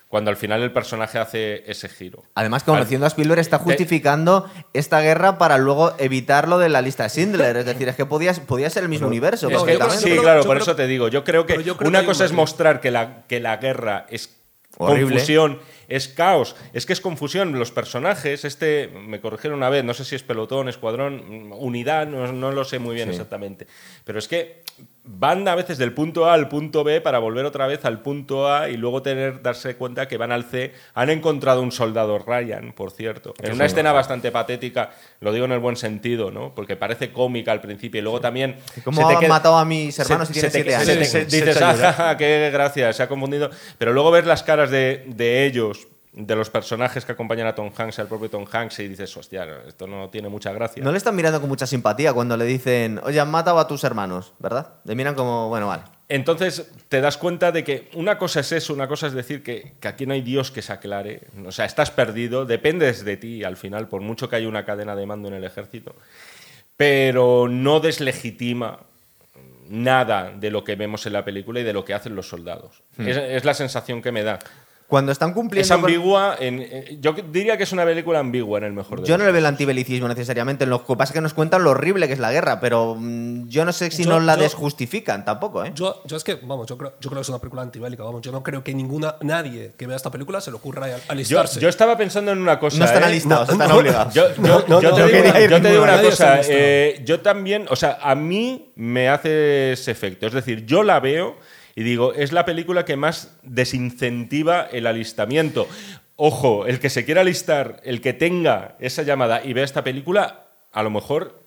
cuando 0.09 0.31
al 0.31 0.37
final 0.37 0.63
el 0.63 0.73
personaje 0.73 1.19
hace 1.19 1.71
ese 1.71 1.89
giro. 1.89 2.25
Además, 2.35 2.65
conociendo 2.65 3.05
a 3.05 3.09
Spielberg, 3.09 3.41
está 3.41 3.59
justificando 3.59 4.51
esta 4.73 5.01
guerra 5.01 5.37
para 5.37 5.59
luego 5.59 5.93
evitarlo 5.99 6.59
de 6.59 6.71
la 6.71 6.81
lista 6.81 7.03
de 7.05 7.11
Schindler. 7.11 7.59
Es 7.59 7.67
decir, 7.67 7.89
es 7.89 7.97
que 7.97 8.07
podía, 8.07 8.33
podía 8.33 8.71
ser 8.71 8.85
el 8.85 8.89
mismo 8.89 9.07
universo. 9.07 9.49
sí, 9.91 10.17
claro, 10.17 10.45
por 10.45 10.57
eso 10.57 10.75
te 10.75 10.87
digo. 10.87 11.09
Yo 11.09 11.25
creo 11.25 11.47
que 11.47 11.75
una 11.85 12.05
cosa 12.05 12.25
es 12.25 12.33
mostrar 12.33 12.81
que 12.81 12.91
la, 12.91 13.27
que 13.27 13.39
la 13.39 13.59
guerra 13.59 14.07
es 14.09 14.39
confusión, 14.79 15.59
es 15.89 16.09
caos, 16.09 16.57
es 16.73 16.87
que 16.87 16.93
es 16.93 17.01
confusión. 17.01 17.59
Los 17.59 17.73
personajes, 17.73 18.45
este, 18.45 18.89
me 18.89 19.21
corrigieron 19.21 19.59
una 19.59 19.69
vez, 19.69 19.85
no 19.85 19.95
sé 19.95 20.05
si 20.05 20.15
es 20.15 20.23
pelotón, 20.23 20.69
escuadrón, 20.69 21.53
unidad, 21.53 22.07
no, 22.07 22.53
lo 22.53 22.65
sé 22.65 22.79
muy 22.79 22.95
bien 22.95 23.09
exactamente. 23.09 23.67
Pero 24.05 24.19
es 24.19 24.29
que 24.29 24.63
van 25.11 25.49
a 25.49 25.55
veces 25.55 25.79
del 25.79 25.95
punto 25.95 26.29
A 26.29 26.35
al 26.35 26.49
punto 26.49 26.85
B 26.85 27.01
para 27.01 27.19
volver 27.19 27.47
otra 27.47 27.67
vez 27.67 27.85
al 27.87 28.03
punto 28.03 28.53
A 28.53 28.69
y 28.69 28.77
luego 28.77 29.01
tener 29.01 29.41
darse 29.43 29.77
cuenta 29.77 30.07
que 30.07 30.19
van 30.19 30.33
al 30.33 30.45
C. 30.45 30.75
Han 30.95 31.09
encontrado 31.09 31.63
un 31.63 31.73
soldado 31.73 32.19
Ryan, 32.19 32.73
por 32.73 32.91
cierto. 32.91 33.33
En 33.43 33.55
una 33.55 33.65
escena 33.65 33.93
bastante 33.93 34.31
patética, 34.31 34.91
lo 35.21 35.33
digo 35.33 35.47
en 35.47 35.53
el 35.53 35.61
buen 35.61 35.77
sentido, 35.77 36.31
¿no? 36.31 36.55
Porque 36.55 36.77
parece 36.77 37.11
cómica 37.11 37.53
al 37.53 37.63
principio 37.63 38.01
y 38.01 38.03
luego 38.03 38.21
también. 38.21 38.57
¿Cómo 38.85 39.09
han 39.09 39.29
matado 39.29 39.57
a 39.57 39.65
mis 39.65 39.99
hermanos 39.99 40.29
se, 40.29 40.47
y 40.47 40.51
siete 40.51 40.75
años? 40.75 41.13
dices, 41.29 41.63
ah, 41.63 42.15
qué 42.19 42.51
gracia, 42.53 42.93
se 42.93 43.03
ha 43.03 43.09
confundido. 43.09 43.51
Pero 43.79 43.95
luego 43.95 44.11
ves 44.11 44.27
las 44.27 44.43
caras 44.43 44.71
de, 44.71 45.05
de 45.07 45.47
ellos 45.47 45.89
de 46.13 46.35
los 46.35 46.51
personajes 46.51 47.05
que 47.05 47.13
acompañan 47.13 47.47
a 47.47 47.55
Tom 47.55 47.71
Hanks, 47.77 47.99
al 47.99 48.09
propio 48.09 48.31
Tom 48.31 48.47
Hanks, 48.51 48.81
y 48.81 48.89
dices, 48.89 49.17
hostia, 49.17 49.47
esto 49.67 49.87
no 49.87 50.09
tiene 50.09 50.29
mucha 50.29 50.53
gracia. 50.53 50.83
No 50.83 50.91
le 50.91 50.99
están 50.99 51.15
mirando 51.15 51.41
con 51.41 51.49
mucha 51.49 51.67
simpatía 51.67 52.13
cuando 52.13 52.37
le 52.37 52.45
dicen, 52.45 53.01
oye, 53.05 53.21
han 53.21 53.31
matado 53.31 53.59
a 53.59 53.69
tus 53.69 53.85
hermanos, 53.85 54.33
¿verdad? 54.39 54.75
Le 54.85 54.95
miran 54.95 55.15
como, 55.15 55.49
bueno, 55.49 55.69
vale. 55.69 55.83
Entonces 56.09 56.71
te 56.89 57.03
das 57.03 57.19
cuenta 57.19 57.53
de 57.53 57.65
que 57.65 57.91
una 57.95 58.17
cosa 58.17 58.41
es 58.41 58.53
eso, 58.53 58.73
una 58.73 58.89
cosa 58.89 59.09
es 59.09 59.13
decir 59.13 59.43
que, 59.43 59.75
aquí 59.83 60.07
no 60.07 60.15
hay 60.15 60.23
Dios 60.23 60.51
que 60.51 60.63
se 60.63 60.73
aclare. 60.73 61.29
O 61.45 61.53
sea, 61.53 61.67
estás 61.67 61.91
perdido, 61.91 62.47
dependes 62.47 63.05
de 63.05 63.19
ti 63.19 63.45
al 63.45 63.57
final, 63.57 63.89
por 63.89 64.01
mucho 64.01 64.29
que 64.29 64.37
haya 64.37 64.49
una 64.49 64.65
cadena 64.65 64.97
de 64.97 65.05
mando 65.05 65.29
en 65.29 65.35
el 65.35 65.45
ejército. 65.45 65.95
Pero 66.77 67.49
no 67.49 67.81
deslegitima 67.81 68.81
nada 69.69 70.33
de 70.35 70.51
lo 70.51 70.65
que 70.65 70.77
vemos 70.77 71.05
en 71.05 71.13
la 71.13 71.25
película 71.27 71.61
y 71.61 71.65
de 71.65 71.75
lo 71.75 71.85
que 71.85 71.93
hacen 71.93 72.17
los 72.17 72.29
soldados. 72.29 72.83
Hmm. 72.97 73.09
es, 73.09 73.45
la 73.45 73.53
sensación 73.53 74.01
que 74.01 74.13
me 74.13 74.23
da. 74.23 74.39
Cuando 74.89 75.13
están 75.13 75.35
cumpliendo. 75.35 75.67
Es 75.67 75.71
ambigua. 75.71 76.37
En, 76.41 76.99
yo 77.03 77.13
diría 77.13 77.59
que 77.59 77.65
es 77.65 77.73
una 77.73 77.85
película 77.85 78.21
ambigua 78.21 78.57
en 78.57 78.65
el 78.65 78.73
mejor 78.73 79.03
de 79.03 79.07
Yo 79.07 79.19
no 79.19 79.25
le 79.27 79.33
veo 79.33 79.41
el 79.41 79.45
antibelicismo 79.45 80.09
necesariamente. 80.09 80.65
Lo 80.65 80.83
que 80.83 80.97
pasa 80.97 81.11
es 81.11 81.15
que 81.15 81.21
nos 81.21 81.35
cuentan 81.35 81.63
lo 81.63 81.73
horrible 81.73 82.07
que 82.07 82.15
es 82.15 82.19
la 82.19 82.33
guerra, 82.33 82.59
pero 82.59 82.97
mm, 82.99 83.49
yo 83.49 83.67
no 83.67 83.73
sé 83.75 83.91
si 83.91 84.07
nos 84.07 84.23
la 84.23 84.39
desjustifican 84.39 85.27
tampoco, 85.27 85.63
¿eh? 85.63 85.73
Yo, 85.75 86.01
yo, 86.07 86.17
es 86.17 86.25
que, 86.25 86.37
vamos, 86.37 86.67
yo 86.67 86.79
creo, 86.79 86.95
yo 87.01 87.11
creo 87.11 87.21
que 87.21 87.23
es 87.23 87.29
una 87.29 87.39
película 87.39 87.61
antibélica. 87.61 88.03
Vamos, 88.03 88.23
yo 88.23 88.33
no 88.33 88.43
creo 88.43 88.65
que 88.65 88.73
ninguna, 88.73 89.17
nadie 89.21 89.75
que 89.77 89.87
vea 89.87 89.97
esta 89.97 90.11
película 90.11 90.41
se 90.41 90.51
le 90.51 90.57
ocurra 90.57 90.87
alistarse. 91.09 91.61
Yo, 91.61 91.69
estaba 91.69 91.95
pensando 91.99 92.33
en 92.33 92.39
una 92.39 92.59
cosa. 92.59 92.79
No 92.79 92.87
están 92.87 93.03
¿eh? 93.03 93.07
alistados, 93.07 93.51
están 93.51 93.71
obligados. 93.71 94.15
Yo, 94.15 94.29
te 94.33 95.71
digo, 95.71 95.83
una 95.83 96.01
cosa. 96.01 96.41
Eh, 96.45 97.03
yo 97.05 97.21
también, 97.21 97.67
o 97.69 97.77
sea, 97.77 97.99
a 98.01 98.15
mí 98.15 98.73
me 98.77 99.11
hace 99.11 99.73
ese 99.73 99.91
efecto. 99.91 100.27
Es 100.27 100.33
decir, 100.33 100.65
yo 100.65 100.83
la 100.83 100.99
veo 100.99 101.37
y 101.79 101.85
digo, 101.85 102.13
es 102.13 102.33
la 102.33 102.45
película 102.45 102.85
que 102.85 102.97
más 102.97 103.31
desincentiva 103.45 104.63
el 104.63 104.85
alistamiento. 104.85 105.69
Ojo, 106.17 106.67
el 106.67 106.81
que 106.81 106.91
se 106.91 107.05
quiera 107.05 107.21
alistar, 107.21 107.81
el 107.85 108.01
que 108.01 108.13
tenga 108.13 108.75
esa 108.81 109.05
llamada 109.05 109.45
y 109.45 109.53
vea 109.53 109.65
esta 109.65 109.85
película, 109.85 110.49
a 110.73 110.83
lo 110.83 110.91
mejor 110.91 111.41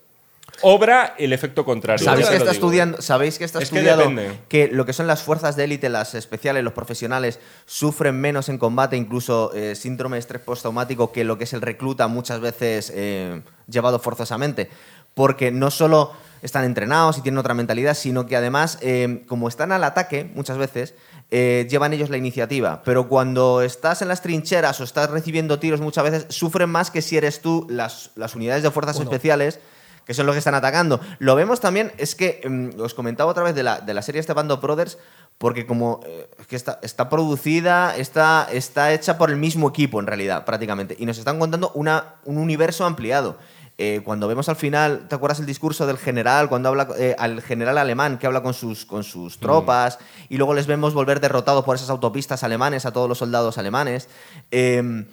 obra 0.62 1.14
el 1.18 1.34
efecto 1.34 1.66
contrario. 1.66 2.02
¿Sabéis 2.02 2.30
que, 2.30 2.36
está 2.36 2.50
estudiando, 2.50 3.02
¿Sabéis 3.02 3.36
que 3.36 3.44
está 3.44 3.58
estudiado 3.58 4.10
que, 4.48 4.68
lo 4.68 4.86
que 4.86 4.94
son 4.94 5.06
las 5.06 5.22
fuerzas 5.22 5.54
de 5.54 5.64
élite, 5.64 5.90
las 5.90 6.14
especiales, 6.14 6.64
los 6.64 6.72
profesionales, 6.72 7.38
sufren 7.66 8.18
menos 8.18 8.48
en 8.48 8.56
combate, 8.56 8.96
incluso 8.96 9.52
eh, 9.52 9.74
síndrome 9.74 10.16
de 10.16 10.20
estrés 10.20 10.40
postraumático, 10.40 11.12
que 11.12 11.24
lo 11.24 11.36
que 11.36 11.44
es 11.44 11.52
el 11.52 11.60
recluta 11.60 12.06
muchas 12.06 12.40
veces 12.40 12.90
eh, 12.94 13.42
llevado 13.66 13.98
forzosamente? 13.98 14.70
Porque 15.12 15.50
no 15.50 15.70
solo 15.70 16.14
están 16.42 16.64
entrenados 16.64 17.18
y 17.18 17.22
tienen 17.22 17.38
otra 17.38 17.54
mentalidad, 17.54 17.94
sino 17.94 18.26
que 18.26 18.36
además, 18.36 18.78
eh, 18.82 19.24
como 19.28 19.48
están 19.48 19.72
al 19.72 19.84
ataque 19.84 20.30
muchas 20.34 20.58
veces, 20.58 20.94
eh, 21.30 21.66
llevan 21.70 21.92
ellos 21.92 22.10
la 22.10 22.16
iniciativa. 22.16 22.82
Pero 22.84 23.08
cuando 23.08 23.62
estás 23.62 24.02
en 24.02 24.08
las 24.08 24.20
trincheras 24.20 24.80
o 24.80 24.84
estás 24.84 25.08
recibiendo 25.08 25.58
tiros 25.58 25.80
muchas 25.80 26.04
veces, 26.04 26.26
sufren 26.28 26.68
más 26.68 26.90
que 26.90 27.00
si 27.00 27.16
eres 27.16 27.40
tú 27.40 27.66
las, 27.70 28.10
unidades 28.34 28.62
de 28.62 28.70
fuerzas 28.70 28.98
especiales 29.00 29.60
que 30.04 30.14
son 30.14 30.26
los 30.26 30.34
que 30.34 30.40
están 30.40 30.56
atacando. 30.56 31.00
Lo 31.20 31.36
vemos 31.36 31.60
también, 31.60 31.92
es 31.96 32.16
que 32.16 32.40
em, 32.42 32.72
os 32.80 32.92
comentaba 32.92 33.30
otra 33.30 33.44
vez 33.44 33.54
de 33.54 33.62
la, 33.62 33.80
de 33.80 33.94
la 33.94 34.02
serie 34.02 34.20
este 34.20 34.32
Band 34.32 34.50
of 34.50 34.60
Brothers, 34.60 34.98
porque 35.38 35.64
como 35.64 36.00
eh, 36.04 36.28
que 36.48 36.56
está, 36.56 36.80
está 36.82 37.08
producida, 37.08 37.96
está, 37.96 38.48
está 38.50 38.92
hecha 38.92 39.16
por 39.16 39.30
el 39.30 39.36
mismo 39.36 39.68
equipo 39.68 40.00
en 40.00 40.08
realidad, 40.08 40.44
prácticamente, 40.44 40.96
y 40.98 41.06
nos 41.06 41.18
están 41.18 41.38
contando 41.38 41.70
una, 41.74 42.16
un 42.24 42.38
universo 42.38 42.84
ampliado. 42.84 43.38
Eh, 43.84 44.00
cuando 44.04 44.28
vemos 44.28 44.48
al 44.48 44.54
final, 44.54 45.08
¿te 45.08 45.16
acuerdas 45.16 45.40
el 45.40 45.46
discurso 45.46 45.88
del 45.88 45.98
general, 45.98 46.48
cuando 46.48 46.68
habla 46.68 46.86
eh, 46.96 47.16
al 47.18 47.42
general 47.42 47.78
alemán 47.78 48.16
que 48.16 48.28
habla 48.28 48.40
con 48.40 48.54
sus, 48.54 48.86
con 48.86 49.02
sus 49.02 49.40
tropas 49.40 49.98
y 50.28 50.36
luego 50.36 50.54
les 50.54 50.68
vemos 50.68 50.94
volver 50.94 51.18
derrotados 51.18 51.64
por 51.64 51.74
esas 51.74 51.90
autopistas 51.90 52.44
alemanes 52.44 52.86
a 52.86 52.92
todos 52.92 53.08
los 53.08 53.18
soldados 53.18 53.58
alemanes? 53.58 54.08
Em, 54.52 55.06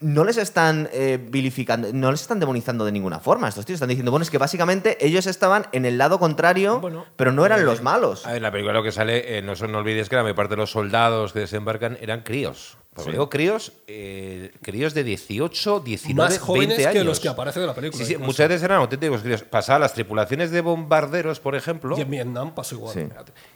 no 0.00 0.24
les 0.24 0.38
están 0.38 0.88
eh, 0.94 1.18
vilificando, 1.22 1.92
no 1.92 2.10
les 2.10 2.22
están 2.22 2.40
demonizando 2.40 2.86
de 2.86 2.92
ninguna 2.92 3.20
forma. 3.20 3.46
Estos 3.46 3.66
tíos 3.66 3.76
están 3.76 3.90
diciendo, 3.90 4.10
bueno, 4.10 4.22
es 4.22 4.30
que 4.30 4.38
básicamente 4.38 4.96
ellos 5.04 5.26
estaban 5.26 5.66
en 5.72 5.84
el 5.84 5.98
lado 5.98 6.18
contrario, 6.18 6.80
pero 7.16 7.30
no 7.30 7.44
eran 7.44 7.66
los 7.66 7.82
malos. 7.82 8.24
En 8.26 8.40
la 8.40 8.50
película 8.50 8.72
lo 8.72 8.82
que 8.82 8.90
sale, 8.90 9.42
no, 9.42 9.52
no 9.52 9.78
olvides 9.80 10.08
que 10.08 10.16
la 10.16 10.22
mayor 10.22 10.36
parte 10.36 10.54
de 10.54 10.62
los 10.62 10.70
soldados 10.70 11.34
que 11.34 11.40
desembarcan 11.40 11.98
eran 12.00 12.22
críos. 12.22 12.78
Porque 12.92 13.12
digo 13.12 13.30
críos, 13.30 13.72
eh, 13.86 14.50
críos 14.62 14.94
de 14.94 15.04
18, 15.04 15.78
19, 15.78 16.28
Más 16.28 16.38
jóvenes 16.40 16.68
20 16.70 16.86
años. 16.86 17.00
que 17.00 17.04
los 17.04 17.20
que 17.20 17.28
aparecen 17.28 17.62
en 17.62 17.68
la 17.68 17.74
película. 17.74 18.04
Sí, 18.04 18.14
sí, 18.14 18.18
muchas 18.18 18.48
veces 18.48 18.64
eran 18.64 18.78
auténticos 18.80 19.22
críos. 19.22 19.42
Pasaban 19.44 19.80
las 19.82 19.94
tripulaciones 19.94 20.50
de 20.50 20.60
bombarderos, 20.60 21.38
por 21.38 21.54
ejemplo. 21.54 21.96
Y 21.96 22.00
en 22.00 22.10
Vietnam 22.10 22.52
pasó 22.52 22.74
igual. 22.74 23.12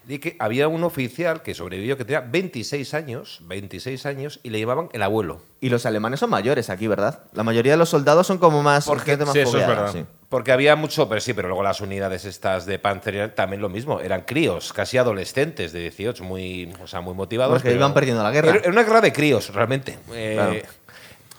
Y 0.08 0.18
que 0.18 0.36
había 0.38 0.68
un 0.68 0.84
oficial 0.84 1.42
que 1.42 1.52
sobrevivió 1.52 1.96
que 1.96 2.04
tenía 2.04 2.20
26 2.20 2.94
años, 2.94 3.40
26 3.42 4.06
años, 4.06 4.38
y 4.44 4.50
le 4.50 4.60
llamaban 4.60 4.88
el 4.92 5.02
abuelo. 5.02 5.42
Y 5.64 5.70
los 5.70 5.86
alemanes 5.86 6.20
son 6.20 6.28
mayores 6.28 6.68
aquí, 6.68 6.88
¿verdad? 6.88 7.20
La 7.32 7.42
mayoría 7.42 7.72
de 7.72 7.78
los 7.78 7.88
soldados 7.88 8.26
son 8.26 8.36
como 8.36 8.62
más 8.62 8.84
Porque, 8.84 9.12
gente 9.12 9.24
más 9.24 9.32
sí, 9.32 9.38
eso 9.38 9.56
es 9.56 9.66
verdad. 9.66 9.94
Porque 10.28 10.52
había 10.52 10.76
mucho, 10.76 11.08
pero 11.08 11.22
sí, 11.22 11.32
pero 11.32 11.48
luego 11.48 11.62
las 11.62 11.80
unidades 11.80 12.26
estas 12.26 12.66
de 12.66 12.78
Panzer 12.78 13.34
también 13.34 13.62
lo 13.62 13.70
mismo, 13.70 13.98
eran 14.00 14.24
críos, 14.26 14.74
casi 14.74 14.98
adolescentes 14.98 15.72
de 15.72 15.80
18, 15.80 16.22
muy, 16.22 16.70
o 16.82 16.86
sea, 16.86 17.00
muy 17.00 17.14
motivados. 17.14 17.54
Porque 17.54 17.74
iban 17.74 17.94
perdiendo 17.94 18.22
la 18.22 18.30
guerra. 18.30 18.56
Era 18.56 18.68
una 18.68 18.82
guerra 18.82 19.00
de 19.00 19.14
críos, 19.14 19.54
realmente. 19.54 19.98
Eh, 20.12 20.62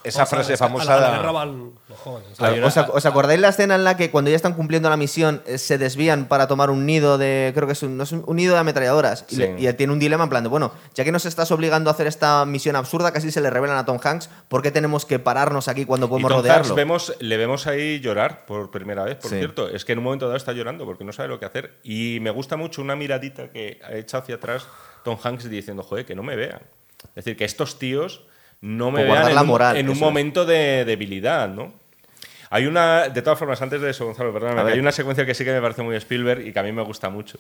esa 0.05 0.25
frase 0.25 0.55
famosa. 0.57 1.31
¿Os, 2.93 3.05
acordáis 3.05 3.39
la 3.39 3.49
escena 3.49 3.75
en 3.75 3.83
la 3.83 3.97
que 3.97 4.11
cuando 4.11 4.29
ya 4.29 4.35
están 4.35 4.53
cumpliendo 4.53 4.89
la 4.89 4.97
misión 4.97 5.41
eh, 5.45 5.57
se 5.57 5.77
desvían 5.77 6.27
para 6.27 6.47
tomar 6.47 6.69
un 6.69 6.85
nido 6.85 7.17
de. 7.17 7.51
Creo 7.55 7.67
que 7.67 7.73
es 7.73 7.83
un, 7.83 7.97
nido 7.97 8.53
de 8.53 8.59
ametralladoras. 8.59 9.25
Y, 9.29 9.73
tiene 9.73 9.93
un 9.93 9.99
dilema 9.99 10.25
en 10.25 10.29
plan 10.29 10.43
de, 10.43 10.49
bueno, 10.49 10.71
ya 10.93 11.03
que 11.03 11.11
nos 11.11 11.25
estás 11.25 11.51
obligando 11.51 11.89
a 11.89 11.93
hacer 11.93 12.07
esta 12.07 12.45
misión 12.45 12.75
absurda, 12.75 13.11
casi 13.11 13.31
se 13.31 13.41
le 13.41 13.49
revelan 13.49 13.77
a 13.77 13.85
Tom 13.85 13.99
Hanks, 14.01 14.29
¿por 14.47 14.61
qué 14.61 14.71
tenemos 14.71 15.05
que 15.05 15.19
pararnos 15.19 15.67
aquí 15.67 15.85
cuando 15.85 16.07
podemos 16.07 16.31
y 16.31 16.35
rodearlo? 16.35 16.75
vemos, 16.75 17.15
le 17.19 17.37
vemos 17.37 17.67
ahí 17.67 17.99
llorar 17.99 18.45
por 18.45 18.71
primera 18.71 19.03
vez, 19.03 19.17
por 19.17 19.31
cierto. 19.31 19.69
Es 19.69 19.83
que 19.85 19.93
en 19.93 19.99
un 19.99 20.05
momento 20.05 20.25
dado 20.25 20.37
está 20.37 20.53
llorando 20.53 20.85
porque 20.85 21.03
no 21.03 21.11
sabe 21.11 21.29
lo 21.29 21.39
que 21.39 21.45
hacer. 21.45 21.79
Y 21.83 22.19
me 22.21 22.29
gusta 22.29 22.57
mucho 22.57 22.81
una 22.81 22.95
miradita 22.95 23.49
que 23.49 23.79
ha 23.83 23.93
hecho 23.93 24.17
hacia 24.17 24.35
atrás 24.35 24.67
Tom 25.03 25.17
Hanks 25.21 25.49
diciendo, 25.49 25.83
joder, 25.83 26.05
que 26.05 26.15
no 26.15 26.23
me 26.23 26.35
vean. 26.35 26.61
Es 27.09 27.25
decir, 27.25 27.37
que 27.37 27.45
estos 27.45 27.79
tíos 27.79 28.23
no 28.61 28.91
me 28.91 29.03
vean 29.03 29.29
en, 29.29 29.37
un, 29.37 29.61
en 29.75 29.89
un 29.89 29.99
momento 29.99 30.45
de 30.45 30.85
debilidad, 30.85 31.49
¿no? 31.49 31.73
Hay 32.49 32.67
una, 32.67 33.09
de 33.09 33.21
todas 33.21 33.37
formas, 33.37 33.61
antes 33.61 33.81
de 33.81 33.89
eso, 33.89 34.05
Gonzalo, 34.05 34.31
perdóname, 34.31 34.71
hay 34.71 34.79
una 34.79 34.91
secuencia 34.91 35.25
que 35.25 35.33
sí 35.33 35.43
que 35.43 35.51
me 35.51 35.61
parece 35.61 35.81
muy 35.81 35.95
Spielberg 35.95 36.47
y 36.47 36.53
que 36.53 36.59
a 36.59 36.63
mí 36.63 36.71
me 36.71 36.83
gusta 36.83 37.09
mucho 37.09 37.39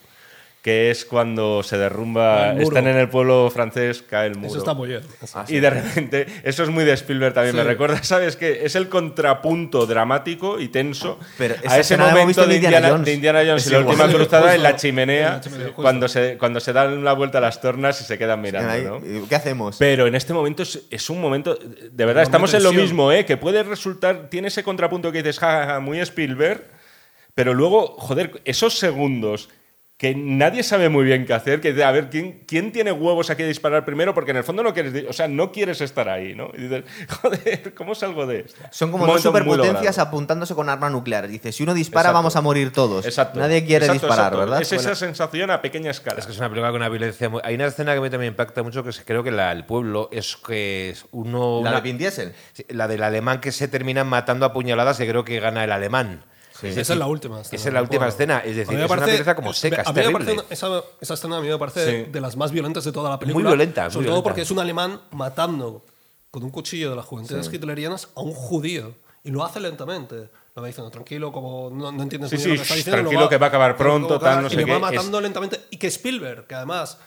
que 0.65 0.89
es 0.89 1.05
cuando 1.05 1.61
se 1.61 1.77
derrumba, 1.77 2.53
están 2.53 2.87
en 2.87 2.97
el 2.97 3.07
pueblo 3.07 3.51
francés, 3.53 4.01
cae 4.01 4.25
el 4.25 4.35
muro. 4.35 4.47
Eso 4.47 4.57
está 4.57 4.73
muy 4.73 4.87
bien. 4.87 5.01
Ah, 5.35 5.45
y 5.47 5.59
de 5.59 5.69
repente, 5.69 6.25
eso 6.43 6.63
es 6.63 6.69
muy 6.69 6.83
de 6.83 6.93
Spielberg 6.93 7.35
también, 7.35 7.55
me 7.55 7.63
recuerda, 7.63 8.01
¿sabes? 8.01 8.35
Que 8.35 8.65
es 8.65 8.75
el 8.75 8.89
contrapunto 8.89 9.85
dramático 9.85 10.59
y 10.59 10.69
tenso 10.69 11.19
a 11.69 11.77
ese 11.77 11.97
momento 11.97 12.47
de 12.47 12.55
Indiana, 12.55 12.89
Jones. 12.89 13.05
de 13.05 13.13
Indiana 13.13 13.43
Jones 13.45 13.67
y 13.67 13.69
la 13.69 13.79
última 13.81 14.07
cruzada 14.07 14.55
en 14.55 14.63
la 14.63 14.75
chimenea, 14.75 15.39
cuando, 15.75 16.07
se, 16.07 16.35
cuando 16.39 16.59
se 16.59 16.73
dan 16.73 17.03
la 17.03 17.13
vuelta 17.13 17.37
a 17.37 17.41
las 17.41 17.61
tornas 17.61 18.01
y 18.01 18.03
se 18.03 18.17
quedan 18.17 18.41
mirando. 18.41 19.01
¿no? 19.01 19.27
¿Qué 19.29 19.35
hacemos? 19.35 19.75
Pero 19.77 20.07
en 20.07 20.15
este 20.15 20.33
momento 20.33 20.63
es, 20.63 21.09
un 21.11 21.21
momento, 21.21 21.59
de 21.91 22.05
verdad, 22.05 22.23
estamos 22.23 22.51
en 22.55 22.63
lo 22.63 22.73
mismo, 22.73 23.11
¿eh? 23.11 23.23
que 23.23 23.37
puede 23.37 23.61
resultar, 23.61 24.29
tiene 24.31 24.47
ese 24.47 24.63
contrapunto 24.63 25.11
que 25.11 25.19
dices, 25.19 25.37
ja, 25.37 25.67
ja, 25.67 25.79
muy 25.79 25.99
Spielberg, 25.99 26.63
pero 27.35 27.53
luego, 27.53 27.97
joder, 27.99 28.41
esos 28.45 28.79
segundos 28.79 29.49
que 29.97 30.13
nadie 30.13 30.61
sabe 30.63 30.89
muy 30.89 31.05
bien 31.05 31.25
qué 31.25 31.33
hacer, 31.33 31.61
que 31.61 31.81
a 31.81 31.91
ver, 31.91 32.09
¿quién, 32.09 32.43
¿quién 32.45 32.73
tiene 32.73 32.91
huevos 32.91 33.29
aquí 33.29 33.43
a 33.43 33.47
disparar 33.47 33.85
primero? 33.85 34.13
Porque 34.13 34.31
en 34.31 34.37
el 34.37 34.43
fondo 34.43 34.61
no 34.61 34.73
quieres, 34.73 35.05
o 35.07 35.13
sea, 35.13 35.29
no 35.29 35.53
quieres 35.53 35.79
estar 35.79 36.09
ahí, 36.09 36.35
¿no? 36.35 36.49
Y 36.53 36.63
dices, 36.63 36.83
joder, 37.21 37.73
¿cómo 37.73 37.95
salgo 37.95 38.25
de 38.25 38.41
esto? 38.41 38.61
Son 38.71 38.91
como 38.91 39.07
dos 39.07 39.21
superpotencias 39.21 39.97
apuntándose 39.97 40.53
con 40.53 40.67
arma 40.67 40.89
nuclear. 40.89 41.29
Dice, 41.29 41.53
si 41.53 41.63
uno 41.63 41.73
dispara 41.73 42.11
vamos 42.11 42.35
a 42.35 42.41
morir 42.41 42.73
todos. 42.73 43.05
Exacto. 43.05 43.39
Nadie 43.39 43.63
quiere 43.65 43.87
disparar, 43.87 44.35
¿verdad? 44.35 44.61
Es 44.61 44.73
esa 44.73 44.95
sensación 44.95 45.49
a 45.49 45.61
pequeña 45.61 45.91
escala. 45.91 46.19
Es 46.19 46.25
que 46.25 46.33
es 46.33 46.39
una 46.39 46.49
película 46.49 46.71
con 46.71 46.81
una 46.81 46.89
violencia 46.89 47.29
muy... 47.29 47.39
Hay 47.45 47.55
una 47.55 47.67
escena 47.67 47.93
que 47.93 47.99
a 47.99 48.01
mí 48.01 48.09
también 48.09 48.33
impacta 48.33 48.63
mucho, 48.63 48.83
que 48.83 48.91
creo 49.05 49.23
que 49.23 49.31
la, 49.31 49.53
el 49.53 49.65
pueblo 49.65 50.09
es 50.11 50.35
que 50.35 50.89
es 50.89 51.05
uno... 51.11 51.61
¿La 51.63 51.71
de 51.71 51.81
Vin 51.81 51.97
Diesel? 51.97 52.33
La 52.67 52.89
del 52.89 53.01
alemán 53.01 53.39
que 53.39 53.53
se 53.53 53.69
termina 53.69 54.03
matando 54.03 54.45
a 54.45 54.51
puñaladas 54.51 54.99
y 54.99 55.07
creo 55.07 55.23
que 55.23 55.39
gana 55.39 55.63
el 55.63 55.71
alemán. 55.71 56.25
Esa 56.63 56.81
es 56.81 56.89
la 56.99 57.07
última 57.07 57.41
escena. 57.41 57.59
Esa 57.59 57.69
es 57.69 57.73
la 57.73 57.81
última 57.81 58.07
escena. 58.07 58.39
Es 58.39 58.55
decir, 58.55 58.79
es 58.79 58.89
una 58.89 59.05
pieza 59.05 59.35
como 59.35 59.53
seca, 59.53 59.81
es 59.81 59.93
terrible. 59.93 60.37
esa, 60.49 60.83
esa, 61.01 61.13
escena 61.13 61.37
a 61.37 61.41
mí 61.41 61.47
me 61.47 61.57
parece 61.57 62.05
de 62.05 62.21
las 62.21 62.35
más 62.35 62.51
violentas 62.51 62.83
de 62.83 62.91
toda 62.91 63.09
la 63.09 63.19
película. 63.19 63.43
Muy 63.43 63.51
violenta. 63.51 63.89
Sobre 63.89 64.07
todo 64.07 64.23
porque 64.23 64.41
es 64.41 64.51
un 64.51 64.59
alemán 64.59 65.01
matando 65.11 65.83
con 66.31 66.43
un 66.43 66.51
cuchillo 66.51 66.89
de 66.89 66.95
las 66.95 67.05
juventudes 67.05 67.51
hitlerianas 67.51 68.09
a 68.15 68.21
un 68.21 68.33
judío. 68.33 68.93
Y 69.23 69.31
lo 69.31 69.43
hace 69.43 69.59
lentamente. 69.59 70.29
Lo 70.55 70.61
va 70.61 70.67
diciendo 70.67 70.89
tranquilo, 70.89 71.31
como 71.31 71.69
no, 71.69 71.91
no 71.91 72.03
entiendes 72.03 72.31
muy 72.31 72.41
bien 72.41 72.51
lo 72.51 72.55
que 72.57 72.61
está 72.61 72.75
diciendo. 72.75 73.01
Tranquilo, 73.01 73.27
que 73.27 73.37
va 73.37 73.47
a 73.47 73.49
acabar 73.49 73.75
pronto, 73.75 74.19
tal, 74.19 74.43
no 74.43 74.49
sé 74.49 74.55
y 74.55 74.65
le 74.65 74.71
va 74.71 74.79
matando 74.79 75.19
lentamente. 75.19 75.61
Y 75.71 75.77
que 75.77 75.87
Spielberg, 75.87 76.47
que 76.47 76.55
además 76.55 76.97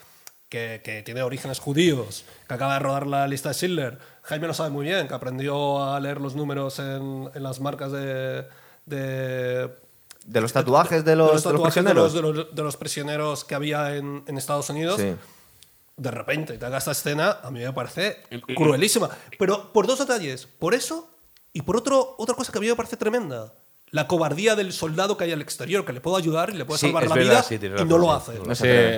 que, 0.48 0.82
que, 0.84 1.02
tiene 1.02 1.22
orígenes 1.22 1.58
judíos, 1.58 2.24
que 2.46 2.54
acaba 2.54 2.74
de 2.74 2.80
rodar 2.80 3.06
la 3.06 3.26
lista 3.28 3.50
de 3.50 3.54
Schindler. 3.54 3.98
Jaime 4.22 4.46
lo 4.48 4.54
sabe 4.54 4.70
muy 4.70 4.84
bien, 4.84 5.08
que 5.08 5.14
aprendió 5.14 5.82
a 5.82 5.98
leer 6.00 6.20
los 6.20 6.34
números 6.34 6.78
en, 6.78 7.30
en 7.34 7.42
las 7.42 7.60
marcas 7.60 7.92
de, 7.92 8.46
de 8.88 9.70
de 10.28 10.42
los 10.42 10.52
tatuajes 10.52 11.04
de 11.04 11.16
los, 11.16 11.42
de 11.42 11.52
los, 11.52 11.62
prisioneros. 11.62 12.12
De 12.12 12.62
los, 12.62 12.76
prisioneros 12.76 13.44
que 13.44 13.54
había 13.54 13.96
en, 13.96 14.22
en 14.26 14.36
Estados 14.36 14.68
Unidos. 14.68 15.00
De 15.96 16.10
repente 16.12 16.58
te 16.58 16.66
haga 16.66 16.78
esta 16.78 16.92
escena, 16.92 17.38
a 17.42 17.50
mí 17.50 17.60
me 17.60 17.72
parece 17.72 18.22
cruelísima. 18.54 19.08
Pero 19.38 19.72
por 19.72 19.86
dos 19.86 19.98
detalles. 19.98 20.46
Por 20.46 20.74
eso 20.74 21.10
y 21.52 21.62
por 21.62 21.76
otro, 21.78 22.14
otra 22.18 22.34
cosa 22.34 22.52
que 22.52 22.58
a 22.58 22.60
mí 22.60 22.68
me 22.68 22.76
parece 22.76 22.96
tremenda 22.96 23.52
la 23.90 24.06
cobardía 24.06 24.54
del 24.54 24.72
soldado 24.72 25.16
que 25.16 25.24
hay 25.24 25.32
al 25.32 25.40
exterior, 25.40 25.84
que 25.84 25.92
le 25.92 26.00
puede 26.00 26.18
ayudar 26.18 26.50
y 26.50 26.54
le 26.54 26.64
puede 26.64 26.80
salvar 26.80 27.06
la 27.08 27.14
vida, 27.14 27.44
y 27.50 27.84
no 27.84 27.98
lo 27.98 28.12
hace. 28.12 28.32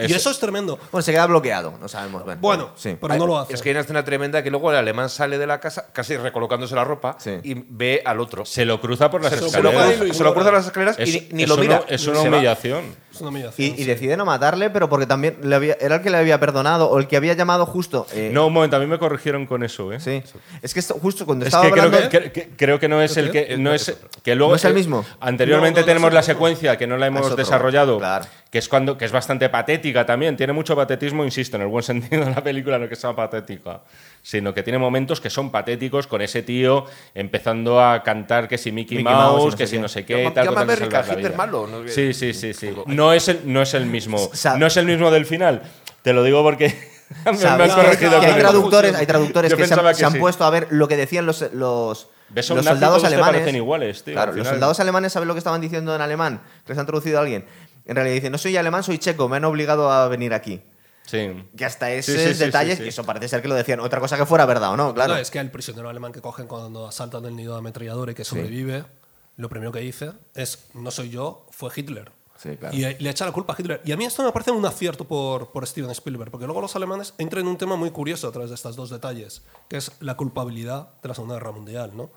y 0.08 0.12
eso 0.12 0.30
es 0.30 0.38
tremendo. 0.38 0.78
Bueno, 0.90 1.02
se 1.02 1.12
queda 1.12 1.26
bloqueado, 1.26 1.74
no 1.80 1.88
sabemos. 1.88 2.24
Bueno, 2.40 2.70
sí. 2.76 2.96
pero 3.00 3.16
no 3.16 3.26
lo 3.26 3.38
hace. 3.38 3.54
Es 3.54 3.62
que 3.62 3.70
hay 3.70 3.74
una 3.74 3.82
escena 3.82 4.04
tremenda 4.04 4.42
que 4.42 4.50
luego 4.50 4.70
el 4.70 4.76
alemán 4.76 5.08
sale 5.08 5.38
de 5.38 5.46
la 5.46 5.60
casa, 5.60 5.86
casi 5.92 6.16
recolocándose 6.16 6.74
la 6.74 6.84
ropa, 6.84 7.16
y 7.42 7.54
ve 7.68 8.02
al 8.04 8.20
otro. 8.20 8.44
Se 8.44 8.64
lo 8.64 8.80
cruza 8.80 9.10
por 9.10 9.22
las 9.22 9.32
escaleras. 9.32 10.16
Se 10.16 10.24
lo 10.24 10.34
cruza, 10.34 10.50
las 10.50 10.66
escaleras 10.66 10.98
y 10.98 11.28
ni 11.32 11.46
lo 11.46 11.56
mira. 11.56 11.84
es 11.88 12.06
una 12.06 12.20
humillación. 12.20 13.10
Y, 13.56 13.84
decide 13.84 14.16
no 14.16 14.24
matarle, 14.24 14.70
pero 14.70 14.88
porque 14.88 15.06
también 15.06 15.38
le 15.42 15.54
había, 15.54 15.76
era 15.80 15.96
el 15.96 16.02
que 16.02 16.10
le 16.10 16.16
había 16.16 16.38
perdonado 16.40 16.88
o 16.88 16.98
el 16.98 17.06
que 17.06 17.16
había 17.16 17.34
llamado 17.34 17.66
justo. 17.66 18.06
Eh, 18.12 18.30
no, 18.32 18.46
un 18.46 18.52
momento, 18.52 18.76
a 18.76 18.78
mí 18.78 18.86
me 18.86 18.98
corrigieron 18.98 19.46
con 19.46 19.62
eso, 19.62 19.92
¿eh? 19.92 20.00
Sí. 20.00 20.22
Es 20.62 20.72
que 20.74 20.80
justo 20.82 21.26
cuando 21.26 21.44
estaba 21.44 21.66
hablando. 21.66 21.98
Creo 22.08 22.32
que, 22.32 22.50
creo 22.56 22.78
que 22.78 22.88
no 22.88 23.02
es 23.02 23.16
el 23.16 23.30
que. 23.30 23.56
No 23.58 23.74
es, 23.74 23.94
que 24.22 24.34
luego, 24.34 24.54
¿No 24.86 24.98
mismo. 24.98 25.16
Anteriormente 25.20 25.82
tenemos 25.82 26.12
la 26.12 26.22
secuencia 26.22 26.76
que 26.76 26.86
no 26.86 26.96
la 26.96 27.06
hemos 27.06 27.36
desarrollado. 27.36 28.00
Que 28.50 28.58
es, 28.58 28.68
cuando, 28.68 28.98
que 28.98 29.04
es 29.04 29.12
bastante 29.12 29.48
patética 29.48 30.04
también. 30.04 30.36
Tiene 30.36 30.52
mucho 30.52 30.74
patetismo, 30.74 31.24
insisto, 31.24 31.56
en 31.56 31.62
el 31.62 31.68
buen 31.68 31.82
sentido 31.90 32.24
de 32.24 32.30
la 32.30 32.42
película, 32.42 32.78
no 32.78 32.88
que 32.88 32.96
sea 32.96 33.14
patética 33.14 33.82
sino 34.22 34.52
que 34.52 34.62
tiene 34.62 34.78
momentos 34.78 35.20
que 35.20 35.30
son 35.30 35.50
patéticos 35.50 36.06
con 36.06 36.20
ese 36.22 36.42
tío 36.42 36.84
empezando 37.14 37.82
a 37.82 38.02
cantar 38.02 38.48
que 38.48 38.58
si 38.58 38.72
Mickey, 38.72 39.02
Mouse, 39.02 39.56
que 39.56 39.66
si 39.66 39.78
no 39.78 39.88
sé 39.88 40.04
qué, 40.04 40.30
tal, 40.34 40.52
malo. 41.36 41.68
Sí, 41.86 42.12
sí, 42.12 42.34
sí, 42.34 42.52
sí. 42.52 42.70
No 42.86 43.12
es 43.12 43.28
el, 43.28 43.40
no 43.44 43.62
es 43.62 43.74
el 43.74 43.86
mismo. 43.86 44.18
No 44.58 44.66
es 44.66 44.76
el 44.76 44.86
mismo 44.86 45.10
del 45.10 45.26
final. 45.26 45.62
Te 46.02 46.12
lo 46.12 46.22
digo 46.22 46.42
porque 46.42 46.66
me, 47.24 47.30
han 47.30 47.70
corregido. 47.70 48.20
hay 48.20 48.34
traductores, 48.34 48.94
hay 48.94 49.06
traductores 49.06 49.54
que, 49.54 49.66
se 49.66 50.04
han, 50.04 50.14
puesto 50.14 50.44
a 50.44 50.50
ver 50.50 50.66
lo 50.70 50.88
que 50.88 50.96
decían 50.96 51.24
los, 51.24 51.52
los, 51.52 52.08
los 52.34 52.46
soldados 52.46 53.04
alemanes. 53.04 53.54
iguales, 53.54 54.04
tío, 54.04 54.14
claro, 54.14 54.32
los 54.32 54.46
soldados 54.46 54.80
alemanes 54.80 55.12
saben 55.12 55.28
lo 55.28 55.34
que 55.34 55.38
estaban 55.38 55.60
diciendo 55.60 55.94
en 55.94 56.00
alemán, 56.00 56.40
que 56.64 56.72
les 56.72 56.78
han 56.78 56.86
traducido 56.86 57.18
a 57.18 57.22
alguien. 57.22 57.44
En 57.86 57.96
realidad 57.96 58.14
dicen, 58.14 58.32
no 58.32 58.38
soy 58.38 58.56
alemán, 58.56 58.82
soy 58.82 58.98
checo, 58.98 59.28
me 59.28 59.38
han 59.38 59.44
obligado 59.44 59.90
a 59.90 60.08
venir 60.08 60.32
aquí. 60.34 60.62
Sí. 61.06 61.44
Que 61.56 61.64
hasta 61.64 61.90
esos 61.90 62.38
detalles, 62.38 62.78
y 62.78 62.88
eso 62.88 63.04
parece 63.04 63.26
ser 63.26 63.42
que 63.42 63.48
lo 63.48 63.54
decían. 63.54 63.80
Otra 63.80 63.98
cosa 63.98 64.16
que 64.16 64.26
fuera 64.26 64.46
verdad 64.46 64.72
o 64.72 64.76
no, 64.76 64.94
claro. 64.94 65.16
es 65.16 65.30
que 65.30 65.40
el 65.40 65.50
prisionero 65.50 65.88
alemán 65.88 66.12
que 66.12 66.20
cogen 66.20 66.46
cuando 66.46 66.86
asaltan 66.86 67.24
el 67.24 67.34
nido 67.34 67.54
de 67.54 67.58
ametralladora 67.58 68.12
y 68.12 68.14
que 68.14 68.24
sobrevive, 68.24 68.84
lo 69.36 69.48
primero 69.48 69.72
que 69.72 69.80
dice 69.80 70.12
es: 70.34 70.66
No 70.74 70.90
soy 70.92 71.10
yo, 71.10 71.48
fue 71.50 71.70
Hitler. 71.74 72.12
Y 72.72 72.80
le 72.80 73.10
echa 73.10 73.24
la 73.26 73.32
culpa 73.32 73.54
a 73.54 73.56
Hitler. 73.58 73.80
Y 73.84 73.92
a 73.92 73.96
mí 73.96 74.04
esto 74.04 74.22
me 74.22 74.32
parece 74.32 74.50
un 74.50 74.64
acierto 74.64 75.04
por, 75.04 75.50
por 75.52 75.66
Steven 75.66 75.90
Spielberg, 75.90 76.30
porque 76.30 76.46
luego 76.46 76.60
los 76.60 76.74
alemanes 76.76 77.14
entran 77.18 77.42
en 77.42 77.48
un 77.48 77.58
tema 77.58 77.76
muy 77.76 77.90
curioso 77.90 78.28
a 78.28 78.32
través 78.32 78.50
de 78.50 78.54
estos 78.54 78.76
dos 78.76 78.90
detalles, 78.90 79.42
que 79.68 79.76
es 79.76 79.92
la 80.00 80.16
culpabilidad 80.16 80.90
de 81.02 81.08
la 81.08 81.14
Segunda 81.14 81.34
Guerra 81.34 81.52
Mundial. 81.52 81.92
¿no? 81.94 82.10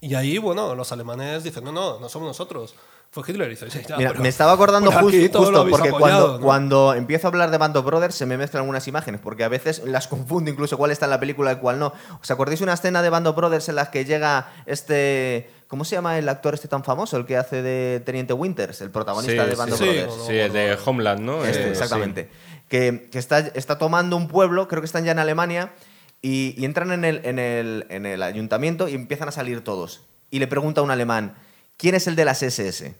Y 0.00 0.14
ahí, 0.14 0.38
bueno, 0.38 0.74
los 0.74 0.92
alemanes 0.92 1.44
dicen: 1.44 1.64
No, 1.64 1.72
no, 1.72 2.00
no 2.00 2.08
somos 2.08 2.28
nosotros 2.28 2.74
fue 3.12 3.22
Hitler. 3.26 3.50
dice, 3.50 3.66
Mira, 3.98 4.14
me 4.14 4.28
estaba 4.30 4.52
acordando 4.52 4.90
justo, 4.90 5.68
porque 5.68 5.90
cuando, 5.90 6.40
cuando 6.40 6.94
empiezo 6.94 7.26
a 7.26 7.28
hablar 7.28 7.50
de 7.50 7.58
Band 7.58 7.76
of 7.76 7.84
Brothers 7.84 8.14
se 8.14 8.24
me 8.24 8.38
mezclan 8.38 8.62
algunas 8.62 8.88
imágenes, 8.88 9.20
porque 9.20 9.44
a 9.44 9.48
veces 9.48 9.82
las 9.84 10.08
confundo 10.08 10.50
incluso 10.50 10.78
cuál 10.78 10.92
está 10.92 11.04
en 11.04 11.10
la 11.10 11.20
película 11.20 11.52
y 11.52 11.56
cuál 11.56 11.78
no. 11.78 11.92
¿Os 12.22 12.30
acordáis 12.30 12.62
una 12.62 12.72
escena 12.72 13.02
de 13.02 13.10
Band 13.10 13.26
of 13.26 13.36
Brothers 13.36 13.68
en 13.68 13.76
la 13.76 13.90
que 13.90 14.06
llega 14.06 14.50
este... 14.64 15.50
¿Cómo 15.72 15.86
se 15.86 15.96
llama 15.96 16.18
el 16.18 16.28
actor 16.28 16.52
este 16.52 16.68
tan 16.68 16.84
famoso, 16.84 17.16
el 17.16 17.24
que 17.24 17.38
hace 17.38 17.62
de 17.62 18.02
Teniente 18.04 18.34
Winters, 18.34 18.82
el 18.82 18.90
protagonista 18.90 19.46
de 19.46 19.54
Band 19.54 19.72
of 19.72 19.80
Brothers? 19.80 20.12
Sí, 20.26 20.34
el 20.34 20.52
de 20.52 20.76
Homeland, 20.84 21.20
¿no? 21.20 21.46
Este, 21.46 21.62
eh, 21.62 21.70
exactamente. 21.70 22.28
Que, 22.68 23.08
que 23.10 23.18
está, 23.18 23.38
está 23.38 23.78
tomando 23.78 24.18
un 24.18 24.28
pueblo, 24.28 24.68
creo 24.68 24.82
que 24.82 24.84
están 24.84 25.06
ya 25.06 25.12
en 25.12 25.18
Alemania, 25.18 25.72
y, 26.20 26.54
y 26.58 26.66
entran 26.66 26.92
en 26.92 27.06
el, 27.06 27.22
en, 27.24 27.38
el, 27.38 27.86
en 27.88 28.04
el 28.04 28.22
ayuntamiento 28.22 28.86
y 28.86 28.94
empiezan 28.94 29.28
a 29.28 29.32
salir 29.32 29.64
todos. 29.64 30.02
Y 30.30 30.40
le 30.40 30.46
pregunta 30.46 30.82
a 30.82 30.84
un 30.84 30.90
alemán, 30.90 31.36
¿quién 31.78 31.94
es 31.94 32.06
el 32.06 32.16
de 32.16 32.26
las 32.26 32.42
SS? 32.42 32.94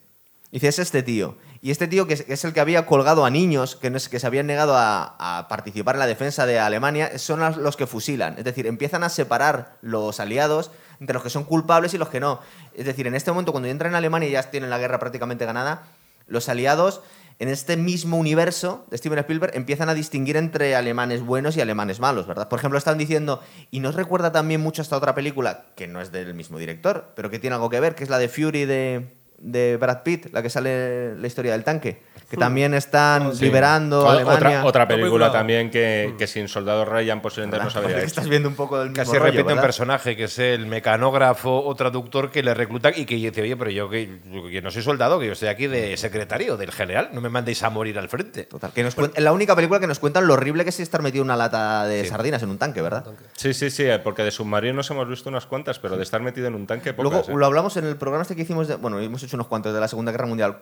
dice, 0.50 0.68
es 0.68 0.78
este 0.78 1.02
tío. 1.02 1.36
Y 1.60 1.72
este 1.72 1.88
tío, 1.88 2.06
que 2.06 2.24
es, 2.26 2.44
el 2.46 2.54
que 2.54 2.60
había 2.60 2.86
colgado 2.86 3.26
a 3.26 3.30
niños 3.30 3.76
que, 3.76 3.92
que 3.92 4.18
se 4.18 4.26
habían 4.26 4.46
negado 4.46 4.74
a, 4.78 5.46
participar 5.50 5.96
en 5.96 6.00
la 6.00 6.06
defensa 6.06 6.46
de 6.46 6.58
Alemania, 6.58 7.18
son 7.18 7.62
los 7.62 7.76
que 7.76 7.86
fusilan. 7.86 8.36
Es 8.38 8.44
decir, 8.44 8.66
empiezan 8.66 9.04
a 9.04 9.10
separar 9.10 9.76
los 9.82 10.20
aliados 10.20 10.70
entre 11.02 11.14
los 11.14 11.22
que 11.24 11.30
son 11.30 11.44
culpables 11.44 11.92
y 11.94 11.98
los 11.98 12.08
que 12.08 12.20
no. 12.20 12.40
Es 12.74 12.86
decir, 12.86 13.08
en 13.08 13.16
este 13.16 13.32
momento, 13.32 13.50
cuando 13.50 13.68
entran 13.68 13.90
en 13.90 13.96
Alemania 13.96 14.28
y 14.28 14.32
ya 14.32 14.42
tienen 14.44 14.70
la 14.70 14.78
guerra 14.78 15.00
prácticamente 15.00 15.44
ganada, 15.44 15.82
los 16.28 16.48
aliados, 16.48 17.02
en 17.40 17.48
este 17.48 17.76
mismo 17.76 18.18
universo 18.18 18.86
de 18.88 18.98
Steven 18.98 19.18
Spielberg, 19.18 19.56
empiezan 19.56 19.88
a 19.88 19.94
distinguir 19.94 20.36
entre 20.36 20.76
alemanes 20.76 21.22
buenos 21.22 21.56
y 21.56 21.60
alemanes 21.60 21.98
malos, 21.98 22.28
¿verdad? 22.28 22.48
Por 22.48 22.60
ejemplo, 22.60 22.78
están 22.78 22.98
diciendo, 22.98 23.42
y 23.72 23.80
nos 23.80 23.96
recuerda 23.96 24.30
también 24.30 24.60
mucho 24.60 24.80
esta 24.80 24.96
otra 24.96 25.12
película, 25.14 25.64
que 25.74 25.88
no 25.88 26.00
es 26.00 26.12
del 26.12 26.34
mismo 26.34 26.58
director, 26.58 27.12
pero 27.16 27.30
que 27.30 27.40
tiene 27.40 27.56
algo 27.56 27.68
que 27.68 27.80
ver, 27.80 27.96
que 27.96 28.04
es 28.04 28.10
la 28.10 28.18
de 28.18 28.28
Fury 28.28 28.64
de, 28.64 29.08
de 29.38 29.76
Brad 29.76 30.04
Pitt, 30.04 30.32
la 30.32 30.40
que 30.40 30.50
sale 30.50 31.16
la 31.16 31.26
historia 31.26 31.50
del 31.50 31.64
tanque 31.64 32.11
que 32.32 32.38
también 32.38 32.72
están 32.72 33.38
liberando 33.38 34.08
Alemania. 34.08 34.64
Otra, 34.64 34.88
película 34.88 35.30
también 35.30 35.70
que, 35.70 36.14
que, 36.16 36.26
sin 36.26 36.48
Soldado 36.48 36.86
Ryan 36.86 37.20
posiblemente 37.20 37.62
no 37.62 37.68
sabría 37.68 37.96
que 38.00 38.06
estás 38.06 38.26
viendo 38.26 38.48
un 38.48 38.54
poco 38.54 38.78
del 38.78 38.88
mismo 38.88 39.04
Casi 39.04 39.18
repite 39.18 39.52
un 39.52 39.60
personaje 39.60 40.16
que 40.16 40.24
es 40.24 40.38
el 40.38 40.64
mecanógrafo 40.64 41.62
o 41.62 41.74
traductor 41.74 42.30
que 42.30 42.42
le 42.42 42.54
recluta 42.54 42.90
y 42.96 43.04
que 43.04 43.16
dice, 43.16 43.42
oye, 43.42 43.54
pero 43.54 43.70
yo 43.70 43.90
que, 43.90 44.62
no 44.62 44.70
soy 44.70 44.82
soldado, 44.82 45.20
que 45.20 45.26
yo 45.26 45.32
estoy 45.32 45.48
aquí 45.48 45.66
de 45.66 45.94
secretario, 45.98 46.56
del 46.56 46.72
general, 46.72 47.10
no 47.12 47.20
me 47.20 47.28
mandéis 47.28 47.62
a 47.64 47.68
morir 47.68 47.98
al 47.98 48.08
frente. 48.08 48.44
Total, 48.44 48.72
que 48.72 48.82
nos 48.82 48.96
es 48.96 49.22
la 49.22 49.32
única 49.32 49.54
película 49.54 49.78
que 49.78 49.86
nos 49.86 49.98
cuentan 49.98 50.26
lo 50.26 50.32
horrible 50.32 50.64
que 50.64 50.70
es 50.70 50.80
estar 50.80 51.02
metido 51.02 51.20
en 51.20 51.26
una 51.26 51.36
lata 51.36 51.84
de 51.84 52.06
sardinas 52.06 52.42
en 52.42 52.48
un 52.48 52.56
tanque, 52.56 52.80
¿verdad? 52.80 53.04
Sí, 53.34 53.52
sí, 53.52 53.70
sí, 53.70 53.84
porque 54.02 54.22
de 54.22 54.30
submarinos 54.30 54.90
hemos 54.90 55.06
visto 55.06 55.28
unas 55.28 55.44
cuantas, 55.44 55.78
pero 55.78 55.98
de 55.98 56.02
estar 56.02 56.22
metido 56.22 56.46
en 56.46 56.54
un 56.54 56.66
tanque 56.66 56.94
pocas, 56.94 57.12
Luego 57.12 57.30
¿eh? 57.30 57.34
lo 57.36 57.44
hablamos 57.44 57.76
en 57.76 57.84
el 57.84 57.96
programa 57.96 58.22
este 58.22 58.36
que 58.36 58.42
hicimos, 58.42 58.68
de, 58.68 58.76
bueno, 58.76 58.98
hemos 59.00 59.22
hecho 59.22 59.36
unos 59.36 59.48
cuantos 59.48 59.74
de 59.74 59.80
la 59.80 59.88
Segunda 59.88 60.12
Guerra 60.12 60.26
Mundial, 60.26 60.60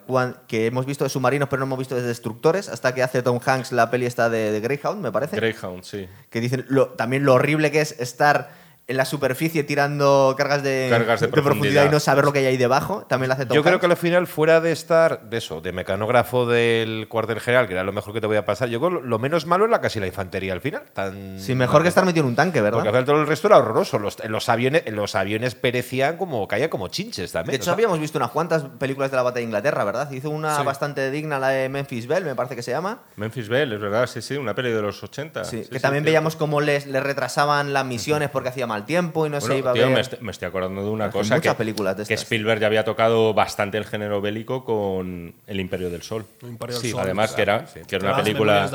que 0.49 0.67
hemos 0.67 0.87
visto 0.87 1.05
de 1.05 1.11
submarinos, 1.11 1.49
pero 1.49 1.60
no 1.61 1.67
hemos 1.67 1.79
visto 1.79 1.95
de 1.95 2.03
destructores 2.03 2.69
hasta 2.69 2.93
que 2.95 3.05
hace 3.05 3.23
Tom 3.23 3.39
Hanks 3.45 3.71
la 3.71 3.91
peli 3.91 4.07
esta 4.07 4.29
de, 4.29 4.51
de 4.51 4.61
Greyhound, 4.61 5.01
me 5.01 5.13
parece. 5.13 5.37
Greyhound, 5.37 5.85
sí. 5.85 6.09
Que 6.29 6.41
dicen 6.41 6.65
lo, 6.69 6.89
también 6.89 7.25
lo 7.25 7.35
horrible 7.35 7.71
que 7.71 7.81
es 7.81 7.95
estar 8.01 8.51
en 8.91 8.97
la 8.97 9.05
superficie 9.05 9.63
tirando 9.63 10.35
cargas 10.37 10.65
de, 10.65 10.89
cargas 10.91 11.21
de, 11.21 11.29
profundidad. 11.29 11.87
y 11.87 11.91
no 11.91 12.01
saber 12.01 12.25
lo 12.25 12.33
que 12.33 12.41
hay 12.41 12.47
ahí 12.47 12.57
debajo. 12.57 13.07
También 13.09 13.29
lo 13.29 13.35
hace 13.35 13.47
Tom 13.47 13.55
Yo 13.55 13.63
creo 13.63 13.79
que 13.79 13.87
al 13.87 13.97
final, 13.97 14.27
fuera 14.27 14.61
de 14.61 14.73
estar 14.73 15.31
de 15.31 15.39
eso, 15.39 15.61
de 15.61 15.71
mecanógrafo 15.71 16.45
del 16.45 17.07
cuartel 17.09 17.39
general, 17.39 17.69
que 17.69 17.75
era 17.75 17.85
lo 17.85 17.93
mejor 17.93 18.13
que 18.13 18.21
te 18.21 18.27
voy 18.27 18.37
a 18.37 18.45
pasar, 18.45 18.69
yo 18.69 18.81
creo 18.81 19.01
lo 19.01 19.19
menos 19.21 19.47
malo 19.47 19.65
era 19.65 19.81
casi 19.81 20.01
la 20.01 20.09
infantería 20.09 20.53
al 20.53 20.61
final. 20.61 20.83
Tan, 20.93 21.39
sí, 21.39 21.55
mejor 21.55 21.83
que 21.83 21.89
estar 21.89 22.05
metido 22.05 22.25
en 22.25 22.31
un 22.31 22.35
tanque, 22.35 22.61
¿verdad? 22.61 22.83
Porque 22.83 23.03
todo 23.05 23.21
el 23.21 23.29
resto 23.29 23.47
era 23.47 23.59
horroroso. 23.59 24.01
Los, 24.01 24.25
los, 24.25 24.49
aviones, 24.49 24.83
los 24.91 25.15
aviones 25.15 25.55
perecían 25.55 26.17
como, 26.17 26.49
caían 26.49 26.69
como 26.69 26.89
chinches 26.89 27.31
también. 27.31 27.53
De 27.53 27.57
hecho, 27.63 27.71
habíamos 27.71 28.01
visto 28.01 28.19
unas 28.19 28.33
cuantas 28.33 28.65
películas 28.81 29.13
de 29.13 29.19
la 29.19 29.23
batalla 29.23 29.43
de 29.43 29.45
Inglaterra, 29.45 29.85
¿verdad? 29.85 30.11
Hizo 30.11 30.31
una 30.31 30.61
bastante 30.65 31.13
digna, 31.13 31.39
la 31.39 31.51
de 31.51 31.69
Memphis 31.69 32.09
Bell, 32.09 32.25
me 32.25 32.35
parece 32.35 32.57
que 32.57 32.63
se 32.63 32.73
llama. 32.73 33.03
Memphis 33.15 33.49
Bell, 33.49 33.73
es 33.73 33.81
verdad, 33.81 34.09
sí, 34.09 34.21
sí, 34.21 34.37
una 34.37 34.53
peli 34.53 34.73
de 34.73 34.83
los 34.83 35.01
80. 35.01 35.45
Sí, 35.45 35.63
que 35.71 35.79
también 35.79 36.03
veíamos 36.03 36.35
cómo 36.35 36.61
les, 36.61 36.89
les 36.89 37.03
retrasaban 37.05 37.73
las 37.73 37.87
misiones 37.87 38.31
porque 38.31 38.49
hacía 38.49 38.67
mal 38.67 38.80
mal 38.81 38.87
tiempo 38.87 39.27
y 39.27 39.31
no 39.31 39.41
se 39.41 39.59
iba 39.59 39.71
a 39.71 39.75
ver. 39.75 39.89
Me, 39.89 40.03
me, 40.21 40.31
estoy 40.31 40.49
acordando 40.49 40.83
de 40.83 40.91
una 40.91 41.11
cosa 41.11 41.41
que, 41.41 41.53
películas 41.55 41.97
de 41.97 42.07
que 42.07 42.15
Spielberg 42.15 42.61
ya 42.61 42.67
había 42.67 42.85
tocado 42.85 43.35
bastante 43.35 43.79
el 43.79 43.85
género 43.85 44.21
bélico 44.21 44.65
con 44.65 45.35
El 45.47 45.61
Imperio 45.61 45.91
del 45.91 46.03
Sol. 46.03 46.27
sí, 46.71 46.93
además 46.97 47.33
que 47.33 47.43
era, 47.43 47.65
que 47.65 47.97
era 47.97 48.13
una 48.13 48.23
película. 48.23 48.71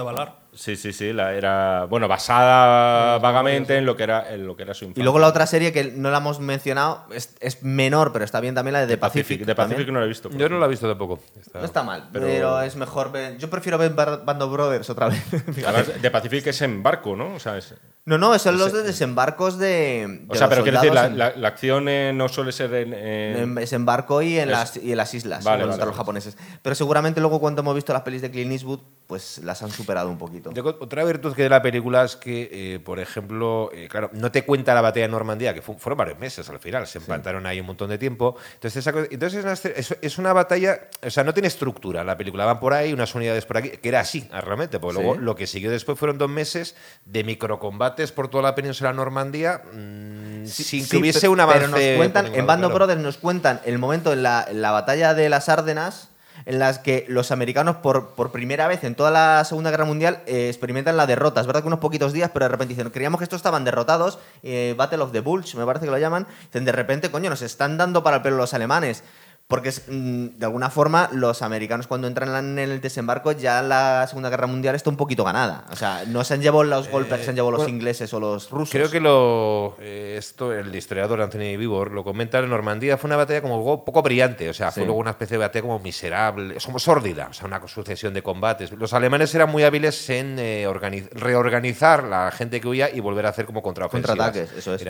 Sí, 0.55 0.75
sí, 0.77 0.93
sí, 0.93 1.11
la 1.11 1.33
era 1.33 1.85
bueno 1.85 2.07
basada 2.07 3.17
vagamente 3.19 3.77
en 3.77 3.85
lo 3.85 3.95
que 3.95 4.03
era 4.03 4.33
en 4.33 4.47
lo 4.47 4.55
que 4.55 4.63
era 4.63 4.73
su 4.73 4.85
infancia. 4.85 5.01
Y 5.01 5.03
luego 5.03 5.19
la 5.19 5.27
otra 5.27 5.45
serie 5.47 5.73
que 5.73 5.91
no 5.91 6.09
la 6.11 6.17
hemos 6.19 6.39
mencionado 6.39 7.05
es, 7.11 7.35
es 7.41 7.61
menor, 7.61 8.13
pero 8.13 8.23
está 8.23 8.39
bien 8.39 8.55
también 8.55 8.73
la 8.73 8.81
de 8.81 8.87
The 8.87 8.97
Pacific. 8.97 9.45
De 9.45 9.53
Pacific 9.53 9.87
no 9.89 9.99
la 9.99 10.05
he 10.05 10.07
visto. 10.07 10.29
Yo 10.31 10.47
no 10.49 10.57
la 10.57 10.65
he 10.65 10.69
visto 10.69 10.87
tampoco. 10.87 11.19
Está... 11.39 11.59
No 11.59 11.65
está 11.65 11.83
mal, 11.83 12.09
pero... 12.11 12.61
es 12.61 12.75
mejor 12.75 13.11
ver. 13.11 13.37
Yo 13.37 13.49
prefiero 13.49 13.77
ver 13.77 13.93
Band 13.93 14.41
of 14.41 14.51
Brothers 14.51 14.89
otra 14.89 15.09
vez. 15.09 15.23
The 16.01 16.11
Pacific 16.11 16.47
es 16.47 16.61
en 16.61 16.81
barco, 16.81 17.15
¿no? 17.15 17.35
O 17.35 17.39
sea, 17.39 17.57
es... 17.57 17.75
No, 18.05 18.19
no, 18.19 18.37
son 18.37 18.59
los 18.59 18.71
de 18.71 18.83
desembarcos 18.83 19.57
de. 19.57 20.27
o 20.27 20.35
sea, 20.35 20.47
pero 20.47 20.61
quiero 20.61 20.79
decir, 20.79 20.93
la, 20.93 21.47
acción 21.47 21.89
eh, 21.89 22.13
no 22.13 22.29
suele 22.29 22.51
ser 22.51 22.71
en. 22.75 22.93
en... 22.93 23.55
Desembarco 23.55 24.21
y 24.21 24.37
en, 24.37 24.51
las, 24.51 24.77
y 24.77 24.91
en 24.91 24.97
las 24.97 25.11
islas, 25.15 25.43
vale, 25.43 25.65
vale, 25.65 25.83
los 25.83 25.95
japoneses. 25.95 26.37
Pero 26.61 26.75
seguramente 26.75 27.19
luego, 27.19 27.39
cuando 27.39 27.61
hemos 27.61 27.73
visto 27.73 27.93
las 27.93 28.03
pelis 28.03 28.21
de 28.21 28.29
Clint 28.29 28.51
Eastwood, 28.51 28.81
pues 29.07 29.39
las 29.39 29.63
han 29.63 29.71
superado 29.71 30.11
un 30.11 30.19
poquito. 30.19 30.44
Otra 30.49 31.03
virtud 31.03 31.33
que 31.33 31.43
de 31.43 31.49
la 31.49 31.61
película 31.61 32.03
es 32.03 32.15
que, 32.15 32.49
eh, 32.51 32.79
por 32.79 32.99
ejemplo, 32.99 33.69
eh, 33.73 33.87
claro, 33.89 34.09
no 34.13 34.31
te 34.31 34.45
cuenta 34.45 34.73
la 34.73 34.81
batalla 34.81 35.05
de 35.05 35.11
Normandía, 35.11 35.53
que 35.53 35.61
fueron 35.61 35.97
varios 35.97 36.19
meses 36.19 36.49
al 36.49 36.59
final, 36.59 36.87
se 36.87 36.99
empataron 36.99 37.45
ahí 37.45 37.59
un 37.59 37.67
montón 37.67 37.89
de 37.89 37.97
tiempo. 37.97 38.35
Entonces, 38.53 38.85
entonces 39.09 39.97
es, 40.01 40.17
una, 40.17 40.33
batalla, 40.33 40.89
o 41.05 41.09
sea, 41.09 41.23
no 41.23 41.33
tiene 41.33 41.47
estructura. 41.47 42.03
La 42.03 42.17
película 42.17 42.45
van 42.45 42.59
por 42.59 42.73
ahí, 42.73 42.93
unas 42.93 43.13
unidades 43.15 43.45
por 43.45 43.57
aquí, 43.57 43.69
que 43.69 43.89
era 43.89 44.01
así, 44.01 44.27
realmente, 44.31 44.79
porque 44.79 45.01
luego 45.01 45.15
lo 45.15 45.35
que 45.35 45.47
siguió 45.47 45.71
después 45.71 45.97
fueron 45.97 46.17
dos 46.17 46.29
meses 46.29 46.75
de 47.05 47.23
microcombates 47.23 48.11
por 48.11 48.27
toda 48.27 48.43
la 48.43 48.55
península 48.55 48.91
de 48.91 48.95
Normandía, 48.97 49.61
mm, 49.71 50.45
sin 50.45 50.87
que 50.87 50.97
hubiese 50.97 51.27
un 51.27 51.39
avance. 51.39 51.59
Pero 51.59 51.71
nos 51.71 51.97
cuentan, 51.97 52.35
en 52.35 52.45
Band 52.45 52.65
of 52.65 52.73
Brothers 52.73 53.01
nos 53.01 53.17
cuentan 53.17 53.61
el 53.65 53.79
momento 53.79 54.13
en 54.13 54.23
la, 54.23 54.45
en 54.49 54.61
la 54.61 54.71
batalla 54.71 55.13
de 55.13 55.29
las 55.29 55.49
Árdenas 55.49 56.09
en 56.45 56.59
las 56.59 56.79
que 56.79 57.05
los 57.07 57.31
americanos 57.31 57.77
por, 57.77 58.31
primera 58.31 58.67
vez 58.67 58.83
en 58.83 58.95
toda 58.95 59.11
la 59.11 59.43
Segunda 59.45 59.71
Guerra 59.71 59.85
Mundial 59.85 60.21
eh, 60.25 60.47
experimentan 60.49 60.97
la 60.97 61.07
derrota. 61.07 61.41
Es 61.41 61.47
verdad 61.47 61.61
que 61.61 61.67
unos 61.67 61.79
poquitos 61.79 62.13
días, 62.13 62.31
pero 62.33 62.45
de 62.45 62.49
repente 62.49 62.73
dicen, 62.73 62.89
creíamos 62.91 63.19
que 63.19 63.23
estos 63.23 63.37
estaban 63.37 63.63
derrotados, 63.63 64.19
eh, 64.43 64.73
Battle 64.77 64.99
of 64.99 65.11
the 65.11 65.21
Bulge, 65.21 65.57
me 65.57 65.65
parece 65.65 65.85
que 65.85 65.91
lo 65.91 65.97
llaman, 65.97 66.27
dicen, 66.47 66.65
de 66.65 66.71
repente, 66.71 67.11
coño, 67.11 67.29
nos 67.29 67.41
están 67.41 67.77
dando 67.77 68.03
para 68.03 68.17
el 68.17 68.21
pelo 68.21 68.37
los 68.37 68.53
alemanes. 68.53 69.03
Porque 69.47 69.69
mm, 69.69 70.39
de 70.39 70.45
alguna 70.45 70.71
forma 70.71 71.07
los 71.11 71.43
americanos 71.43 71.85
cuando 71.85 72.07
entran 72.07 72.35
en 72.35 72.57
el 72.57 72.81
desembarco 72.81 73.31
ya 73.31 73.61
la 73.61 74.07
Segunda 74.07 74.31
Guerra 74.31 74.47
Mundial 74.47 74.73
está 74.73 74.89
un 74.89 74.97
poquito 74.97 75.23
ganada. 75.23 75.65
O 75.71 75.75
sea, 75.75 76.03
no 76.07 76.23
se 76.23 76.33
han 76.33 76.41
llevado 76.41 76.63
los 76.63 76.89
golpes 76.89 77.19
que 77.19 77.23
se 77.25 77.29
han 77.29 77.35
llevado 77.35 77.51
los 77.57 77.69
ingleses 77.69 78.11
o 78.15 78.19
los 78.19 78.49
rusos. 78.49 78.71
Creo 78.71 78.89
que 78.89 78.99
lo 78.99 79.77
eh, 79.79 80.15
esto 80.17 80.51
el 80.51 80.75
historiador 80.75 81.21
Anthony 81.21 81.57
Vivor 81.57 81.91
lo 81.91 82.03
comenta 82.03 82.39
en 82.39 82.49
Normandía 82.49 82.97
fue 82.97 83.07
una 83.07 83.17
batalla 83.17 83.43
como 83.43 83.85
poco 83.85 84.01
brillante, 84.01 84.49
o 84.49 84.53
sea, 84.53 84.71
fue 84.71 84.83
luego 84.83 84.99
una 84.99 85.11
especie 85.11 85.37
de 85.37 85.45
batalla 85.45 85.61
como 85.61 85.77
miserable, 85.77 86.55
como 86.65 86.79
sórdida, 86.79 87.27
o 87.29 87.33
sea, 87.33 87.45
una 87.45 87.65
sucesión 87.67 88.15
de 88.15 88.23
combates. 88.23 88.71
Los 88.71 88.93
alemanes 88.93 89.33
eran 89.35 89.51
muy 89.51 89.63
hábiles 89.63 90.09
en 90.09 90.39
eh, 90.39 90.67
reorganizar 91.11 92.03
la 92.03 92.31
gente 92.31 92.59
que 92.59 92.67
huía 92.67 92.89
y 92.89 92.99
volver 92.99 93.27
a 93.27 93.29
hacer 93.29 93.45
como 93.45 93.61
contraofensivas. 93.61 94.17
Contraataques, 94.17 94.57
eso 94.57 94.73
es. 94.73 94.83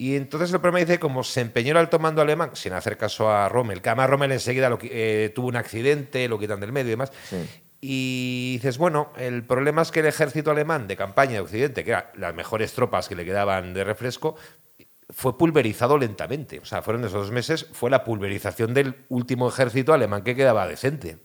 Y 0.00 0.14
entonces 0.14 0.52
el 0.52 0.60
problema 0.60 0.86
dice, 0.86 1.00
como 1.00 1.24
se 1.24 1.40
empeñó 1.40 1.72
el 1.72 1.78
alto 1.78 1.98
mando 1.98 2.22
alemán, 2.22 2.50
sin 2.54 2.72
hacer 2.72 2.96
caso 2.96 3.30
a 3.30 3.48
Rommel, 3.48 3.82
que 3.82 3.88
además 3.88 4.08
Rommel 4.08 4.30
enseguida 4.30 4.70
lo, 4.70 4.78
eh, 4.80 5.32
tuvo 5.34 5.48
un 5.48 5.56
accidente, 5.56 6.28
lo 6.28 6.38
quitan 6.38 6.60
del 6.60 6.70
medio 6.70 6.86
y 6.86 6.90
demás. 6.90 7.12
Y 7.80 8.52
dices, 8.54 8.78
bueno, 8.78 9.12
el 9.16 9.44
problema 9.44 9.82
es 9.82 9.90
que 9.90 9.98
el 10.00 10.06
ejército 10.06 10.52
alemán 10.52 10.86
de 10.86 10.96
campaña 10.96 11.32
de 11.32 11.40
Occidente, 11.40 11.82
que 11.82 11.90
eran 11.90 12.04
las 12.14 12.32
mejores 12.32 12.72
tropas 12.74 13.08
que 13.08 13.16
le 13.16 13.24
quedaban 13.24 13.74
de 13.74 13.82
refresco, 13.82 14.36
fue 15.10 15.36
pulverizado 15.36 15.98
lentamente. 15.98 16.60
O 16.60 16.64
sea, 16.64 16.80
fueron 16.80 17.02
esos 17.02 17.14
dos 17.14 17.30
meses, 17.32 17.66
fue 17.72 17.90
la 17.90 18.04
pulverización 18.04 18.74
del 18.74 19.04
último 19.08 19.48
ejército 19.48 19.92
alemán 19.92 20.22
que 20.22 20.36
quedaba 20.36 20.68
decente 20.68 21.18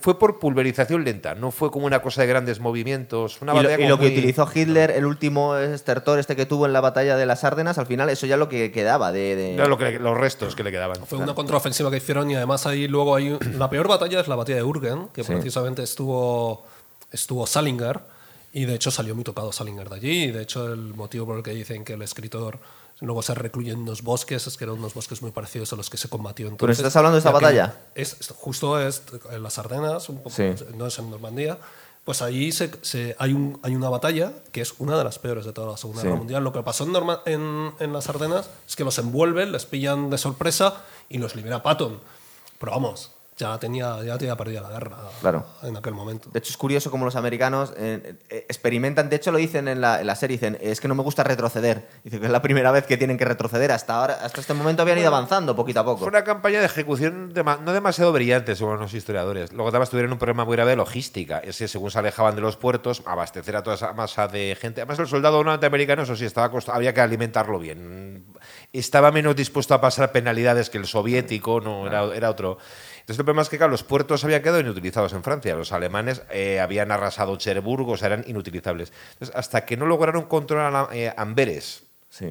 fue 0.00 0.18
por 0.18 0.38
pulverización 0.38 1.04
lenta, 1.04 1.34
no 1.34 1.50
fue 1.50 1.70
como 1.70 1.86
una 1.86 2.00
cosa 2.02 2.22
de 2.22 2.28
grandes 2.28 2.60
movimientos. 2.60 3.38
y 3.42 3.86
lo, 3.86 3.98
que 3.98 4.06
utilizó 4.06 4.48
Hitler, 4.52 4.90
el 4.90 5.04
último 5.04 5.56
estertor 5.56 6.18
este 6.18 6.36
que 6.36 6.46
tuvo 6.46 6.66
en 6.66 6.72
la 6.72 6.80
batalla 6.80 7.16
de 7.16 7.26
las 7.26 7.44
Ardenas, 7.44 7.78
al 7.78 7.86
final 7.86 8.08
eso 8.10 8.26
ya 8.26 8.36
lo 8.36 8.48
que 8.48 8.72
quedaba 8.72 9.12
de... 9.12 9.56
lo 9.56 9.78
que, 9.78 9.98
los 9.98 10.16
restos 10.16 10.54
que 10.54 10.64
le 10.64 10.70
quedaban. 10.70 11.04
Fue 11.06 11.18
una 11.18 11.34
contraofensiva 11.34 11.90
que 11.90 11.98
hicieron 11.98 12.30
y 12.30 12.34
además 12.34 12.66
ahí 12.66 12.88
luego 12.88 13.14
hay... 13.14 13.38
La 13.58 13.68
peor 13.68 13.88
batalla 13.88 14.20
es 14.20 14.28
la 14.28 14.36
batalla 14.36 14.56
de 14.56 14.62
Urgen, 14.62 15.08
que 15.12 15.24
precisamente 15.24 15.82
estuvo, 15.82 16.64
estuvo 17.12 17.46
Salinger 17.46 18.00
y 18.52 18.64
de 18.64 18.74
hecho 18.74 18.90
salió 18.90 19.14
muy 19.14 19.24
tocado 19.24 19.52
Salinger 19.52 19.88
de 19.88 19.96
allí 19.96 20.24
y 20.24 20.30
de 20.32 20.42
hecho 20.42 20.72
el 20.72 20.94
motivo 20.94 21.26
por 21.26 21.36
el 21.36 21.42
que 21.42 21.52
dicen 21.52 21.84
que 21.84 21.92
el 21.94 22.02
escritor 22.02 22.58
Luego 23.00 23.22
se 23.22 23.34
recluyen 23.34 23.74
en 23.74 23.82
unos 23.82 24.02
bosques, 24.02 24.46
es 24.46 24.56
que 24.56 24.64
eran 24.64 24.78
unos 24.78 24.92
bosques 24.92 25.22
muy 25.22 25.30
parecidos 25.30 25.72
a 25.72 25.76
los 25.76 25.88
que 25.88 25.96
se 25.96 26.08
combatió 26.08 26.46
entonces. 26.48 26.76
¿Pero 26.76 26.88
estás 26.88 26.96
hablando 26.96 27.14
de 27.14 27.20
esta 27.20 27.30
batalla? 27.30 27.74
Es, 27.94 28.16
justo 28.36 28.78
es 28.80 29.02
en 29.30 29.42
las 29.42 29.58
Ardenas, 29.58 30.08
un 30.08 30.22
poco, 30.22 30.36
no 30.76 30.86
es 30.86 30.98
en 30.98 31.10
Normandía. 31.10 31.58
Pues 32.04 32.22
ahí 32.22 32.50
se, 32.50 33.16
hay, 33.18 33.32
un, 33.32 33.58
hay 33.62 33.74
una 33.74 33.88
batalla 33.88 34.32
que 34.52 34.62
es 34.62 34.74
una 34.78 34.96
de 34.98 35.04
las 35.04 35.18
peores 35.18 35.44
de 35.44 35.52
toda 35.52 35.70
la 35.70 35.76
Segunda 35.76 36.02
Guerra 36.02 36.16
Mundial. 36.16 36.44
Lo 36.44 36.52
que 36.52 36.62
pasó 36.62 36.84
en, 36.84 36.94
en, 37.26 37.72
en, 37.78 37.92
las 37.92 38.08
Ardenas 38.08 38.50
es 38.66 38.74
que 38.74 38.84
los 38.84 38.98
envuelven, 38.98 39.52
les 39.52 39.66
pillan 39.66 40.10
de 40.10 40.18
sorpresa 40.18 40.82
y 41.08 41.18
los 41.18 41.36
libera 41.36 41.62
Patton. 41.62 42.00
Pero 42.58 42.72
vamos, 42.72 43.12
ya 43.40 43.58
tenía, 43.58 44.02
ya 44.04 44.18
tenía 44.18 44.36
perdida 44.36 44.60
la 44.60 44.70
guerra 44.70 44.96
claro. 45.20 45.46
en 45.62 45.76
aquel 45.76 45.94
momento. 45.94 46.28
De 46.32 46.38
hecho, 46.38 46.50
es 46.50 46.56
curioso 46.56 46.90
cómo 46.90 47.04
los 47.04 47.16
americanos 47.16 47.72
eh, 47.76 48.14
eh, 48.28 48.46
experimentan, 48.48 49.08
de 49.08 49.16
hecho 49.16 49.32
lo 49.32 49.38
dicen 49.38 49.66
en 49.68 49.80
la, 49.80 50.00
en 50.00 50.06
la, 50.06 50.14
serie, 50.14 50.36
dicen, 50.36 50.58
es 50.60 50.80
que 50.80 50.88
no 50.88 50.94
me 50.94 51.02
gusta 51.02 51.24
retroceder. 51.24 51.88
Dicen 52.04 52.20
que 52.20 52.26
es 52.26 52.32
la 52.32 52.42
primera 52.42 52.70
vez 52.70 52.86
que 52.86 52.96
tienen 52.96 53.16
que 53.16 53.24
retroceder. 53.24 53.72
Hasta 53.72 53.94
ahora, 53.94 54.18
hasta 54.22 54.40
este 54.40 54.54
momento 54.54 54.82
habían 54.82 54.98
ido 54.98 55.08
avanzando 55.08 55.56
poquito 55.56 55.80
a 55.80 55.84
poco. 55.84 55.98
Fue 55.98 56.08
una 56.08 56.24
campaña 56.24 56.60
de 56.60 56.66
ejecución 56.66 57.32
no 57.34 57.72
demasiado 57.72 58.12
brillante, 58.12 58.54
según 58.54 58.78
los 58.78 58.94
historiadores. 58.94 59.52
Luego 59.52 59.68
además 59.70 59.90
tuvieron 59.90 60.12
un 60.12 60.18
problema 60.18 60.44
muy 60.44 60.56
grave 60.56 60.70
de 60.72 60.76
logística. 60.76 61.38
Ese, 61.38 61.66
según 61.68 61.90
se 61.90 61.98
alejaban 61.98 62.34
de 62.34 62.42
los 62.42 62.56
puertos, 62.56 63.02
abastecer 63.06 63.56
a 63.56 63.62
toda 63.62 63.76
esa 63.76 63.92
masa 63.92 64.28
de 64.28 64.56
gente. 64.60 64.82
Además, 64.82 64.98
el 64.98 65.08
soldado 65.08 65.42
norteamericano, 65.42 66.02
eso 66.02 66.16
sí, 66.16 66.24
estaba 66.24 66.50
había 66.68 66.94
que 66.94 67.00
alimentarlo 67.00 67.58
bien. 67.58 68.24
Estaba 68.72 69.10
menos 69.10 69.34
dispuesto 69.34 69.74
a 69.74 69.80
pasar 69.80 70.12
penalidades 70.12 70.70
que 70.70 70.78
el 70.78 70.86
soviético, 70.86 71.60
no, 71.60 71.86
era, 71.86 72.04
era 72.14 72.30
otro. 72.30 72.58
Entonces 73.00 73.18
el 73.18 73.24
problema 73.24 73.42
es 73.42 73.48
que 73.48 73.58
los 73.58 73.82
puertos 73.82 74.24
habían 74.24 74.42
quedado 74.42 74.60
inutilizados 74.60 75.12
en 75.12 75.22
Francia. 75.22 75.54
Los 75.54 75.72
alemanes 75.72 76.22
eh, 76.30 76.60
habían 76.60 76.90
arrasado 76.92 77.36
Cherburg, 77.36 77.88
o 77.88 77.96
sea, 77.96 78.06
eran 78.06 78.24
inutilizables. 78.26 78.92
Entonces, 79.12 79.34
hasta 79.36 79.64
que 79.64 79.76
no 79.76 79.86
lograron 79.86 80.24
controlar 80.24 80.88
eh, 80.92 81.12
Amberes, 81.16 81.84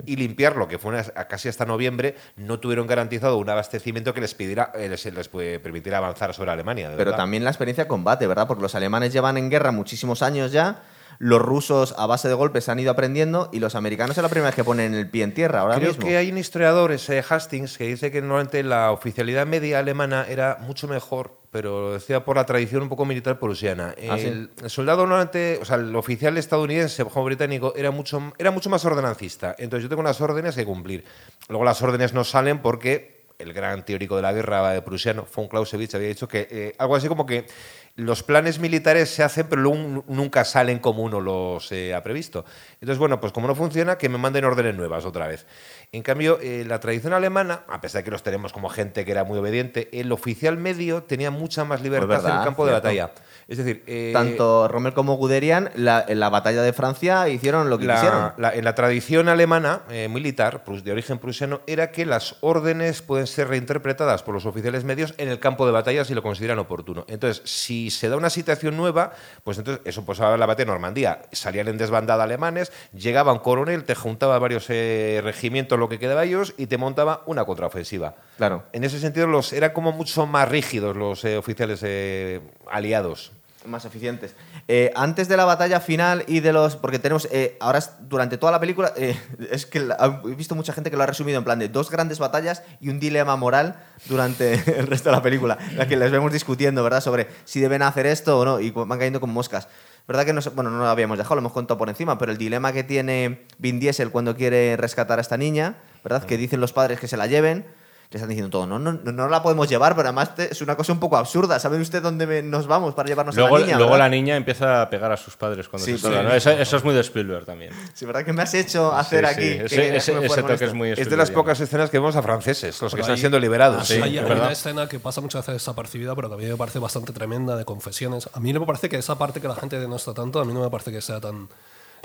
y 0.06 0.18
limpiarlo, 0.18 0.68
que 0.68 0.78
fue 0.78 1.02
casi 1.30 1.48
hasta 1.48 1.66
noviembre, 1.66 2.16
no 2.36 2.60
tuvieron 2.60 2.86
garantizado 2.86 3.38
un 3.38 3.50
abastecimiento 3.50 4.14
que 4.14 4.20
les, 4.20 4.36
pidiera, 4.36 4.74
eh, 4.76 4.90
les, 4.90 5.06
les 5.06 5.28
permitiera 5.30 6.00
avanzar 6.00 6.34
sobre 6.34 6.52
Alemania. 6.52 6.92
Pero 6.98 7.16
también 7.16 7.46
la 7.46 7.50
experiencia 7.50 7.86
de 7.86 7.88
combate, 7.88 8.28
¿verdad? 8.28 8.46
Porque 8.46 8.62
los 8.62 8.76
alemanes 8.76 9.14
llevan 9.14 9.38
en 9.38 9.50
guerra 9.50 9.72
muchísimos 9.72 10.22
años 10.22 10.52
ya 10.52 10.84
los 11.20 11.42
rusos 11.42 11.94
a 11.98 12.06
base 12.08 12.30
de 12.30 12.34
golpes 12.34 12.70
han 12.70 12.80
ido 12.80 12.92
aprendiendo 12.92 13.50
y 13.52 13.60
los 13.60 13.76
americanos 13.76 14.18
es 14.18 14.24
la 14.24 14.30
primera 14.30 14.48
vez 14.48 14.56
que 14.56 14.64
ponen 14.64 14.94
el 14.94 15.10
pie 15.10 15.24
en 15.24 15.34
tierra 15.34 15.60
ahora 15.60 15.76
Creo 15.76 15.98
que 15.98 16.16
hay 16.16 16.32
un 16.32 16.38
historiador, 16.38 16.94
ese 16.94 17.22
Hastings, 17.28 17.78
que 17.78 17.88
dice 17.88 18.10
que 18.10 18.22
normalmente 18.22 18.64
la 18.64 18.92
oficialidad 18.92 19.46
media 19.46 19.80
alemana 19.80 20.26
era 20.28 20.58
mucho 20.62 20.88
mejor 20.88 21.38
pero 21.52 21.94
decía 21.94 22.24
por 22.24 22.36
la 22.36 22.46
tradición 22.46 22.84
un 22.84 22.90
poco 22.90 23.06
militar 23.06 23.40
prusiana. 23.40 23.96
Ah, 24.10 24.18
el, 24.20 24.52
soldado 24.68 25.00
normalmente, 25.00 25.58
o 25.60 25.66
sea, 25.66 25.78
el 25.78 25.96
oficial 25.96 26.38
estadounidense, 26.38 27.04
como 27.06 27.26
británico, 27.26 27.74
era 27.76 27.92
mucho, 27.92 28.34
era 28.38 28.52
mucho 28.52 28.70
más 28.70 28.86
ordenancista. 28.86 29.56
Entonces 29.58 29.84
yo 29.84 29.90
tengo 29.90 30.02
unas 30.02 30.22
órdenes 30.22 30.56
que 30.56 30.66
cumplir. 30.66 31.06
Luego 31.48 31.66
las 31.66 31.82
órdenes 31.82 32.14
no 32.14 32.24
salen 32.24 32.60
porque 32.60 33.20
el 33.40 33.54
gran 33.54 33.84
teórico 33.86 34.18
de 34.18 34.22
la 34.22 34.34
guerra 34.34 34.72
de 34.72 34.82
prusiano, 34.82 35.26
von 35.34 35.48
Clausewitz, 35.48 35.96
había 35.96 36.10
dicho 36.10 36.28
que 36.28 36.48
eh, 36.52 36.76
algo 36.78 36.96
así 36.96 37.08
como 37.08 37.26
que 37.26 37.48
los 37.96 38.24
planes 38.24 38.60
militares 38.60 39.10
se 39.10 39.24
hacen, 39.24 39.48
pero 39.50 39.74
nunca 40.08 40.46
salen 40.46 40.80
como 40.80 41.04
uno 41.04 41.20
los 41.20 41.72
eh, 41.72 41.94
ha 41.94 42.02
previsto. 42.04 42.46
Entonces, 42.76 42.98
bueno, 42.98 43.20
pues 43.20 43.34
como 43.34 43.48
no 43.48 43.56
funciona, 43.56 43.98
que 43.98 44.10
me 44.10 44.18
manden 44.18 44.46
órdenes 44.46 44.76
nuevas 44.76 45.06
otra 45.06 45.28
vez. 45.28 45.46
En 45.92 46.04
cambio, 46.04 46.38
eh, 46.40 46.66
la 46.68 46.80
tradición 46.80 47.14
alemana, 47.14 47.64
a 47.68 47.82
pesar 47.82 48.02
de 48.02 48.06
que 48.06 48.12
los 48.12 48.22
tenemos 48.22 48.54
como 48.54 48.70
gente 48.70 49.06
que 49.06 49.12
era 49.12 49.24
muy 49.24 49.40
obediente, 49.40 49.90
el 49.92 50.12
oficial 50.12 50.56
medio 50.56 51.02
tenía 51.02 51.32
mucha 51.32 51.66
más 51.66 51.82
libertad 51.82 52.24
en 52.26 52.38
el 52.38 52.44
campo 52.44 52.66
de 52.68 52.74
batalla. 52.74 53.12
Es 53.48 53.58
decir, 53.58 53.84
eh, 53.88 54.12
tanto 54.14 54.68
Rommel 54.68 54.94
como 54.94 55.16
Guderian 55.16 55.72
en 55.76 56.20
la 56.20 56.30
batalla 56.30 56.62
de 56.62 56.74
Francia 56.74 57.28
hicieron 57.28 57.72
lo 57.72 57.80
que 57.80 57.88
quisieron. 57.88 58.34
en 58.38 58.64
la 58.64 58.76
tradición 58.76 59.30
alemana 59.30 59.82
militar, 60.10 60.64
de 60.64 60.92
origen 60.92 61.18
prusiano, 61.18 61.62
era 61.66 61.90
que 61.90 62.06
las 62.06 62.36
órdenes 62.42 63.02
pueden 63.02 63.26
ser 63.26 63.48
reinterpretadas 63.48 64.22
por 64.22 64.36
los 64.36 64.46
oficiales 64.46 64.84
medios 64.84 65.16
en 65.18 65.30
el 65.30 65.40
campo 65.40 65.66
de 65.66 65.72
batalla 65.72 66.06
si 66.06 66.14
lo 66.14 66.22
consideran 66.22 66.60
oportuno. 66.60 67.06
Entonces, 67.08 67.42
si 67.50 67.90
se 67.90 68.10
da 68.10 68.18
una 68.18 68.30
situación 68.30 68.78
nueva, 68.78 69.14
pues 69.44 69.58
entonces 69.58 69.82
eso 69.86 70.06
pues 70.06 70.20
la 70.20 70.36
batalla 70.38 70.56
de 70.56 70.66
Normandía. 70.66 71.24
Salían 71.32 71.68
en 71.68 71.80
desbandada 71.80 72.26
alemanes, 72.26 72.72
llegaba 72.94 73.34
un 73.34 73.40
coronel, 73.40 73.84
te 73.86 73.96
juntaba 73.96 74.38
varios 74.38 74.68
eh, 74.70 75.22
regimientos, 75.24 75.79
lo 75.80 75.90
que 75.90 76.00
quedaba 76.00 76.24
ellos, 76.24 76.54
y 76.58 76.68
te 76.68 76.78
montaba 76.78 77.24
una 77.26 77.46
contraofensiva. 77.46 78.16
Claro. 78.38 78.64
En 78.74 78.84
ese 78.84 79.00
sentido, 79.00 79.28
los 79.28 79.54
eran 79.54 79.72
como 79.72 79.92
mucho 79.92 80.26
más 80.26 80.50
rígidos 80.50 80.96
los 80.96 81.24
eh, 81.26 81.38
oficiales 81.38 81.82
eh, 81.84 82.42
aliados. 82.70 83.32
Más 83.66 83.86
eficientes. 83.86 84.36
Eh, 84.68 84.92
antes 84.96 85.28
de 85.28 85.38
la 85.38 85.46
batalla 85.46 85.80
final 85.80 86.24
y 86.28 86.40
de 86.40 86.54
los. 86.54 86.76
Porque 86.76 87.00
tenemos. 87.00 87.28
Eh, 87.32 87.58
ahora, 87.60 87.82
durante 88.02 88.38
toda 88.38 88.52
la 88.52 88.60
película. 88.60 88.94
Eh, 88.96 89.20
es 89.52 89.66
que 89.66 89.80
he 89.80 90.36
visto 90.36 90.56
mucha 90.56 90.74
gente 90.74 90.90
que 90.90 90.98
lo 90.98 91.04
ha 91.04 91.08
resumido 91.08 91.38
en 91.38 91.44
plan 91.44 91.60
de 91.60 91.70
dos 91.70 91.90
grandes 91.90 92.20
batallas 92.20 92.64
y 92.80 92.90
un 92.90 93.00
dilema 93.00 93.36
moral 93.36 93.84
durante 94.06 94.54
el 94.80 94.88
resto 94.88 95.10
de 95.10 95.16
la 95.16 95.22
película. 95.22 95.58
La 95.76 95.88
que 95.88 95.98
les 95.98 96.12
vemos 96.12 96.32
discutiendo, 96.32 96.84
¿verdad? 96.84 97.02
Sobre 97.02 97.28
si 97.46 97.60
deben 97.60 97.82
hacer 97.82 98.06
esto 98.06 98.40
o 98.40 98.46
no. 98.46 98.60
Y 98.60 98.72
van 98.72 98.88
cayendo 98.98 99.20
como 99.20 99.34
moscas. 99.34 99.68
¿Verdad 100.08 100.26
que 100.26 100.34
no, 100.34 100.42
bueno, 100.56 100.72
no 100.72 100.80
lo 100.80 100.88
habíamos 100.88 101.20
dejado, 101.20 101.36
lo 101.36 101.42
hemos 101.42 101.52
contado 101.52 101.78
por 101.78 101.88
encima, 101.88 102.18
pero 102.18 102.32
el 102.32 102.40
dilema 102.40 102.74
que 102.74 102.84
tiene 102.84 103.46
Vin 103.60 103.80
Diesel 103.80 104.10
cuando 104.10 104.36
quiere 104.36 104.76
rescatar 104.76 105.20
a 105.20 105.22
esta 105.22 105.38
niña, 105.38 105.76
¿verdad? 106.04 106.24
Que 106.24 106.36
dicen 106.36 106.60
los 106.60 106.74
padres 106.74 107.00
que 107.00 107.08
se 107.08 107.16
la 107.16 107.28
lleven 107.28 107.64
le 108.12 108.18
están 108.18 108.30
diciendo 108.30 108.50
todo, 108.50 108.66
no, 108.66 108.80
no, 108.80 108.94
no 108.94 109.28
la 109.28 109.44
podemos 109.44 109.70
llevar, 109.70 109.96
pero 109.96 110.08
además 110.08 110.32
es 110.38 110.64
una 110.64 110.76
cosa 110.76 110.92
un 110.92 111.00
poco 111.00 111.16
absurda. 111.16 111.60
¿Sabe 111.60 111.80
usted 111.80 112.02
dónde 112.02 112.42
nos 112.42 112.66
vamos 112.66 112.96
para 112.96 113.08
llevarnos 113.08 113.38
a 113.38 113.42
la 113.42 113.60
niña? 113.60 113.78
Luego 113.78 113.98
la 113.98 114.10
niña 114.10 114.36
empieza 114.36 114.82
a 114.82 114.90
pegar 114.90 115.12
a 115.12 115.18
sus 115.18 115.36
padres 115.36 115.70
cuando 115.70 115.86
se 115.86 115.96
sí, 115.96 116.08
eso, 116.08 116.78
es 116.78 116.84
muy 116.84 116.96
de 116.96 117.02
Spielberg 117.02 117.46
también. 117.46 117.72
Sí, 117.94 118.08
¿verdad 118.08 118.26
que 118.26 118.34
me 118.34 118.42
has 118.42 118.54
hecho 118.56 118.92
hacer 118.96 119.28
aquí? 119.28 119.44
Ese, 119.44 120.12
toque 120.42 120.66
es 120.66 120.74
muy 120.74 120.90
Es 120.90 121.08
de 121.08 121.18
las 121.18 121.30
pocas 121.30 121.60
escenas 121.60 121.92
que 121.92 122.00
vemos 122.00 122.16
a 122.16 122.24
franceses, 122.24 122.82
los 122.82 122.96
que 122.96 123.02
están 123.02 123.18
siendo 123.18 123.40
liberados. 123.40 123.92
hay, 123.92 124.18
una 124.18 124.52
escena 124.52 124.88
que 124.88 125.00
pasa 125.00 125.22
muchas 125.22 125.46
veces 125.46 125.62
desapercibida, 125.62 126.16
pero 126.16 126.32
también 126.32 126.50
me 126.50 126.58
parece 126.58 126.80
bastante 126.80 127.14
tremenda 127.14 127.56
de 127.56 127.66
confesiones. 127.66 128.28
A 128.34 128.40
mí 128.40 128.54
no 128.54 128.60
me 128.60 128.66
parece 128.66 128.90
que 128.90 128.98
esa 128.98 129.20
parte 129.20 129.40
que 129.40 129.48
la 129.48 129.56
gente 129.56 129.80
denosta 129.80 130.16
tanto, 130.16 130.40
a 130.40 130.46
mí 130.46 130.54
no 130.54 130.64
me 130.64 130.70
parece 130.72 130.92
que 130.92 131.02
sea 131.02 131.20
tan 131.20 131.48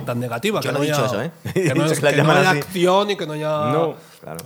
tan 0.04 0.20
negativa. 0.20 0.60
que 0.60 0.72
no, 0.72 0.82
he 0.82 0.86
dicho 0.86 1.06
eso, 1.06 1.22
¿eh? 1.22 1.30
Que 1.54 1.74
no, 1.74 2.32
haya 2.32 2.50
acción 2.50 3.10
y 3.10 3.16
que 3.16 3.26
no 3.26 3.34
haya. 3.34 3.94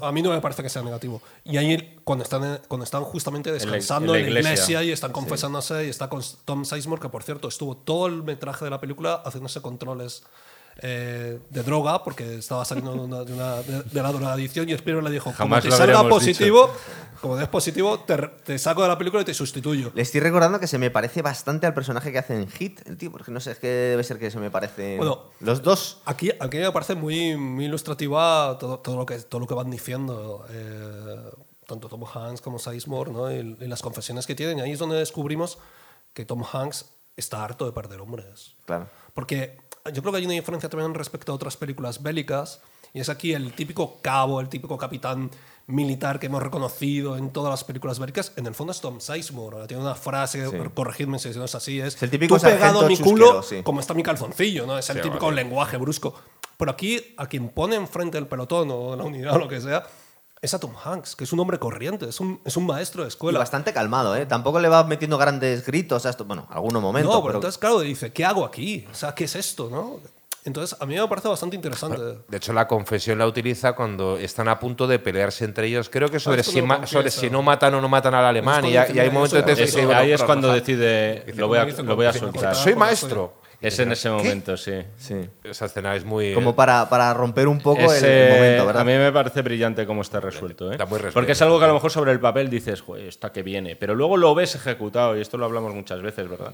A 0.00 0.12
mí 0.12 0.22
no 0.22 0.30
me 0.30 0.40
parece 0.40 0.62
que 0.62 0.68
sea 0.68 0.82
negativo. 0.82 1.22
Y 1.44 1.56
ahí, 1.56 1.98
cuando 2.04 2.24
están, 2.24 2.60
cuando 2.68 2.84
están 2.84 3.04
justamente 3.04 3.52
descansando 3.52 4.14
en 4.14 4.32
la, 4.34 4.40
iglesia. 4.40 4.82
y 4.82 4.90
están 4.90 5.12
confesándose, 5.12 5.86
y 5.86 5.88
está 5.88 6.08
con 6.08 6.22
Tom 6.44 6.64
Sizemore, 6.64 7.00
que 7.00 7.08
por 7.08 7.22
cierto 7.22 7.48
estuvo 7.48 7.76
todo 7.76 8.06
el 8.06 8.22
metraje 8.22 8.64
de 8.64 8.70
la 8.70 8.80
película 8.80 9.22
haciéndose 9.24 9.60
controles 9.60 10.24
eh, 10.80 11.40
de 11.50 11.62
droga 11.64 12.04
porque 12.04 12.36
estaba 12.36 12.64
saliendo 12.64 12.92
de, 12.92 13.00
una, 13.00 13.24
de, 13.24 13.32
una, 13.32 13.56
de, 13.62 14.02
la 14.02 14.12
drogadicción 14.12 14.68
y 14.68 14.72
Spielberg 14.72 15.04
le 15.04 15.10
dijo, 15.10 15.32
como 15.36 15.60
te 15.60 15.72
salga 15.72 16.08
positivo, 16.08 16.70
como 17.20 17.36
des 17.36 17.48
positivo, 17.48 17.98
te, 17.98 18.58
saco 18.58 18.82
de 18.82 18.88
la 18.88 18.96
película 18.96 19.22
y 19.22 19.24
te 19.24 19.34
sustituyo. 19.34 19.90
Le 19.94 20.02
estoy 20.02 20.20
recordando 20.20 20.60
que 20.60 20.68
se 20.68 20.78
me 20.78 20.90
parece 20.90 21.20
bastante 21.20 21.66
al 21.66 21.74
personaje 21.74 22.12
que 22.12 22.18
hace 22.18 22.36
en 22.36 22.48
Hit, 22.48 22.86
el 22.86 22.96
tío, 22.96 23.10
porque 23.10 23.32
no 23.32 23.40
sé, 23.40 23.52
es 23.52 23.58
que 23.58 23.66
debe 23.66 24.04
ser 24.04 24.20
que 24.20 24.30
se 24.30 24.38
me 24.38 24.52
parece... 24.52 24.96
Bueno, 24.98 25.24
los 25.40 25.62
dos. 25.62 26.00
Aquí, 26.04 26.30
aquí 26.38 26.58
me 26.58 26.70
parece 26.70 26.94
muy, 26.94 27.36
muy 27.36 27.64
ilustrativa 27.64 28.56
todo, 28.60 28.78
todo, 28.78 28.96
lo 28.96 29.04
que, 29.04 29.18
todo 29.18 29.40
lo 29.40 29.48
que 29.48 29.54
van 29.54 29.70
diciendo. 29.70 30.46
Eh, 30.50 31.30
tanto 31.66 31.88
Tom 31.88 32.04
Hanks 32.04 32.40
como 32.40 32.58
Sizemore, 32.58 33.10
¿no? 33.10 33.30
y, 33.32 33.56
y 33.60 33.66
las 33.66 33.82
confesiones 33.82 34.26
que 34.26 34.36
tienen. 34.36 34.58
Y 34.58 34.60
ahí 34.60 34.72
es 34.72 34.78
donde 34.78 34.96
descubrimos 34.96 35.58
que 36.14 36.24
Tom 36.24 36.44
Hanks 36.44 36.86
está 37.16 37.44
harto 37.44 37.66
de 37.66 37.72
perder 37.72 38.00
hombres. 38.00 38.54
Claro. 38.64 38.88
Porque 39.12 39.58
yo 39.92 40.02
creo 40.02 40.12
que 40.12 40.18
hay 40.18 40.24
una 40.24 40.34
diferencia 40.34 40.68
también 40.68 40.94
respecto 40.94 41.32
a 41.32 41.34
otras 41.34 41.56
películas 41.56 42.02
bélicas, 42.02 42.60
y 42.94 43.00
es 43.00 43.08
aquí 43.08 43.32
el 43.32 43.52
típico 43.52 43.98
cabo, 44.00 44.40
el 44.40 44.48
típico 44.48 44.78
capitán 44.78 45.30
militar 45.66 46.18
que 46.18 46.26
hemos 46.26 46.42
reconocido 46.42 47.18
en 47.18 47.30
todas 47.30 47.50
las 47.50 47.62
películas 47.62 47.98
bélicas, 47.98 48.32
en 48.36 48.46
el 48.46 48.54
fondo 48.54 48.72
es 48.72 48.80
Tom 48.80 49.00
Sizemore. 49.00 49.66
Tiene 49.66 49.82
una 49.82 49.94
frase, 49.94 50.44
corregidme 50.74 51.18
si 51.18 51.28
no 51.30 51.44
es 51.44 51.54
así, 51.54 51.80
es, 51.80 52.02
el 52.02 52.10
típico 52.10 52.36
tú 52.36 52.42
pegado 52.42 52.80
a 52.80 52.88
mi 52.88 52.96
culo 52.96 53.42
como 53.62 53.80
está 53.80 53.92
mi 53.92 54.02
calzoncillo, 54.02 54.66
¿no? 54.66 54.78
Es 54.78 54.88
el 54.90 55.00
típico 55.00 55.30
lenguaje 55.30 55.76
brusco. 55.76 56.14
Pero 56.56 56.72
aquí, 56.72 57.14
a 57.16 57.26
quien 57.26 57.50
pone 57.50 57.76
enfrente 57.76 58.18
el 58.18 58.26
pelotón 58.26 58.70
o 58.72 58.96
la 58.96 59.04
unidad 59.04 59.36
o 59.36 59.38
lo 59.38 59.48
que 59.48 59.60
sea, 59.60 59.86
es 60.40 60.54
a 60.54 60.60
Tom 60.60 60.72
Hanks, 60.82 61.16
que 61.16 61.24
es 61.24 61.32
un 61.32 61.40
hombre 61.40 61.58
corriente, 61.58 62.08
es 62.08 62.20
un, 62.20 62.40
es 62.44 62.56
un 62.56 62.66
maestro 62.66 63.02
de 63.02 63.08
escuela. 63.08 63.38
Y 63.38 63.40
bastante 63.40 63.72
calmado, 63.72 64.14
¿eh? 64.16 64.26
Tampoco 64.26 64.60
le 64.60 64.68
va 64.68 64.84
metiendo 64.84 65.18
grandes 65.18 65.64
gritos 65.66 66.06
a 66.06 66.10
esto. 66.10 66.24
Bueno, 66.24 66.46
algunos 66.50 66.82
momentos. 66.82 67.12
No, 67.12 67.22
pero, 67.22 67.36
entonces, 67.36 67.58
claro, 67.58 67.80
dice, 67.80 68.12
¿qué 68.12 68.24
hago 68.24 68.44
aquí? 68.44 68.86
O 68.90 68.94
sea, 68.94 69.14
¿qué 69.14 69.24
es 69.24 69.34
esto, 69.34 69.68
no? 69.70 70.00
Entonces, 70.44 70.80
a 70.80 70.86
mí 70.86 70.94
me 70.94 71.06
parece 71.08 71.28
bastante 71.28 71.56
interesante. 71.56 72.00
De 72.26 72.36
hecho, 72.36 72.52
la 72.52 72.66
confesión 72.66 73.18
la 73.18 73.26
utiliza 73.26 73.74
cuando 73.74 74.16
están 74.16 74.48
a 74.48 74.58
punto 74.58 74.86
de 74.86 74.98
pelearse 74.98 75.44
entre 75.44 75.66
ellos. 75.66 75.90
Creo 75.90 76.08
que 76.08 76.20
sobre, 76.20 76.42
si, 76.42 76.62
sobre 76.84 77.10
si, 77.10 77.28
no 77.28 77.42
matan 77.42 77.74
o 77.74 77.80
no 77.80 77.88
matan 77.88 78.14
al 78.14 78.24
alemán. 78.24 78.64
Y, 78.64 78.76
hay 78.76 79.10
momentos 79.10 79.44
de 79.44 79.94
Ahí 79.94 80.12
es 80.12 80.22
cuando 80.22 80.52
decide, 80.52 81.24
lo 81.34 81.48
voy 81.48 81.58
a, 81.58 81.64
lo 81.64 81.96
voy 81.96 82.06
a 82.06 82.12
soltar. 82.12 82.54
Soy 82.54 82.74
maestro. 82.74 83.34
Es 83.60 83.78
en 83.80 83.90
ese 83.90 84.08
momento, 84.08 84.56
sí. 84.56 84.72
sí. 84.96 85.16
Esa 85.42 85.66
escena 85.66 85.96
es 85.96 86.04
muy. 86.04 86.32
Como 86.32 86.54
para, 86.54 86.88
para 86.88 87.12
romper 87.12 87.48
un 87.48 87.58
poco 87.58 87.92
el, 87.92 88.30
momento, 88.30 88.66
¿verdad? 88.66 88.82
A 88.82 88.84
mí 88.84 88.92
me 88.92 89.10
parece 89.10 89.42
brillante 89.42 89.84
cómo 89.84 90.02
está 90.02 90.20
resuelto. 90.20 90.72
¿eh? 90.72 90.78
Porque 91.12 91.32
es 91.32 91.42
algo 91.42 91.58
que 91.58 91.64
a 91.64 91.68
lo 91.68 91.74
mejor 91.74 91.90
sobre 91.90 92.12
el 92.12 92.20
papel 92.20 92.50
dices, 92.50 92.84
está 92.98 93.32
que 93.32 93.42
viene. 93.42 93.74
Pero 93.74 93.96
luego 93.96 94.16
lo 94.16 94.34
ves 94.34 94.54
ejecutado, 94.54 95.16
y 95.16 95.20
esto 95.20 95.38
lo 95.38 95.44
hablamos 95.44 95.74
muchas 95.74 96.00
veces, 96.02 96.28
¿verdad? 96.28 96.52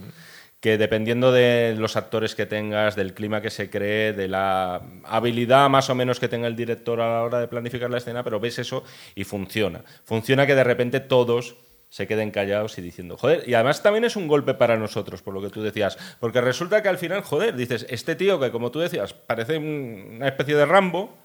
Que 0.61 0.79
dependiendo 0.79 1.31
de 1.31 1.75
los 1.79 1.97
actores 1.97 2.35
que 2.35 2.47
tengas, 2.47 2.97
del 2.97 3.13
clima 3.13 3.43
que 3.43 3.51
se 3.51 3.69
cree, 3.69 4.15
de 4.15 4.29
la 4.29 4.81
habilidad 5.05 5.69
más 5.69 5.91
o 5.91 5.95
menos 5.95 6.19
que 6.19 6.29
tenga 6.29 6.47
el 6.47 6.57
director 6.57 7.03
a 7.03 7.17
la 7.17 7.23
hora 7.23 7.39
de 7.39 7.49
planificar 7.49 7.91
la 7.91 7.99
escena, 7.99 8.25
pero 8.25 8.41
ves 8.41 8.59
eso 8.59 8.83
y 9.15 9.25
funciona. 9.25 9.83
Funciona 10.05 10.47
que 10.47 10.55
de 10.55 10.65
repente 10.65 11.01
todos 11.01 11.57
se 11.95 12.09
queden 12.09 12.33
callados 12.33 12.77
y 12.77 12.83
diciendo, 12.83 13.17
joder, 13.17 13.49
y 13.49 13.55
además 13.55 13.81
también 13.81 14.05
es 14.05 14.17
un 14.17 14.27
golpe 14.27 14.55
para 14.55 14.77
nosotros, 14.77 15.23
por 15.23 15.33
lo 15.33 15.41
que 15.41 15.49
tú 15.49 15.63
decías, 15.63 15.97
porque 16.19 16.41
resulta 16.41 16.83
que 16.83 16.89
al 16.89 16.99
final, 16.99 17.23
joder, 17.23 17.55
dices, 17.55 17.87
este 17.89 18.17
tío 18.17 18.41
que 18.41 18.51
como 18.51 18.73
tú 18.73 18.81
decías, 18.81 19.15
parece 19.15 19.59
una 19.59 20.27
especie 20.27 20.57
de 20.57 20.67
Rambo, 20.67 21.17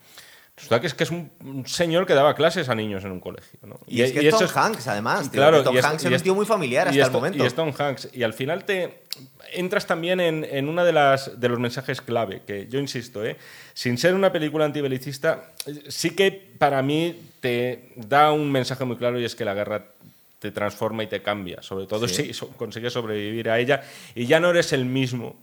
resulta 0.55 0.79
que 0.79 0.85
es 0.85 0.93
que 0.93 1.05
es 1.05 1.09
un, 1.09 1.63
señor 1.65 2.05
que 2.05 2.13
daba 2.13 2.35
clases 2.35 2.69
a 2.69 2.75
niños 2.75 3.03
en 3.03 3.13
un 3.13 3.19
colegio. 3.19 3.57
¿no? 3.63 3.79
Y, 3.87 4.03
es 4.03 4.11
que 4.11 4.27
es 4.27 4.37
Tom 4.37 4.47
Hanks, 4.47 4.87
además. 4.87 5.29
claro, 5.29 5.63
Tom 5.63 5.75
Hanks 5.75 6.05
es 6.05 6.11
un 6.11 6.21
tío 6.21 6.35
muy 6.35 6.45
familiar 6.45 6.87
hasta 6.87 7.03
el 7.03 7.11
momento. 7.11 7.43
Y 7.43 7.47
es 7.47 7.55
Tom 7.55 7.73
Hanks. 7.75 8.09
Y 8.13 8.21
al 8.21 8.33
final 8.33 8.63
te 8.63 9.05
entras 9.53 9.87
también 9.87 10.19
en, 10.19 10.43
en 10.43 10.69
una 10.69 10.83
de, 10.83 10.93
las, 10.93 11.39
de 11.39 11.49
los 11.49 11.57
mensajes 11.57 11.99
clave, 11.99 12.43
que 12.45 12.67
yo 12.67 12.79
insisto, 12.79 13.25
¿eh? 13.25 13.37
sin 13.73 13.97
ser 13.97 14.13
una 14.13 14.31
película 14.31 14.65
antibelicista, 14.65 15.51
sí 15.87 16.11
que 16.11 16.29
para 16.59 16.83
mí 16.83 17.19
te 17.39 17.91
da 17.95 18.31
un 18.31 18.51
mensaje 18.51 18.85
muy 18.85 18.97
claro 18.97 19.19
y 19.19 19.25
es 19.25 19.33
que 19.33 19.45
la 19.45 19.55
guerra 19.55 19.85
te 20.39 20.51
transforma 20.51 21.03
y 21.03 21.07
te 21.07 21.21
cambia, 21.21 21.61
sobre 21.61 21.85
todo 21.85 22.07
si 22.07 22.31
consigues 22.57 22.93
sobrevivir 22.93 23.49
a 23.49 23.59
ella 23.59 23.83
y 24.15 24.25
ya 24.25 24.39
no 24.39 24.49
eres 24.49 24.73
el 24.73 24.85
mismo 24.85 25.37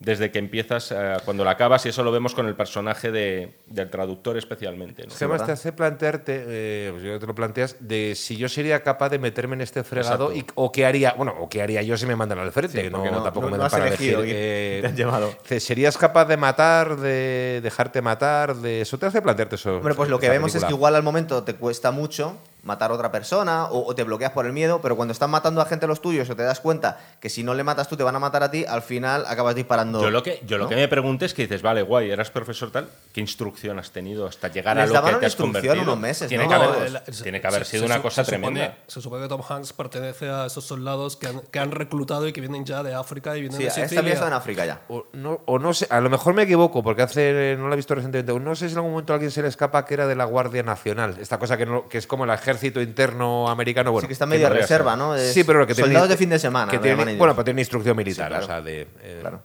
desde 0.00 0.30
que 0.30 0.38
empiezas, 0.38 0.92
eh, 0.92 1.16
cuando 1.26 1.44
la 1.44 1.50
acabas, 1.52 1.84
y 1.84 1.90
eso 1.90 2.02
lo 2.02 2.10
vemos 2.10 2.34
con 2.34 2.46
el 2.46 2.56
personaje 2.56 3.12
de, 3.12 3.58
del 3.66 3.90
traductor 3.90 4.38
especialmente. 4.38 5.06
¿no? 5.06 5.12
Además, 5.14 5.44
te 5.44 5.52
hace 5.52 5.72
plantearte, 5.72 6.44
eh, 6.48 6.88
pues 6.90 7.02
yo 7.02 7.18
te 7.18 7.26
lo 7.26 7.34
planteas, 7.34 7.76
de 7.80 8.14
si 8.16 8.38
yo 8.38 8.48
sería 8.48 8.82
capaz 8.82 9.10
de 9.10 9.18
meterme 9.18 9.56
en 9.56 9.60
este 9.60 9.84
fregado 9.84 10.34
y, 10.34 10.46
o 10.54 10.72
qué 10.72 10.86
haría, 10.86 11.12
bueno, 11.12 11.34
o 11.38 11.50
qué 11.50 11.60
haría 11.60 11.82
yo 11.82 11.98
si 11.98 12.06
me 12.06 12.16
mandan 12.16 12.38
al 12.38 12.50
frente, 12.50 12.88
no, 12.88 13.04
no, 13.04 13.22
tampoco 13.22 13.50
me 13.50 13.58
da 13.58 13.68
para 13.68 13.88
elegir. 13.88 14.16
Eh, 14.24 14.90
llevado. 14.96 15.34
¿Serías 15.58 15.98
capaz 15.98 16.24
de 16.24 16.38
matar, 16.38 16.96
de 16.96 17.60
dejarte 17.62 18.00
matar? 18.00 18.56
De 18.56 18.80
eso 18.80 18.96
te 18.96 19.04
hace 19.04 19.20
plantearte 19.20 19.56
eso. 19.56 19.76
Hombre, 19.76 19.94
pues 19.94 20.08
lo 20.08 20.18
que 20.18 20.30
vemos 20.30 20.54
es 20.54 20.64
que 20.64 20.72
igual 20.72 20.96
al 20.96 21.02
momento 21.02 21.44
te 21.44 21.56
cuesta 21.56 21.90
mucho 21.90 22.38
matar 22.62 22.90
a 22.90 22.94
otra 22.94 23.10
persona 23.10 23.68
o, 23.70 23.94
te 23.94 24.04
bloqueas 24.04 24.32
por 24.32 24.46
el 24.46 24.52
miedo, 24.52 24.80
pero 24.80 24.96
cuando 24.96 25.12
están 25.12 25.30
matando 25.30 25.60
a 25.60 25.66
gente 25.66 25.86
los 25.86 26.00
tuyos 26.00 26.28
o 26.30 26.36
te 26.36 26.42
das 26.42 26.60
cuenta 26.60 26.98
que 27.20 27.28
si 27.28 27.42
no 27.42 27.54
le 27.54 27.64
matas 27.64 27.88
tú 27.88 27.96
te 27.96 28.02
van 28.02 28.16
a 28.16 28.18
matar 28.18 28.42
a 28.42 28.50
ti, 28.50 28.64
al 28.64 28.82
final 28.82 29.24
acabas 29.26 29.54
disparando. 29.54 30.00
Yo 30.00 30.10
lo 30.10 30.22
que, 30.22 30.40
yo 30.46 30.58
lo 30.58 30.68
que 30.68 30.76
me 30.76 30.88
pregunto 30.88 31.24
es 31.24 31.34
que 31.34 31.42
dices, 31.42 31.62
vale, 31.62 31.82
guay, 31.82 32.10
eras 32.10 32.30
profesor 32.30 32.70
tal, 32.70 32.88
¿qué 33.12 33.20
instrucción 33.20 33.78
has 33.78 33.90
tenido 33.90 34.26
hasta 34.26 34.48
llegar 34.48 34.78
a 34.78 34.86
lo 34.86 35.04
que 35.04 35.12
te 35.14 35.26
has 35.26 35.36
convertido? 35.36 35.80
unos 35.80 35.98
meses, 35.98 36.28
tiene, 36.28 36.46
que 36.46 36.54
haber, 36.54 37.02
tiene 37.22 37.40
que 37.40 37.46
haber 37.46 37.64
sido 37.64 37.86
una 37.86 38.02
cosa 38.02 38.24
tremenda. 38.24 38.76
se 38.86 39.00
supone 39.00 39.22
que 39.22 39.28
Tom 39.28 39.42
Hanks 39.46 39.72
pertenece 39.72 40.28
a 40.28 40.46
esos 40.46 40.64
soldados 40.64 41.16
que 41.16 41.28
han, 41.28 41.40
que 41.40 41.58
han, 41.58 41.70
reclutado 41.70 42.26
y 42.28 42.32
que 42.32 42.40
vienen 42.40 42.64
ya 42.64 42.82
de 42.82 42.94
África 42.94 43.36
y 43.36 43.42
vienen 43.42 43.58
de 43.58 43.70
Sicilia. 43.70 44.12
Esta 44.12 44.26
en 44.26 44.32
África 44.32 44.66
ya. 44.66 44.82
O 44.88 45.06
no, 45.12 45.40
o 45.46 45.58
no 45.58 45.72
sé, 45.72 45.86
a 45.90 46.00
lo 46.00 46.10
mejor 46.10 46.34
me 46.34 46.42
equivoco 46.42 46.82
porque 46.82 47.02
hace 47.02 47.56
no 47.58 47.68
lo 47.68 47.74
he 47.74 47.76
visto 47.76 47.94
recientemente. 47.94 48.38
No 48.38 48.54
sé 48.54 48.68
si 48.68 48.72
en 48.72 48.78
algún 48.78 48.92
momento 48.92 49.12
a 49.12 49.16
alguien 49.16 49.30
se 49.30 49.42
le 49.42 49.48
escapa 49.48 49.84
que 49.84 49.94
era 49.94 50.06
de 50.06 50.16
la 50.16 50.24
Guardia 50.24 50.62
Nacional. 50.62 51.16
Esta 51.20 51.38
cosa 51.38 51.56
que, 51.56 51.66
no, 51.66 51.88
que 51.88 51.98
es 51.98 52.06
como 52.06 52.24
el 52.24 52.30
ejército 52.50 52.80
interno 52.80 53.48
americano. 53.48 53.92
Bueno, 53.92 54.02
sí, 54.02 54.08
que 54.08 54.12
está 54.12 54.26
medio 54.26 54.48
reserva, 54.48 54.96
¿no? 54.96 55.16
sí, 55.16 55.44
pero 55.44 55.66
que 55.66 55.74
Soldados 55.74 56.08
de 56.08 56.16
fin 56.16 56.30
de 56.30 56.38
semana. 56.38 56.70
Que 56.70 56.78
tiene, 56.78 57.16
bueno, 57.16 57.34
pero 57.34 57.44
tiene 57.44 57.60
instrucción 57.60 57.96
militar. 57.96 58.32
o 58.32 58.46
sea, 58.46 58.60
de, 58.60 58.86
eh, 59.02 59.18
claro. 59.20 59.42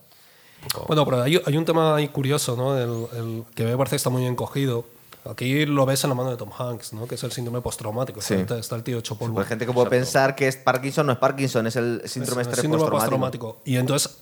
Bueno, 0.88 1.06
pero 1.06 1.22
hay, 1.22 1.40
hay, 1.46 1.58
un 1.58 1.66
tema 1.66 1.96
ahí 1.96 2.08
curioso, 2.08 2.56
¿no? 2.56 2.78
El, 2.78 3.44
que 3.54 3.66
me 3.66 3.78
parece 3.78 3.92
que 3.92 3.98
está 3.98 4.10
muy 4.10 4.26
encogido. 4.26 4.86
Aquí 5.30 5.66
lo 5.66 5.86
ves 5.86 6.04
en 6.04 6.10
la 6.10 6.16
mano 6.16 6.32
de 6.32 6.38
Tom 6.38 6.50
Hanks, 6.58 6.94
¿no? 6.94 7.08
Que 7.08 7.16
es 7.16 7.24
el 7.24 7.32
síndrome 7.32 7.62
postraumático. 7.62 8.22
Sí. 8.22 8.34
Está 8.36 8.76
el 8.76 8.84
tío 8.84 9.00
hecho 9.00 9.18
polvo. 9.18 9.40
Hay 9.40 9.46
gente 9.46 9.66
que 9.66 9.74
puede 9.74 9.90
pensar 9.90 10.36
que 10.36 10.48
es 10.48 10.58
Parkinson, 10.58 11.08
no 11.08 11.14
es 11.14 11.20
Parkinson, 11.20 11.68
es 11.68 11.76
el 11.76 12.02
síndrome, 12.06 12.44
es 12.44 12.48
el 12.48 12.56
síndrome 12.56 12.90
postraumático. 12.90 13.62
Y 13.66 13.78
entonces, 13.78 14.18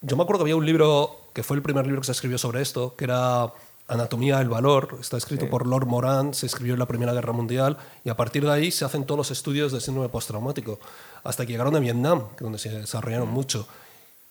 yo 0.00 0.16
me 0.16 0.22
acuerdo 0.22 0.40
que 0.40 0.50
había 0.50 0.56
un 0.56 0.66
libro, 0.66 1.28
que 1.32 1.42
fue 1.42 1.56
el 1.56 1.62
primer 1.62 1.86
libro 1.86 2.00
que 2.00 2.06
se 2.06 2.12
escribió 2.12 2.38
sobre 2.38 2.62
esto, 2.62 2.94
que 2.96 3.04
era 3.04 3.52
Anatomía 3.86 4.38
del 4.38 4.48
Valor, 4.48 4.96
está 5.00 5.18
escrito 5.18 5.50
por 5.50 5.66
Lord 5.66 5.86
Moran, 5.86 6.32
se 6.32 6.46
escribió 6.46 6.72
en 6.72 6.78
la 6.78 6.86
Primera 6.86 7.12
Guerra 7.12 7.34
Mundial 7.34 7.76
y 8.02 8.08
a 8.08 8.16
partir 8.16 8.44
de 8.44 8.50
ahí 8.50 8.70
se 8.70 8.84
hacen 8.84 9.04
todos 9.04 9.18
los 9.18 9.30
estudios 9.30 9.72
de 9.72 9.80
síndrome 9.80 10.08
postraumático, 10.08 10.80
hasta 11.22 11.44
que 11.44 11.52
llegaron 11.52 11.76
a 11.76 11.80
Vietnam, 11.80 12.28
donde 12.40 12.58
se 12.58 12.70
desarrollaron 12.70 13.28
mucho. 13.28 13.68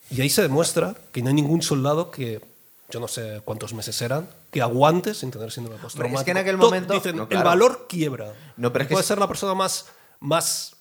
Y 0.09 0.21
ahí 0.21 0.29
se 0.29 0.41
demuestra 0.41 0.95
que 1.11 1.21
no 1.21 1.27
hay 1.27 1.35
ningún 1.35 1.61
soldado 1.61 2.09
que, 2.09 2.41
yo 2.89 2.99
no 2.99 3.07
sé 3.07 3.41
cuántos 3.45 3.73
meses 3.73 4.01
eran, 4.01 4.27
que 4.49 4.61
aguante 4.61 5.13
sin 5.13 5.29
tener 5.29 5.51
síndrome 5.51 5.79
postraumático. 5.79 6.19
Es 6.19 6.25
que 6.25 6.31
en 6.31 6.37
aquel 6.37 6.57
momento... 6.57 6.93
Dicen, 6.95 7.27
el 7.29 7.43
valor 7.43 7.85
quiebra. 7.87 8.33
No, 8.57 8.73
pero 8.73 8.87
Puede 8.87 9.03
ser 9.03 9.19
la 9.19 9.27
persona 9.27 9.53
más, 9.53 9.85
más 10.19 10.75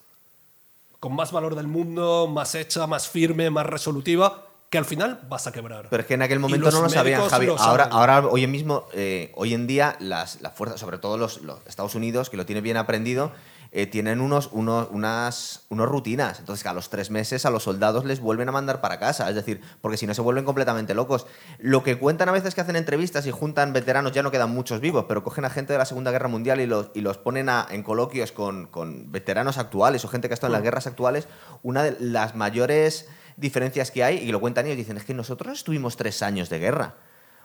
con 0.98 1.14
más 1.14 1.30
valor 1.30 1.56
del 1.56 1.66
mundo, 1.66 2.26
más 2.26 2.54
hecha, 2.54 2.86
más 2.86 3.08
firme, 3.08 3.50
más 3.50 3.66
resolutiva, 3.66 4.46
que 4.72 4.78
al 4.78 4.86
final 4.86 5.20
vas 5.28 5.46
a 5.46 5.52
quebrar. 5.52 5.88
Pero 5.90 6.00
es 6.00 6.06
que 6.06 6.14
en 6.14 6.22
aquel 6.22 6.38
momento 6.38 6.70
no 6.70 6.80
lo 6.80 6.88
sabían, 6.88 7.28
Javi. 7.28 7.48
Ahora, 7.58 7.84
ahora, 7.84 8.26
hoy 8.26 8.46
mismo, 8.46 8.86
eh, 8.94 9.30
hoy 9.34 9.52
en 9.52 9.66
día, 9.66 9.96
las, 10.00 10.40
las 10.40 10.54
fuerzas, 10.54 10.80
sobre 10.80 10.96
todo 10.96 11.18
los, 11.18 11.42
los 11.42 11.58
Estados 11.66 11.94
Unidos, 11.94 12.30
que 12.30 12.38
lo 12.38 12.46
tiene 12.46 12.62
bien 12.62 12.78
aprendido, 12.78 13.32
eh, 13.72 13.86
tienen 13.86 14.22
unos, 14.22 14.48
unos, 14.50 14.88
unas 14.90 15.66
unos 15.68 15.90
rutinas. 15.90 16.38
Entonces, 16.38 16.64
a 16.64 16.72
los 16.72 16.88
tres 16.88 17.10
meses 17.10 17.44
a 17.44 17.50
los 17.50 17.64
soldados 17.64 18.06
les 18.06 18.20
vuelven 18.20 18.48
a 18.48 18.52
mandar 18.52 18.80
para 18.80 18.98
casa. 18.98 19.28
Es 19.28 19.34
decir, 19.34 19.60
porque 19.82 19.98
si 19.98 20.06
no 20.06 20.14
se 20.14 20.22
vuelven 20.22 20.46
completamente 20.46 20.94
locos. 20.94 21.26
Lo 21.58 21.82
que 21.82 21.98
cuentan 21.98 22.30
a 22.30 22.32
veces 22.32 22.54
que 22.54 22.62
hacen 22.62 22.76
entrevistas 22.76 23.26
y 23.26 23.30
juntan 23.30 23.74
veteranos, 23.74 24.12
ya 24.12 24.22
no 24.22 24.30
quedan 24.30 24.52
muchos 24.52 24.80
vivos, 24.80 25.04
pero 25.06 25.22
cogen 25.22 25.44
a 25.44 25.50
gente 25.50 25.74
de 25.74 25.80
la 25.80 25.84
Segunda 25.84 26.12
Guerra 26.12 26.28
Mundial 26.28 26.62
y 26.62 26.66
los, 26.66 26.88
y 26.94 27.02
los 27.02 27.18
ponen 27.18 27.50
en 27.68 27.82
coloquios 27.82 28.32
con, 28.32 28.68
con, 28.68 29.12
veteranos 29.12 29.58
actuales 29.58 30.02
o 30.06 30.08
gente 30.08 30.28
que 30.28 30.32
ha 30.32 30.36
estado 30.36 30.48
en 30.48 30.52
las 30.52 30.62
mm. 30.62 30.64
guerras 30.64 30.86
actuales. 30.86 31.28
Una 31.62 31.82
de 31.82 31.94
las 32.00 32.34
mayores 32.34 33.10
diferencias 33.36 33.90
que 33.90 34.04
hay, 34.04 34.18
y 34.18 34.32
lo 34.32 34.40
cuentan 34.40 34.66
ellos, 34.66 34.76
dicen, 34.76 34.96
es 34.96 35.04
que 35.04 35.14
nosotros 35.14 35.58
estuvimos 35.58 35.96
tres 35.96 36.22
años 36.22 36.48
de 36.48 36.58
guerra 36.58 36.94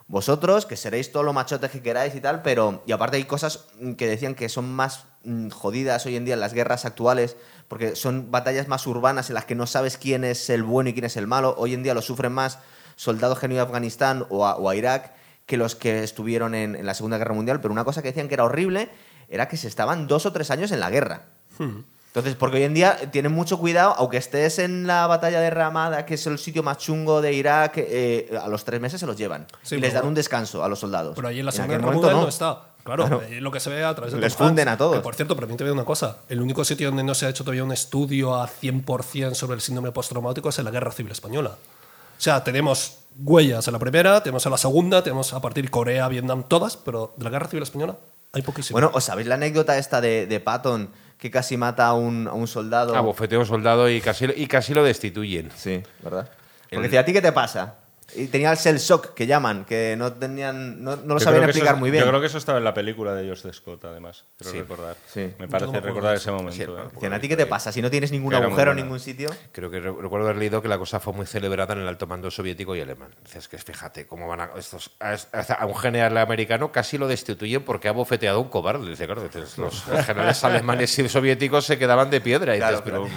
vosotros, 0.08 0.66
que 0.66 0.78
seréis 0.78 1.12
todo 1.12 1.24
lo 1.24 1.34
machotes 1.34 1.70
que 1.70 1.82
queráis 1.82 2.16
y 2.16 2.22
tal, 2.22 2.42
pero. 2.42 2.82
Y 2.86 2.94
aparte 2.94 3.18
hay 3.18 3.26
cosas 3.26 3.68
que 3.98 4.08
decían 4.08 4.36
que 4.36 4.48
son 4.48 4.72
más 4.72 5.06
mm, 5.24 5.50
jodidas 5.50 6.06
hoy 6.06 6.16
en 6.16 6.24
día 6.24 6.36
en 6.36 6.40
las 6.40 6.54
guerras 6.54 6.86
actuales, 6.86 7.36
porque 7.68 7.96
son 7.96 8.32
batallas 8.32 8.70
más 8.70 8.88
urbanas 8.88 9.30
en 9.30 9.36
las 9.36 9.46
que 9.46 9.56
no 9.56 9.68
sabes 9.68 9.98
quién 9.98 10.24
es 10.24 10.50
el 10.50 10.64
bueno 10.64 10.90
y 10.90 10.94
quién 10.94 11.06
es 11.06 11.18
el 11.18 11.28
malo. 11.28 11.56
Hoy 11.58 11.74
en 11.74 11.84
día 11.84 11.94
lo 11.94 12.02
sufren 12.02 12.32
más 12.32 12.60
soldados 12.96 13.38
que 13.40 13.48
han 13.48 13.52
ido 13.52 13.62
a 13.62 13.66
Afganistán 13.66 14.26
o 14.30 14.48
a, 14.48 14.76
Irak 14.76 15.14
que 15.46 15.58
los 15.58 15.76
que 15.76 16.04
estuvieron 16.04 16.56
en, 16.56 16.86
la 16.86 16.94
Segunda 16.94 17.18
Guerra 17.18 17.34
Mundial. 17.34 17.60
Pero 17.60 17.74
una 17.74 17.84
cosa 17.84 18.02
que 18.02 18.10
decían 18.10 18.30
que 18.30 18.36
era 18.36 18.46
horrible 18.46 18.90
era 19.28 19.50
que 19.50 19.58
se 19.58 19.68
estaban 19.68 20.08
dos 20.08 20.26
o 20.26 20.32
tres 20.32 20.52
años 20.52 20.72
en 20.72 20.80
la 20.80 20.90
guerra. 20.90 21.24
Hmm. 21.58 21.82
Entonces, 22.08 22.36
porque 22.36 22.58
hoy 22.58 22.64
en 22.64 22.74
día 22.74 22.98
tienen 23.12 23.32
mucho 23.32 23.60
cuidado, 23.60 23.94
aunque 23.98 24.18
estés 24.18 24.58
en 24.60 24.88
la 24.88 25.06
batalla 25.06 25.40
de 25.40 25.50
Ramada, 25.50 26.06
que 26.06 26.16
es 26.16 26.26
el 26.26 26.40
sitio 26.40 26.64
más 26.64 26.78
chungo 26.78 27.22
de 27.22 27.34
Irak, 27.34 27.74
eh, 27.78 28.36
a 28.42 28.48
los 28.48 28.64
tres 28.64 28.82
meses 28.82 29.00
se 29.00 29.06
los 29.06 29.16
llevan. 29.18 29.46
y 29.70 29.76
les 29.76 29.94
dan 29.94 30.06
un 30.06 30.16
descanso 30.16 30.64
a 30.64 30.68
los 30.68 30.80
soldados. 30.80 31.14
Pero 31.16 31.28
ahí 31.28 31.40
en 31.40 31.46
la 31.46 31.52
Segunda 31.52 31.78
Guerra 31.78 31.92
Mundial 31.92 32.16
no. 32.16 32.28
está. 32.28 32.62
Claro, 32.84 33.22
lo 33.42 33.52
que 33.52 33.60
se 33.60 33.70
ve 33.70 33.84
a 33.84 33.94
través 33.94 34.14
de 34.14 34.20
Les 34.20 34.34
funden 34.34 34.70
a 34.70 34.78
todos. 34.78 35.00
por 35.04 35.14
cierto, 35.14 35.36
permíteme 35.36 35.72
una 35.72 35.84
cosa. 35.84 36.20
El 36.30 36.42
único 36.42 36.64
sitio 36.64 36.88
donde 36.88 37.04
no 37.04 37.14
se 37.14 37.26
ha 37.26 37.30
hecho 37.30 37.44
todavía 37.44 37.64
un 37.64 37.74
estudio 37.74 38.34
a 38.34 38.48
100% 38.48 39.34
sobre 39.34 39.56
el 39.56 39.62
síndrome 39.62 39.92
postraumático 39.92 40.48
es 40.50 40.58
en 40.58 40.66
la 40.66 40.72
Guerra 40.72 40.92
Civil 40.94 41.12
Española. 41.12 41.50
O 41.50 42.22
sea, 42.22 42.44
tenemos 42.44 43.00
huellas 43.24 43.68
en 43.68 43.74
la 43.74 43.80
primera, 43.80 44.24
tenemos 44.24 44.46
en 44.46 44.52
la 44.54 44.58
segunda, 44.58 45.04
tenemos 45.04 45.34
a 45.34 45.42
partir 45.42 45.66
de 45.66 45.70
Corea, 45.70 46.08
Vietnam, 46.08 46.46
todas, 46.48 46.78
pero 46.78 47.14
de 47.18 47.26
la 47.26 47.30
Guerra 47.30 47.48
Civil 47.48 47.64
Española 47.64 47.96
hay 48.32 48.42
poquísimo. 48.42 48.76
Bueno, 48.76 48.92
¿os 48.94 49.04
sabéis 49.04 49.28
la 49.28 49.36
anécdota 49.36 49.78
esta 49.78 50.02
de, 50.02 50.26
de 50.26 50.40
Patton? 50.40 50.90
Que 51.18 51.32
casi 51.32 51.58
mata 51.58 51.88
a 51.88 51.94
un, 51.94 52.28
a 52.28 52.34
un 52.34 52.48
soldado. 52.48 52.96
Ah, 52.96 53.02
bofetea 53.02 53.38
a 53.38 53.42
un 53.42 53.48
soldado 53.48 53.90
y 53.90 54.02
casi, 54.02 54.26
y 54.36 54.48
casi 54.48 54.74
lo 54.74 54.84
destituyen. 54.84 55.50
Sí, 55.56 55.82
¿verdad? 56.04 56.30
Porque 56.70 56.84
decía, 56.84 57.02
¿a 57.02 57.06
ti 57.06 57.14
qué 57.14 57.22
te 57.22 57.32
pasa? 57.32 57.76
Y 58.16 58.28
tenía 58.28 58.52
el 58.52 58.58
cell 58.58 58.78
shock 58.78 59.14
que 59.14 59.28
llaman, 59.28 59.66
que 59.66 59.96
no 59.98 60.14
tenían, 60.14 60.84
no, 60.84 60.96
lo 60.96 61.20
sabían 61.20 61.44
explicar 61.44 61.76
muy 61.76 61.92
bien. 61.92 62.04
Yo 62.04 62.10
creo 62.10 62.22
que 62.22 62.28
eso 62.28 62.38
estaba 62.38 62.58
en 62.58 62.64
la 62.64 62.74
película 62.74 63.14
de 63.14 63.26
George 63.26 63.52
Scott, 63.52 63.84
además. 63.86 64.24
Creo 64.38 64.54
recordar. 64.54 64.96
Sí. 65.12 65.34
Me 65.38 65.48
parece 65.48 65.80
recordar 65.82 66.16
ese 66.16 66.32
momento. 66.32 66.90
¿eh? 67.02 67.08
¿A 67.12 67.20
ti 67.20 67.28
qué 67.28 67.36
te 67.36 67.46
pasa? 67.46 67.72
Si 67.72 67.82
no 67.82 67.90
tienes 67.90 68.12
ningún 68.12 68.34
agujero 68.34 68.72
en 68.72 68.78
ningún 68.78 69.00
sitio. 69.00 69.30
Creo 69.52 69.70
que 69.70 69.80
recuerdo 69.80 70.26
haber 70.26 70.38
leído 70.38 70.62
que 70.62 70.68
la 70.68 70.78
cosa 70.78 71.00
fue 71.00 71.14
muy 71.14 71.26
celebrada 71.26 71.74
en 71.74 71.82
el 71.82 71.88
alto 71.88 72.08
mando 72.08 72.32
soviético 72.32 72.76
y 72.76 72.82
alemán. 72.82 73.10
Dices 73.24 73.48
que 73.48 73.58
fíjate 73.58 74.08
cómo 74.08 74.28
van 74.28 74.42
a 74.42 74.50
estos 74.58 74.92
a, 75.00 75.66
un 75.66 75.76
general 75.76 76.18
americano 76.18 76.72
casi 76.72 76.98
lo 76.98 77.08
destituyen 77.08 77.64
porque 77.64 77.88
ha 77.88 77.92
bofeteado 77.92 78.38
a 78.38 78.42
un 78.42 78.50
cobarde. 78.50 78.90
Dice, 78.90 79.06
claro, 79.06 79.30
los 79.58 79.84
generales 80.06 80.44
alemanes 80.44 80.98
y 80.98 81.10
soviéticos 81.10 81.66
se 81.66 81.78
quedaban 81.78 82.10
de 82.10 82.22
piedra. 82.22 82.56
Y 82.56 82.60
dices, 82.60 82.82
pero 82.84 83.08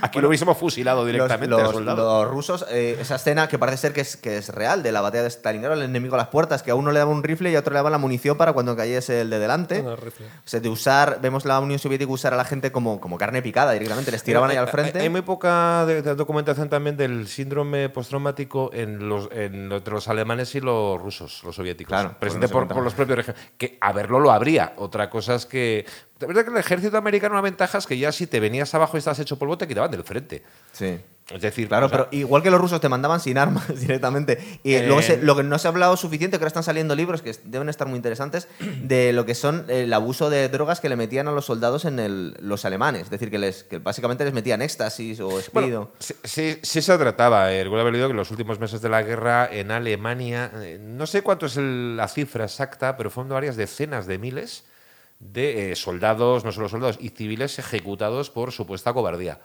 aquí 0.00 0.20
lo 0.20 0.28
hubiésemos 0.28 0.58
fusilado 0.58 1.04
directamente. 1.06 1.56
Los, 1.56 1.80
los, 1.80 2.28
rusos, 2.28 2.66
eh, 2.70 2.98
esa 3.00 3.16
escena 3.16 3.48
que 3.48 3.58
parece 3.58 3.78
ser 3.78 3.92
que 3.92 3.99
es, 4.00 4.16
que 4.16 4.36
es 4.36 4.48
real 4.48 4.82
de 4.82 4.92
la 4.92 5.00
batalla 5.00 5.22
de 5.22 5.30
Stalingrado, 5.30 5.74
el 5.74 5.82
enemigo 5.82 6.14
a 6.14 6.18
las 6.18 6.28
puertas, 6.28 6.62
que 6.62 6.70
a 6.70 6.74
uno 6.74 6.92
le 6.92 6.98
daba 6.98 7.10
un 7.10 7.22
rifle 7.22 7.50
y 7.50 7.56
a 7.56 7.60
otro 7.60 7.72
le 7.72 7.78
daba 7.78 7.90
la 7.90 7.98
munición 7.98 8.36
para 8.36 8.52
cuando 8.52 8.76
cayese 8.76 9.20
el 9.20 9.30
de 9.30 9.38
delante. 9.38 9.80
o 9.80 9.96
sea, 10.44 10.60
de 10.60 10.68
usar, 10.68 11.20
vemos 11.20 11.44
la 11.44 11.60
Unión 11.60 11.78
Soviética 11.78 12.10
usar 12.10 12.34
a 12.34 12.36
la 12.36 12.44
gente 12.44 12.72
como, 12.72 13.00
como 13.00 13.18
carne 13.18 13.42
picada 13.42 13.72
directamente, 13.72 14.10
les 14.10 14.22
tiraban 14.22 14.50
ahí 14.50 14.56
al 14.56 14.68
frente. 14.68 15.00
Hay, 15.00 15.08
muy 15.08 15.22
poca 15.22 15.86
documentación 16.16 16.68
también 16.68 16.96
del 16.96 17.28
síndrome 17.28 17.88
postraumático 17.88 18.70
en 18.72 19.08
los, 19.08 19.28
entre 19.32 19.92
los 19.92 20.08
alemanes 20.08 20.54
y 20.54 20.60
los 20.60 21.00
rusos, 21.00 21.42
los 21.44 21.56
soviéticos. 21.56 21.90
Claro, 21.90 22.16
presente 22.18 22.48
por, 22.48 22.66
por, 22.68 22.82
los 22.82 22.94
propios 22.94 23.26
Que 23.56 23.78
a 23.80 23.92
verlo 23.92 24.20
lo 24.20 24.30
habría. 24.30 24.74
Otra 24.76 25.10
cosa 25.10 25.34
es 25.34 25.46
que. 25.46 25.86
De 26.18 26.26
verdad 26.26 26.44
que 26.44 26.50
el 26.50 26.58
ejército 26.58 26.98
americano 26.98 27.34
una 27.34 27.40
ventaja 27.40 27.78
es 27.78 27.86
que 27.86 27.96
ya 27.96 28.12
si 28.12 28.26
te 28.26 28.40
venías 28.40 28.74
abajo 28.74 28.96
y 28.96 28.98
estabas 28.98 29.18
hecho 29.20 29.38
polvo 29.38 29.56
te 29.56 29.66
quitaban 29.66 29.90
del 29.90 30.04
frente. 30.04 30.42
Sí. 30.72 31.00
Es 31.30 31.42
decir, 31.42 31.68
claro, 31.68 31.88
pero 31.88 32.08
igual 32.10 32.42
que 32.42 32.50
los 32.50 32.60
rusos 32.60 32.80
te 32.80 32.88
mandaban 32.88 33.20
sin 33.20 33.38
armas 33.38 33.68
directamente. 33.80 34.38
Y 34.64 34.74
eh, 34.74 34.86
luego 34.86 35.00
lo 35.22 35.36
que 35.36 35.42
no 35.42 35.58
se 35.58 35.68
ha 35.68 35.70
hablado 35.70 35.96
suficiente, 35.96 36.36
que 36.36 36.42
ahora 36.42 36.48
están 36.48 36.64
saliendo 36.64 36.94
libros 36.96 37.22
que 37.22 37.34
deben 37.44 37.68
estar 37.68 37.86
muy 37.86 37.96
interesantes, 37.96 38.48
de 38.82 39.12
lo 39.12 39.24
que 39.26 39.34
son 39.34 39.64
el 39.68 39.92
abuso 39.92 40.30
de 40.30 40.48
drogas 40.48 40.80
que 40.80 40.88
le 40.88 40.96
metían 40.96 41.28
a 41.28 41.32
los 41.32 41.46
soldados 41.46 41.84
en 41.84 42.34
los 42.40 42.64
alemanes. 42.64 43.02
Es 43.02 43.10
decir, 43.10 43.30
que, 43.30 43.38
les, 43.38 43.64
que 43.64 43.78
básicamente 43.78 44.24
les 44.24 44.34
metían 44.34 44.60
éxtasis 44.62 45.20
o 45.20 45.38
espíritu. 45.38 45.88
sí, 45.98 46.58
sí, 46.62 46.82
se 46.82 46.98
trataba. 46.98 47.52
Eh, 47.52 47.62
recuerdo 47.62 47.82
haber 47.82 47.92
leído 47.92 48.08
que 48.08 48.12
en 48.12 48.16
los 48.16 48.30
últimos 48.30 48.58
meses 48.58 48.80
de 48.82 48.88
la 48.88 49.02
guerra 49.02 49.48
en 49.50 49.70
Alemania, 49.70 50.50
eh, 50.56 50.78
no 50.80 51.06
sé 51.06 51.22
cuánto 51.22 51.46
es 51.46 51.56
la 51.56 52.08
cifra 52.08 52.44
exacta, 52.44 52.96
pero 52.96 53.10
fueron 53.10 53.30
varias 53.30 53.56
decenas 53.56 54.06
de 54.06 54.18
miles 54.18 54.64
de 55.20 55.76
soldados, 55.76 56.44
no 56.44 56.50
solo 56.50 56.68
soldados, 56.68 56.96
y 56.98 57.10
civiles 57.10 57.58
ejecutados 57.58 58.30
por 58.30 58.52
supuesta 58.52 58.92
cobardía. 58.92 59.38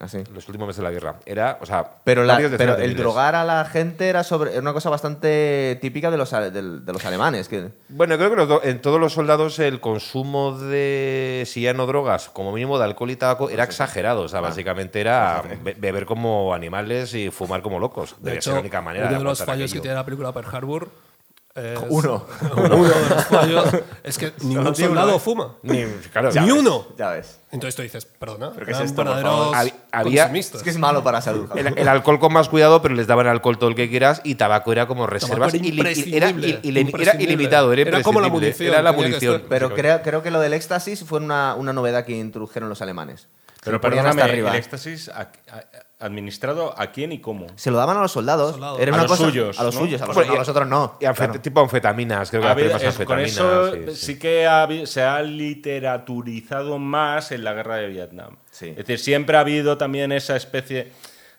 Así. 0.00 0.18
Ah, 0.18 0.30
los 0.34 0.48
últimos 0.48 0.66
meses 0.66 0.78
de 0.78 0.84
la 0.84 0.90
guerra. 0.90 1.16
Era, 1.26 1.58
o 1.60 1.66
sea, 1.66 1.98
pero, 2.04 2.24
pero 2.56 2.76
el 2.76 2.96
drogar 2.96 3.34
a 3.34 3.44
la 3.44 3.64
gente 3.64 4.08
era 4.08 4.24
sobre 4.24 4.58
una 4.58 4.72
cosa 4.72 4.90
bastante 4.90 5.78
típica 5.80 6.10
de 6.10 6.16
los, 6.16 6.30
de, 6.30 6.92
los 6.92 7.04
alemanes. 7.04 7.48
Que... 7.48 7.70
Bueno, 7.88 8.16
creo 8.16 8.60
que 8.60 8.70
en 8.70 8.80
todos 8.80 8.98
los 8.98 9.12
soldados 9.12 9.58
el 9.58 9.80
consumo 9.80 10.58
de, 10.58 11.44
si 11.46 11.62
ya 11.62 11.74
no 11.74 11.86
drogas, 11.86 12.30
como 12.30 12.52
mínimo 12.52 12.78
de 12.78 12.84
alcohol 12.84 13.10
y 13.10 13.16
tabaco, 13.16 13.50
era 13.50 13.64
exagerado. 13.64 14.22
O 14.22 14.28
sea, 14.28 14.38
ah. 14.38 14.42
básicamente 14.42 15.00
era 15.00 15.42
beber 15.76 16.06
como 16.06 16.54
animales 16.54 17.14
y 17.14 17.30
fumar 17.30 17.62
como 17.62 17.78
locos. 17.78 18.16
De 18.20 18.36
hecho, 18.36 18.54
la 18.54 18.60
única 18.60 18.80
manera. 18.80 19.08
Uno 19.08 19.18
de 19.18 19.24
los 19.24 19.44
fallos 19.44 19.72
que 19.72 19.80
tiene 19.80 19.94
la 19.94 20.04
película 20.04 20.32
Pearl 20.32 20.48
Harbor 20.54 21.11
uno. 21.90 22.26
uno 22.56 22.84
de 22.84 23.08
los 23.08 23.24
fallos 23.26 23.64
es 24.02 24.16
que 24.16 24.32
ningún 24.42 24.74
soldado 24.74 25.18
fuma. 25.18 25.56
Ni, 25.62 25.84
Ni 26.40 26.50
uno. 26.50 26.86
Ya 26.96 27.10
ves. 27.10 27.38
Entonces 27.50 27.76
tú 27.76 27.82
dices, 27.82 28.06
perdona, 28.06 28.52
¿Pero 28.54 28.64
qué 28.64 28.72
es 28.72 28.80
esto, 28.80 29.02
había, 29.92 30.24
Es 30.34 30.62
que 30.62 30.70
es 30.70 30.78
malo 30.78 31.04
para 31.04 31.18
la 31.18 31.22
salud. 31.22 31.50
El, 31.54 31.88
alcohol 31.88 32.18
con 32.18 32.32
más 32.32 32.48
cuidado, 32.48 32.80
pero 32.80 32.94
les 32.94 33.06
daban 33.06 33.26
alcohol 33.26 33.58
todo 33.58 33.68
el 33.68 33.76
que 33.76 33.90
quieras 33.90 34.22
y 34.24 34.36
tabaco 34.36 34.72
era 34.72 34.86
como 34.86 35.06
reservas. 35.06 35.52
Era, 35.52 35.90
era, 35.90 36.30
ilimitado, 37.18 37.72
era, 37.74 37.82
era 37.82 38.02
como 38.02 38.22
la 38.22 38.28
munición. 38.28 38.70
Era 38.70 38.80
la 38.80 38.92
munición. 38.92 39.42
Pero 39.50 39.74
creo, 39.74 40.00
creo 40.02 40.22
que 40.22 40.30
lo 40.30 40.40
del 40.40 40.54
éxtasis 40.54 41.04
fue 41.04 41.20
una, 41.20 41.54
una 41.54 41.74
novedad 41.74 42.06
que 42.06 42.16
introdujeron 42.16 42.70
los 42.70 42.80
alemanes. 42.80 43.28
Pero 43.64 43.80
perdóname, 43.80 44.22
el 44.22 44.54
éxtasis 44.54 45.10
administrado 46.02 46.74
a 46.78 46.88
quién 46.88 47.12
y 47.12 47.20
cómo. 47.20 47.46
Se 47.56 47.70
lo 47.70 47.78
daban 47.78 47.96
a 47.96 48.00
los 48.02 48.12
soldados. 48.12 48.56
Era 48.78 48.92
una 48.92 49.02
a 49.02 49.06
los 49.06 49.18
suyos. 49.18 49.58
A 49.58 49.64
los 49.64 49.74
suyos, 49.74 50.02
a 50.02 50.06
los, 50.06 50.48
otros 50.48 50.68
no. 50.68 50.98
Y 51.00 51.38
Tipo 51.38 51.60
anfetaminas, 51.60 52.30
creo 52.30 52.42
que 52.54 53.04
Con 53.04 53.20
eso 53.20 53.72
sí, 53.94 54.18
que 54.18 54.82
se 54.86 55.02
ha 55.02 55.22
literaturizado 55.22 56.78
más 56.78 57.32
en 57.32 57.44
la 57.44 57.52
guerra 57.52 57.76
de 57.76 57.88
Vietnam. 57.88 58.36
Es 58.50 58.76
decir, 58.76 58.98
siempre 58.98 59.36
ha 59.36 59.40
habido 59.40 59.78
también 59.78 60.12
esa 60.12 60.36
especie 60.36 60.92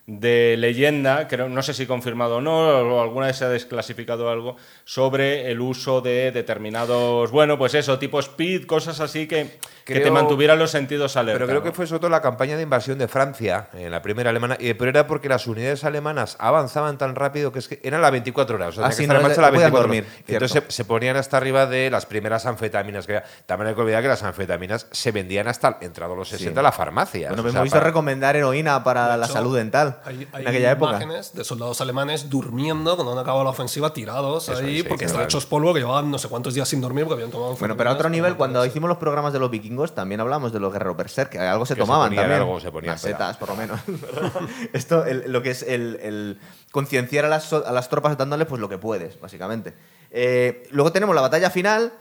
de 0.06 0.56
leyenda, 0.58 1.28
creo, 1.28 1.48
no 1.48 1.62
sé 1.62 1.72
si 1.72 1.86
confirmado 1.86 2.36
o 2.36 2.40
no, 2.42 2.52
o 2.52 3.02
alguna 3.02 3.26
vez 3.26 3.36
se 3.36 3.46
ha 3.46 3.48
desclasificado 3.48 4.28
algo, 4.28 4.56
sobre 4.84 5.50
el 5.50 5.60
uso 5.60 6.02
de 6.02 6.30
determinados, 6.30 7.30
bueno, 7.30 7.56
pues 7.56 7.74
eso, 7.74 7.98
tipo 7.98 8.20
speed, 8.20 8.66
cosas 8.66 9.00
así 9.00 9.26
que, 9.26 9.58
que 9.84 10.00
te 10.00 10.10
mantuvieran 10.10 10.58
los 10.58 10.70
sentidos 10.70 11.16
alerta. 11.16 11.38
Pero 11.38 11.48
creo 11.48 11.62
que 11.62 11.72
fue 11.72 11.86
sobre 11.86 12.00
todo 12.00 12.10
la 12.10 12.20
campaña 12.20 12.56
de 12.56 12.62
invasión 12.62 12.98
de 12.98 13.08
Francia, 13.08 13.68
en 13.72 13.90
la 13.90 14.02
primera 14.02 14.30
alemana, 14.30 14.58
pero 14.58 14.90
era 14.90 15.06
porque 15.06 15.28
las 15.28 15.46
unidades 15.46 15.84
alemanas 15.84 16.36
avanzaban 16.38 16.98
tan 16.98 17.14
rápido 17.14 17.52
que 17.52 17.58
es 17.58 17.68
que 17.68 17.80
eran 17.82 18.02
las 18.02 18.10
24 18.10 18.56
horas. 18.56 18.78
O 18.78 18.86
sea, 18.86 18.90
que 18.90 19.06
la 19.06 19.50
24 19.50 19.92
Entonces 20.28 20.62
se, 20.68 20.84
ponían 20.84 21.16
hasta 21.16 21.36
arriba 21.36 21.66
de 21.66 21.90
las 21.90 22.06
primeras 22.06 22.46
anfetaminas. 22.46 23.06
Que 23.06 23.22
también 23.46 23.68
hay 23.68 23.74
que 23.74 23.80
olvidar 23.80 24.02
que 24.02 24.08
las 24.08 24.22
anfetaminas 24.22 24.86
se 24.90 25.12
vendían 25.12 25.48
hasta 25.48 25.78
entrado 25.80 26.14
los 26.14 26.28
60 26.28 26.60
a 26.60 26.62
la 26.62 26.72
farmacia. 26.72 27.28
Bueno, 27.28 27.42
me 27.42 27.50
hemos 27.50 27.62
visto 27.62 27.80
recomendar 27.80 28.36
heroína 28.36 28.82
para 28.84 29.16
la 29.16 29.26
salud 29.26 29.56
dental. 29.56 29.93
Hay, 30.04 30.28
en 30.32 30.48
aquella 30.48 30.72
época. 30.72 30.92
imágenes 30.92 31.34
de 31.34 31.44
soldados 31.44 31.80
alemanes 31.80 32.30
durmiendo 32.30 32.96
cuando 32.96 33.12
han 33.12 33.18
acabado 33.18 33.44
la 33.44 33.50
ofensiva 33.50 33.92
tirados 33.92 34.48
ahí 34.48 34.82
porque 34.82 35.04
están 35.04 35.22
hechos 35.22 35.46
polvo 35.46 35.72
que 35.72 35.80
llevaban 35.80 36.10
no 36.10 36.18
sé 36.18 36.28
cuántos 36.28 36.54
días 36.54 36.68
sin 36.68 36.80
dormir 36.80 37.04
porque 37.04 37.14
habían 37.22 37.30
tomado 37.30 37.56
Bueno, 37.56 37.76
pero 37.76 37.90
a 37.90 37.92
otro 37.92 38.08
nivel, 38.08 38.36
cuando 38.36 38.64
hicimos 38.64 38.88
los 38.88 38.98
programas 38.98 39.32
de 39.32 39.38
los 39.38 39.50
vikingos, 39.50 39.94
también 39.94 40.20
hablamos 40.20 40.52
de 40.52 40.60
los 40.60 40.72
guerreros 40.72 40.96
berserk, 40.96 41.30
que 41.30 41.38
algo 41.38 41.66
se 41.66 41.76
tomaban 41.76 42.14
también. 42.14 42.40
Algo 42.40 42.60
se 42.60 42.70
ponían. 42.70 42.98
setas, 42.98 43.36
por 43.36 43.48
lo 43.48 43.56
menos. 43.56 43.80
Esto, 44.72 45.04
lo 45.26 45.42
que 45.42 45.50
es 45.50 45.62
el, 45.62 46.38
concienciar 46.70 47.24
a 47.24 47.28
las, 47.28 47.52
a 47.52 47.72
las 47.72 47.88
tropas 47.88 48.16
dándoles 48.16 48.46
pues 48.46 48.60
lo 48.60 48.68
que 48.68 48.78
puedes, 48.78 49.20
básicamente. 49.20 49.74
Eh, 50.10 50.68
luego 50.70 50.92
tenemos 50.92 51.14
la 51.14 51.22
batalla 51.22 51.50
final 51.50 51.92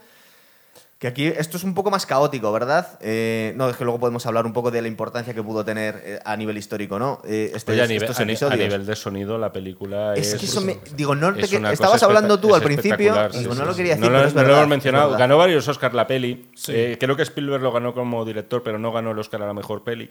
Que 1.04 1.10
aquí 1.10 1.26
esto 1.26 1.58
es 1.58 1.66
un 1.66 1.74
poco 1.74 1.92
más 1.92 2.06
caótico, 2.06 2.50
¿verdad? 2.54 2.98
Eh, 3.02 3.52
no, 3.58 3.70
es 3.70 3.76
que 3.76 3.84
luego 3.84 4.00
podemos 4.00 4.26
hablar 4.26 4.46
un 4.46 4.54
poco 4.54 4.72
de 4.72 4.82
la 4.82 4.88
importancia 4.88 5.34
que 5.34 5.44
pudo 5.44 5.66
tener 5.66 6.02
eh, 6.02 6.20
a 6.24 6.38
nivel 6.38 6.58
histórico, 6.58 6.98
¿no? 6.98 7.20
Eh, 7.26 7.52
este, 7.54 7.74
a, 7.74 7.86
nivel, 7.86 8.10
a, 8.10 8.56
nivel, 8.56 8.86
de 8.86 8.96
sonido, 8.96 9.38
la 9.38 9.52
película 9.52 10.14
es. 10.14 10.32
Es 10.32 10.40
que 10.40 10.46
eso 10.46 10.62
me. 10.62 10.80
Digo, 10.96 11.14
no 11.14 11.34
te, 11.34 11.44
estabas 11.74 12.02
hablando 12.04 12.40
tú 12.40 12.56
al 12.56 12.62
principio. 12.62 13.28
Digo, 13.34 13.54
no 13.54 13.66
lo 13.66 13.76
quería 13.76 13.98
decir. 13.98 14.10
No, 14.10 14.16
pero 14.16 14.30
es 14.30 14.34
no 14.34 14.44
lo 14.44 14.56
hemos 14.56 14.68
mencionado. 14.70 15.18
Ganó 15.18 15.38
varios 15.38 15.68
Oscar 15.68 15.94
la 15.94 16.08
peli. 16.08 16.50
creo 16.64 17.18
que 17.18 17.24
Spielberg 17.24 17.62
lo 17.62 17.74
ganó 17.74 17.94
como 17.94 18.24
director, 18.24 18.64
pero 18.64 18.80
no 18.80 18.94
ganó 18.94 19.12
el 19.12 19.20
Oscar 19.20 19.42
a 19.42 19.48
la 19.48 19.54
mejor 19.54 19.84
peli. 19.84 20.10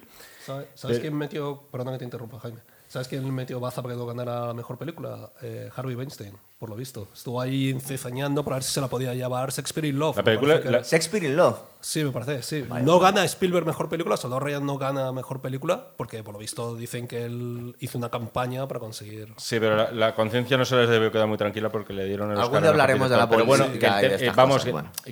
¿Sabes, 0.74 0.98
quién 0.98 1.16
metió.? 1.16 1.70
Perdona 1.72 1.92
que 1.92 2.00
te 2.00 2.04
interrumpa, 2.04 2.38
Jaime. 2.38 2.60
¿Sabes 2.86 3.08
quién 3.08 3.34
metió 3.34 3.60
baza 3.60 3.80
para 3.80 3.94
que 3.94 4.04
ganar 4.04 4.26
la 4.26 4.52
mejor 4.52 4.76
película? 4.76 5.32
Harvey 5.74 5.94
Weinstein 5.94 6.36
por 6.62 6.70
lo 6.70 6.76
visto. 6.76 7.08
Estuvo 7.12 7.40
ahí 7.40 7.70
encezañando 7.70 8.44
para 8.44 8.54
ver 8.54 8.62
si 8.62 8.74
se 8.74 8.80
la 8.80 8.86
podía 8.86 9.12
llevar 9.14 9.50
Shakespeare 9.50 9.88
in 9.88 9.98
Love. 9.98 10.18
La 10.18 10.22
película. 10.22 10.60
Shakespeare 10.84 11.26
in 11.26 11.34
Love. 11.34 11.58
Sí, 11.82 12.04
me 12.04 12.12
parece, 12.12 12.42
sí. 12.44 12.64
no 12.84 13.00
gana 13.00 13.24
Spielberg 13.24 13.66
mejor 13.66 13.88
película, 13.88 14.16
solo 14.16 14.38
Ryan 14.38 14.64
no 14.64 14.78
gana 14.78 15.10
mejor 15.10 15.40
película, 15.40 15.84
porque 15.96 16.22
por 16.22 16.34
lo 16.34 16.38
visto 16.38 16.76
dicen 16.76 17.08
que 17.08 17.24
él 17.24 17.74
hizo 17.80 17.98
una 17.98 18.08
campaña 18.08 18.68
para 18.68 18.78
conseguir. 18.78 19.34
Sí, 19.36 19.58
pero 19.58 19.90
la, 19.90 20.14
conciencia 20.14 20.56
no 20.56 20.64
se 20.64 20.76
les 20.76 20.88
debe 20.88 21.10
quedar 21.10 21.26
muy 21.26 21.38
tranquila 21.38 21.70
porque 21.70 21.92
le 21.92 22.04
dieron 22.04 22.30
el 22.30 22.38
Algún 22.38 22.60
día 22.60 22.70
hablaremos 22.70 23.10
de 23.10 23.16
la 23.16 23.28
política. 23.28 23.56
Pero 23.58 23.68
bueno, 23.68 24.16
que, 24.16 24.30
vamos, 24.30 24.64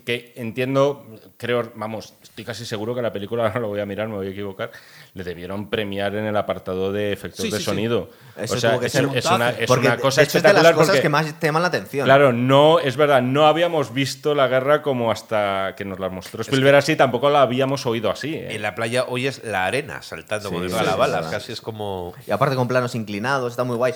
que, 0.05 0.33
entiendo, 0.37 1.05
creo, 1.37 1.73
vamos, 1.75 2.15
estoy 2.23 2.45
casi 2.45 2.65
seguro 2.65 2.95
que 2.95 3.03
la 3.03 3.13
película, 3.13 3.47
ahora 3.49 3.59
lo 3.59 3.67
voy 3.67 3.81
a 3.81 3.87
mirar, 3.87 4.07
me 4.07 4.15
voy 4.15 4.29
a 4.29 4.31
equivocar, 4.31 4.71
le 5.15 5.25
debieron 5.25 5.69
premiar 5.69 6.15
en 6.15 6.27
el 6.27 6.37
apartado 6.37 6.93
de 6.93 7.13
efectos 7.13 7.51
de 7.51 7.59
sonido. 7.59 8.11
o 8.37 8.47
sea, 8.47 8.77
es, 8.77 8.95
una, 8.95 9.51
es 9.51 9.69
una, 9.69 9.97
cosa 9.97 10.23
espectacular. 10.23 10.63
de 10.63 10.69
las 10.69 10.73
cosas 10.79 11.01
que 11.01 11.09
más 11.09 11.27
te 11.41 11.47
llaman 11.47 11.63
la 11.63 11.69
atención. 11.69 12.05
Claro, 12.05 12.33
no, 12.33 12.79
es 12.79 12.97
verdad, 12.97 13.23
no 13.23 13.47
habíamos 13.47 13.93
visto 13.93 14.35
la 14.35 14.47
guerra 14.47 14.83
como 14.83 15.11
hasta 15.11 15.75
que 15.77 15.85
nos 15.85 15.99
la 15.99 16.09
mostró 16.09 16.43
Spielberg 16.43 16.77
así, 16.77 16.95
tampoco 16.95 17.31
la 17.31 17.43
habíamos 17.43 17.87
oído 17.87 18.11
así. 18.11 18.35
¿eh? 18.35 18.55
En 18.55 18.63
la 18.63 18.75
playa 18.75 19.07
hoy 19.09 19.27
es 19.27 19.43
la 19.45 19.67
arena 19.67 20.03
saltando 20.03 20.51
con 20.51 20.71
la 20.71 20.97
bala, 20.97 21.29
casi 21.31 21.53
es 21.53 21.61
como... 21.61 22.15
Y 22.27 22.31
aparte 22.31 22.55
con 22.55 22.69
planos 22.69 22.95
inclinados, 22.95 23.53
está 23.53 23.65
muy 23.65 23.77
guay. 23.77 23.95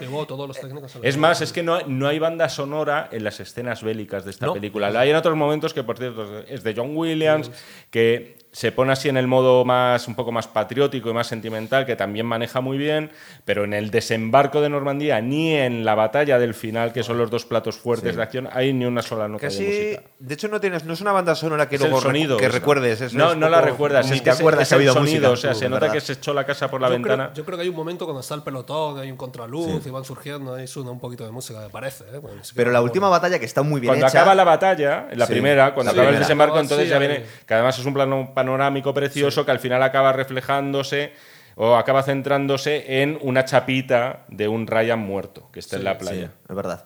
es 1.02 1.16
más, 1.16 1.40
es 1.40 1.52
que 1.52 1.62
no, 1.62 1.80
no 1.86 2.08
hay 2.08 2.18
banda 2.18 2.48
sonora 2.48 3.08
en 3.12 3.22
las 3.22 3.38
escenas 3.38 3.82
bélicas 3.82 4.24
de 4.24 4.32
esta 4.32 4.52
película. 4.52 4.90
La 4.90 5.00
hay 5.00 5.10
en 5.10 5.16
otros 5.16 5.36
momentos 5.36 5.74
que, 5.74 5.84
por 5.84 5.98
cierto, 5.98 6.40
es 6.48 6.64
de 6.64 6.74
John 6.74 6.96
Williams, 6.96 7.50
que 7.90 8.43
se 8.54 8.70
pone 8.70 8.92
así 8.92 9.08
en 9.08 9.16
el 9.16 9.26
modo 9.26 9.64
más 9.64 10.06
un 10.06 10.14
poco 10.14 10.30
más 10.30 10.46
patriótico 10.46 11.10
y 11.10 11.12
más 11.12 11.26
sentimental 11.26 11.84
que 11.84 11.96
también 11.96 12.24
maneja 12.24 12.60
muy 12.60 12.78
bien, 12.78 13.10
pero 13.44 13.64
en 13.64 13.74
el 13.74 13.90
desembarco 13.90 14.60
de 14.60 14.68
Normandía 14.68 15.20
ni 15.20 15.54
en 15.54 15.84
la 15.84 15.96
batalla 15.96 16.38
del 16.38 16.54
final, 16.54 16.92
que 16.92 17.02
son 17.02 17.18
los 17.18 17.30
dos 17.32 17.44
platos 17.44 17.76
fuertes 17.76 18.14
de 18.14 18.22
acción, 18.22 18.48
hay 18.52 18.72
ni 18.72 18.84
una 18.84 19.02
sola 19.02 19.26
nota 19.26 19.48
de 19.48 19.52
música. 19.52 20.02
De 20.20 20.34
hecho 20.34 20.46
no 20.46 20.60
tienes 20.60 20.84
no 20.84 20.92
es 20.92 21.00
una 21.00 21.10
banda 21.10 21.34
sonora 21.34 21.68
que 21.68 21.78
luego 21.78 22.00
sonido, 22.00 22.36
que 22.36 22.48
recuerdes, 22.48 23.12
No, 23.12 23.34
no 23.34 23.48
la 23.48 23.60
recuerdas, 23.60 24.08
es 24.12 24.22
que 24.22 24.30
acuerdas, 24.30 24.70
es 24.70 24.78
el 24.78 24.88
sonido, 24.88 25.32
o 25.32 25.36
sea, 25.36 25.52
se 25.54 25.68
nota 25.68 25.90
que 25.90 26.00
se 26.00 26.12
echó 26.12 26.32
la 26.32 26.46
casa 26.46 26.70
por 26.70 26.80
la 26.80 26.88
ventana. 26.88 27.32
yo 27.34 27.44
creo 27.44 27.58
que 27.58 27.64
hay 27.64 27.68
un 27.68 27.76
momento 27.76 28.04
cuando 28.04 28.20
está 28.20 28.36
el 28.36 28.42
pelotón, 28.42 29.00
hay 29.00 29.10
un 29.10 29.16
contraluz 29.16 29.84
y 29.84 29.90
van 29.90 30.04
surgiendo, 30.04 30.54
ahí 30.54 30.68
suena 30.68 30.92
un 30.92 31.00
poquito 31.00 31.24
de 31.24 31.32
música, 31.32 31.58
me 31.58 31.70
parece, 31.70 32.04
¿eh? 32.04 32.20
Pero 32.54 32.70
la 32.70 32.82
última 32.82 33.08
batalla 33.08 33.40
que 33.40 33.46
está 33.46 33.62
muy 33.62 33.80
bien 33.80 33.90
cuando 33.90 34.06
acaba 34.06 34.32
la 34.36 34.44
batalla, 34.44 35.08
la 35.12 35.26
primera, 35.26 35.74
cuando 35.74 35.90
acaba 35.90 36.10
el 36.10 36.20
desembarco, 36.20 36.60
entonces 36.60 36.88
ya 36.88 37.00
viene, 37.00 37.24
que 37.44 37.54
además 37.54 37.76
es 37.76 37.84
un 37.84 37.94
plano 37.94 38.32
panorámico 38.44 38.92
precioso 38.92 39.44
que 39.44 39.50
al 39.50 39.58
final 39.58 39.82
acaba 39.82 40.12
reflejándose 40.12 41.12
o 41.56 41.76
acaba 41.76 42.02
centrándose 42.02 43.02
en 43.02 43.18
una 43.22 43.44
chapita 43.44 44.24
de 44.28 44.48
un 44.48 44.66
Ryan 44.66 44.98
muerto 44.98 45.48
que 45.52 45.60
está 45.60 45.76
en 45.76 45.84
la 45.84 45.96
playa. 45.96 46.32
es 46.48 46.56
verdad 46.56 46.84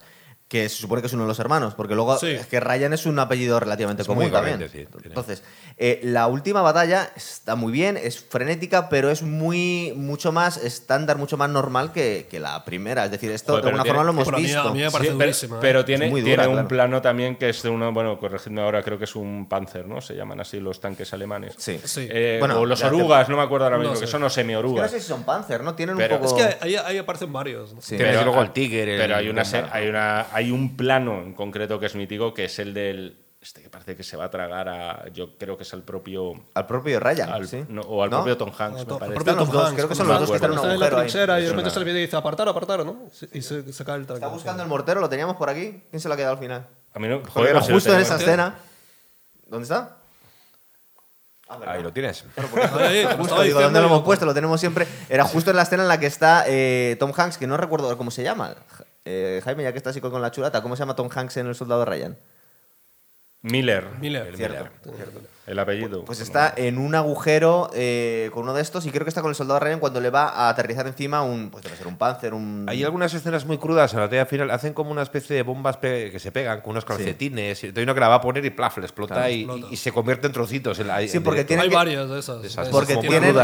que 0.48 0.66
se 0.70 0.76
supone 0.76 1.02
que 1.02 1.08
es 1.08 1.12
uno 1.12 1.24
de 1.24 1.28
los 1.28 1.38
hermanos, 1.38 1.74
porque 1.74 1.94
luego 1.94 2.18
es 2.20 2.46
que 2.46 2.58
Ryan 2.58 2.94
es 2.94 3.04
un 3.04 3.18
apellido 3.18 3.60
relativamente 3.60 4.04
común 4.04 4.30
también. 4.30 4.66
Entonces, 5.04 5.42
eh, 5.76 6.00
la 6.02 6.26
última 6.26 6.62
batalla 6.62 7.10
está 7.14 7.54
muy 7.54 7.70
bien, 7.70 7.98
es 7.98 8.18
frenética, 8.18 8.88
pero 8.88 9.10
es 9.10 9.22
muy 9.22 9.92
mucho 9.94 10.32
más 10.32 10.56
estándar, 10.56 11.18
mucho 11.18 11.36
más 11.36 11.50
normal 11.50 11.92
que, 11.92 12.26
la 12.38 12.64
primera. 12.64 13.04
Es 13.04 13.10
decir, 13.10 13.30
esto 13.30 13.60
de 13.60 13.68
alguna 13.68 13.84
forma 13.84 14.04
lo 14.04 14.10
hemos 14.10 14.34
visto. 14.36 14.72
pero, 15.60 15.84
tiene, 15.84 16.10
tiene 16.22 16.46
un 16.48 16.66
plano 16.66 17.02
también 17.02 17.36
que 17.36 17.50
es 17.50 17.62
de 17.62 17.68
uno, 17.68 17.92
bueno, 17.92 18.18
corregidme 18.18 18.62
ahora, 18.62 18.82
creo 18.82 18.96
que 18.96 19.04
es 19.04 19.16
un 19.16 19.48
Panzer, 19.48 19.86
¿no? 19.86 20.00
Se 20.00 20.14
llaman 20.14 20.40
así 20.40 20.60
los 20.60 20.80
tanques 20.80 21.12
alemanes. 21.12 21.54
Sí. 21.58 21.78
Eh, 21.96 22.40
o 22.42 22.64
los 22.64 22.82
orugas, 22.84 23.28
no 23.28 23.36
me 23.36 23.42
acuerdo 23.42 23.66
ahora 23.66 23.78
mismo, 23.78 24.00
que 24.00 24.06
son 24.06 24.22
los 24.22 24.32
semi-orugas. 24.32 24.90
no 24.90 24.98
sé 24.98 25.00
si 25.02 25.08
son 25.08 25.24
Panzer, 25.24 25.62
¿no? 25.62 25.74
Tienen 25.74 25.96
un 25.96 26.08
poco... 26.08 26.24
Es 26.24 26.32
que 26.32 26.56
ahí, 26.64 26.76
ahí 26.76 26.96
aparecen 26.96 27.30
varios. 27.30 27.74
Pero 27.90 28.24
luego 28.24 28.40
el 28.40 28.50
Tiger. 28.52 28.98
pero 28.98 29.16
hay 29.16 29.28
una, 29.28 29.42
hay 29.72 29.88
una 29.88 30.38
hay 30.39 30.52
un 30.52 30.77
plano 30.77 31.20
en 31.20 31.35
concreto 31.35 31.81
que 31.81 31.86
es 31.86 31.97
mítico, 31.97 32.32
que 32.32 32.44
es 32.44 32.59
el 32.60 32.73
del 32.73 33.24
este 33.40 33.62
que 33.62 33.70
parece 33.70 33.97
que 33.97 34.02
se 34.02 34.16
va 34.16 34.24
a 34.24 34.31
tragar 34.31 34.69
a 34.69 35.09
yo 35.10 35.36
creo 35.36 35.56
que 35.56 35.62
es 35.62 35.73
al 35.73 35.82
propio 35.82 36.32
al 36.55 36.66
propio 36.66 36.98
Ryan 36.98 37.31
o 37.86 38.02
al 38.02 38.10
propio 38.10 38.36
Tom 38.36 38.51
Hanks 38.56 38.86
me 38.86 38.98
parece. 38.98 39.15
Propio 39.15 39.36
Tom 39.36 39.56
Hanks, 39.56 39.74
creo 39.74 39.89
que 39.89 39.94
son 39.94 40.09
los 40.09 40.20
dos 40.20 40.31
que 40.31 40.36
están 40.36 40.52
en 40.52 40.81
la 40.81 40.90
trinchera 40.90 41.40
y 41.40 41.44
de 41.44 41.51
repente 41.51 41.70
se 41.70 41.85
le 41.85 41.90
y 41.90 41.94
dice 41.94 42.16
apartar 42.16 42.48
apartar 42.48 42.85
no 42.85 43.06
y 43.32 43.43
se, 43.43 43.73
se 43.73 43.85
cae 43.85 43.97
el 43.97 44.02
está 44.02 44.28
buscando 44.28 44.62
el 44.62 44.69
mortero 44.69 45.01
lo 45.01 45.09
teníamos 45.09 45.36
por 45.36 45.51
aquí. 45.51 45.82
Quién 45.90 46.01
se 46.01 46.09
lo 46.09 46.15
ha 46.15 46.16
quedado 46.16 46.35
al 46.35 46.40
final 46.40 46.66
a 46.94 46.98
mí 46.98 47.09
no 47.09 47.20
joder, 47.28 47.59
justo 47.60 47.93
en 47.94 48.01
esa 48.01 48.16
escena. 48.16 48.55
¿dónde 49.47 49.65
está? 49.65 49.97
Ah, 51.48 51.59
ahí 51.66 51.82
lo 51.82 51.93
tienes. 51.93 52.24
justo, 53.16 53.43
digo, 53.43 53.60
¿dónde 53.60 53.81
lo 53.81 53.86
hemos 53.86 54.02
puesto? 54.02 54.27
Lo 54.27 54.35
tenemos 54.35 54.60
siempre. 54.60 54.86
Era 55.09 55.24
justo 55.24 55.51
en 55.51 55.56
la 55.56 55.62
escena 55.62 55.82
en 55.82 55.89
la 55.89 55.98
que 55.98 56.06
está 56.06 56.44
eh, 56.47 56.97
Tom 57.01 57.12
Hanks, 57.16 57.39
que 57.39 57.47
no 57.47 57.56
recuerdo 57.56 57.97
cómo 57.97 58.10
se 58.10 58.23
llama. 58.23 58.55
Eh, 59.10 59.40
Jaime, 59.43 59.62
ya 59.62 59.72
que 59.72 59.78
está 59.78 59.89
así 59.89 60.02
con 60.02 60.20
la 60.20 60.30
chulata, 60.30 60.62
¿cómo 60.62 60.76
se 60.76 60.80
llama 60.80 60.94
Tom 60.94 61.09
Hanks 61.10 61.39
en 61.39 61.47
El 61.47 61.55
Soldado 61.55 61.82
Ryan? 61.86 62.18
Miller. 63.40 63.86
Miller, 64.01 64.30
Miller. 64.32 64.70
El 65.48 65.58
apellido. 65.58 66.04
Pues 66.04 66.20
está 66.20 66.52
en 66.54 66.76
un 66.76 66.94
agujero 66.94 67.70
eh, 67.72 68.30
con 68.34 68.42
uno 68.42 68.52
de 68.52 68.60
estos 68.60 68.84
y 68.84 68.90
creo 68.90 69.04
que 69.04 69.08
está 69.08 69.22
con 69.22 69.30
el 69.30 69.34
soldado 69.34 69.58
Ryan 69.60 69.80
cuando 69.80 69.98
le 69.98 70.10
va 70.10 70.28
a 70.28 70.50
aterrizar 70.50 70.86
encima 70.86 71.22
un, 71.22 71.48
pues 71.48 71.64
debe 71.64 71.74
ser 71.74 71.86
un 71.86 71.96
Panzer, 71.96 72.34
un... 72.34 72.66
Hay 72.68 72.84
algunas 72.84 73.14
escenas 73.14 73.46
muy 73.46 73.56
crudas 73.56 73.94
en 73.94 74.00
la 74.00 74.06
batalla 74.06 74.26
final, 74.26 74.50
hacen 74.50 74.74
como 74.74 74.90
una 74.90 75.00
especie 75.00 75.34
de 75.34 75.42
bombas 75.42 75.78
que 75.78 76.18
se 76.18 76.32
pegan 76.32 76.60
con 76.60 76.72
unos 76.72 76.84
calcetines. 76.84 77.64
Hay 77.64 77.82
uno 77.82 77.94
que 77.94 78.00
la 78.00 78.08
va 78.08 78.16
a 78.16 78.20
poner 78.20 78.44
y 78.44 78.50
plaf, 78.50 78.76
le 78.76 78.84
explota, 78.84 79.30
y, 79.30 79.46
se 79.76 79.90
convierte 79.90 80.26
en 80.26 80.34
trocitos. 80.34 80.76
sí, 81.08 81.20
porque 81.20 81.44
tienen 81.44 81.64
Hay 81.64 81.70
varias 81.70 82.10
de 82.10 82.18
esas. 82.18 82.68
porque 82.68 82.96
tienen, 82.96 83.34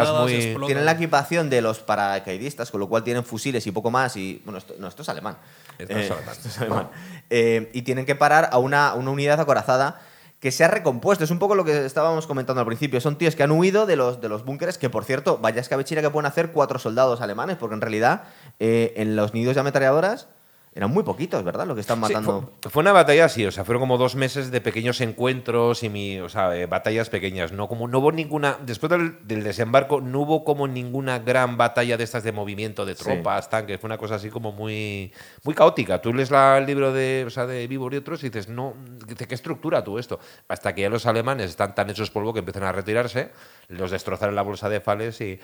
tienen 0.66 0.84
la 0.84 0.92
equipación 0.92 1.48
de 1.48 1.62
los 1.62 1.80
paracaidistas, 1.80 2.70
con 2.70 2.80
lo 2.80 2.88
cual 2.88 3.02
tienen 3.02 3.24
fusiles 3.24 3.66
y 3.66 3.70
poco 3.70 3.90
más. 3.90 4.14
Y 4.18 4.42
bueno, 4.44 4.58
esto, 4.58 4.74
no, 4.78 4.88
esto 4.88 5.00
es 5.00 5.08
alemán. 5.08 5.38
Esto 5.78 5.96
es 5.96 6.10
eh, 6.10 6.60
alemán. 6.60 6.90
Eh, 7.30 7.70
y 7.72 7.80
tienen 7.80 8.04
que 8.04 8.14
parar 8.14 8.50
a 8.52 8.58
una, 8.58 8.92
una 8.92 9.10
unidad 9.10 9.40
acorazada 9.40 10.02
que 10.44 10.52
se 10.52 10.62
ha 10.62 10.68
recompuesto. 10.68 11.24
Es 11.24 11.30
un 11.30 11.38
poco 11.38 11.54
lo 11.54 11.64
que 11.64 11.86
estábamos 11.86 12.26
comentando 12.26 12.60
al 12.60 12.66
principio. 12.66 13.00
Son 13.00 13.16
tíos 13.16 13.34
que 13.34 13.42
han 13.42 13.50
huido 13.50 13.86
de 13.86 13.96
los, 13.96 14.20
de 14.20 14.28
los 14.28 14.44
búnkeres, 14.44 14.76
que 14.76 14.90
por 14.90 15.06
cierto, 15.06 15.38
vaya 15.38 15.58
escabechina 15.58 16.02
que 16.02 16.10
pueden 16.10 16.26
hacer 16.26 16.52
cuatro 16.52 16.78
soldados 16.78 17.22
alemanes, 17.22 17.56
porque 17.56 17.76
en 17.76 17.80
realidad 17.80 18.24
eh, 18.60 18.92
en 18.96 19.16
los 19.16 19.32
nidos 19.32 19.54
de 19.54 19.62
ametralladoras 19.62 20.28
eran 20.76 20.90
muy 20.90 21.04
poquitos, 21.04 21.44
¿verdad? 21.44 21.68
Lo 21.68 21.74
que 21.76 21.82
están 21.82 22.00
matando. 22.00 22.50
fue, 22.68 22.80
una 22.80 22.90
batalla 22.90 23.26
así, 23.26 23.46
o 23.46 23.52
sea, 23.52 23.64
fueron 23.64 23.80
como 23.80 23.96
dos 23.96 24.16
meses 24.16 24.50
de 24.50 24.60
pequeños 24.60 25.00
encuentros 25.00 25.84
y 25.84 25.88
mi, 25.88 26.18
o 26.18 26.28
sea, 26.28 26.56
eh, 26.56 26.66
batallas 26.66 27.10
pequeñas. 27.10 27.52
No, 27.52 27.68
como, 27.68 27.86
no 27.86 28.00
hubo 28.00 28.10
ninguna. 28.10 28.58
Después 28.60 28.90
del, 28.90 29.44
desembarco, 29.44 30.00
no 30.00 30.20
hubo 30.20 30.44
como 30.44 30.66
ninguna 30.66 31.20
gran 31.20 31.56
batalla 31.56 31.96
de 31.96 32.02
estas 32.02 32.24
de 32.24 32.32
movimiento 32.32 32.84
de 32.84 32.96
tropas, 32.96 33.48
tanques. 33.48 33.78
Fue 33.78 33.86
una 33.86 33.98
cosa 33.98 34.16
así 34.16 34.30
como 34.30 34.50
muy, 34.50 35.12
muy 35.44 35.54
caótica. 35.54 36.02
Tú 36.02 36.12
lees 36.12 36.32
el 36.32 36.66
libro 36.66 36.92
de, 36.92 37.22
o 37.24 37.30
sea, 37.30 37.46
de 37.46 37.68
Vivo 37.68 37.88
y 37.92 37.96
otros 37.96 38.24
y 38.24 38.30
dices, 38.30 38.48
no, 38.48 38.74
¿qué 39.16 39.32
estructura 39.32 39.84
tú 39.84 40.00
esto? 40.00 40.18
Hasta 40.48 40.74
que 40.74 40.80
ya 40.80 40.88
los 40.88 41.06
alemanes 41.06 41.50
están 41.50 41.76
tan 41.76 41.88
hechos 41.90 42.10
polvo 42.10 42.32
que 42.32 42.40
empiezan 42.40 42.64
a 42.64 42.72
retirarse, 42.72 43.30
los 43.68 43.92
destrozaron 43.92 44.34
la 44.34 44.42
bolsa 44.42 44.68
de 44.68 44.80
Fales 44.80 45.20
y 45.20 45.38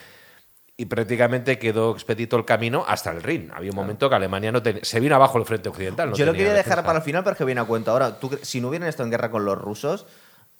y 0.80 0.86
prácticamente 0.86 1.58
quedó 1.58 1.92
expedito 1.92 2.38
el 2.38 2.46
camino 2.46 2.86
hasta 2.88 3.10
el 3.10 3.22
Rin. 3.22 3.50
Había 3.54 3.68
un 3.68 3.76
momento 3.76 4.08
que 4.08 4.16
Alemania 4.16 4.50
no 4.50 4.62
se 4.80 4.98
vino 4.98 5.14
abajo 5.14 5.36
el 5.36 5.44
frente 5.44 5.68
occidental. 5.68 6.14
Yo 6.14 6.24
lo 6.24 6.32
quería 6.32 6.54
dejar 6.54 6.82
para 6.82 7.00
el 7.00 7.04
final, 7.04 7.22
pero 7.22 7.32
es 7.32 7.38
que 7.38 7.44
viene 7.44 7.60
a 7.60 7.64
cuenta 7.64 7.90
ahora. 7.90 8.16
si 8.40 8.62
no 8.62 8.68
hubieran 8.68 8.88
estado 8.88 9.04
en 9.04 9.10
guerra 9.10 9.30
con 9.30 9.44
los 9.44 9.58
rusos, 9.58 10.06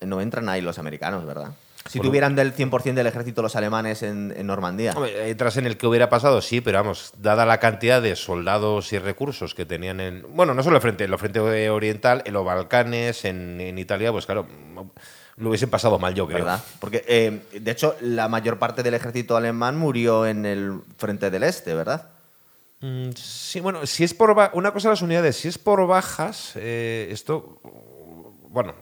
no 0.02 0.20
entran 0.20 0.51
ahí 0.51 0.60
los 0.60 0.78
americanos, 0.78 1.24
¿verdad? 1.24 1.52
Si 1.88 2.01
tuvieran 2.01 2.36
del 2.36 2.55
100% 2.55 2.92
del 2.92 3.06
ejército 3.06 3.40
los 3.40 3.56
alemanes 3.56 4.02
en, 4.02 4.47
Normandía. 4.47 4.92
entras 5.24 5.56
en 5.56 5.64
el 5.64 5.78
que 5.78 5.86
hubiera 5.86 6.10
pasado, 6.10 6.42
sí, 6.42 6.60
pero 6.60 6.76
vamos, 6.76 7.14
dada 7.16 7.47
la 7.47 7.59
cantidad 7.59 8.02
de 8.02 8.14
soldados 8.14 8.92
y 8.92 8.98
recursos 8.98 9.55
que 9.55 9.64
tenían 9.64 10.01
en. 10.01 10.26
Bueno, 10.36 10.52
no 10.52 10.62
solo 10.62 10.76
el 10.76 10.82
frente, 10.82 11.05
el 11.05 11.16
frente 11.16 11.40
oriental, 11.70 12.22
en 12.26 12.34
los 12.34 12.44
Balcanes, 12.44 13.24
en, 13.24 13.59
en 13.59 13.78
Italia, 13.78 14.12
pues 14.12 14.26
claro 14.26 14.47
lo 15.41 15.49
hubiesen 15.49 15.71
pasado 15.71 15.99
mal, 15.99 16.15
yo 16.15 16.27
creo. 16.27 16.39
¿Verdad? 16.39 16.62
Porque, 16.79 17.05
eh, 17.09 17.43
de 17.59 17.71
hecho, 17.71 17.97
la 18.01 18.29
mayor 18.29 18.59
parte 18.59 18.83
del 18.83 18.95
ejército 18.95 19.37
alemán 19.37 19.77
murió 19.77 20.27
en 20.27 20.47
el 20.47 20.81
frente 20.97 21.31
del 21.31 21.43
este, 21.43 21.75
¿verdad? 21.75 22.11
Mm, 22.81 23.11
sí, 23.17 23.61
bueno, 23.61 23.87
si 23.87 24.05
es 24.05 24.15
por 24.15 24.31
una 24.53 24.73
cosa 24.73 24.89
de 24.89 24.93
las 24.93 25.03
unidades, 25.03 25.37
si 25.37 25.49
es 25.49 25.59
por 25.59 25.87
bajas, 25.87 26.53
eh, 26.57 27.09
esto, 27.11 27.61
bueno, 28.49 28.75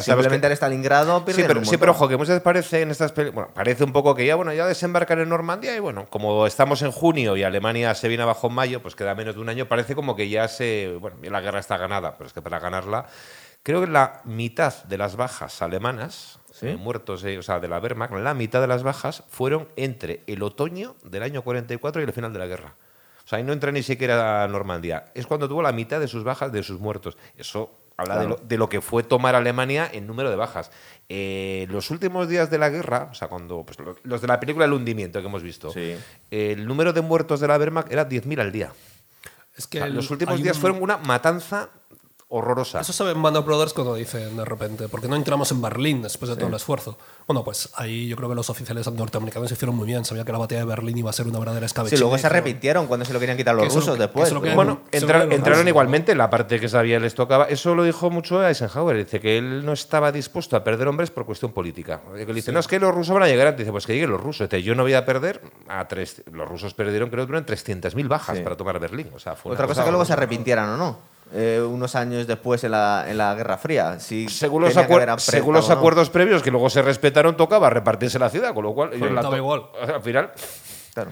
Simplemente 0.00 0.46
el 0.46 0.52
Stalingrado 0.52 1.24
sí 1.26 1.42
pero, 1.46 1.64
sí, 1.64 1.76
pero 1.76 1.92
ojo, 1.92 2.08
que 2.08 2.16
muchas 2.16 2.30
veces 2.30 2.42
parece 2.42 2.82
en 2.82 2.90
estas 2.90 3.14
bueno, 3.14 3.48
parece 3.54 3.84
un 3.84 3.92
poco 3.92 4.14
que 4.14 4.24
ya, 4.24 4.34
bueno, 4.36 4.52
ya 4.52 4.66
desembarcar 4.66 5.18
en 5.18 5.28
Normandía 5.28 5.76
y 5.76 5.80
bueno, 5.80 6.06
como 6.08 6.46
estamos 6.46 6.82
en 6.82 6.92
junio 6.92 7.36
y 7.36 7.42
Alemania 7.42 7.94
se 7.94 8.08
viene 8.08 8.22
abajo 8.22 8.46
en 8.46 8.54
mayo, 8.54 8.82
pues 8.82 8.94
queda 8.94 9.14
menos 9.14 9.34
de 9.34 9.40
un 9.40 9.48
año, 9.48 9.66
parece 9.66 9.94
como 9.94 10.16
que 10.16 10.28
ya 10.28 10.48
se, 10.48 10.96
bueno, 11.00 11.16
la 11.22 11.40
guerra 11.40 11.58
está 11.58 11.76
ganada, 11.76 12.16
pero 12.16 12.28
es 12.28 12.32
que 12.32 12.40
para 12.40 12.60
ganarla, 12.60 13.06
creo 13.64 13.80
que 13.80 13.88
la 13.88 14.20
mitad 14.24 14.84
de 14.84 14.98
las 14.98 15.16
bajas 15.16 15.60
alemanas, 15.62 16.38
eh, 16.62 16.76
muertos, 16.76 17.24
eh, 17.24 17.38
o 17.38 17.42
sea, 17.42 17.58
de 17.58 17.66
la 17.66 17.80
Wehrmacht, 17.80 18.12
la 18.12 18.34
mitad 18.34 18.60
de 18.60 18.68
las 18.68 18.84
bajas 18.84 19.24
fueron 19.28 19.68
entre 19.74 20.22
el 20.28 20.42
otoño 20.44 20.94
del 21.02 21.24
año 21.24 21.42
44 21.42 22.00
y 22.00 22.04
el 22.04 22.12
final 22.12 22.32
de 22.32 22.38
la 22.38 22.46
guerra. 22.46 22.74
O 23.24 23.28
sea, 23.28 23.38
ahí 23.38 23.42
no 23.42 23.54
entra 23.54 23.72
ni 23.72 23.82
siquiera 23.82 24.44
a 24.44 24.48
Normandía. 24.48 25.06
Es 25.14 25.26
cuando 25.26 25.48
tuvo 25.48 25.62
la 25.62 25.72
mitad 25.72 25.98
de 25.98 26.06
sus 26.06 26.22
bajas, 26.24 26.52
de 26.52 26.62
sus 26.62 26.78
muertos. 26.78 27.16
Eso 27.38 27.80
habla 27.96 28.36
de, 28.42 28.58
lo, 28.58 28.68
que 28.68 28.82
fue 28.82 29.02
tomar 29.02 29.34
Alemania 29.34 29.88
en 29.90 30.06
número 30.06 30.28
de 30.28 30.36
bajas. 30.36 30.70
Eh, 31.08 31.66
los 31.70 31.90
últimos 31.90 32.28
días 32.28 32.50
de 32.50 32.58
la 32.58 32.68
guerra, 32.68 33.08
o 33.10 33.14
sea, 33.14 33.28
cuando 33.28 33.64
pues, 33.64 33.78
los 34.02 34.20
de 34.20 34.26
la 34.26 34.38
película 34.40 34.66
El 34.66 34.74
hundimiento 34.74 35.20
que 35.20 35.26
hemos 35.26 35.42
visto, 35.42 35.72
el 36.30 36.66
número 36.66 36.92
de 36.92 37.00
muertos 37.00 37.40
de 37.40 37.48
la 37.48 37.56
Wehrmacht 37.56 37.90
era 37.90 38.06
10.000 38.06 38.40
al 38.40 38.52
día. 38.52 38.72
Es 39.56 39.66
que 39.68 39.88
los 39.88 40.10
últimos 40.10 40.42
días 40.42 40.58
fueron 40.58 40.82
una 40.82 40.98
matanza 40.98 41.70
horrorosa. 42.34 42.80
Eso 42.80 42.92
saben 42.92 43.22
Band 43.22 43.36
of 43.36 43.46
Brothers 43.46 43.72
cuando 43.72 43.94
dicen 43.94 44.36
de 44.36 44.44
repente, 44.44 44.88
porque 44.88 45.06
no 45.06 45.14
entramos 45.14 45.52
en 45.52 45.62
Berlín 45.62 46.02
después 46.02 46.28
de 46.28 46.36
todo 46.36 46.48
el 46.48 46.54
esfuerzo. 46.54 46.98
Bueno, 47.26 47.44
pues 47.44 47.70
ahí 47.76 48.08
yo 48.08 48.16
creo 48.16 48.28
que 48.28 48.34
los 48.34 48.50
oficiales 48.50 48.90
norteamericanos 48.90 49.48
se 49.48 49.54
hicieron 49.54 49.76
muy 49.76 49.86
bien. 49.86 50.04
Sabía 50.04 50.24
que 50.24 50.32
la 50.32 50.38
batalla 50.38 50.62
de 50.62 50.66
Berlín 50.66 50.98
iba 50.98 51.10
a 51.10 51.12
ser 51.12 51.28
una 51.28 51.38
verdadera 51.38 51.66
escabechina. 51.66 51.96
Sí, 51.96 52.02
luego 52.02 52.18
se 52.18 52.26
arrepintieron 52.26 52.86
cuando 52.86 53.06
se 53.06 53.12
lo 53.12 53.20
querían 53.20 53.36
quitar 53.36 53.54
los 53.54 53.72
rusos 53.72 53.98
después. 53.98 54.32
bueno, 54.54 54.82
entraron 54.90 55.68
igualmente 55.68 56.12
en 56.12 56.18
la 56.18 56.28
parte 56.28 56.58
que 56.58 56.68
sabía 56.68 56.98
les 56.98 57.14
tocaba. 57.14 57.44
Eso 57.44 57.74
lo 57.74 57.84
dijo 57.84 58.10
mucho 58.10 58.46
Eisenhower. 58.46 58.96
Dice 58.96 59.20
que 59.20 59.38
él 59.38 59.64
no 59.64 59.72
estaba 59.72 60.10
dispuesto 60.10 60.56
a 60.56 60.64
perder 60.64 60.88
hombres 60.88 61.10
por 61.10 61.24
cuestión 61.24 61.52
política. 61.52 62.00
Que 62.14 62.26
dice, 62.26 62.50
no, 62.50 62.58
es 62.58 62.66
que 62.66 62.80
los 62.80 62.92
rusos 62.92 63.14
van 63.14 63.22
a 63.22 63.28
llegar 63.28 63.46
antes. 63.46 63.60
Dice, 63.60 63.72
pues 63.72 63.86
que 63.86 63.94
lleguen 63.94 64.10
los 64.10 64.20
rusos. 64.20 64.48
Dice, 64.48 64.62
yo 64.62 64.74
no 64.74 64.82
voy 64.82 64.94
a 64.94 65.06
perder 65.06 65.40
a 65.68 65.86
tres. 65.86 66.22
Los 66.32 66.48
rusos 66.48 66.74
perdieron, 66.74 67.10
creo 67.10 67.26
que 67.26 67.28
tuvieron 67.28 67.46
300.000 67.46 68.08
bajas 68.08 68.40
para 68.40 68.56
tomar 68.56 68.80
Berlín. 68.80 69.10
O 69.14 69.20
sea, 69.20 69.36
fue 69.36 69.52
Otra 69.52 69.66
cosa, 69.68 69.84
que 69.84 69.90
luego 69.90 70.04
se 70.04 70.14
arrepintieran 70.14 70.70
o 70.70 70.76
no. 70.76 71.13
Eh, 71.32 71.60
unos 71.60 71.94
años 71.94 72.26
después 72.26 72.62
en 72.64 72.72
la, 72.72 73.06
en 73.08 73.18
la 73.18 73.34
Guerra 73.34 73.56
Fría. 73.56 73.98
Si 73.98 74.28
según 74.28 74.62
los, 74.62 74.76
acuerdos 74.76 76.10
previos 76.10 76.42
que 76.42 76.50
luego 76.50 76.70
se 76.70 76.82
respetaron, 76.82 77.36
tocaba 77.36 77.70
repartirse 77.70 78.18
la 78.18 78.30
ciudad, 78.30 78.54
con 78.54 78.64
lo 78.64 78.74
cual. 78.74 78.90
igual. 78.94 79.64
Al 79.94 80.02
final. 80.02 80.32
Claro. 80.92 81.10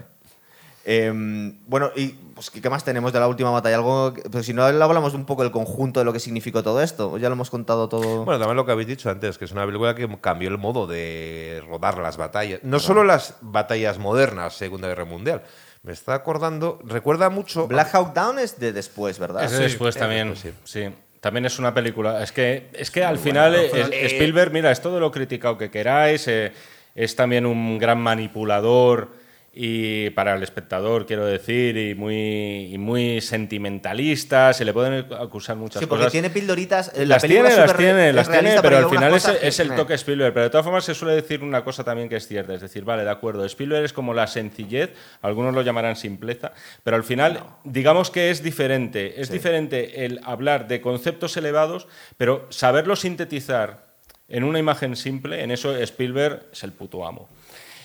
Em, 0.85 1.61
bueno, 1.67 1.91
y 1.95 2.09
pues, 2.09 2.51
¿qué 2.51 2.69
más 2.69 2.85
tenemos 2.85 3.13
de 3.13 3.21
la 3.21 3.29
última 3.29 3.51
batalla? 3.51 3.77
Algo, 3.77 4.15
pues, 4.31 4.47
si 4.47 4.53
no 4.53 4.65
hablamos 4.65 5.15
un 5.15 5.25
poco 5.25 5.43
del 5.43 5.53
conjunto 5.53 6.01
de 6.01 6.05
lo 6.05 6.13
que 6.13 6.19
significó 6.19 6.63
todo 6.63 6.83
esto, 6.83 7.19
ya 7.19 7.29
lo 7.29 7.35
hemos 7.35 7.51
contado 7.51 7.89
todo. 7.89 8.25
Bueno, 8.25 8.41
también 8.41 8.57
lo 8.57 8.67
que 8.67 8.73
habéis 8.73 8.89
dicho 8.89 9.09
antes, 9.09 9.39
que 9.39 9.45
es 9.45 9.53
una 9.53 9.65
película 9.65 9.95
que 9.95 10.09
cambió 10.21 10.49
el 10.49 10.59
modo 10.59 10.87
de 10.87 11.63
rodar 11.69 11.99
las 11.99 12.17
batallas. 12.17 12.61
No 12.65 12.81
solo 12.81 13.05
las 13.05 13.37
batallas 13.41 13.99
modernas, 13.99 14.55
Segunda 14.55 14.89
Guerra 14.89 15.05
Mundial, 15.05 15.43
me 15.83 15.93
está 15.93 16.15
acordando, 16.15 16.79
recuerda 16.85 17.29
mucho. 17.29 17.67
Black 17.67 17.95
Hawk 17.95 18.15
Down 18.15 18.39
es 18.39 18.59
de 18.59 18.73
después, 18.73 19.19
¿verdad? 19.19 19.45
Es 19.45 19.53
de 19.53 19.65
después 19.65 19.97
también, 19.97 20.35
sí. 20.65 20.91
También 21.21 21.45
es 21.45 21.59
una 21.59 21.73
película. 21.73 22.23
Es 22.23 22.33
que, 22.33 22.69
es 22.73 22.91
que 22.91 23.05
al 23.05 23.19
final 23.19 23.55
eh, 23.55 24.07
Spielberg, 24.07 24.53
mira, 24.53 24.73
es 24.73 24.81
todo 24.81 24.99
lo 24.99 25.11
criticado 25.13 25.57
que 25.57 25.71
queráis, 25.71 26.27
eh, 26.27 26.53
es 26.95 27.15
también 27.15 27.47
un 27.47 27.79
gran 27.79 28.01
manipulador 28.01 29.22
y 29.55 30.09
para 30.11 30.35
el 30.35 30.43
espectador, 30.43 31.05
quiero 31.05 31.27
decir, 31.27 31.77
y 31.77 31.95
muy, 31.95 32.75
muy 32.79 33.21
sentimentalista, 33.21 34.55
se 34.55 34.65
le 34.65 34.73
pueden 34.73 35.13
acusar 35.13 35.57
muchas 35.57 35.81
sí, 35.81 35.87
porque 35.87 36.09
tiene 36.09 36.31
pildoritas. 36.31 36.91
Las 36.97 37.23
tiene, 37.23 37.55
las 37.55 37.77
tiene, 37.77 38.13
las 38.15 38.31
tiene, 38.31 38.57
pero, 38.63 38.79
al 38.79 38.89
final 38.89 39.13
es, 39.15 39.61
el 39.61 39.75
toque 39.75 39.93
Spielberg. 39.95 40.33
Pero 40.33 40.45
de 40.45 40.51
todas 40.51 40.65
formas 40.65 40.85
se 40.85 40.95
suele 40.95 41.15
decir 41.17 41.43
una 41.43 41.63
cosa 41.63 41.85
también 41.85 42.09
que 42.09 42.17
es 42.17 42.27
cierta, 42.27 42.55
es 42.55 42.63
decir, 42.63 42.85
vale, 42.85 43.05
de 43.05 43.11
acuerdo, 43.11 43.45
Spielberg 43.45 43.85
es 43.85 43.93
como 43.93 44.15
la 44.15 44.27
sencillez, 44.27 44.95
algunos 45.21 45.55
lo 45.55 45.61
llamarán 45.61 45.97
simpleza, 45.97 46.53
pero 46.83 46.97
al 46.97 47.05
final 47.05 47.45
digamos 47.65 48.11
que 48.11 48.31
es 48.31 48.43
diferente, 48.43 49.21
es 49.21 49.31
diferente 49.31 50.07
el 50.07 50.21
hablar 50.25 50.67
de 50.67 50.81
conceptos 50.81 51.37
elevados, 51.37 51.89
pero 52.17 52.47
saberlo 52.49 52.97
sintetizar 52.97 53.93
en 54.29 54.45
una 54.45 54.59
imagen 54.59 54.97
simple, 54.97 55.43
en 55.43 55.51
eso 55.51 55.77
Spielberg 55.77 56.47
es 56.53 56.65
el 56.65 56.73
puto 56.73 57.07
amo. 57.07 57.29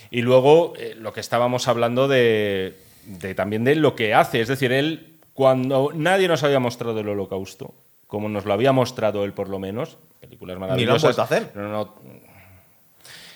Y 0.10 0.22
luego 0.22 0.74
eh, 0.78 0.96
lo 0.98 1.14
que 1.14 1.20
estábamos 1.20 1.68
hablando 1.68 2.08
de, 2.08 2.76
también 3.36 3.64
de 3.64 3.76
lo 3.76 3.96
que 3.96 4.14
hace, 4.14 4.42
es 4.42 4.48
decir, 4.48 4.72
él 4.72 5.18
cuando 5.34 5.92
nadie 5.94 6.28
nos 6.28 6.44
había 6.44 6.60
mostrado 6.60 7.00
el 7.00 7.10
holocausto, 7.10 7.74
como 8.08 8.30
nos 8.30 8.46
lo 8.46 8.54
había 8.54 8.72
mostrado 8.72 9.24
él 9.24 9.34
por 9.34 9.50
lo 9.50 9.60
menos, 9.60 9.98
películas 10.20 10.58
maravillosas. 10.58 11.12
Ni 11.12 11.18
lo 11.18 11.24
hacer. 11.24 11.52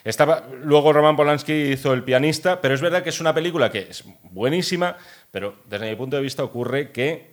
estaba, 0.03 0.47
luego 0.63 0.93
Roman 0.93 1.15
Polanski 1.15 1.53
hizo 1.53 1.93
El 1.93 2.03
pianista, 2.03 2.61
pero 2.61 2.73
es 2.73 2.81
verdad 2.81 3.03
que 3.03 3.09
es 3.09 3.21
una 3.21 3.33
película 3.33 3.71
que 3.71 3.87
es 3.89 4.03
buenísima, 4.31 4.97
pero 5.29 5.55
desde 5.65 5.89
mi 5.89 5.95
punto 5.95 6.15
de 6.15 6.23
vista 6.23 6.43
ocurre 6.43 6.91
que 6.91 7.31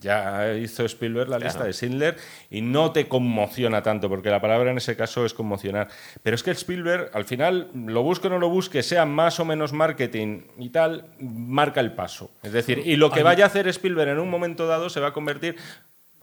ya 0.00 0.54
hizo 0.54 0.84
Spielberg 0.84 1.28
la 1.28 1.38
lista 1.38 1.64
de 1.64 1.72
Schindler 1.72 2.16
y 2.50 2.62
no 2.62 2.92
te 2.92 3.08
conmociona 3.08 3.82
tanto, 3.82 4.08
porque 4.08 4.30
la 4.30 4.40
palabra 4.40 4.70
en 4.70 4.78
ese 4.78 4.96
caso 4.96 5.24
es 5.24 5.34
conmocionar. 5.34 5.88
Pero 6.22 6.34
es 6.34 6.42
que 6.42 6.50
Spielberg, 6.50 7.10
al 7.12 7.24
final, 7.24 7.70
lo 7.74 8.02
busque 8.02 8.28
o 8.28 8.30
no 8.30 8.38
lo 8.38 8.48
busque, 8.48 8.82
sea 8.82 9.06
más 9.06 9.40
o 9.40 9.44
menos 9.44 9.72
marketing 9.72 10.42
y 10.58 10.70
tal, 10.70 11.06
marca 11.20 11.80
el 11.80 11.92
paso. 11.92 12.30
Es 12.42 12.52
decir, 12.52 12.82
y 12.84 12.96
lo 12.96 13.10
que 13.10 13.22
vaya 13.22 13.44
a 13.44 13.46
hacer 13.48 13.68
Spielberg 13.68 14.10
en 14.10 14.18
un 14.18 14.30
momento 14.30 14.66
dado 14.66 14.90
se 14.90 15.00
va 15.00 15.08
a 15.08 15.12
convertir 15.12 15.56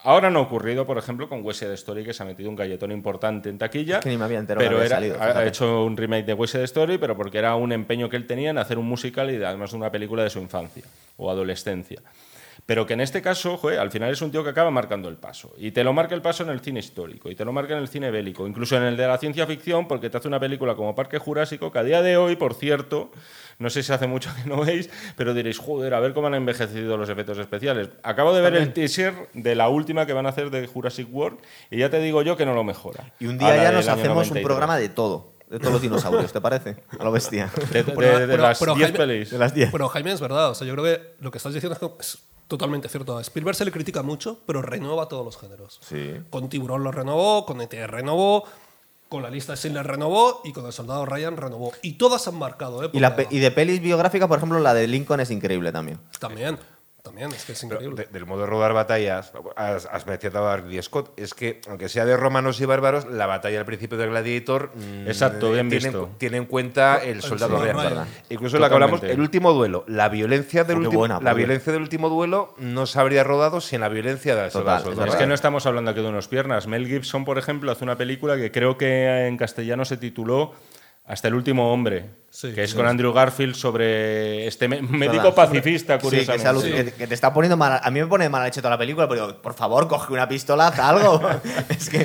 Ahora 0.03 0.29
no 0.29 0.39
ha 0.39 0.41
ocurrido, 0.43 0.85
por 0.85 0.97
ejemplo, 0.97 1.27
con 1.27 1.43
West 1.43 1.59
Side 1.59 1.73
Story, 1.73 2.03
que 2.03 2.13
se 2.13 2.21
ha 2.21 2.25
metido 2.25 2.49
un 2.49 2.55
galletón 2.55 2.91
importante 2.91 3.49
en 3.49 3.57
taquilla. 3.57 3.99
que 3.99 4.09
ni 4.09 4.17
me 4.17 4.25
había 4.25 4.37
enterado 4.37 4.63
pero 4.63 4.77
había 4.77 4.89
salido, 4.89 5.21
ha 5.21 5.45
hecho 5.45 5.83
un 5.83 5.97
remake 5.97 6.25
de 6.25 6.33
West 6.33 6.53
Side 6.53 6.65
Story, 6.65 6.97
pero 6.97 7.17
porque 7.17 7.39
era 7.39 7.55
un 7.55 7.71
empeño 7.71 8.07
que 8.07 8.15
él 8.15 8.27
tenía 8.27 8.51
en 8.51 8.59
hacer 8.59 8.77
un 8.77 8.85
musical 8.85 9.31
y 9.31 9.43
además 9.43 9.73
una 9.73 9.91
película 9.91 10.23
de 10.23 10.29
su 10.29 10.39
infancia 10.39 10.83
o 11.17 11.31
adolescencia. 11.31 12.01
Pero 12.67 12.85
que 12.85 12.95
en 12.95 12.99
este 12.99 13.21
caso, 13.21 13.57
al 13.79 13.91
final 13.91 14.11
es 14.11 14.21
un 14.21 14.29
tío 14.29 14.43
que 14.43 14.49
acaba 14.49 14.69
marcando 14.69 15.07
el 15.07 15.15
paso. 15.15 15.53
Y 15.57 15.71
te 15.71 15.85
lo 15.85 15.93
marca 15.93 16.13
el 16.13 16.21
paso 16.21 16.43
en 16.43 16.49
el 16.49 16.59
cine 16.59 16.81
histórico, 16.81 17.31
y 17.31 17.35
te 17.35 17.45
lo 17.45 17.53
marca 17.53 17.73
en 17.73 17.79
el 17.79 17.87
cine 17.87 18.11
bélico, 18.11 18.45
incluso 18.45 18.75
en 18.75 18.83
el 18.83 18.97
de 18.97 19.07
la 19.07 19.17
ciencia 19.17 19.47
ficción, 19.47 19.87
porque 19.87 20.09
te 20.09 20.17
hace 20.17 20.27
una 20.27 20.37
película 20.37 20.75
como 20.75 20.93
Parque 20.93 21.17
Jurásico, 21.17 21.71
que 21.71 21.79
a 21.79 21.83
día 21.83 22.01
de 22.01 22.17
hoy, 22.17 22.35
por 22.35 22.53
cierto, 22.53 23.09
no 23.57 23.69
sé 23.69 23.83
si 23.83 23.93
hace 23.93 24.05
mucho 24.05 24.29
que 24.35 24.49
no 24.49 24.65
veis, 24.65 24.89
pero 25.15 25.33
diréis, 25.33 25.59
joder, 25.59 25.93
a 25.93 26.01
ver 26.01 26.13
cómo 26.13 26.27
han 26.27 26.33
envejecido 26.33 26.97
los 26.97 27.07
efectos 27.07 27.37
especiales. 27.37 27.89
Acabo 28.03 28.33
de 28.33 28.41
ver 28.41 28.55
el 28.55 28.73
teaser 28.73 29.13
de 29.33 29.55
la 29.55 29.69
última 29.69 30.05
que 30.05 30.11
van 30.11 30.25
a 30.25 30.29
hacer 30.29 30.49
de 30.49 30.67
Jurassic 30.67 31.07
World, 31.09 31.39
y 31.71 31.77
ya 31.77 31.89
te 31.89 32.01
digo 32.01 32.21
yo 32.21 32.35
que 32.35 32.45
no 32.45 32.53
lo 32.53 32.65
mejora. 32.65 33.13
Y 33.21 33.27
un 33.27 33.37
día 33.37 33.55
ya 33.55 33.71
nos 33.71 33.87
hacemos 33.87 34.29
un 34.29 34.41
programa 34.41 34.77
de 34.77 34.89
todo 34.89 35.37
de 35.49 35.59
todos 35.59 35.71
los 35.71 35.81
dinosaurios, 35.81 36.33
¿te 36.33 36.41
parece? 36.41 36.75
A 36.99 37.05
lo 37.05 37.11
bestia. 37.13 37.49
De, 37.71 38.37
las 38.37 38.59
10 38.59 38.91
pelis. 38.91 39.31
De 39.31 39.37
las 39.37 39.53
10. 39.53 39.71
Pero 39.71 39.87
Jaime, 39.87 40.11
es 40.11 40.19
verdad. 40.19 40.49
O 40.49 40.55
sea, 40.55 40.67
yo 40.67 40.73
creo 40.73 40.83
que 40.83 41.13
lo 41.21 41.31
que 41.31 41.37
estás 41.37 41.53
diciendo 41.53 41.95
es 42.01 42.19
totalmente 42.47 42.89
cierto. 42.89 43.17
A 43.17 43.21
Spielberg 43.21 43.55
se 43.55 43.65
le 43.65 43.71
critica 43.71 44.03
mucho, 44.03 44.39
pero 44.45 44.61
renueva 44.61 45.07
todos 45.07 45.25
los 45.25 45.37
géneros. 45.37 45.79
Sí. 45.81 46.21
Con 46.29 46.49
Tiburón 46.49 46.83
lo 46.83 46.91
renovó, 46.91 47.45
con 47.45 47.61
ET 47.61 47.73
renovó, 47.87 48.45
con 49.09 49.23
la 49.23 49.29
lista 49.29 49.53
de 49.53 49.57
Schindler 49.57 49.85
renovó 49.85 50.41
y 50.43 50.53
con 50.53 50.65
El 50.65 50.73
Soldado 50.73 51.05
Ryan 51.05 51.37
renovó. 51.37 51.71
Y 51.81 51.93
todas 51.93 52.27
han 52.27 52.37
marcado. 52.37 52.83
¿eh? 52.83 52.89
Y, 52.93 53.35
y 53.35 53.39
de 53.39 53.51
pelis 53.51 53.81
biográficas, 53.81 54.27
por 54.27 54.37
ejemplo, 54.37 54.59
la 54.59 54.73
de 54.73 54.87
Lincoln 54.87 55.19
es 55.19 55.31
increíble 55.31 55.71
también. 55.71 55.99
También 56.19 56.57
también, 57.07 57.31
es 57.31 57.45
que 57.45 57.53
es 57.53 57.63
increíble. 57.63 58.07
del 58.11 58.25
modo 58.25 58.41
de 58.41 58.47
rodar 58.47 58.73
batallas, 58.73 59.31
has, 59.55 59.85
has 59.85 60.05
mencionado 60.05 60.47
a 60.47 60.57
Ridley 60.57 60.81
Scott, 60.81 61.11
es 61.17 61.33
que, 61.33 61.61
aunque 61.67 61.89
sea 61.89 62.05
de 62.05 62.15
romanos 62.15 62.61
y 62.61 62.65
bárbaros, 62.65 63.05
la 63.05 63.25
batalla 63.25 63.59
al 63.59 63.65
principio 63.65 63.97
de 63.97 64.07
Gladiator 64.07 64.71
mm, 64.75 65.07
Exacto, 65.07 65.51
bien 65.51 65.69
tiene, 65.69 65.87
visto. 65.87 66.09
tiene 66.17 66.37
en 66.37 66.45
cuenta 66.45 66.97
el 67.03 67.21
soldado 67.21 67.61
real. 67.61 68.05
Incluso 68.29 68.59
la 68.59 68.69
que 68.69 68.75
hablamos, 68.75 69.03
el 69.03 69.19
último 69.19 69.53
duelo, 69.53 69.83
la 69.87 70.09
violencia 70.09 70.63
del, 70.63 70.77
último, 70.77 71.07
la 71.07 71.33
violencia 71.33 71.73
del 71.73 71.81
último 71.81 72.09
duelo 72.09 72.53
no 72.57 72.85
se 72.85 72.99
habría 72.99 73.23
rodado 73.23 73.61
sin 73.61 73.81
la 73.81 73.89
violencia 73.89 74.35
del 74.35 74.51
soldado. 74.51 75.05
Es 75.05 75.15
que 75.15 75.27
no 75.27 75.33
estamos 75.33 75.65
hablando 75.65 75.91
aquí 75.91 76.01
de 76.01 76.07
unos 76.07 76.27
piernas. 76.27 76.67
Mel 76.67 76.87
Gibson, 76.87 77.25
por 77.25 77.37
ejemplo, 77.37 77.71
hace 77.71 77.83
una 77.83 77.97
película 77.97 78.35
que 78.37 78.51
creo 78.51 78.77
que 78.77 79.27
en 79.27 79.37
castellano 79.37 79.85
se 79.85 79.97
tituló 79.97 80.53
hasta 81.07 81.29
el 81.29 81.35
último 81.35 81.71
hombre, 81.71 82.09
que 82.41 82.63
es 82.63 82.75
con 82.75 82.85
Andrew 82.85 83.13
Garfield 83.13 83.55
sobre 83.55 84.45
este 84.45 84.67
médico 84.67 85.33
pacifista, 85.33 85.97
curiosamente. 85.97 86.91
que, 86.91 87.07
te 87.07 87.13
está 87.13 87.33
poniendo 87.33 87.55
mal. 87.55 87.79
A 87.81 87.89
mí 87.89 88.01
me 88.01 88.07
pone 88.07 88.27
mal 88.27 88.45
hecho 88.45 88.59
toda 88.59 88.71
la 88.71 88.77
película, 88.77 89.07
pero 89.07 89.41
por 89.41 89.53
favor, 89.53 89.87
coge 89.87 90.11
una 90.11 90.27
pistola, 90.27 90.67
haz 90.67 90.79
algo. 90.79 91.21
es 91.69 91.89
que 91.89 91.99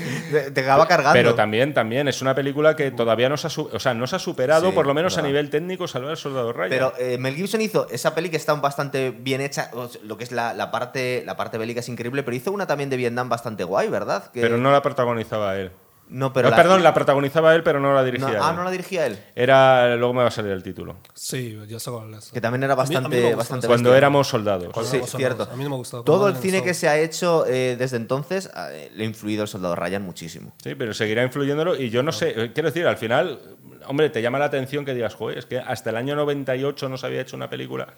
te 0.55 0.61
acaba 0.61 0.87
cargando. 0.87 1.15
Pero 1.15 1.35
también, 1.35 1.75
también 1.75 2.07
es 2.07 2.23
una 2.23 2.33
película 2.33 2.77
que 2.77 2.93
todavía 2.93 3.29
no 3.29 3.37
se 3.37 3.49
ha, 3.49 3.63
o 3.63 3.81
sea, 3.81 3.93
no 3.93 4.07
se 4.07 4.15
ha 4.15 4.19
superado, 4.21 4.73
por 4.73 4.87
lo 4.87 4.95
menos 4.95 5.19
a 5.19 5.23
nivel 5.23 5.51
técnico, 5.51 5.89
Salvar 5.89 6.11
al 6.11 6.17
Soldado 6.17 6.53
Ryan. 6.53 6.71
Pero 6.71 6.93
eh, 6.97 7.19
Mel 7.19 7.35
Gibson 7.35 7.61
hizo 7.61 7.89
esa 7.91 8.15
peli 8.15 8.31
que 8.31 8.37
está 8.37 8.55
bastante 8.55 9.11
bien 9.11 9.41
hecha, 9.41 9.69
lo 10.05 10.17
que 10.17 10.23
es 10.23 10.31
la, 10.31 10.71
parte, 10.71 11.25
la 11.27 11.37
parte 11.37 11.59
bélica 11.59 11.81
es 11.81 11.89
increíble, 11.89 12.23
pero 12.23 12.37
hizo 12.37 12.53
una 12.53 12.69
también 12.69 12.89
de 12.89 12.97
Vietnam 12.97 13.29
bastante 13.29 13.65
guay, 13.65 13.89
¿verdad? 13.89 14.31
Pero 14.33 14.59
no 14.59 14.71
la 14.71 14.81
protagonizaba 14.81 15.57
él. 15.59 15.73
No, 16.13 16.31
pero 16.31 16.51
la, 16.51 16.57
perdón, 16.57 16.83
la 16.83 16.93
protagonizaba 16.93 17.55
él, 17.55 17.63
pero 17.63 17.81
no 17.81 17.95
la 17.95 18.05
dirigía. 18.05 18.39
ah, 18.43 18.53
no 18.53 18.63
la 18.65 18.71
dirigía 18.71 19.07
él. 19.07 19.19
Era. 19.35 19.97
Luego 19.97 20.13
me 20.13 20.21
va 20.21 20.29
a 20.29 20.31
salir 20.31 20.53
el 20.53 20.63
título. 20.63 20.97
Sí, 21.15 21.59
ya 21.67 21.81
sé 21.81 21.91
cuál 21.91 22.15
Que 22.33 22.41
también 22.41 22.63
era 22.63 22.75
bastante. 22.75 23.35
bastante 23.35 23.67
Cuando 23.67 23.95
éramos 23.95 24.29
soldados. 24.29 24.75
sí, 24.87 25.01
cierto. 25.07 25.49
A 25.51 25.57
mí 25.57 25.65
no 25.65 25.71
me 25.71 25.77
gustó. 25.77 26.03
Todo 26.03 26.29
el 26.29 26.37
cine 26.37 26.63
que 26.63 26.75
se 26.75 26.87
ha 26.87 26.99
hecho 26.99 27.47
eh, 27.47 27.77
desde 27.79 27.97
entonces 27.97 28.51
eh, 28.71 28.91
le 28.95 29.05
ha 29.05 29.07
influido 29.07 29.43
el 29.43 29.49
soldado 29.49 29.75
Ryan 29.75 30.03
muchísimo. 30.03 30.53
Sí, 30.63 30.75
pero 30.75 30.93
seguirá 30.93 31.23
influyéndolo. 31.23 31.81
Y 31.81 31.89
yo 31.89 32.03
no 32.03 32.13
sé. 32.13 32.35
Eh, 32.37 32.53
quiero 32.53 32.69
decir, 32.69 32.87
al 32.87 32.99
final, 32.99 33.41
hombre, 33.87 34.11
te 34.11 34.21
llama 34.21 34.39
la 34.39 34.45
atención 34.45 34.85
que 34.85 34.93
digas, 34.93 35.15
joder, 35.15 35.39
es 35.39 35.47
que 35.47 35.59
hasta 35.59 35.89
el 35.89 35.97
año 35.97 36.15
98 36.15 36.91
no 36.91 36.99
se 36.99 37.07
había 37.07 37.23
hecho 37.23 37.37
una 37.37 37.49
película. 37.49 37.89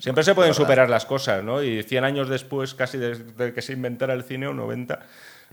Siempre 0.00 0.24
se 0.24 0.34
pueden 0.34 0.54
superar 0.54 0.90
las 0.90 1.06
cosas, 1.06 1.44
¿no? 1.44 1.62
Y 1.62 1.84
100 1.84 2.04
años 2.04 2.28
después, 2.28 2.74
casi 2.74 2.98
desde 2.98 3.54
que 3.54 3.62
se 3.62 3.74
inventara 3.74 4.12
el 4.12 4.24
cine, 4.24 4.48
o 4.48 4.54
90 4.54 4.98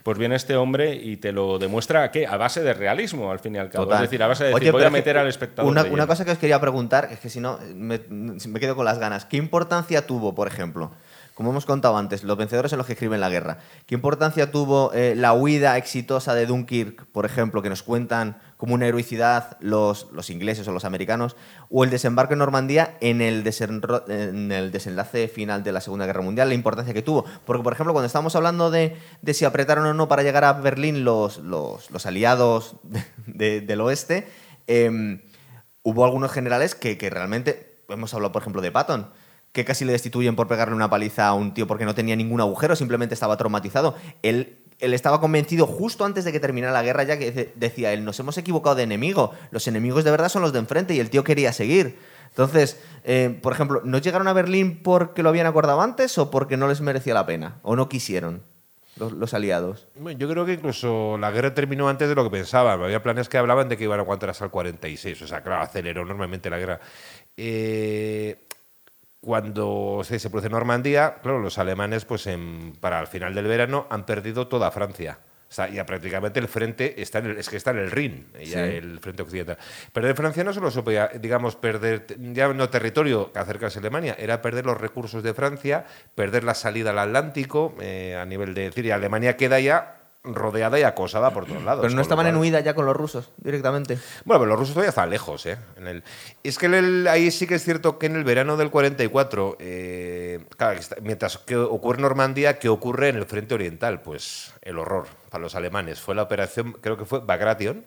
pues 0.04 0.18
viene 0.18 0.36
este 0.36 0.56
hombre 0.56 0.96
y 0.96 1.18
te 1.18 1.32
lo 1.32 1.60
demuestra 1.60 2.12
¿qué? 2.12 2.28
a 2.28 2.38
base 2.38 2.62
de 2.62 2.74
realismo, 2.74 3.32
al 3.32 3.40
fin 3.40 3.56
y 3.56 3.60
al 3.60 3.70
cabo. 3.70 3.94
Es 3.94 4.02
decir, 4.02 4.22
a 4.24 4.28
base 4.28 4.46
de 4.46 4.54
decir, 4.54 4.72
voy 4.72 4.84
a 4.84 4.90
meter 4.90 5.18
al 5.18 5.28
espectador. 5.28 5.72
Una, 5.72 6.08
cosa 6.08 6.26
que 6.26 6.32
os 6.32 6.38
quería 6.38 6.60
preguntar, 6.60 7.10
es 7.12 7.20
que 7.20 7.30
si 7.30 7.40
no, 7.40 7.60
me, 7.76 8.00
me 8.10 8.60
quedo 8.60 8.76
con 8.76 8.86
las 8.86 9.00
ganas. 9.00 9.26
¿Qué 9.26 9.38
importancia 9.38 10.06
tuvo, 10.06 10.36
por 10.36 10.48
ejemplo? 10.48 10.92
como 11.42 11.50
hemos 11.50 11.66
contado 11.66 11.98
antes, 11.98 12.24
los 12.24 12.38
vencedores 12.38 12.70
son 12.70 12.78
los 12.78 12.86
que 12.86 12.94
escriben 12.94 13.20
la 13.20 13.30
guerra. 13.30 13.58
¿Qué 13.88 13.96
importancia 13.96 14.52
tuvo 14.52 14.92
eh, 14.94 15.16
la 15.16 15.34
huida 15.34 15.76
exitosa 15.78 16.36
de 16.36 16.46
Dunkirk, 16.46 17.08
por 17.08 17.26
ejemplo, 17.26 17.64
que 17.64 17.70
nos 17.70 17.82
cuentan 17.82 18.38
como 18.62 18.76
una 18.76 18.86
heroicidad 18.86 19.58
los, 19.60 20.06
los 20.12 20.30
ingleses 20.30 20.68
o 20.68 20.72
los 20.72 20.86
americanos, 20.86 21.36
o 21.72 21.84
el 21.84 21.90
desembarco 21.90 22.34
en 22.34 22.40
Normandía 22.40 22.96
en 23.02 23.20
el, 23.20 23.44
en 24.08 24.52
el, 24.52 24.72
desenlace 24.72 25.28
final 25.30 25.64
de 25.64 25.72
la 25.72 25.82
Segunda 25.82 26.06
Guerra 26.06 26.22
Mundial, 26.22 26.48
la 26.48 26.54
importancia 26.54 26.94
que 26.94 27.02
tuvo? 27.02 27.26
Porque, 27.44 27.64
por 27.64 27.74
ejemplo, 27.74 27.92
cuando 27.92 28.06
estábamos 28.06 28.36
hablando 28.36 28.70
de, 28.70 28.96
si 29.34 29.46
apretaron 29.46 29.88
o 29.88 29.96
no 29.96 30.08
para 30.08 30.22
llegar 30.22 30.44
a 30.44 30.54
Berlín 30.54 31.04
los, 31.04 31.40
los, 31.40 32.06
aliados 32.06 32.76
del 33.26 33.82
oeste, 33.82 34.28
em, 34.68 35.24
hubo 35.82 36.06
algunos 36.06 36.32
generales 36.32 36.76
que, 36.76 37.00
que 37.00 37.10
realmente, 37.10 37.80
hemos 37.90 38.14
hablado, 38.14 38.32
por 38.32 38.44
ejemplo, 38.44 38.62
de 38.62 38.72
Patton, 38.72 39.08
que 39.54 39.66
casi 39.66 39.86
le 39.86 39.94
destituyen 39.94 40.36
por 40.36 40.48
pegarle 40.48 40.76
una 40.76 40.92
paliza 40.92 41.28
a 41.28 41.34
un 41.34 41.56
tío 41.56 41.66
porque 41.66 41.86
no 41.86 41.96
tenía 41.96 42.16
ningún 42.16 42.42
agujero, 42.42 42.76
simplemente 42.76 43.16
estaba 43.16 43.38
traumatizado. 43.38 43.96
Él, 44.22 44.60
él 44.82 44.94
estaba 44.94 45.22
convencido 45.22 45.68
justo 45.68 46.06
antes 46.06 46.26
de 46.26 46.32
que 46.32 46.40
terminara 46.40 46.74
la 46.74 46.84
guerra 46.84 47.04
ya 47.04 47.18
que 47.18 47.54
decía 47.56 47.94
él, 47.94 48.04
nos 48.04 48.20
hemos 48.20 48.38
equivocado 48.38 48.76
de 48.76 48.84
enemigo, 48.84 49.32
los 49.52 49.68
enemigos 49.68 50.04
de 50.04 50.12
verdad 50.12 50.30
son 50.30 50.42
los 50.42 50.54
de 50.54 50.60
enfrente 50.60 50.94
y 50.94 51.00
el 51.00 51.10
tío 51.10 51.24
quería 51.24 51.54
seguir. 51.54 51.98
Entonces, 52.30 52.82
eh, 53.04 53.38
por 53.42 53.54
ejemplo, 53.54 53.82
¿no 53.84 53.98
llegaron 53.98 54.28
a 54.28 54.34
Berlín 54.34 54.82
porque 54.82 55.22
lo 55.22 55.30
habían 55.30 55.48
acordado 55.48 55.82
antes 55.82 56.18
o 56.18 56.32
porque 56.32 56.58
no 56.58 56.68
les 56.68 56.82
merecía 56.82 57.14
la 57.14 57.26
pena? 57.26 57.60
¿O 57.62 57.76
no 57.76 57.90
quisieron? 57.90 58.42
Los, 58.98 59.34
aliados. 59.34 59.88
Yo 59.96 60.30
creo 60.30 60.46
que 60.46 60.54
incluso 60.54 61.18
la 61.18 61.32
guerra 61.32 61.56
terminó 61.56 61.90
antes 61.90 62.08
de 62.08 62.14
lo 62.14 62.24
que 62.24 62.30
pensaban. 62.30 62.84
Había 62.84 63.02
planes 63.02 63.30
que 63.30 63.38
hablaban 63.38 63.68
de 63.68 63.76
que 63.76 63.86
iban 63.86 63.98
a 64.00 64.04
aguantar 64.04 64.30
hasta 64.30 64.46
el 64.46 64.52
46. 64.52 65.24
O 65.24 65.28
sea, 65.28 65.42
claro, 65.42 65.64
aceleró 65.64 66.04
enormemente 66.04 66.52
la 66.52 66.60
guerra. 66.60 66.80
Eh, 67.36 68.46
cuando 69.22 70.02
se, 70.04 70.20
produce 70.30 70.50
Normandía, 70.50 71.18
claro, 71.22 71.40
los 71.40 71.60
alemanes, 71.60 72.06
pues 72.06 72.28
para 72.80 73.00
el 73.00 73.08
final 73.08 73.36
del 73.36 73.46
verano, 73.46 73.88
han 73.90 74.06
perdido 74.06 74.48
toda 74.48 74.72
Francia. 74.72 75.20
O 75.48 75.54
sea, 75.54 75.68
ya 75.68 75.86
prácticamente 75.86 76.40
el 76.40 76.48
frente 76.48 77.02
está 77.02 77.20
en 77.20 77.26
el, 77.26 77.38
es 77.38 77.50
que 77.50 77.58
está 77.58 77.72
en 77.72 77.80
el 77.80 77.92
Rin, 77.92 78.28
ya 78.42 78.66
el 78.66 79.00
frente 79.02 79.22
occidental. 79.22 79.58
Perder 79.92 80.16
Francia 80.16 80.46
no 80.46 80.54
solo 80.54 80.72
se 80.72 80.82
podía, 80.82 81.10
digamos, 81.10 81.58
perder 81.58 82.06
ya 82.34 82.48
no 82.54 82.70
territorio 82.70 83.34
que 83.34 83.40
acercarse 83.40 83.80
a 83.80 83.82
Alemania, 83.82 84.16
era 84.18 84.42
perder 84.42 84.66
los 84.66 84.80
recursos 84.80 85.24
de 85.24 85.34
Francia, 85.34 85.86
perder 86.16 86.46
la 86.46 86.54
salida 86.54 86.92
al 86.92 87.00
Atlántico, 87.00 87.76
eh, 87.82 88.16
a 88.16 88.26
nivel 88.26 88.54
de 88.54 88.62
decir, 88.62 88.86
y 88.86 88.92
Alemania 88.92 89.36
queda 89.36 89.60
ya 89.60 90.01
rodeada 90.24 90.80
y 90.80 90.84
acosada 90.84 91.32
por 91.32 91.46
todos 91.46 91.64
lados. 91.64 91.82
Pero 91.82 91.96
no 91.96 92.02
estaban 92.02 92.28
en 92.28 92.36
huida 92.36 92.60
ya 92.60 92.74
con 92.76 92.86
los 92.86 92.96
rusos 92.96 93.32
directamente. 93.38 93.98
Bueno, 94.26 94.42
pero 94.42 94.50
los 94.52 94.60
rusos 94.60 94.74
todavía 94.74 94.90
están 94.90 95.10
lejos. 95.10 95.46
¿eh? 95.46 95.58
En 95.78 95.88
el... 95.88 96.04
Es 96.44 96.58
que 96.58 96.68
ahí 97.10 97.32
sí 97.32 97.48
que 97.48 97.56
es 97.56 97.64
cierto 97.64 97.98
que 97.98 98.06
en 98.06 98.16
el 98.16 98.24
verano 98.24 98.58
del 98.58 98.70
44, 98.70 99.58
eh, 99.60 100.46
mientras 101.02 101.38
que 101.40 101.56
ocurre 101.56 101.98
en 101.98 102.04
Normandía, 102.04 102.60
¿qué 102.60 102.70
ocurre 102.70 103.10
en 103.10 103.16
el 103.18 103.26
frente 103.26 103.56
oriental? 103.56 104.02
Pues 104.02 104.54
el 104.62 104.78
horror 104.78 105.08
para 105.30 105.42
los 105.42 105.56
alemanes. 105.56 106.00
Fue 106.00 106.14
la 106.14 106.24
operación, 106.24 106.74
creo 106.82 106.98
que 106.98 107.06
fue 107.06 107.20
Bagration, 107.20 107.84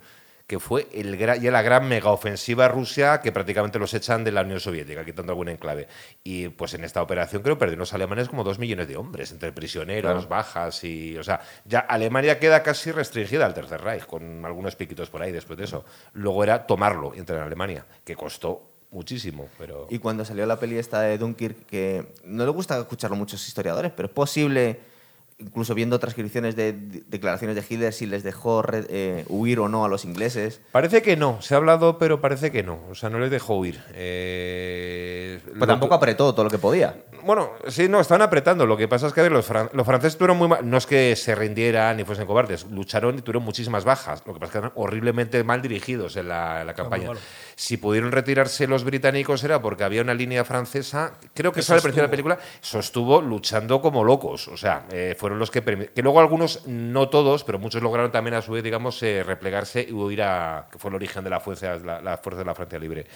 que 0.47 0.61
fue 0.61 0.89
el, 0.93 1.17
ya 1.17 1.51
la 1.51 1.63
gran 1.63 1.89
megaofensiva 1.89 2.69
rusia 2.69 3.21
que 3.21 3.33
prácticamente 3.33 3.79
los 3.79 3.95
echan 3.95 4.25
de 4.25 4.33
la 4.33 4.43
Unión 4.43 4.61
Soviética, 4.61 5.05
quitando 5.05 5.33
algún 5.33 5.49
enclave. 5.49 5.89
Y 6.23 6.49
pues 6.49 6.75
en 6.75 6.85
esta 6.85 7.01
operación 7.03 7.43
creo 7.43 7.57
perdieron 7.57 7.81
los 7.81 7.95
alemanes 7.95 8.29
como 8.29 8.45
dos 8.45 8.59
millones 8.59 8.87
de 8.89 8.97
hombres, 8.97 9.33
entre 9.33 9.53
prisioneros, 9.53 10.29
bajas 10.29 10.85
y... 10.85 11.17
O 11.17 11.25
sea, 11.25 11.41
ya 11.65 11.81
Alemania 11.81 12.39
queda 12.39 12.63
casi 12.63 12.93
restringida 12.93 13.47
al 13.47 13.55
Tercer 13.55 13.81
Reich, 13.81 14.05
con 14.05 14.45
algunos 14.45 14.77
piquitos 14.77 15.09
por 15.09 15.23
ahí 15.23 15.33
después 15.33 15.59
de 15.59 15.65
eso. 15.65 15.85
Luego 16.13 16.45
era 16.45 16.67
tomarlo 16.67 17.13
y 17.15 17.21
entrar 17.21 17.39
en 17.39 17.47
Alemania, 17.47 17.87
que 18.05 18.15
costó 18.15 18.71
muchísimo, 18.91 19.49
pero... 19.59 19.87
Y 19.89 19.99
cuando 19.99 20.25
salió 20.25 20.45
la 20.45 20.61
peli 20.61 20.77
esta 20.77 21.01
de 21.01 21.17
Dunkirk, 21.17 21.67
que 21.67 22.15
no 22.25 22.45
le 22.45 22.51
gusta 22.51 22.79
escucharlo 22.79 23.17
muchos 23.17 23.47
historiadores, 23.49 23.93
pero 23.97 24.07
es 24.07 24.15
posible 24.15 24.94
incluso 25.39 25.75
viendo 25.75 25.99
transcripciones 25.99 26.57
de, 26.57 26.73
declaraciones 26.73 27.57
de 27.57 27.65
Hitler, 27.69 27.93
si 27.93 28.07
les 28.07 28.23
dejó 28.23 28.63
eh, 28.73 29.25
huir 29.29 29.61
o 29.61 29.69
no 29.69 29.85
a 29.85 29.89
los 29.89 30.05
ingleses. 30.05 30.61
Parece 30.73 31.03
que 31.03 31.17
no, 31.17 31.41
se 31.43 31.55
ha 31.55 31.57
hablado, 31.57 31.99
pero 31.99 32.21
parece 32.21 32.53
que 32.53 32.63
no. 32.63 32.81
O 32.91 32.95
sea, 32.95 33.11
no 33.11 33.19
les 33.19 33.31
dejó 33.31 33.59
huir. 33.59 33.81
Eh, 33.93 35.41
pues 35.45 35.67
tampoco 35.67 35.95
apretó 35.95 36.33
todo 36.33 36.45
lo 36.45 36.51
que 36.51 36.59
podía. 36.59 36.97
Bueno, 37.25 37.51
sí, 37.69 37.89
no, 37.89 38.01
estaban 38.01 38.23
apretando. 38.23 38.67
Lo 38.67 38.77
que 38.77 38.87
pasa 38.87 39.07
es 39.07 39.13
que 39.13 39.29
los, 39.31 39.49
los 39.73 39.87
franceses 39.87 40.17
tuvieron 40.17 40.37
muy 40.37 40.49
mal. 40.49 40.69
No 40.69 40.77
es 40.77 40.87
que 40.87 41.17
se 41.17 41.35
rindieran 41.35 41.97
ni 41.97 42.05
fuesen 42.05 42.27
cobardes, 42.27 42.67
lucharon 42.71 43.19
y 43.19 43.23
tuvieron 43.23 43.45
muchísimas 43.45 43.85
bajas. 43.85 44.23
Lo 44.27 44.35
que 44.35 44.41
pasa 44.41 44.47
es 44.47 44.53
que 44.53 44.59
eran 44.59 44.73
horriblemente 44.75 45.43
mal 45.43 45.63
dirigidos 45.63 46.17
en 46.17 46.29
la, 46.29 46.73
campaña. 46.77 47.11
Si 47.57 47.77
pudieron 47.77 48.13
retirarse 48.13 48.67
los 48.67 48.85
británicos 48.85 49.45
era 49.45 49.61
porque 49.61 49.85
había 49.85 50.03
una 50.03 50.15
línea 50.15 50.45
francesa, 50.45 51.15
creo 51.35 51.53
que 51.53 51.61
eso 51.61 51.75
al 51.75 51.81
principio 51.81 52.03
de 52.03 52.09
la 52.09 52.11
película, 52.11 52.39
sostuvo 52.61 53.21
luchando 53.21 53.81
como 53.81 54.05
locos. 54.05 54.49
O 54.49 54.57
sea, 54.57 54.87
eh, 54.91 55.15
fueron 55.19 55.39
los 55.39 55.51
que 55.51 55.63
que 55.63 56.03
luego 56.03 56.21
algunos, 56.21 56.67
no 56.67 57.09
todos, 57.09 57.45
pero 57.45 57.59
muchos 57.59 57.83
lograron 57.83 58.13
también 58.13 58.35
a 58.35 58.43
su 58.43 58.53
vez, 58.53 58.63
digamos, 58.63 59.03
eh, 59.03 59.23
replegarse 59.23 59.87
y 59.89 59.93
huir 59.93 60.23
a, 60.23 60.69
que 60.71 60.79
fue 60.79 60.91
el 60.91 60.97
origen 60.97 61.25
de 61.25 61.31
la 61.31 61.41
fuerza, 61.41 61.77
la, 61.79 62.17
fuerza 62.19 62.41
de 62.41 62.45
la 62.45 62.55
Francia 62.55 62.79
libre. 62.79 63.07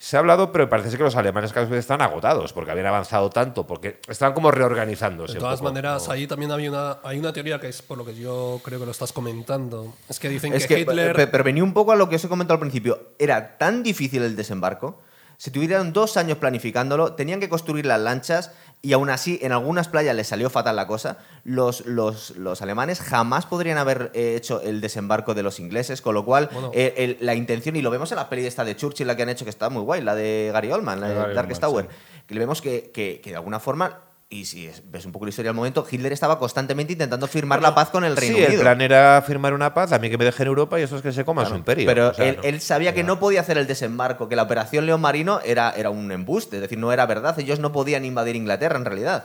Se 0.00 0.16
ha 0.16 0.20
hablado, 0.20 0.52
pero 0.52 0.68
parece 0.68 0.96
que 0.96 1.02
los 1.02 1.16
alemanes 1.16 1.52
cada 1.52 1.66
vez 1.66 1.80
están 1.80 2.00
agotados 2.00 2.52
porque 2.52 2.70
habían 2.70 2.86
avanzado 2.86 3.30
tanto, 3.30 3.66
porque 3.66 4.00
estaban 4.06 4.32
como 4.32 4.52
reorganizándose. 4.52 5.34
De 5.34 5.40
todas 5.40 5.60
maneras, 5.60 6.08
ahí 6.08 6.28
también 6.28 6.52
hay 6.52 6.68
una, 6.68 6.98
hay 7.02 7.18
una 7.18 7.32
teoría 7.32 7.58
que 7.58 7.68
es 7.68 7.82
por 7.82 7.98
lo 7.98 8.04
que 8.04 8.14
yo 8.14 8.60
creo 8.62 8.78
que 8.78 8.84
lo 8.84 8.92
estás 8.92 9.12
comentando. 9.12 9.94
Es 10.08 10.20
que 10.20 10.28
dicen 10.28 10.52
que, 10.52 10.80
Hitler. 10.80 11.28
Pero 11.28 11.42
venía 11.42 11.64
un 11.64 11.72
poco 11.72 11.90
a 11.90 11.96
lo 11.96 12.08
que 12.08 12.14
os 12.14 12.24
he 12.24 12.28
comentado 12.28 12.54
al 12.54 12.60
principio. 12.60 13.14
Era 13.18 13.58
tan 13.58 13.82
difícil 13.82 14.22
el 14.22 14.36
desembarco. 14.36 15.00
Si 15.38 15.52
tuvieran 15.52 15.92
dos 15.92 16.16
años 16.16 16.38
planificándolo, 16.38 17.14
tenían 17.14 17.38
que 17.38 17.48
construir 17.48 17.86
las 17.86 18.00
lanchas 18.00 18.50
y 18.82 18.92
aún 18.92 19.08
así 19.08 19.38
en 19.40 19.52
algunas 19.52 19.86
playas 19.86 20.16
les 20.16 20.26
salió 20.26 20.50
fatal 20.50 20.74
la 20.74 20.88
cosa, 20.88 21.18
los, 21.44 21.86
los, 21.86 22.30
los 22.30 22.60
alemanes 22.60 23.00
jamás 23.00 23.46
podrían 23.46 23.78
haber 23.78 24.10
eh, 24.14 24.34
hecho 24.36 24.60
el 24.60 24.80
desembarco 24.80 25.34
de 25.34 25.44
los 25.44 25.60
ingleses, 25.60 26.02
con 26.02 26.14
lo 26.14 26.24
cual 26.24 26.50
eh, 26.72 27.16
la 27.20 27.36
intención, 27.36 27.76
y 27.76 27.82
lo 27.82 27.90
vemos 27.90 28.10
en 28.10 28.16
la 28.16 28.28
peli 28.28 28.46
esta 28.46 28.64
de 28.64 28.74
Churchill, 28.74 29.06
la 29.06 29.14
que 29.14 29.22
han 29.22 29.28
hecho, 29.28 29.44
que 29.44 29.50
está 29.50 29.70
muy 29.70 29.82
guay, 29.82 30.02
la 30.02 30.16
de 30.16 30.50
Gary 30.52 30.72
Oldman, 30.72 31.00
la 31.00 31.08
de 31.08 31.34
Darkest 31.34 31.60
Tower, 31.60 31.88
que 32.26 32.34
le 32.34 32.40
vemos 32.40 32.60
que, 32.60 32.90
que, 32.92 33.20
que 33.22 33.30
de 33.30 33.36
alguna 33.36 33.60
forma 33.60 34.07
y 34.30 34.44
si 34.44 34.70
ves 34.84 35.06
un 35.06 35.12
poco 35.12 35.24
la 35.24 35.30
historia 35.30 35.48
del 35.50 35.56
momento, 35.56 35.86
Hitler 35.90 36.12
estaba 36.12 36.38
constantemente 36.38 36.92
intentando 36.92 37.26
firmar 37.26 37.62
la 37.62 37.74
paz 37.74 37.88
con 37.88 38.04
el 38.04 38.14
Reino 38.14 38.36
Unido. 38.36 38.50
Sí, 38.50 38.54
el 38.56 38.60
plan 38.60 38.80
era 38.82 39.22
firmar 39.26 39.54
una 39.54 39.72
paz, 39.72 39.92
a 39.92 39.98
mí 39.98 40.10
que 40.10 40.18
me 40.18 40.26
deje 40.26 40.42
en 40.42 40.48
Europa 40.48 40.78
y 40.78 40.82
eso 40.82 40.96
es 40.96 41.02
que 41.02 41.12
se 41.12 41.24
coma 41.24 41.46
su 41.46 41.54
imperio. 41.54 41.86
Pero 41.86 42.12
él, 42.16 42.60
sabía 42.60 42.92
que 42.92 43.04
no 43.04 43.18
podía 43.18 43.40
hacer 43.40 43.56
el 43.56 43.66
desembarco, 43.66 44.28
que 44.28 44.36
la 44.36 44.42
operación 44.42 44.84
León 44.84 45.00
Marino 45.00 45.40
era, 45.44 45.70
era 45.70 45.88
un 45.88 46.12
embuste, 46.12 46.56
es 46.56 46.62
decir, 46.62 46.78
no 46.78 46.92
era 46.92 47.06
verdad, 47.06 47.38
ellos 47.38 47.58
no 47.58 47.72
podían 47.72 48.04
invadir 48.04 48.36
Inglaterra 48.36 48.76
en 48.76 48.84
realidad. 48.84 49.24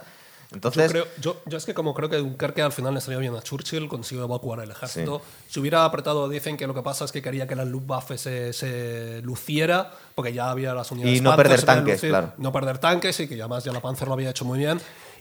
Entonces, 0.54 0.94
yo, 0.94 1.06
creo, 1.06 1.38
yo, 1.46 1.58
es 1.58 1.66
que 1.66 1.74
como 1.74 1.94
creo 1.94 2.10
que 2.10 2.18
Dunkerque 2.18 2.62
al 2.62 2.72
final 2.72 2.94
le 2.94 3.02
salió 3.02 3.20
bien 3.20 3.36
a 3.36 3.42
Churchill, 3.42 3.88
consiguió 3.88 4.26
evacuar 4.26 4.60
el 4.60 4.72
ejército. 4.72 5.22
Si 5.48 5.60
hubiera 5.60 5.86
apretado, 5.86 6.30
dicen 6.30 6.58
que 6.58 6.68
lo 6.68 6.74
que 6.74 6.82
pasa 6.82 7.06
es 7.06 7.12
que 7.12 7.22
quería 7.22 7.48
que 7.48 7.56
la 7.56 7.66
Luftwaffe 7.66 8.18
se, 8.18 8.54
se 8.54 9.22
luciera, 9.24 9.92
porque 10.16 10.34
ya 10.34 10.50
había 10.50 10.74
las 10.74 10.92
unidades 10.92 11.18
Y 11.18 11.22
no 11.22 11.36
perder 11.36 11.64
tanques, 11.64 12.02
claro. 12.02 12.34
No 12.38 12.52
perder 12.52 12.78
tanques 12.78 13.20
y 13.20 13.28
que 13.28 13.36
además 13.36 13.64
ya 13.64 13.72
la 13.72 13.82
Panzer 13.82 14.08
lo 14.08 14.14
había 14.14 14.30
hecho 14.30 14.46
muy 14.46 14.60
bien. 14.60 14.80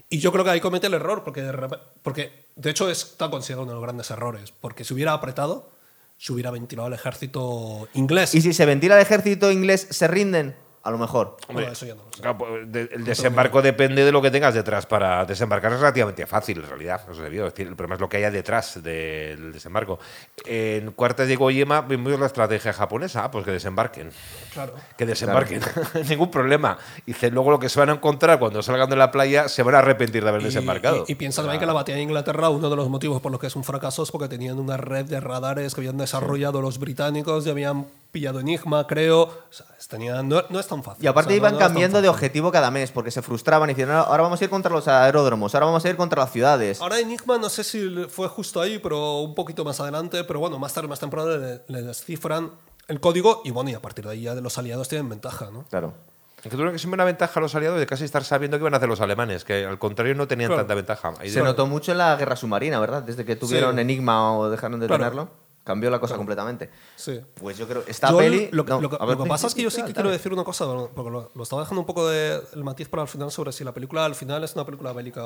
Y 0.08 0.18
yo 0.18 0.30
creo 0.30 0.44
que 0.44 0.50
ahí 0.50 0.60
comete 0.60 0.88
el 0.88 0.94
error, 0.94 1.24
porque 1.24 1.42
de, 1.42 1.78
porque 2.02 2.46
de 2.54 2.70
hecho 2.70 2.90
está 2.90 3.30
considerado 3.30 3.62
uno 3.62 3.72
de 3.72 3.76
los 3.76 3.82
grandes 3.82 4.10
errores, 4.10 4.52
porque 4.52 4.84
si 4.84 4.92
hubiera 4.92 5.14
apretado, 5.14 5.70
se 6.18 6.32
hubiera 6.32 6.50
ventilado 6.50 6.88
el 6.88 6.94
ejército 6.94 7.88
inglés. 7.94 8.34
¿Y 8.34 8.42
si 8.42 8.52
se 8.52 8.66
ventila 8.66 8.96
el 8.96 9.02
ejército 9.02 9.50
inglés, 9.50 9.86
se 9.90 10.06
rinden? 10.08 10.54
A 10.84 10.90
lo 10.90 10.98
mejor. 10.98 11.36
eso 11.70 11.86
ya 11.86 11.94
no 11.94 12.02
lo 12.04 12.12
sé. 12.12 12.20
Claro, 12.22 12.38
pues, 12.38 12.72
de- 12.72 12.88
el 12.92 13.04
desembarco 13.04 13.62
depende 13.62 14.04
de 14.04 14.10
lo 14.12 14.20
que 14.20 14.30
tengas 14.30 14.52
detrás. 14.54 14.84
Para 14.86 15.24
desembarcar 15.24 15.72
es 15.72 15.78
relativamente 15.80 16.26
fácil, 16.26 16.58
en 16.58 16.68
realidad. 16.68 17.02
No 17.06 17.14
sé, 17.14 17.22
debido. 17.22 17.46
Es 17.46 17.52
decir, 17.54 17.68
el 17.68 17.76
problema 17.76 17.94
es 17.94 18.00
lo 18.00 18.08
que 18.08 18.16
haya 18.16 18.30
detrás 18.30 18.82
del 18.82 19.52
desembarco. 19.52 19.98
En 20.44 20.90
cuartas 20.92 21.28
de 21.28 21.36
Goyema 21.36 21.82
vimos 21.82 22.18
la 22.18 22.26
estrategia 22.26 22.72
japonesa. 22.72 23.24
Ah, 23.24 23.30
pues 23.30 23.44
que 23.44 23.52
desembarquen. 23.52 24.10
Claro. 24.52 24.74
Que 24.96 25.06
desembarquen. 25.06 25.60
Ningún 26.08 26.30
problema. 26.30 26.76
Dice, 27.06 27.30
luego 27.30 27.50
lo 27.52 27.58
que 27.58 27.68
se 27.68 27.78
van 27.78 27.90
a 27.90 27.92
encontrar 27.92 28.38
cuando 28.38 28.62
salgan 28.62 28.90
de 28.90 28.96
la 28.96 29.10
playa 29.10 29.48
se 29.48 29.62
van 29.62 29.76
a 29.76 29.78
arrepentir 29.78 30.22
de 30.24 30.28
haber 30.30 30.42
Y- 30.42 30.46
desembarcado. 30.46 31.04
Y, 31.06 31.12
y 31.12 31.14
piensa 31.14 31.42
también 31.42 31.60
que 31.60 31.66
la 31.66 31.72
batalla 31.74 31.96
de 31.96 32.02
Inglaterra, 32.02 32.48
uno 32.48 32.68
de 32.68 32.76
los 32.76 32.88
motivos 32.88 33.20
por 33.22 33.30
los 33.30 33.40
que 33.40 33.46
es 33.46 33.56
un 33.56 33.64
fracaso 33.64 34.02
es 34.02 34.10
porque 34.10 34.28
tenían 34.28 34.58
una 34.58 34.76
red 34.76 35.06
de 35.06 35.20
radares 35.20 35.74
que 35.74 35.80
habían 35.80 35.96
desarrollado 35.98 36.60
los 36.60 36.78
británicos 36.78 37.46
y 37.46 37.50
habían 37.50 37.86
pillado 38.12 38.38
Enigma, 38.40 38.86
creo. 38.86 39.22
O 39.22 39.32
sea, 39.50 39.66
es- 39.78 39.88
tenían- 39.88 40.28
no, 40.28 40.42
no 40.50 40.60
es 40.60 40.66
tan 40.68 40.84
fácil. 40.84 41.02
Y 41.02 41.08
aparte 41.08 41.28
O 41.28 41.30
sea, 41.30 41.36
no- 41.40 41.42
iban 41.48 41.52
no 41.54 41.58
es 41.58 41.64
cambiando 41.66 42.00
de 42.02 42.08
objetivo 42.08 42.52
cada 42.52 42.70
mes, 42.70 42.92
porque 42.92 43.10
se 43.10 43.22
frustraban 43.22 43.68
y 43.70 43.74
decían, 43.74 43.90
"Ahora- 43.96 44.22
vamos 44.22 44.40
a 44.40 44.44
ir 44.44 44.50
contra 44.50 44.70
los 44.70 44.86
aeródromos, 44.86 45.54
ahora 45.54 45.66
vamos 45.66 45.84
a 45.84 45.88
ir 45.88 45.96
contra 45.96 46.22
las 46.22 46.30
ciudades. 46.30 46.80
Ahora 46.80 47.00
Enigma 47.00 47.38
no 47.38 47.48
sé 47.48 47.64
si 47.64 47.88
fue 48.08 48.28
justo 48.28 48.60
ahí, 48.60 48.78
pero 48.78 49.20
un 49.20 49.34
poquito 49.34 49.64
más 49.64 49.80
adelante, 49.80 50.22
pero 50.24 50.38
bueno, 50.38 50.58
más 50.58 50.72
tarde, 50.74 50.86
más 50.88 51.00
temprano 51.00 51.36
le, 51.36 51.62
le 51.66 51.82
descifran 51.82 52.50
el 52.88 53.00
código 53.00 53.40
y 53.44 53.50
bueno, 53.50 53.70
y 53.70 53.74
a 53.74 53.80
partir 53.80 54.04
de 54.04 54.10
ahí 54.12 54.22
ya 54.22 54.34
los 54.34 54.58
aliados 54.58 54.88
tienen 54.88 55.08
ventaja, 55.08 55.48
¿no? 55.52 55.64
Claro. 55.70 55.94
Que 56.42 56.50
tuvieron 56.50 56.72
que 56.72 56.78
siempre 56.80 56.96
una 56.96 57.04
ventaja 57.04 57.38
a 57.38 57.40
los 57.40 57.54
aliados 57.54 57.78
de 57.78 57.86
casi 57.86 58.04
estar 58.04 58.24
sabiendo 58.24 58.58
qué 58.58 58.62
iban 58.62 58.74
a 58.74 58.78
hacer 58.78 58.88
los 58.88 59.00
alemanes, 59.00 59.44
que 59.44 59.64
al 59.64 59.78
contrario 59.78 60.16
no 60.16 60.26
tenían 60.26 60.48
Claro. 60.48 60.62
tanta 60.62 60.74
ventaja. 60.74 61.14
Ahí 61.20 61.30
Se 61.30 61.38
de- 61.38 61.44
notó 61.44 61.66
mucho 61.68 61.92
en 61.92 61.98
la 61.98 62.16
guerra 62.16 62.34
submarina, 62.34 62.80
¿verdad? 62.80 63.02
Desde 63.04 63.24
que 63.24 63.36
tuvieron 63.36 63.76
Sí. 63.76 63.80
Enigma 63.80 64.36
o 64.36 64.50
dejaron 64.50 64.80
de 64.80 64.88
Claro. 64.88 65.00
tenerlo, 65.04 65.28
cambió 65.64 65.90
la 65.90 66.00
cosa 66.00 66.16
completamente. 66.16 66.70
Sí. 66.96 67.20
Pues 67.34 67.56
yo 67.58 67.68
creo, 67.68 67.84
esta 67.86 68.10
Yo 68.10 68.18
peli... 68.18 68.48
Lo, 68.52 68.64
que- 68.64 68.70
no, 68.70 68.80
lo 68.80 68.88
ver, 68.90 69.00
lo 69.00 69.24
que 69.24 69.28
pasa 69.28 69.46
es 69.46 69.54
que 69.54 69.62
yo 69.62 69.70
sí 69.70 69.82
que 69.82 69.92
quiero 69.92 70.10
decir 70.10 70.32
una 70.32 70.44
cosa, 70.44 70.66
porque 70.94 71.10
lo, 71.10 71.30
estaba 71.42 71.62
dejando 71.62 71.80
un 71.80 71.86
poco 71.86 72.08
de 72.08 72.40
el 72.54 72.64
matiz 72.64 72.88
para 72.88 73.02
el 73.02 73.08
final 73.08 73.30
sobre 73.30 73.52
si 73.52 73.64
la 73.64 73.72
película 73.72 74.04
al 74.04 74.14
final 74.14 74.42
es 74.44 74.54
una 74.54 74.64
película 74.64 74.92
bélica, 74.92 75.22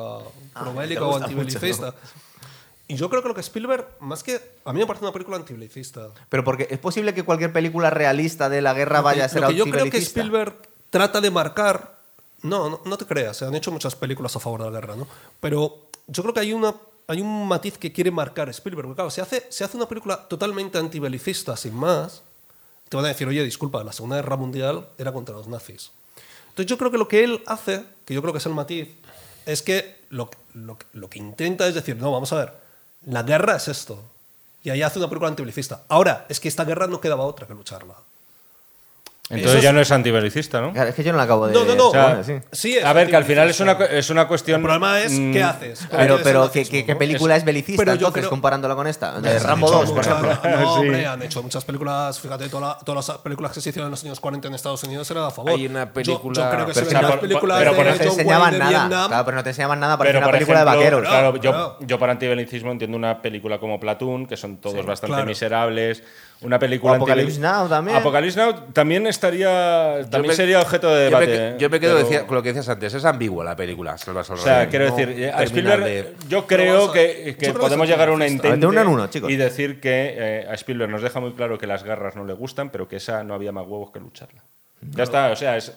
probélica 0.55 1.01
te 1.01 1.07
o 1.07 1.17
antibelicista. 1.17 1.95
Y 2.89 2.95
yo 2.97 3.09
creo 3.11 3.23
que 3.23 3.29
lo 3.29 3.35
que 3.35 3.41
Spielberg, 3.41 3.85
más 3.99 4.23
que. 4.23 4.41
A 4.65 4.73
mí 4.73 4.79
me 4.79 4.87
parece 4.87 5.05
una 5.05 5.13
película 5.13 5.37
antibelicista. 5.37 6.11
Pero 6.29 6.45
porque 6.45 6.69
es 6.71 6.79
posible 6.79 7.15
que 7.15 7.25
cualquier 7.25 7.53
película 7.53 7.91
realista 7.91 8.49
de 8.49 8.63
la 8.63 8.75
guerra 8.75 9.01
vaya 9.01 9.25
a 9.25 9.29
ser 9.29 9.43
lo 9.43 9.49
que 9.49 9.57
yo 9.57 9.65
creo 9.65 9.91
que. 9.91 9.99
Spielberg 9.99 10.55
trata 10.91 11.21
de 11.21 11.31
marcar. 11.31 11.97
No, 12.43 12.71
no, 12.71 12.81
no 12.85 12.97
te 12.97 13.07
creas, 13.07 13.39
se 13.39 13.45
han 13.45 13.55
hecho 13.57 13.73
muchas 13.73 13.97
películas 13.97 14.37
a 14.37 14.41
favor 14.41 14.63
de 14.63 14.71
la 14.71 14.81
guerra, 14.81 14.95
¿no? 14.95 15.09
Pero 15.41 15.89
yo 16.07 16.23
creo 16.23 16.35
que 16.35 16.41
hay 16.41 16.53
una. 16.53 16.75
Hay 17.09 17.21
un 17.21 17.47
matiz 17.47 17.79
que 17.79 17.93
quiere 17.93 18.11
marcar 18.11 18.49
Spielberg. 18.49 18.87
porque, 18.87 18.97
Claro, 18.97 19.11
se 19.11 19.21
hace, 19.21 19.47
se 19.49 19.65
hace 19.65 19.77
una 19.77 19.87
película 19.87 20.17
totalmente 20.29 20.79
antibelicista, 20.79 21.57
sin 21.57 21.75
más. 21.75 22.23
Te 22.89 22.97
van 22.97 23.07
a 23.07 23.09
decir, 23.09 23.27
oye, 23.29 23.43
disculpa, 23.45 23.83
la 23.85 23.93
Segunda 23.93 24.17
Guerra 24.17 24.37
Mundial 24.37 24.89
era 24.99 25.13
contra 25.13 25.35
los 25.35 25.49
nazis. 25.49 25.91
Entonces 26.49 26.67
yo 26.67 26.79
creo 26.79 26.91
que 26.91 26.99
lo 26.99 27.09
que 27.09 27.25
él 27.25 27.43
hace, 27.47 27.85
que 28.05 28.15
yo 28.15 28.23
creo 28.23 28.33
que 28.33 28.39
es 28.39 28.47
el 28.47 28.55
matiz, 28.55 28.89
es 29.45 29.63
que 29.63 29.99
lo, 30.11 30.31
lo, 30.55 30.79
lo 30.93 31.11
que 31.11 31.19
intenta 31.19 31.67
es 31.67 31.75
decir, 31.75 31.97
no, 31.97 32.11
vamos 32.11 32.33
a 32.33 32.37
ver, 32.37 32.53
la 33.07 33.23
guerra 33.23 33.57
es 33.57 33.69
esto. 33.69 34.03
Y 34.63 34.71
ahí 34.71 34.83
hace 34.83 34.99
una 34.99 35.09
película 35.09 35.29
antibelicista. 35.29 35.85
Ahora, 35.89 36.27
es 36.29 36.41
que 36.41 36.49
esta 36.49 36.65
guerra 36.65 36.87
no 36.87 37.01
quedaba 37.01 37.25
otra 37.25 37.47
que 37.47 37.55
lucharla. 37.55 37.95
Entonces 39.29 39.55
Eso 39.55 39.63
ya 39.63 39.71
es- 39.71 39.75
no 39.75 39.81
es 39.81 39.91
antibelicista, 39.91 40.61
¿no? 40.61 40.73
Claro, 40.73 40.89
es 40.91 40.95
que 40.95 41.03
yo 41.03 41.11
no 41.11 41.19
la 41.19 41.25
acabo 41.25 41.49
de... 41.49 41.53
No, 41.53 41.65
no, 41.65 41.75
no. 41.75 41.89
O 41.89 41.91
sea, 41.91 42.07
Bueno, 42.07 42.23
sí. 42.25 42.35
Sí, 42.53 42.77
es 42.77 42.85
a 42.85 42.93
ver, 42.93 43.09
que 43.11 43.17
al 43.17 43.25
final 43.25 43.51
es 43.51 43.59
una, 43.59 43.73
es 43.73 44.09
una 44.09 44.29
cuestión. 44.29 44.61
El 44.61 44.63
problema 44.65 45.01
es, 45.01 45.13
mm, 45.19 45.33
¿qué 45.33 45.43
haces? 45.43 45.81
¿Cómo 45.91 45.99
Pero, 46.01 46.19
pero 46.23 46.51
¿qué, 46.53 46.65
qué- 46.65 46.95
película 46.95 47.35
es 47.35 47.45
belicista 47.45 47.81
Pero 47.81 47.93
yo 47.95 48.07
entonces 48.07 48.21
creo- 48.21 48.31
comparándola 48.31 48.77
con 48.77 48.87
esta? 48.87 49.21
De 49.21 49.37
Rambo 49.41 49.67
hecho 49.67 49.79
2, 49.81 49.91
por 49.91 50.05
ejemplo. 50.05 50.29
No, 50.45 50.75
Sí. 50.75 50.81
hombre, 50.81 51.07
han 51.07 51.23
hecho 51.23 51.43
muchas 51.43 51.65
películas. 51.65 52.21
Fíjate, 52.21 52.49
toda 52.49 52.69
la- 52.69 52.79
todas 52.79 53.09
las 53.09 53.19
películas 53.19 53.51
que 53.53 53.61
se 53.61 53.71
hicieron 53.71 53.87
en 53.89 53.91
los 53.91 54.05
años 54.05 54.21
40 54.21 54.47
en 54.47 54.55
Estados 54.55 54.83
Unidos 54.85 55.11
eran 55.11 55.25
a 55.25 55.31
favor. 55.31 55.51
Hay 55.51 55.67
una 55.67 55.87
Yo- 55.87 55.93
película- 55.93 56.43
Yo, 56.45 56.51
creo 56.51 56.67
que 56.67 56.73
Pero, 56.73 56.75
se 56.75 56.81
o 56.87 56.91
sea, 56.91 57.01
ven 57.01 57.03
las 57.03 57.11
por- 57.11 57.21
películas 57.21 57.59
pero 57.59 57.71
de 57.73 57.77
por 57.77 57.87
no 57.87 57.95
te 57.97 58.05
enseñaban 58.05 58.53
de 58.53 58.59
nada. 58.61 58.71
Vietnam. 58.71 59.09
Claro, 59.09 59.25
pero 59.25 59.37
no 59.37 59.43
te 59.43 59.51
enseñaban 59.51 59.81
nada 59.81 59.99
para 59.99 60.09
Pero, 60.09 60.19
hacer 60.21 60.29
una 60.29 60.33
película 60.33 60.59
de 60.61 60.65
vaqueros. 60.65 61.01
Claro, 61.03 61.37
yo, 61.39 61.79
yo 61.81 61.99
para 61.99 62.13
antibelicismo 62.13 62.71
entiendo 62.71 62.97
una 62.97 63.21
película 63.21 63.59
como 63.59 63.81
Platoon, 63.81 64.27
que 64.27 64.37
son 64.37 64.59
todos 64.59 64.87
bastante 64.87 65.25
miserables. 65.25 66.05
Una 66.43 66.59
película 66.59 66.99
antibeli- 66.99 67.39
Now 67.39 67.67
también. 67.67 67.97
Apocalypse 67.97 68.39
Now 68.39 68.53
también 68.75 69.07
estaría. 69.17 70.07
También 70.11 70.29
me- 70.31 70.35
sería 70.37 70.61
objeto 70.61 70.95
de 70.95 71.11
yo 71.11 71.19
me, 71.19 71.27
debate. 71.27 71.49
¿eh? 71.49 71.59
yo 71.59 71.69
me 71.71 71.81
quedo 71.81 71.97
Pero- 71.97 72.09
decía- 72.09 72.27
con 72.27 72.37
lo 72.37 72.43
que 72.43 72.51
decías 72.51 72.69
antes, 72.69 72.95
es 72.95 73.05
ambigua 73.05 73.45
la 73.45 73.57
película. 73.57 73.95
O 73.95 74.37
sea, 74.39 74.61
Rey. 74.61 74.69
quiero 74.69 74.89
No 74.89 74.97
decir, 74.97 75.09
a 75.09 75.39
termina 75.39 75.43
Spielberg, 75.45 75.85
de- 75.85 76.15
yo 76.29 76.47
creo 76.47 76.85
a- 76.91 76.93
que, 76.93 77.37
yo 77.41 77.53
creo 77.53 77.55
podemos 77.59 77.89
llegar 77.89 78.09
a 78.09 78.13
una 78.13 78.25
antibelicista. 78.25 78.49
entente 78.49 78.61
De 78.61 78.67
uno 78.71 78.81
en 78.81 78.87
uno, 78.89 79.07
chicos. 79.11 79.31
y 79.31 79.37
decir 79.37 79.81
que 79.81 80.15
eh, 80.17 80.47
a 80.49 80.55
Spielberg 80.55 80.91
nos 80.91 81.03
deja 81.03 81.19
muy 81.21 81.33
claro 81.33 81.59
que 81.59 81.67
las 81.67 81.83
guerras 81.83 82.15
no 82.17 82.25
le 82.25 82.33
gustan, 82.35 82.71
pero 82.71 82.87
que 82.87 82.97
esa 82.97 83.25
no 83.25 83.35
había 83.35 83.53
más 83.53 83.67
huevos 83.67 83.91
que 83.91 83.99
lucharla. 84.01 84.43
Ya 84.91 85.03
está, 85.05 85.31
o 85.33 85.37
sea, 85.37 85.57
es, 85.57 85.73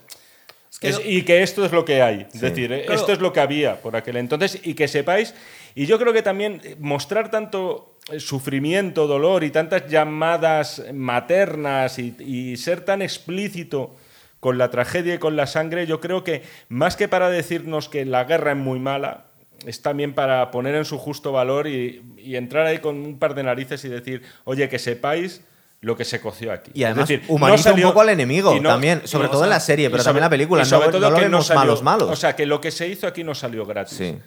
que 0.79 0.89
es- 0.89 0.99
no- 0.99 1.05
y 1.05 1.23
que 1.23 1.41
esto 1.41 1.65
es 1.65 1.71
lo 1.71 1.83
que 1.85 2.01
hay. 2.01 2.27
Es 2.33 2.41
decir, 2.41 2.71
eh, 2.71 2.83
Claro. 2.85 2.99
esto 2.99 3.11
es 3.13 3.19
lo 3.19 3.33
que 3.33 3.39
había 3.39 3.81
por 3.81 3.95
aquel 3.95 4.17
entonces 4.17 4.59
y 4.63 4.73
que 4.75 4.87
sepáis, 4.87 5.33
y 5.75 5.85
yo 5.85 5.97
creo 5.97 6.13
que 6.13 6.21
también 6.21 6.61
eh, 6.63 6.75
mostrar 6.79 7.31
tanto 7.31 7.95
eh, 7.98 7.98
sufrimiento, 8.17 9.07
dolor 9.07 9.43
y 9.43 9.51
tantas 9.51 9.87
llamadas 9.89 10.83
maternas 10.93 11.99
y, 11.99 12.15
y 12.19 12.57
ser 12.57 12.81
tan 12.81 13.01
explícito 13.01 13.95
con 14.39 14.57
la 14.57 14.69
tragedia 14.71 15.15
y 15.15 15.17
con 15.17 15.35
la 15.35 15.47
sangre, 15.47 15.85
yo 15.85 15.99
creo 15.99 16.23
que 16.23 16.43
más 16.69 16.95
que 16.95 17.07
para 17.07 17.29
decirnos 17.29 17.89
que 17.89 18.05
la 18.05 18.23
guerra 18.23 18.51
es 18.51 18.57
muy 18.57 18.79
mala, 18.79 19.25
es 19.65 19.81
también 19.81 20.13
para 20.13 20.49
poner 20.51 20.75
en 20.75 20.85
su 20.85 20.97
justo 20.97 21.31
valor 21.33 21.67
y, 21.67 22.01
y 22.17 22.37
entrar 22.37 22.65
ahí 22.65 22.79
con 22.79 22.95
un 22.97 23.19
par 23.19 23.35
de 23.35 23.43
narices 23.43 23.83
y 23.83 23.89
decir, 23.89 24.21
oye, 24.45 24.69
que 24.69 24.79
sepáis 24.79 25.41
lo 25.81 25.95
que 25.97 26.05
se 26.05 26.21
coció 26.21 26.51
aquí. 26.53 26.71
Y 26.73 26.83
además 26.85 27.09
es 27.09 27.19
decir, 27.19 27.25
humaniza 27.33 27.69
no 27.69 27.75
salió- 27.75 27.87
un 27.87 27.91
poco 27.91 28.01
al 28.01 28.09
enemigo 28.09 28.53
no- 28.61 28.69
también, 28.69 29.01
sobre 29.05 29.25
no- 29.25 29.31
todo 29.31 29.43
en 29.43 29.49
la 29.49 29.59
serie, 29.59 29.89
pero 29.89 30.01
sobre- 30.03 30.09
también 30.09 30.21
en 30.21 30.25
la 30.25 30.29
película. 30.29 30.65
sobre 30.65 30.85
no, 30.87 30.91
todo 30.91 31.01
no 31.01 31.09
lo 31.09 31.15
que 31.17 31.21
vemos 31.23 31.47
salió- 31.47 31.59
malos 31.59 31.83
malos. 31.83 32.09
O 32.09 32.15
sea, 32.15 32.35
que 32.35 32.45
lo 32.45 32.61
que 32.61 32.71
se 32.71 32.87
hizo 32.87 33.07
aquí 33.07 33.23
no 33.23 33.35
salió 33.35 33.65
gratis. 33.65 33.97
Sí. 33.97 34.17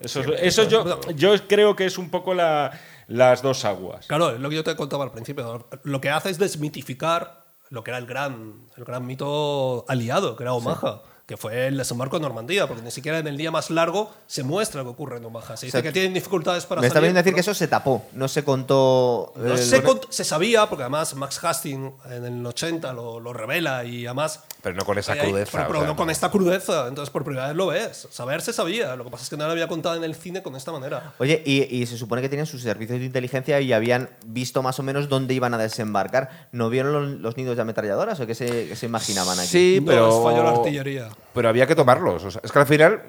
Eso, 0.00 0.20
es- 0.20 0.42
eso 0.42 0.68
yo, 0.68 1.00
yo 1.12 1.34
creo 1.48 1.74
que 1.74 1.86
es 1.86 1.96
un 1.98 2.10
poco 2.10 2.34
la- 2.34 2.70
las 3.06 3.42
dos 3.42 3.64
aguas. 3.64 4.06
Claro, 4.06 4.30
es 4.30 4.40
lo 4.40 4.48
que 4.48 4.56
yo 4.56 4.64
te 4.64 4.76
contaba 4.76 5.04
al 5.04 5.12
principio. 5.12 5.68
Lo 5.84 6.00
que 6.00 6.10
hace 6.10 6.30
es 6.30 6.38
desmitificar 6.38 7.46
lo 7.68 7.82
que 7.82 7.90
era 7.90 7.98
el 7.98 8.06
gran, 8.06 8.66
el 8.76 8.84
gran 8.84 9.06
mito 9.06 9.84
aliado, 9.88 10.36
que 10.36 10.44
era 10.44 10.52
Omaha. 10.52 11.02
Que 11.26 11.36
fue 11.36 11.66
el 11.66 11.76
desembarco 11.76 12.16
en 12.16 12.22
Normandía, 12.22 12.68
porque 12.68 12.82
ni 12.84 12.90
siquiera 12.92 13.18
en 13.18 13.26
el 13.26 13.36
día 13.36 13.50
más 13.50 13.70
largo 13.70 14.12
se 14.28 14.44
muestra 14.44 14.82
lo 14.82 14.84
que 14.86 14.90
ocurre 14.92 15.16
en 15.16 15.24
Omaha. 15.24 15.56
Se 15.56 15.66
dice 15.66 15.78
O 15.78 15.80
sea, 15.80 15.82
que 15.82 15.92
tienen 15.92 16.14
dificultades 16.14 16.66
para 16.66 16.80
Me 16.80 16.86
está 16.86 16.98
salir, 17.00 17.08
bien 17.08 17.14
decir 17.16 17.32
pero- 17.32 17.34
que 17.34 17.40
eso 17.40 17.52
se 17.54 17.66
tapó, 17.66 18.04
no 18.12 18.28
se 18.28 18.44
contó. 18.44 19.32
No 19.34 19.54
eh, 19.54 19.58
se, 19.58 19.82
cont- 19.82 20.06
se 20.08 20.22
sabía, 20.24 20.68
porque 20.68 20.84
además 20.84 21.14
Max 21.16 21.40
Hastings 21.42 21.92
en 22.12 22.24
el 22.24 22.46
80 22.46 22.92
lo, 22.92 23.18
lo 23.18 23.32
revela 23.32 23.84
y 23.84 24.06
además. 24.06 24.44
Pero 24.62 24.76
no 24.76 24.84
con 24.84 24.98
esa 24.98 25.16
crudeza. 25.16 25.50
Pero, 25.52 25.64
o 25.64 25.66
pero 25.68 25.80
sea, 25.80 25.88
no 25.88 25.96
con 25.96 26.10
esta 26.10 26.30
crudeza. 26.30 26.86
Entonces, 26.88 27.10
por 27.10 27.24
primera 27.24 27.48
vez 27.48 27.56
lo 27.56 27.66
ves. 27.68 28.06
Saber 28.10 28.40
se 28.40 28.52
sabía. 28.52 28.94
Lo 28.94 29.04
que 29.04 29.10
pasa 29.10 29.24
es 29.24 29.30
que 29.30 29.36
no 29.36 29.46
lo 29.46 29.50
había 29.52 29.66
contado 29.68 29.96
en 29.96 30.04
el 30.04 30.14
cine 30.14 30.42
con 30.44 30.54
esta 30.54 30.70
manera. 30.70 31.12
Oye, 31.18 31.42
y, 31.44 31.62
y 31.76 31.86
se 31.86 31.98
supone 31.98 32.22
que 32.22 32.28
tenían 32.28 32.46
sus 32.46 32.62
servicios 32.62 33.00
de 33.00 33.04
inteligencia 33.04 33.60
y 33.60 33.72
habían 33.72 34.10
visto 34.26 34.62
más 34.62 34.78
o 34.78 34.84
menos 34.84 35.08
dónde 35.08 35.34
iban 35.34 35.54
a 35.54 35.58
desembarcar. 35.58 36.48
¿No 36.52 36.68
vieron 36.70 36.92
los, 36.92 37.20
los 37.20 37.36
nidos 37.36 37.56
de 37.56 37.62
ametralladoras 37.62 38.18
o 38.20 38.26
qué 38.28 38.34
se, 38.36 38.68
qué 38.68 38.76
se 38.76 38.86
imaginaban 38.86 39.38
aquí? 39.40 39.48
Sí, 39.48 39.78
No, 39.80 39.86
pero. 39.86 40.06
les 40.06 40.22
falló 40.24 40.44
la 40.44 40.50
artillería. 40.50 41.08
Pero 41.34 41.48
había 41.48 41.66
que 41.66 41.74
tomarlos. 41.74 42.24
o 42.24 42.30
sea, 42.30 42.40
es 42.44 42.50
que 42.52 42.58
al 42.58 42.66
final. 42.66 43.02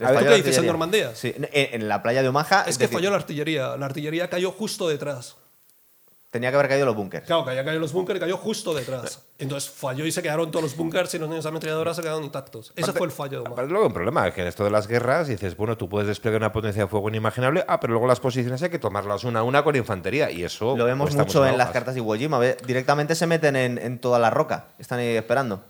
Les 0.00 0.08
¿Tú 0.08 0.14
falló 0.14 0.18
qué 0.20 0.24
la 0.24 0.36
dices 0.36 0.58
en 0.58 0.64
artillería. 0.68 0.72
Normandía? 0.72 1.14
Sí, 1.14 1.34
en, 1.36 1.48
en 1.52 1.88
la 1.88 2.02
playa 2.02 2.22
de 2.22 2.28
Omaha. 2.28 2.64
Es 2.66 2.78
que 2.78 2.84
decir, 2.84 2.96
falló 2.98 3.10
la 3.10 3.16
artillería. 3.16 3.76
La 3.76 3.86
artillería 3.86 4.28
cayó 4.30 4.50
justo 4.50 4.88
detrás. 4.88 5.36
Tenía 6.30 6.48
que 6.48 6.56
haber 6.56 6.70
caído 6.70 6.86
los 6.86 6.96
búnkers. 6.96 7.26
Claro, 7.26 7.44
que 7.44 7.50
había 7.50 7.62
caído 7.62 7.78
los 7.78 7.92
búnkers 7.92 8.16
y 8.16 8.20
cayó 8.20 8.38
justo 8.38 8.72
detrás. 8.72 9.20
Entonces 9.38 9.68
falló 9.68 10.06
y 10.06 10.12
se 10.12 10.22
quedaron 10.22 10.50
todos 10.50 10.62
los 10.62 10.76
búnkers 10.78 11.12
y 11.12 11.18
los 11.18 11.28
niños 11.28 11.44
ametralladoras 11.44 11.94
se 11.94 12.00
quedaron 12.00 12.24
intactos. 12.24 12.72
Ese 12.74 12.84
Aparte- 12.84 12.98
fue 12.98 13.06
el 13.06 13.12
fallo 13.12 13.42
de 13.42 13.50
Omaha. 13.50 13.64
Luego 13.64 13.86
un 13.88 13.92
problema, 13.92 14.26
es 14.26 14.32
que 14.32 14.40
en 14.40 14.46
esto 14.46 14.64
de 14.64 14.70
las 14.70 14.86
guerras 14.88 15.28
dices, 15.28 15.54
bueno, 15.58 15.76
tú 15.76 15.90
puedes 15.90 16.08
desplegar 16.08 16.40
una 16.40 16.50
potencia 16.50 16.84
de 16.84 16.88
fuego 16.88 17.10
inimaginable, 17.10 17.66
ah, 17.68 17.78
pero 17.80 17.92
luego 17.92 18.06
las 18.06 18.18
posiciones 18.18 18.62
hay 18.62 18.70
que 18.70 18.78
tomarlas 18.78 19.24
una 19.24 19.40
a 19.40 19.42
una 19.42 19.62
con 19.62 19.76
infantería. 19.76 20.30
Y 20.30 20.42
eso. 20.42 20.74
Lo 20.74 20.86
vemos 20.86 21.14
mucho 21.14 21.44
en 21.46 21.58
las 21.58 21.68
cartas 21.68 21.92
de 21.94 22.00
Iwo 22.00 22.14
Jima. 22.16 22.40
Directamente 22.40 23.14
se 23.14 23.26
meten 23.26 23.54
en, 23.54 23.76
en 23.76 23.98
toda 23.98 24.18
la 24.18 24.30
roca. 24.30 24.68
Están 24.78 25.00
ahí 25.00 25.08
esperando. 25.16 25.62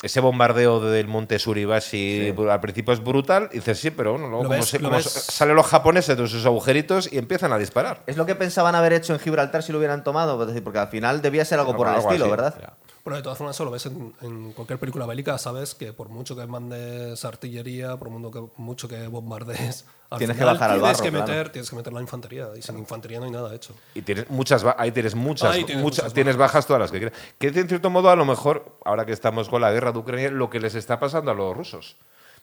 Ese 0.00 0.20
bombardeo 0.20 0.80
del 0.80 1.08
monte 1.08 1.40
Suribashi 1.40 2.32
al 2.50 2.60
principio 2.60 2.92
es 2.94 3.02
brutal. 3.02 3.48
Y 3.52 3.56
dices, 3.56 3.80
sí, 3.80 3.90
pero 3.90 4.12
bueno, 4.12 4.28
luego 4.28 4.44
Lo 4.44 4.48
como, 4.50 4.60
ves- 4.60 4.68
se- 4.68 4.78
lo 4.78 4.90
como 4.90 5.00
salen 5.02 5.56
los 5.56 5.66
japoneses 5.66 6.16
de 6.16 6.28
sus 6.28 6.46
agujeritos 6.46 7.12
y 7.12 7.18
empiezan 7.18 7.52
a 7.52 7.58
disparar. 7.58 8.02
Es 8.06 8.16
lo 8.16 8.24
que 8.24 8.36
pensaban 8.36 8.76
haber 8.76 8.92
hecho 8.92 9.12
en 9.12 9.18
Gibraltar 9.18 9.62
si 9.64 9.72
lo 9.72 9.78
hubieran 9.78 10.04
tomado. 10.04 10.40
Es 10.42 10.46
decir, 10.48 10.62
porque 10.62 10.78
al 10.78 10.88
final 10.88 11.20
debía 11.20 11.44
ser 11.44 11.58
algo 11.58 11.76
por 11.76 11.88
el 11.88 11.94
Algo 11.94 12.08
estilo, 12.10 12.26
así, 12.26 12.30
¿verdad? 12.30 12.54
ya. 12.60 12.72
Pero 13.08 13.16
de 13.16 13.22
todas 13.22 13.38
formas, 13.38 13.56
eso 13.56 13.64
lo 13.64 13.70
ves 13.70 13.86
en, 13.86 14.14
en 14.20 14.52
cualquier 14.52 14.78
película 14.78 15.06
bélica, 15.06 15.38
sabes 15.38 15.74
que 15.74 15.94
por 15.94 16.10
mucho 16.10 16.36
que 16.36 16.46
mandes 16.46 17.24
artillería, 17.24 17.96
por 17.96 18.10
mucho 18.10 18.30
que, 18.30 18.60
mucho 18.60 18.86
que 18.86 19.06
bombardees, 19.06 19.86
al 20.10 20.18
Tienes 20.18 20.36
que 20.36 20.42
final 20.42 20.54
bajar 20.54 20.70
al 20.72 20.76
tienes 20.76 20.98
barro, 20.98 21.04
que 21.04 21.10
meter, 21.10 21.34
claro. 21.34 21.50
Tienes 21.52 21.70
que 21.70 21.76
meter 21.76 21.92
la 21.94 22.00
infantería. 22.02 22.48
Y 22.54 22.60
sin 22.60 22.76
infantería 22.76 23.18
no 23.18 23.24
hay 23.24 23.30
nada 23.30 23.54
hecho. 23.54 23.74
Y 23.94 24.02
tienes 24.02 24.28
muchas, 24.28 24.62
ahí 24.76 24.92
tienes 24.92 25.14
muchas, 25.14 25.54
Ahí 25.54 25.64
tienes 25.64 25.82
muchas, 25.82 26.04
muchas 26.04 26.12
tienes 26.12 26.36
bajas 26.36 26.66
todas 26.66 26.80
las 26.80 26.90
que 26.90 26.98
quieras. 26.98 27.18
Que 27.38 27.48
en 27.48 27.66
cierto 27.66 27.88
modo, 27.88 28.10
a 28.10 28.16
lo 28.16 28.26
mejor, 28.26 28.78
ahora 28.84 29.06
que 29.06 29.12
estamos 29.12 29.48
con 29.48 29.62
la 29.62 29.72
guerra 29.72 29.92
de 29.92 29.98
Ucrania, 29.98 30.30
lo 30.30 30.50
que 30.50 30.60
les 30.60 30.74
está 30.74 31.00
pasando 31.00 31.30
a 31.30 31.34
los 31.34 31.56
rusos. 31.56 31.96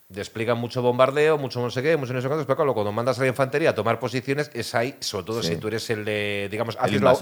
Despliegan 0.07 0.59
mucho 0.59 0.83
bombardeo, 0.83 1.39
mucho 1.39 1.59
no 1.59 1.71
sé 1.71 1.81
qué, 1.81 1.97
mucho 1.97 2.13
no 2.13 2.21
sé 2.21 2.27
cuántos, 2.27 2.45
pero 2.45 2.57
claro, 2.57 2.73
cuando 2.75 2.91
mandas 2.91 3.17
a 3.17 3.21
la 3.21 3.27
infantería 3.27 3.71
a 3.71 3.75
tomar 3.75 3.99
posiciones, 3.99 4.51
es 4.53 4.75
ahí, 4.75 4.95
sobre 4.99 5.25
todo 5.25 5.41
si 5.41 5.55
tú 5.55 5.67
eres 5.67 5.89
el 5.89 6.05
de, 6.05 6.47
digamos, 6.51 6.77
haces 6.79 7.01
la, 7.01 7.13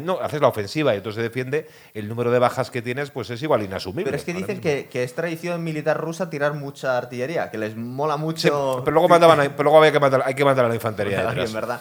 no, 0.00 0.18
haces 0.20 0.40
la, 0.40 0.48
ofensiva 0.48 0.92
y 0.92 0.96
entonces 0.96 1.18
se 1.18 1.22
defiende, 1.22 1.68
el 1.94 2.08
número 2.08 2.32
de 2.32 2.40
bajas 2.40 2.72
que 2.72 2.82
tienes, 2.82 3.12
pues 3.12 3.30
es 3.30 3.40
igual 3.44 3.62
inasumible. 3.62 4.04
Pero 4.06 4.16
es 4.16 4.24
que 4.24 4.34
dicen 4.34 4.60
que, 4.60 4.88
que, 4.90 5.04
es 5.04 5.14
tradición 5.14 5.62
militar 5.62 6.00
rusa 6.00 6.30
tirar 6.30 6.54
mucha 6.54 6.98
artillería, 6.98 7.48
que 7.48 7.58
les 7.58 7.76
mola 7.76 8.16
mucho. 8.16 8.80
pero 8.84 8.92
luego 8.92 9.08
mandaban, 9.08 9.38
pero 9.52 9.62
luego 9.62 9.78
había 9.78 9.92
que 9.92 10.00
mandar, 10.00 10.24
hay 10.26 10.34
que 10.34 10.44
mandar 10.44 10.64
a 10.64 10.68
la 10.68 10.74
infantería. 10.74 11.30
en 11.30 11.52
verdad. 11.52 11.80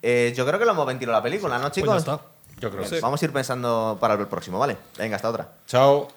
Eh, 0.00 0.32
yo 0.34 0.46
creo 0.46 0.58
que 0.58 0.64
lo 0.64 0.70
hemos 0.70 0.86
ventilado 0.86 1.18
la 1.18 1.22
película, 1.22 1.56
¿no, 1.58 1.64
pues 1.64 1.74
chicos? 1.74 2.06
Yo 2.60 2.70
creo 2.70 2.84
Vamos 3.02 3.22
a 3.22 3.24
ir 3.24 3.32
pensando 3.32 3.98
para 4.00 4.14
el 4.14 4.26
próximo, 4.26 4.58
¿vale? 4.58 4.76
Venga, 4.96 5.16
hasta 5.16 5.28
otra. 5.28 5.48
Chao. 5.66 6.08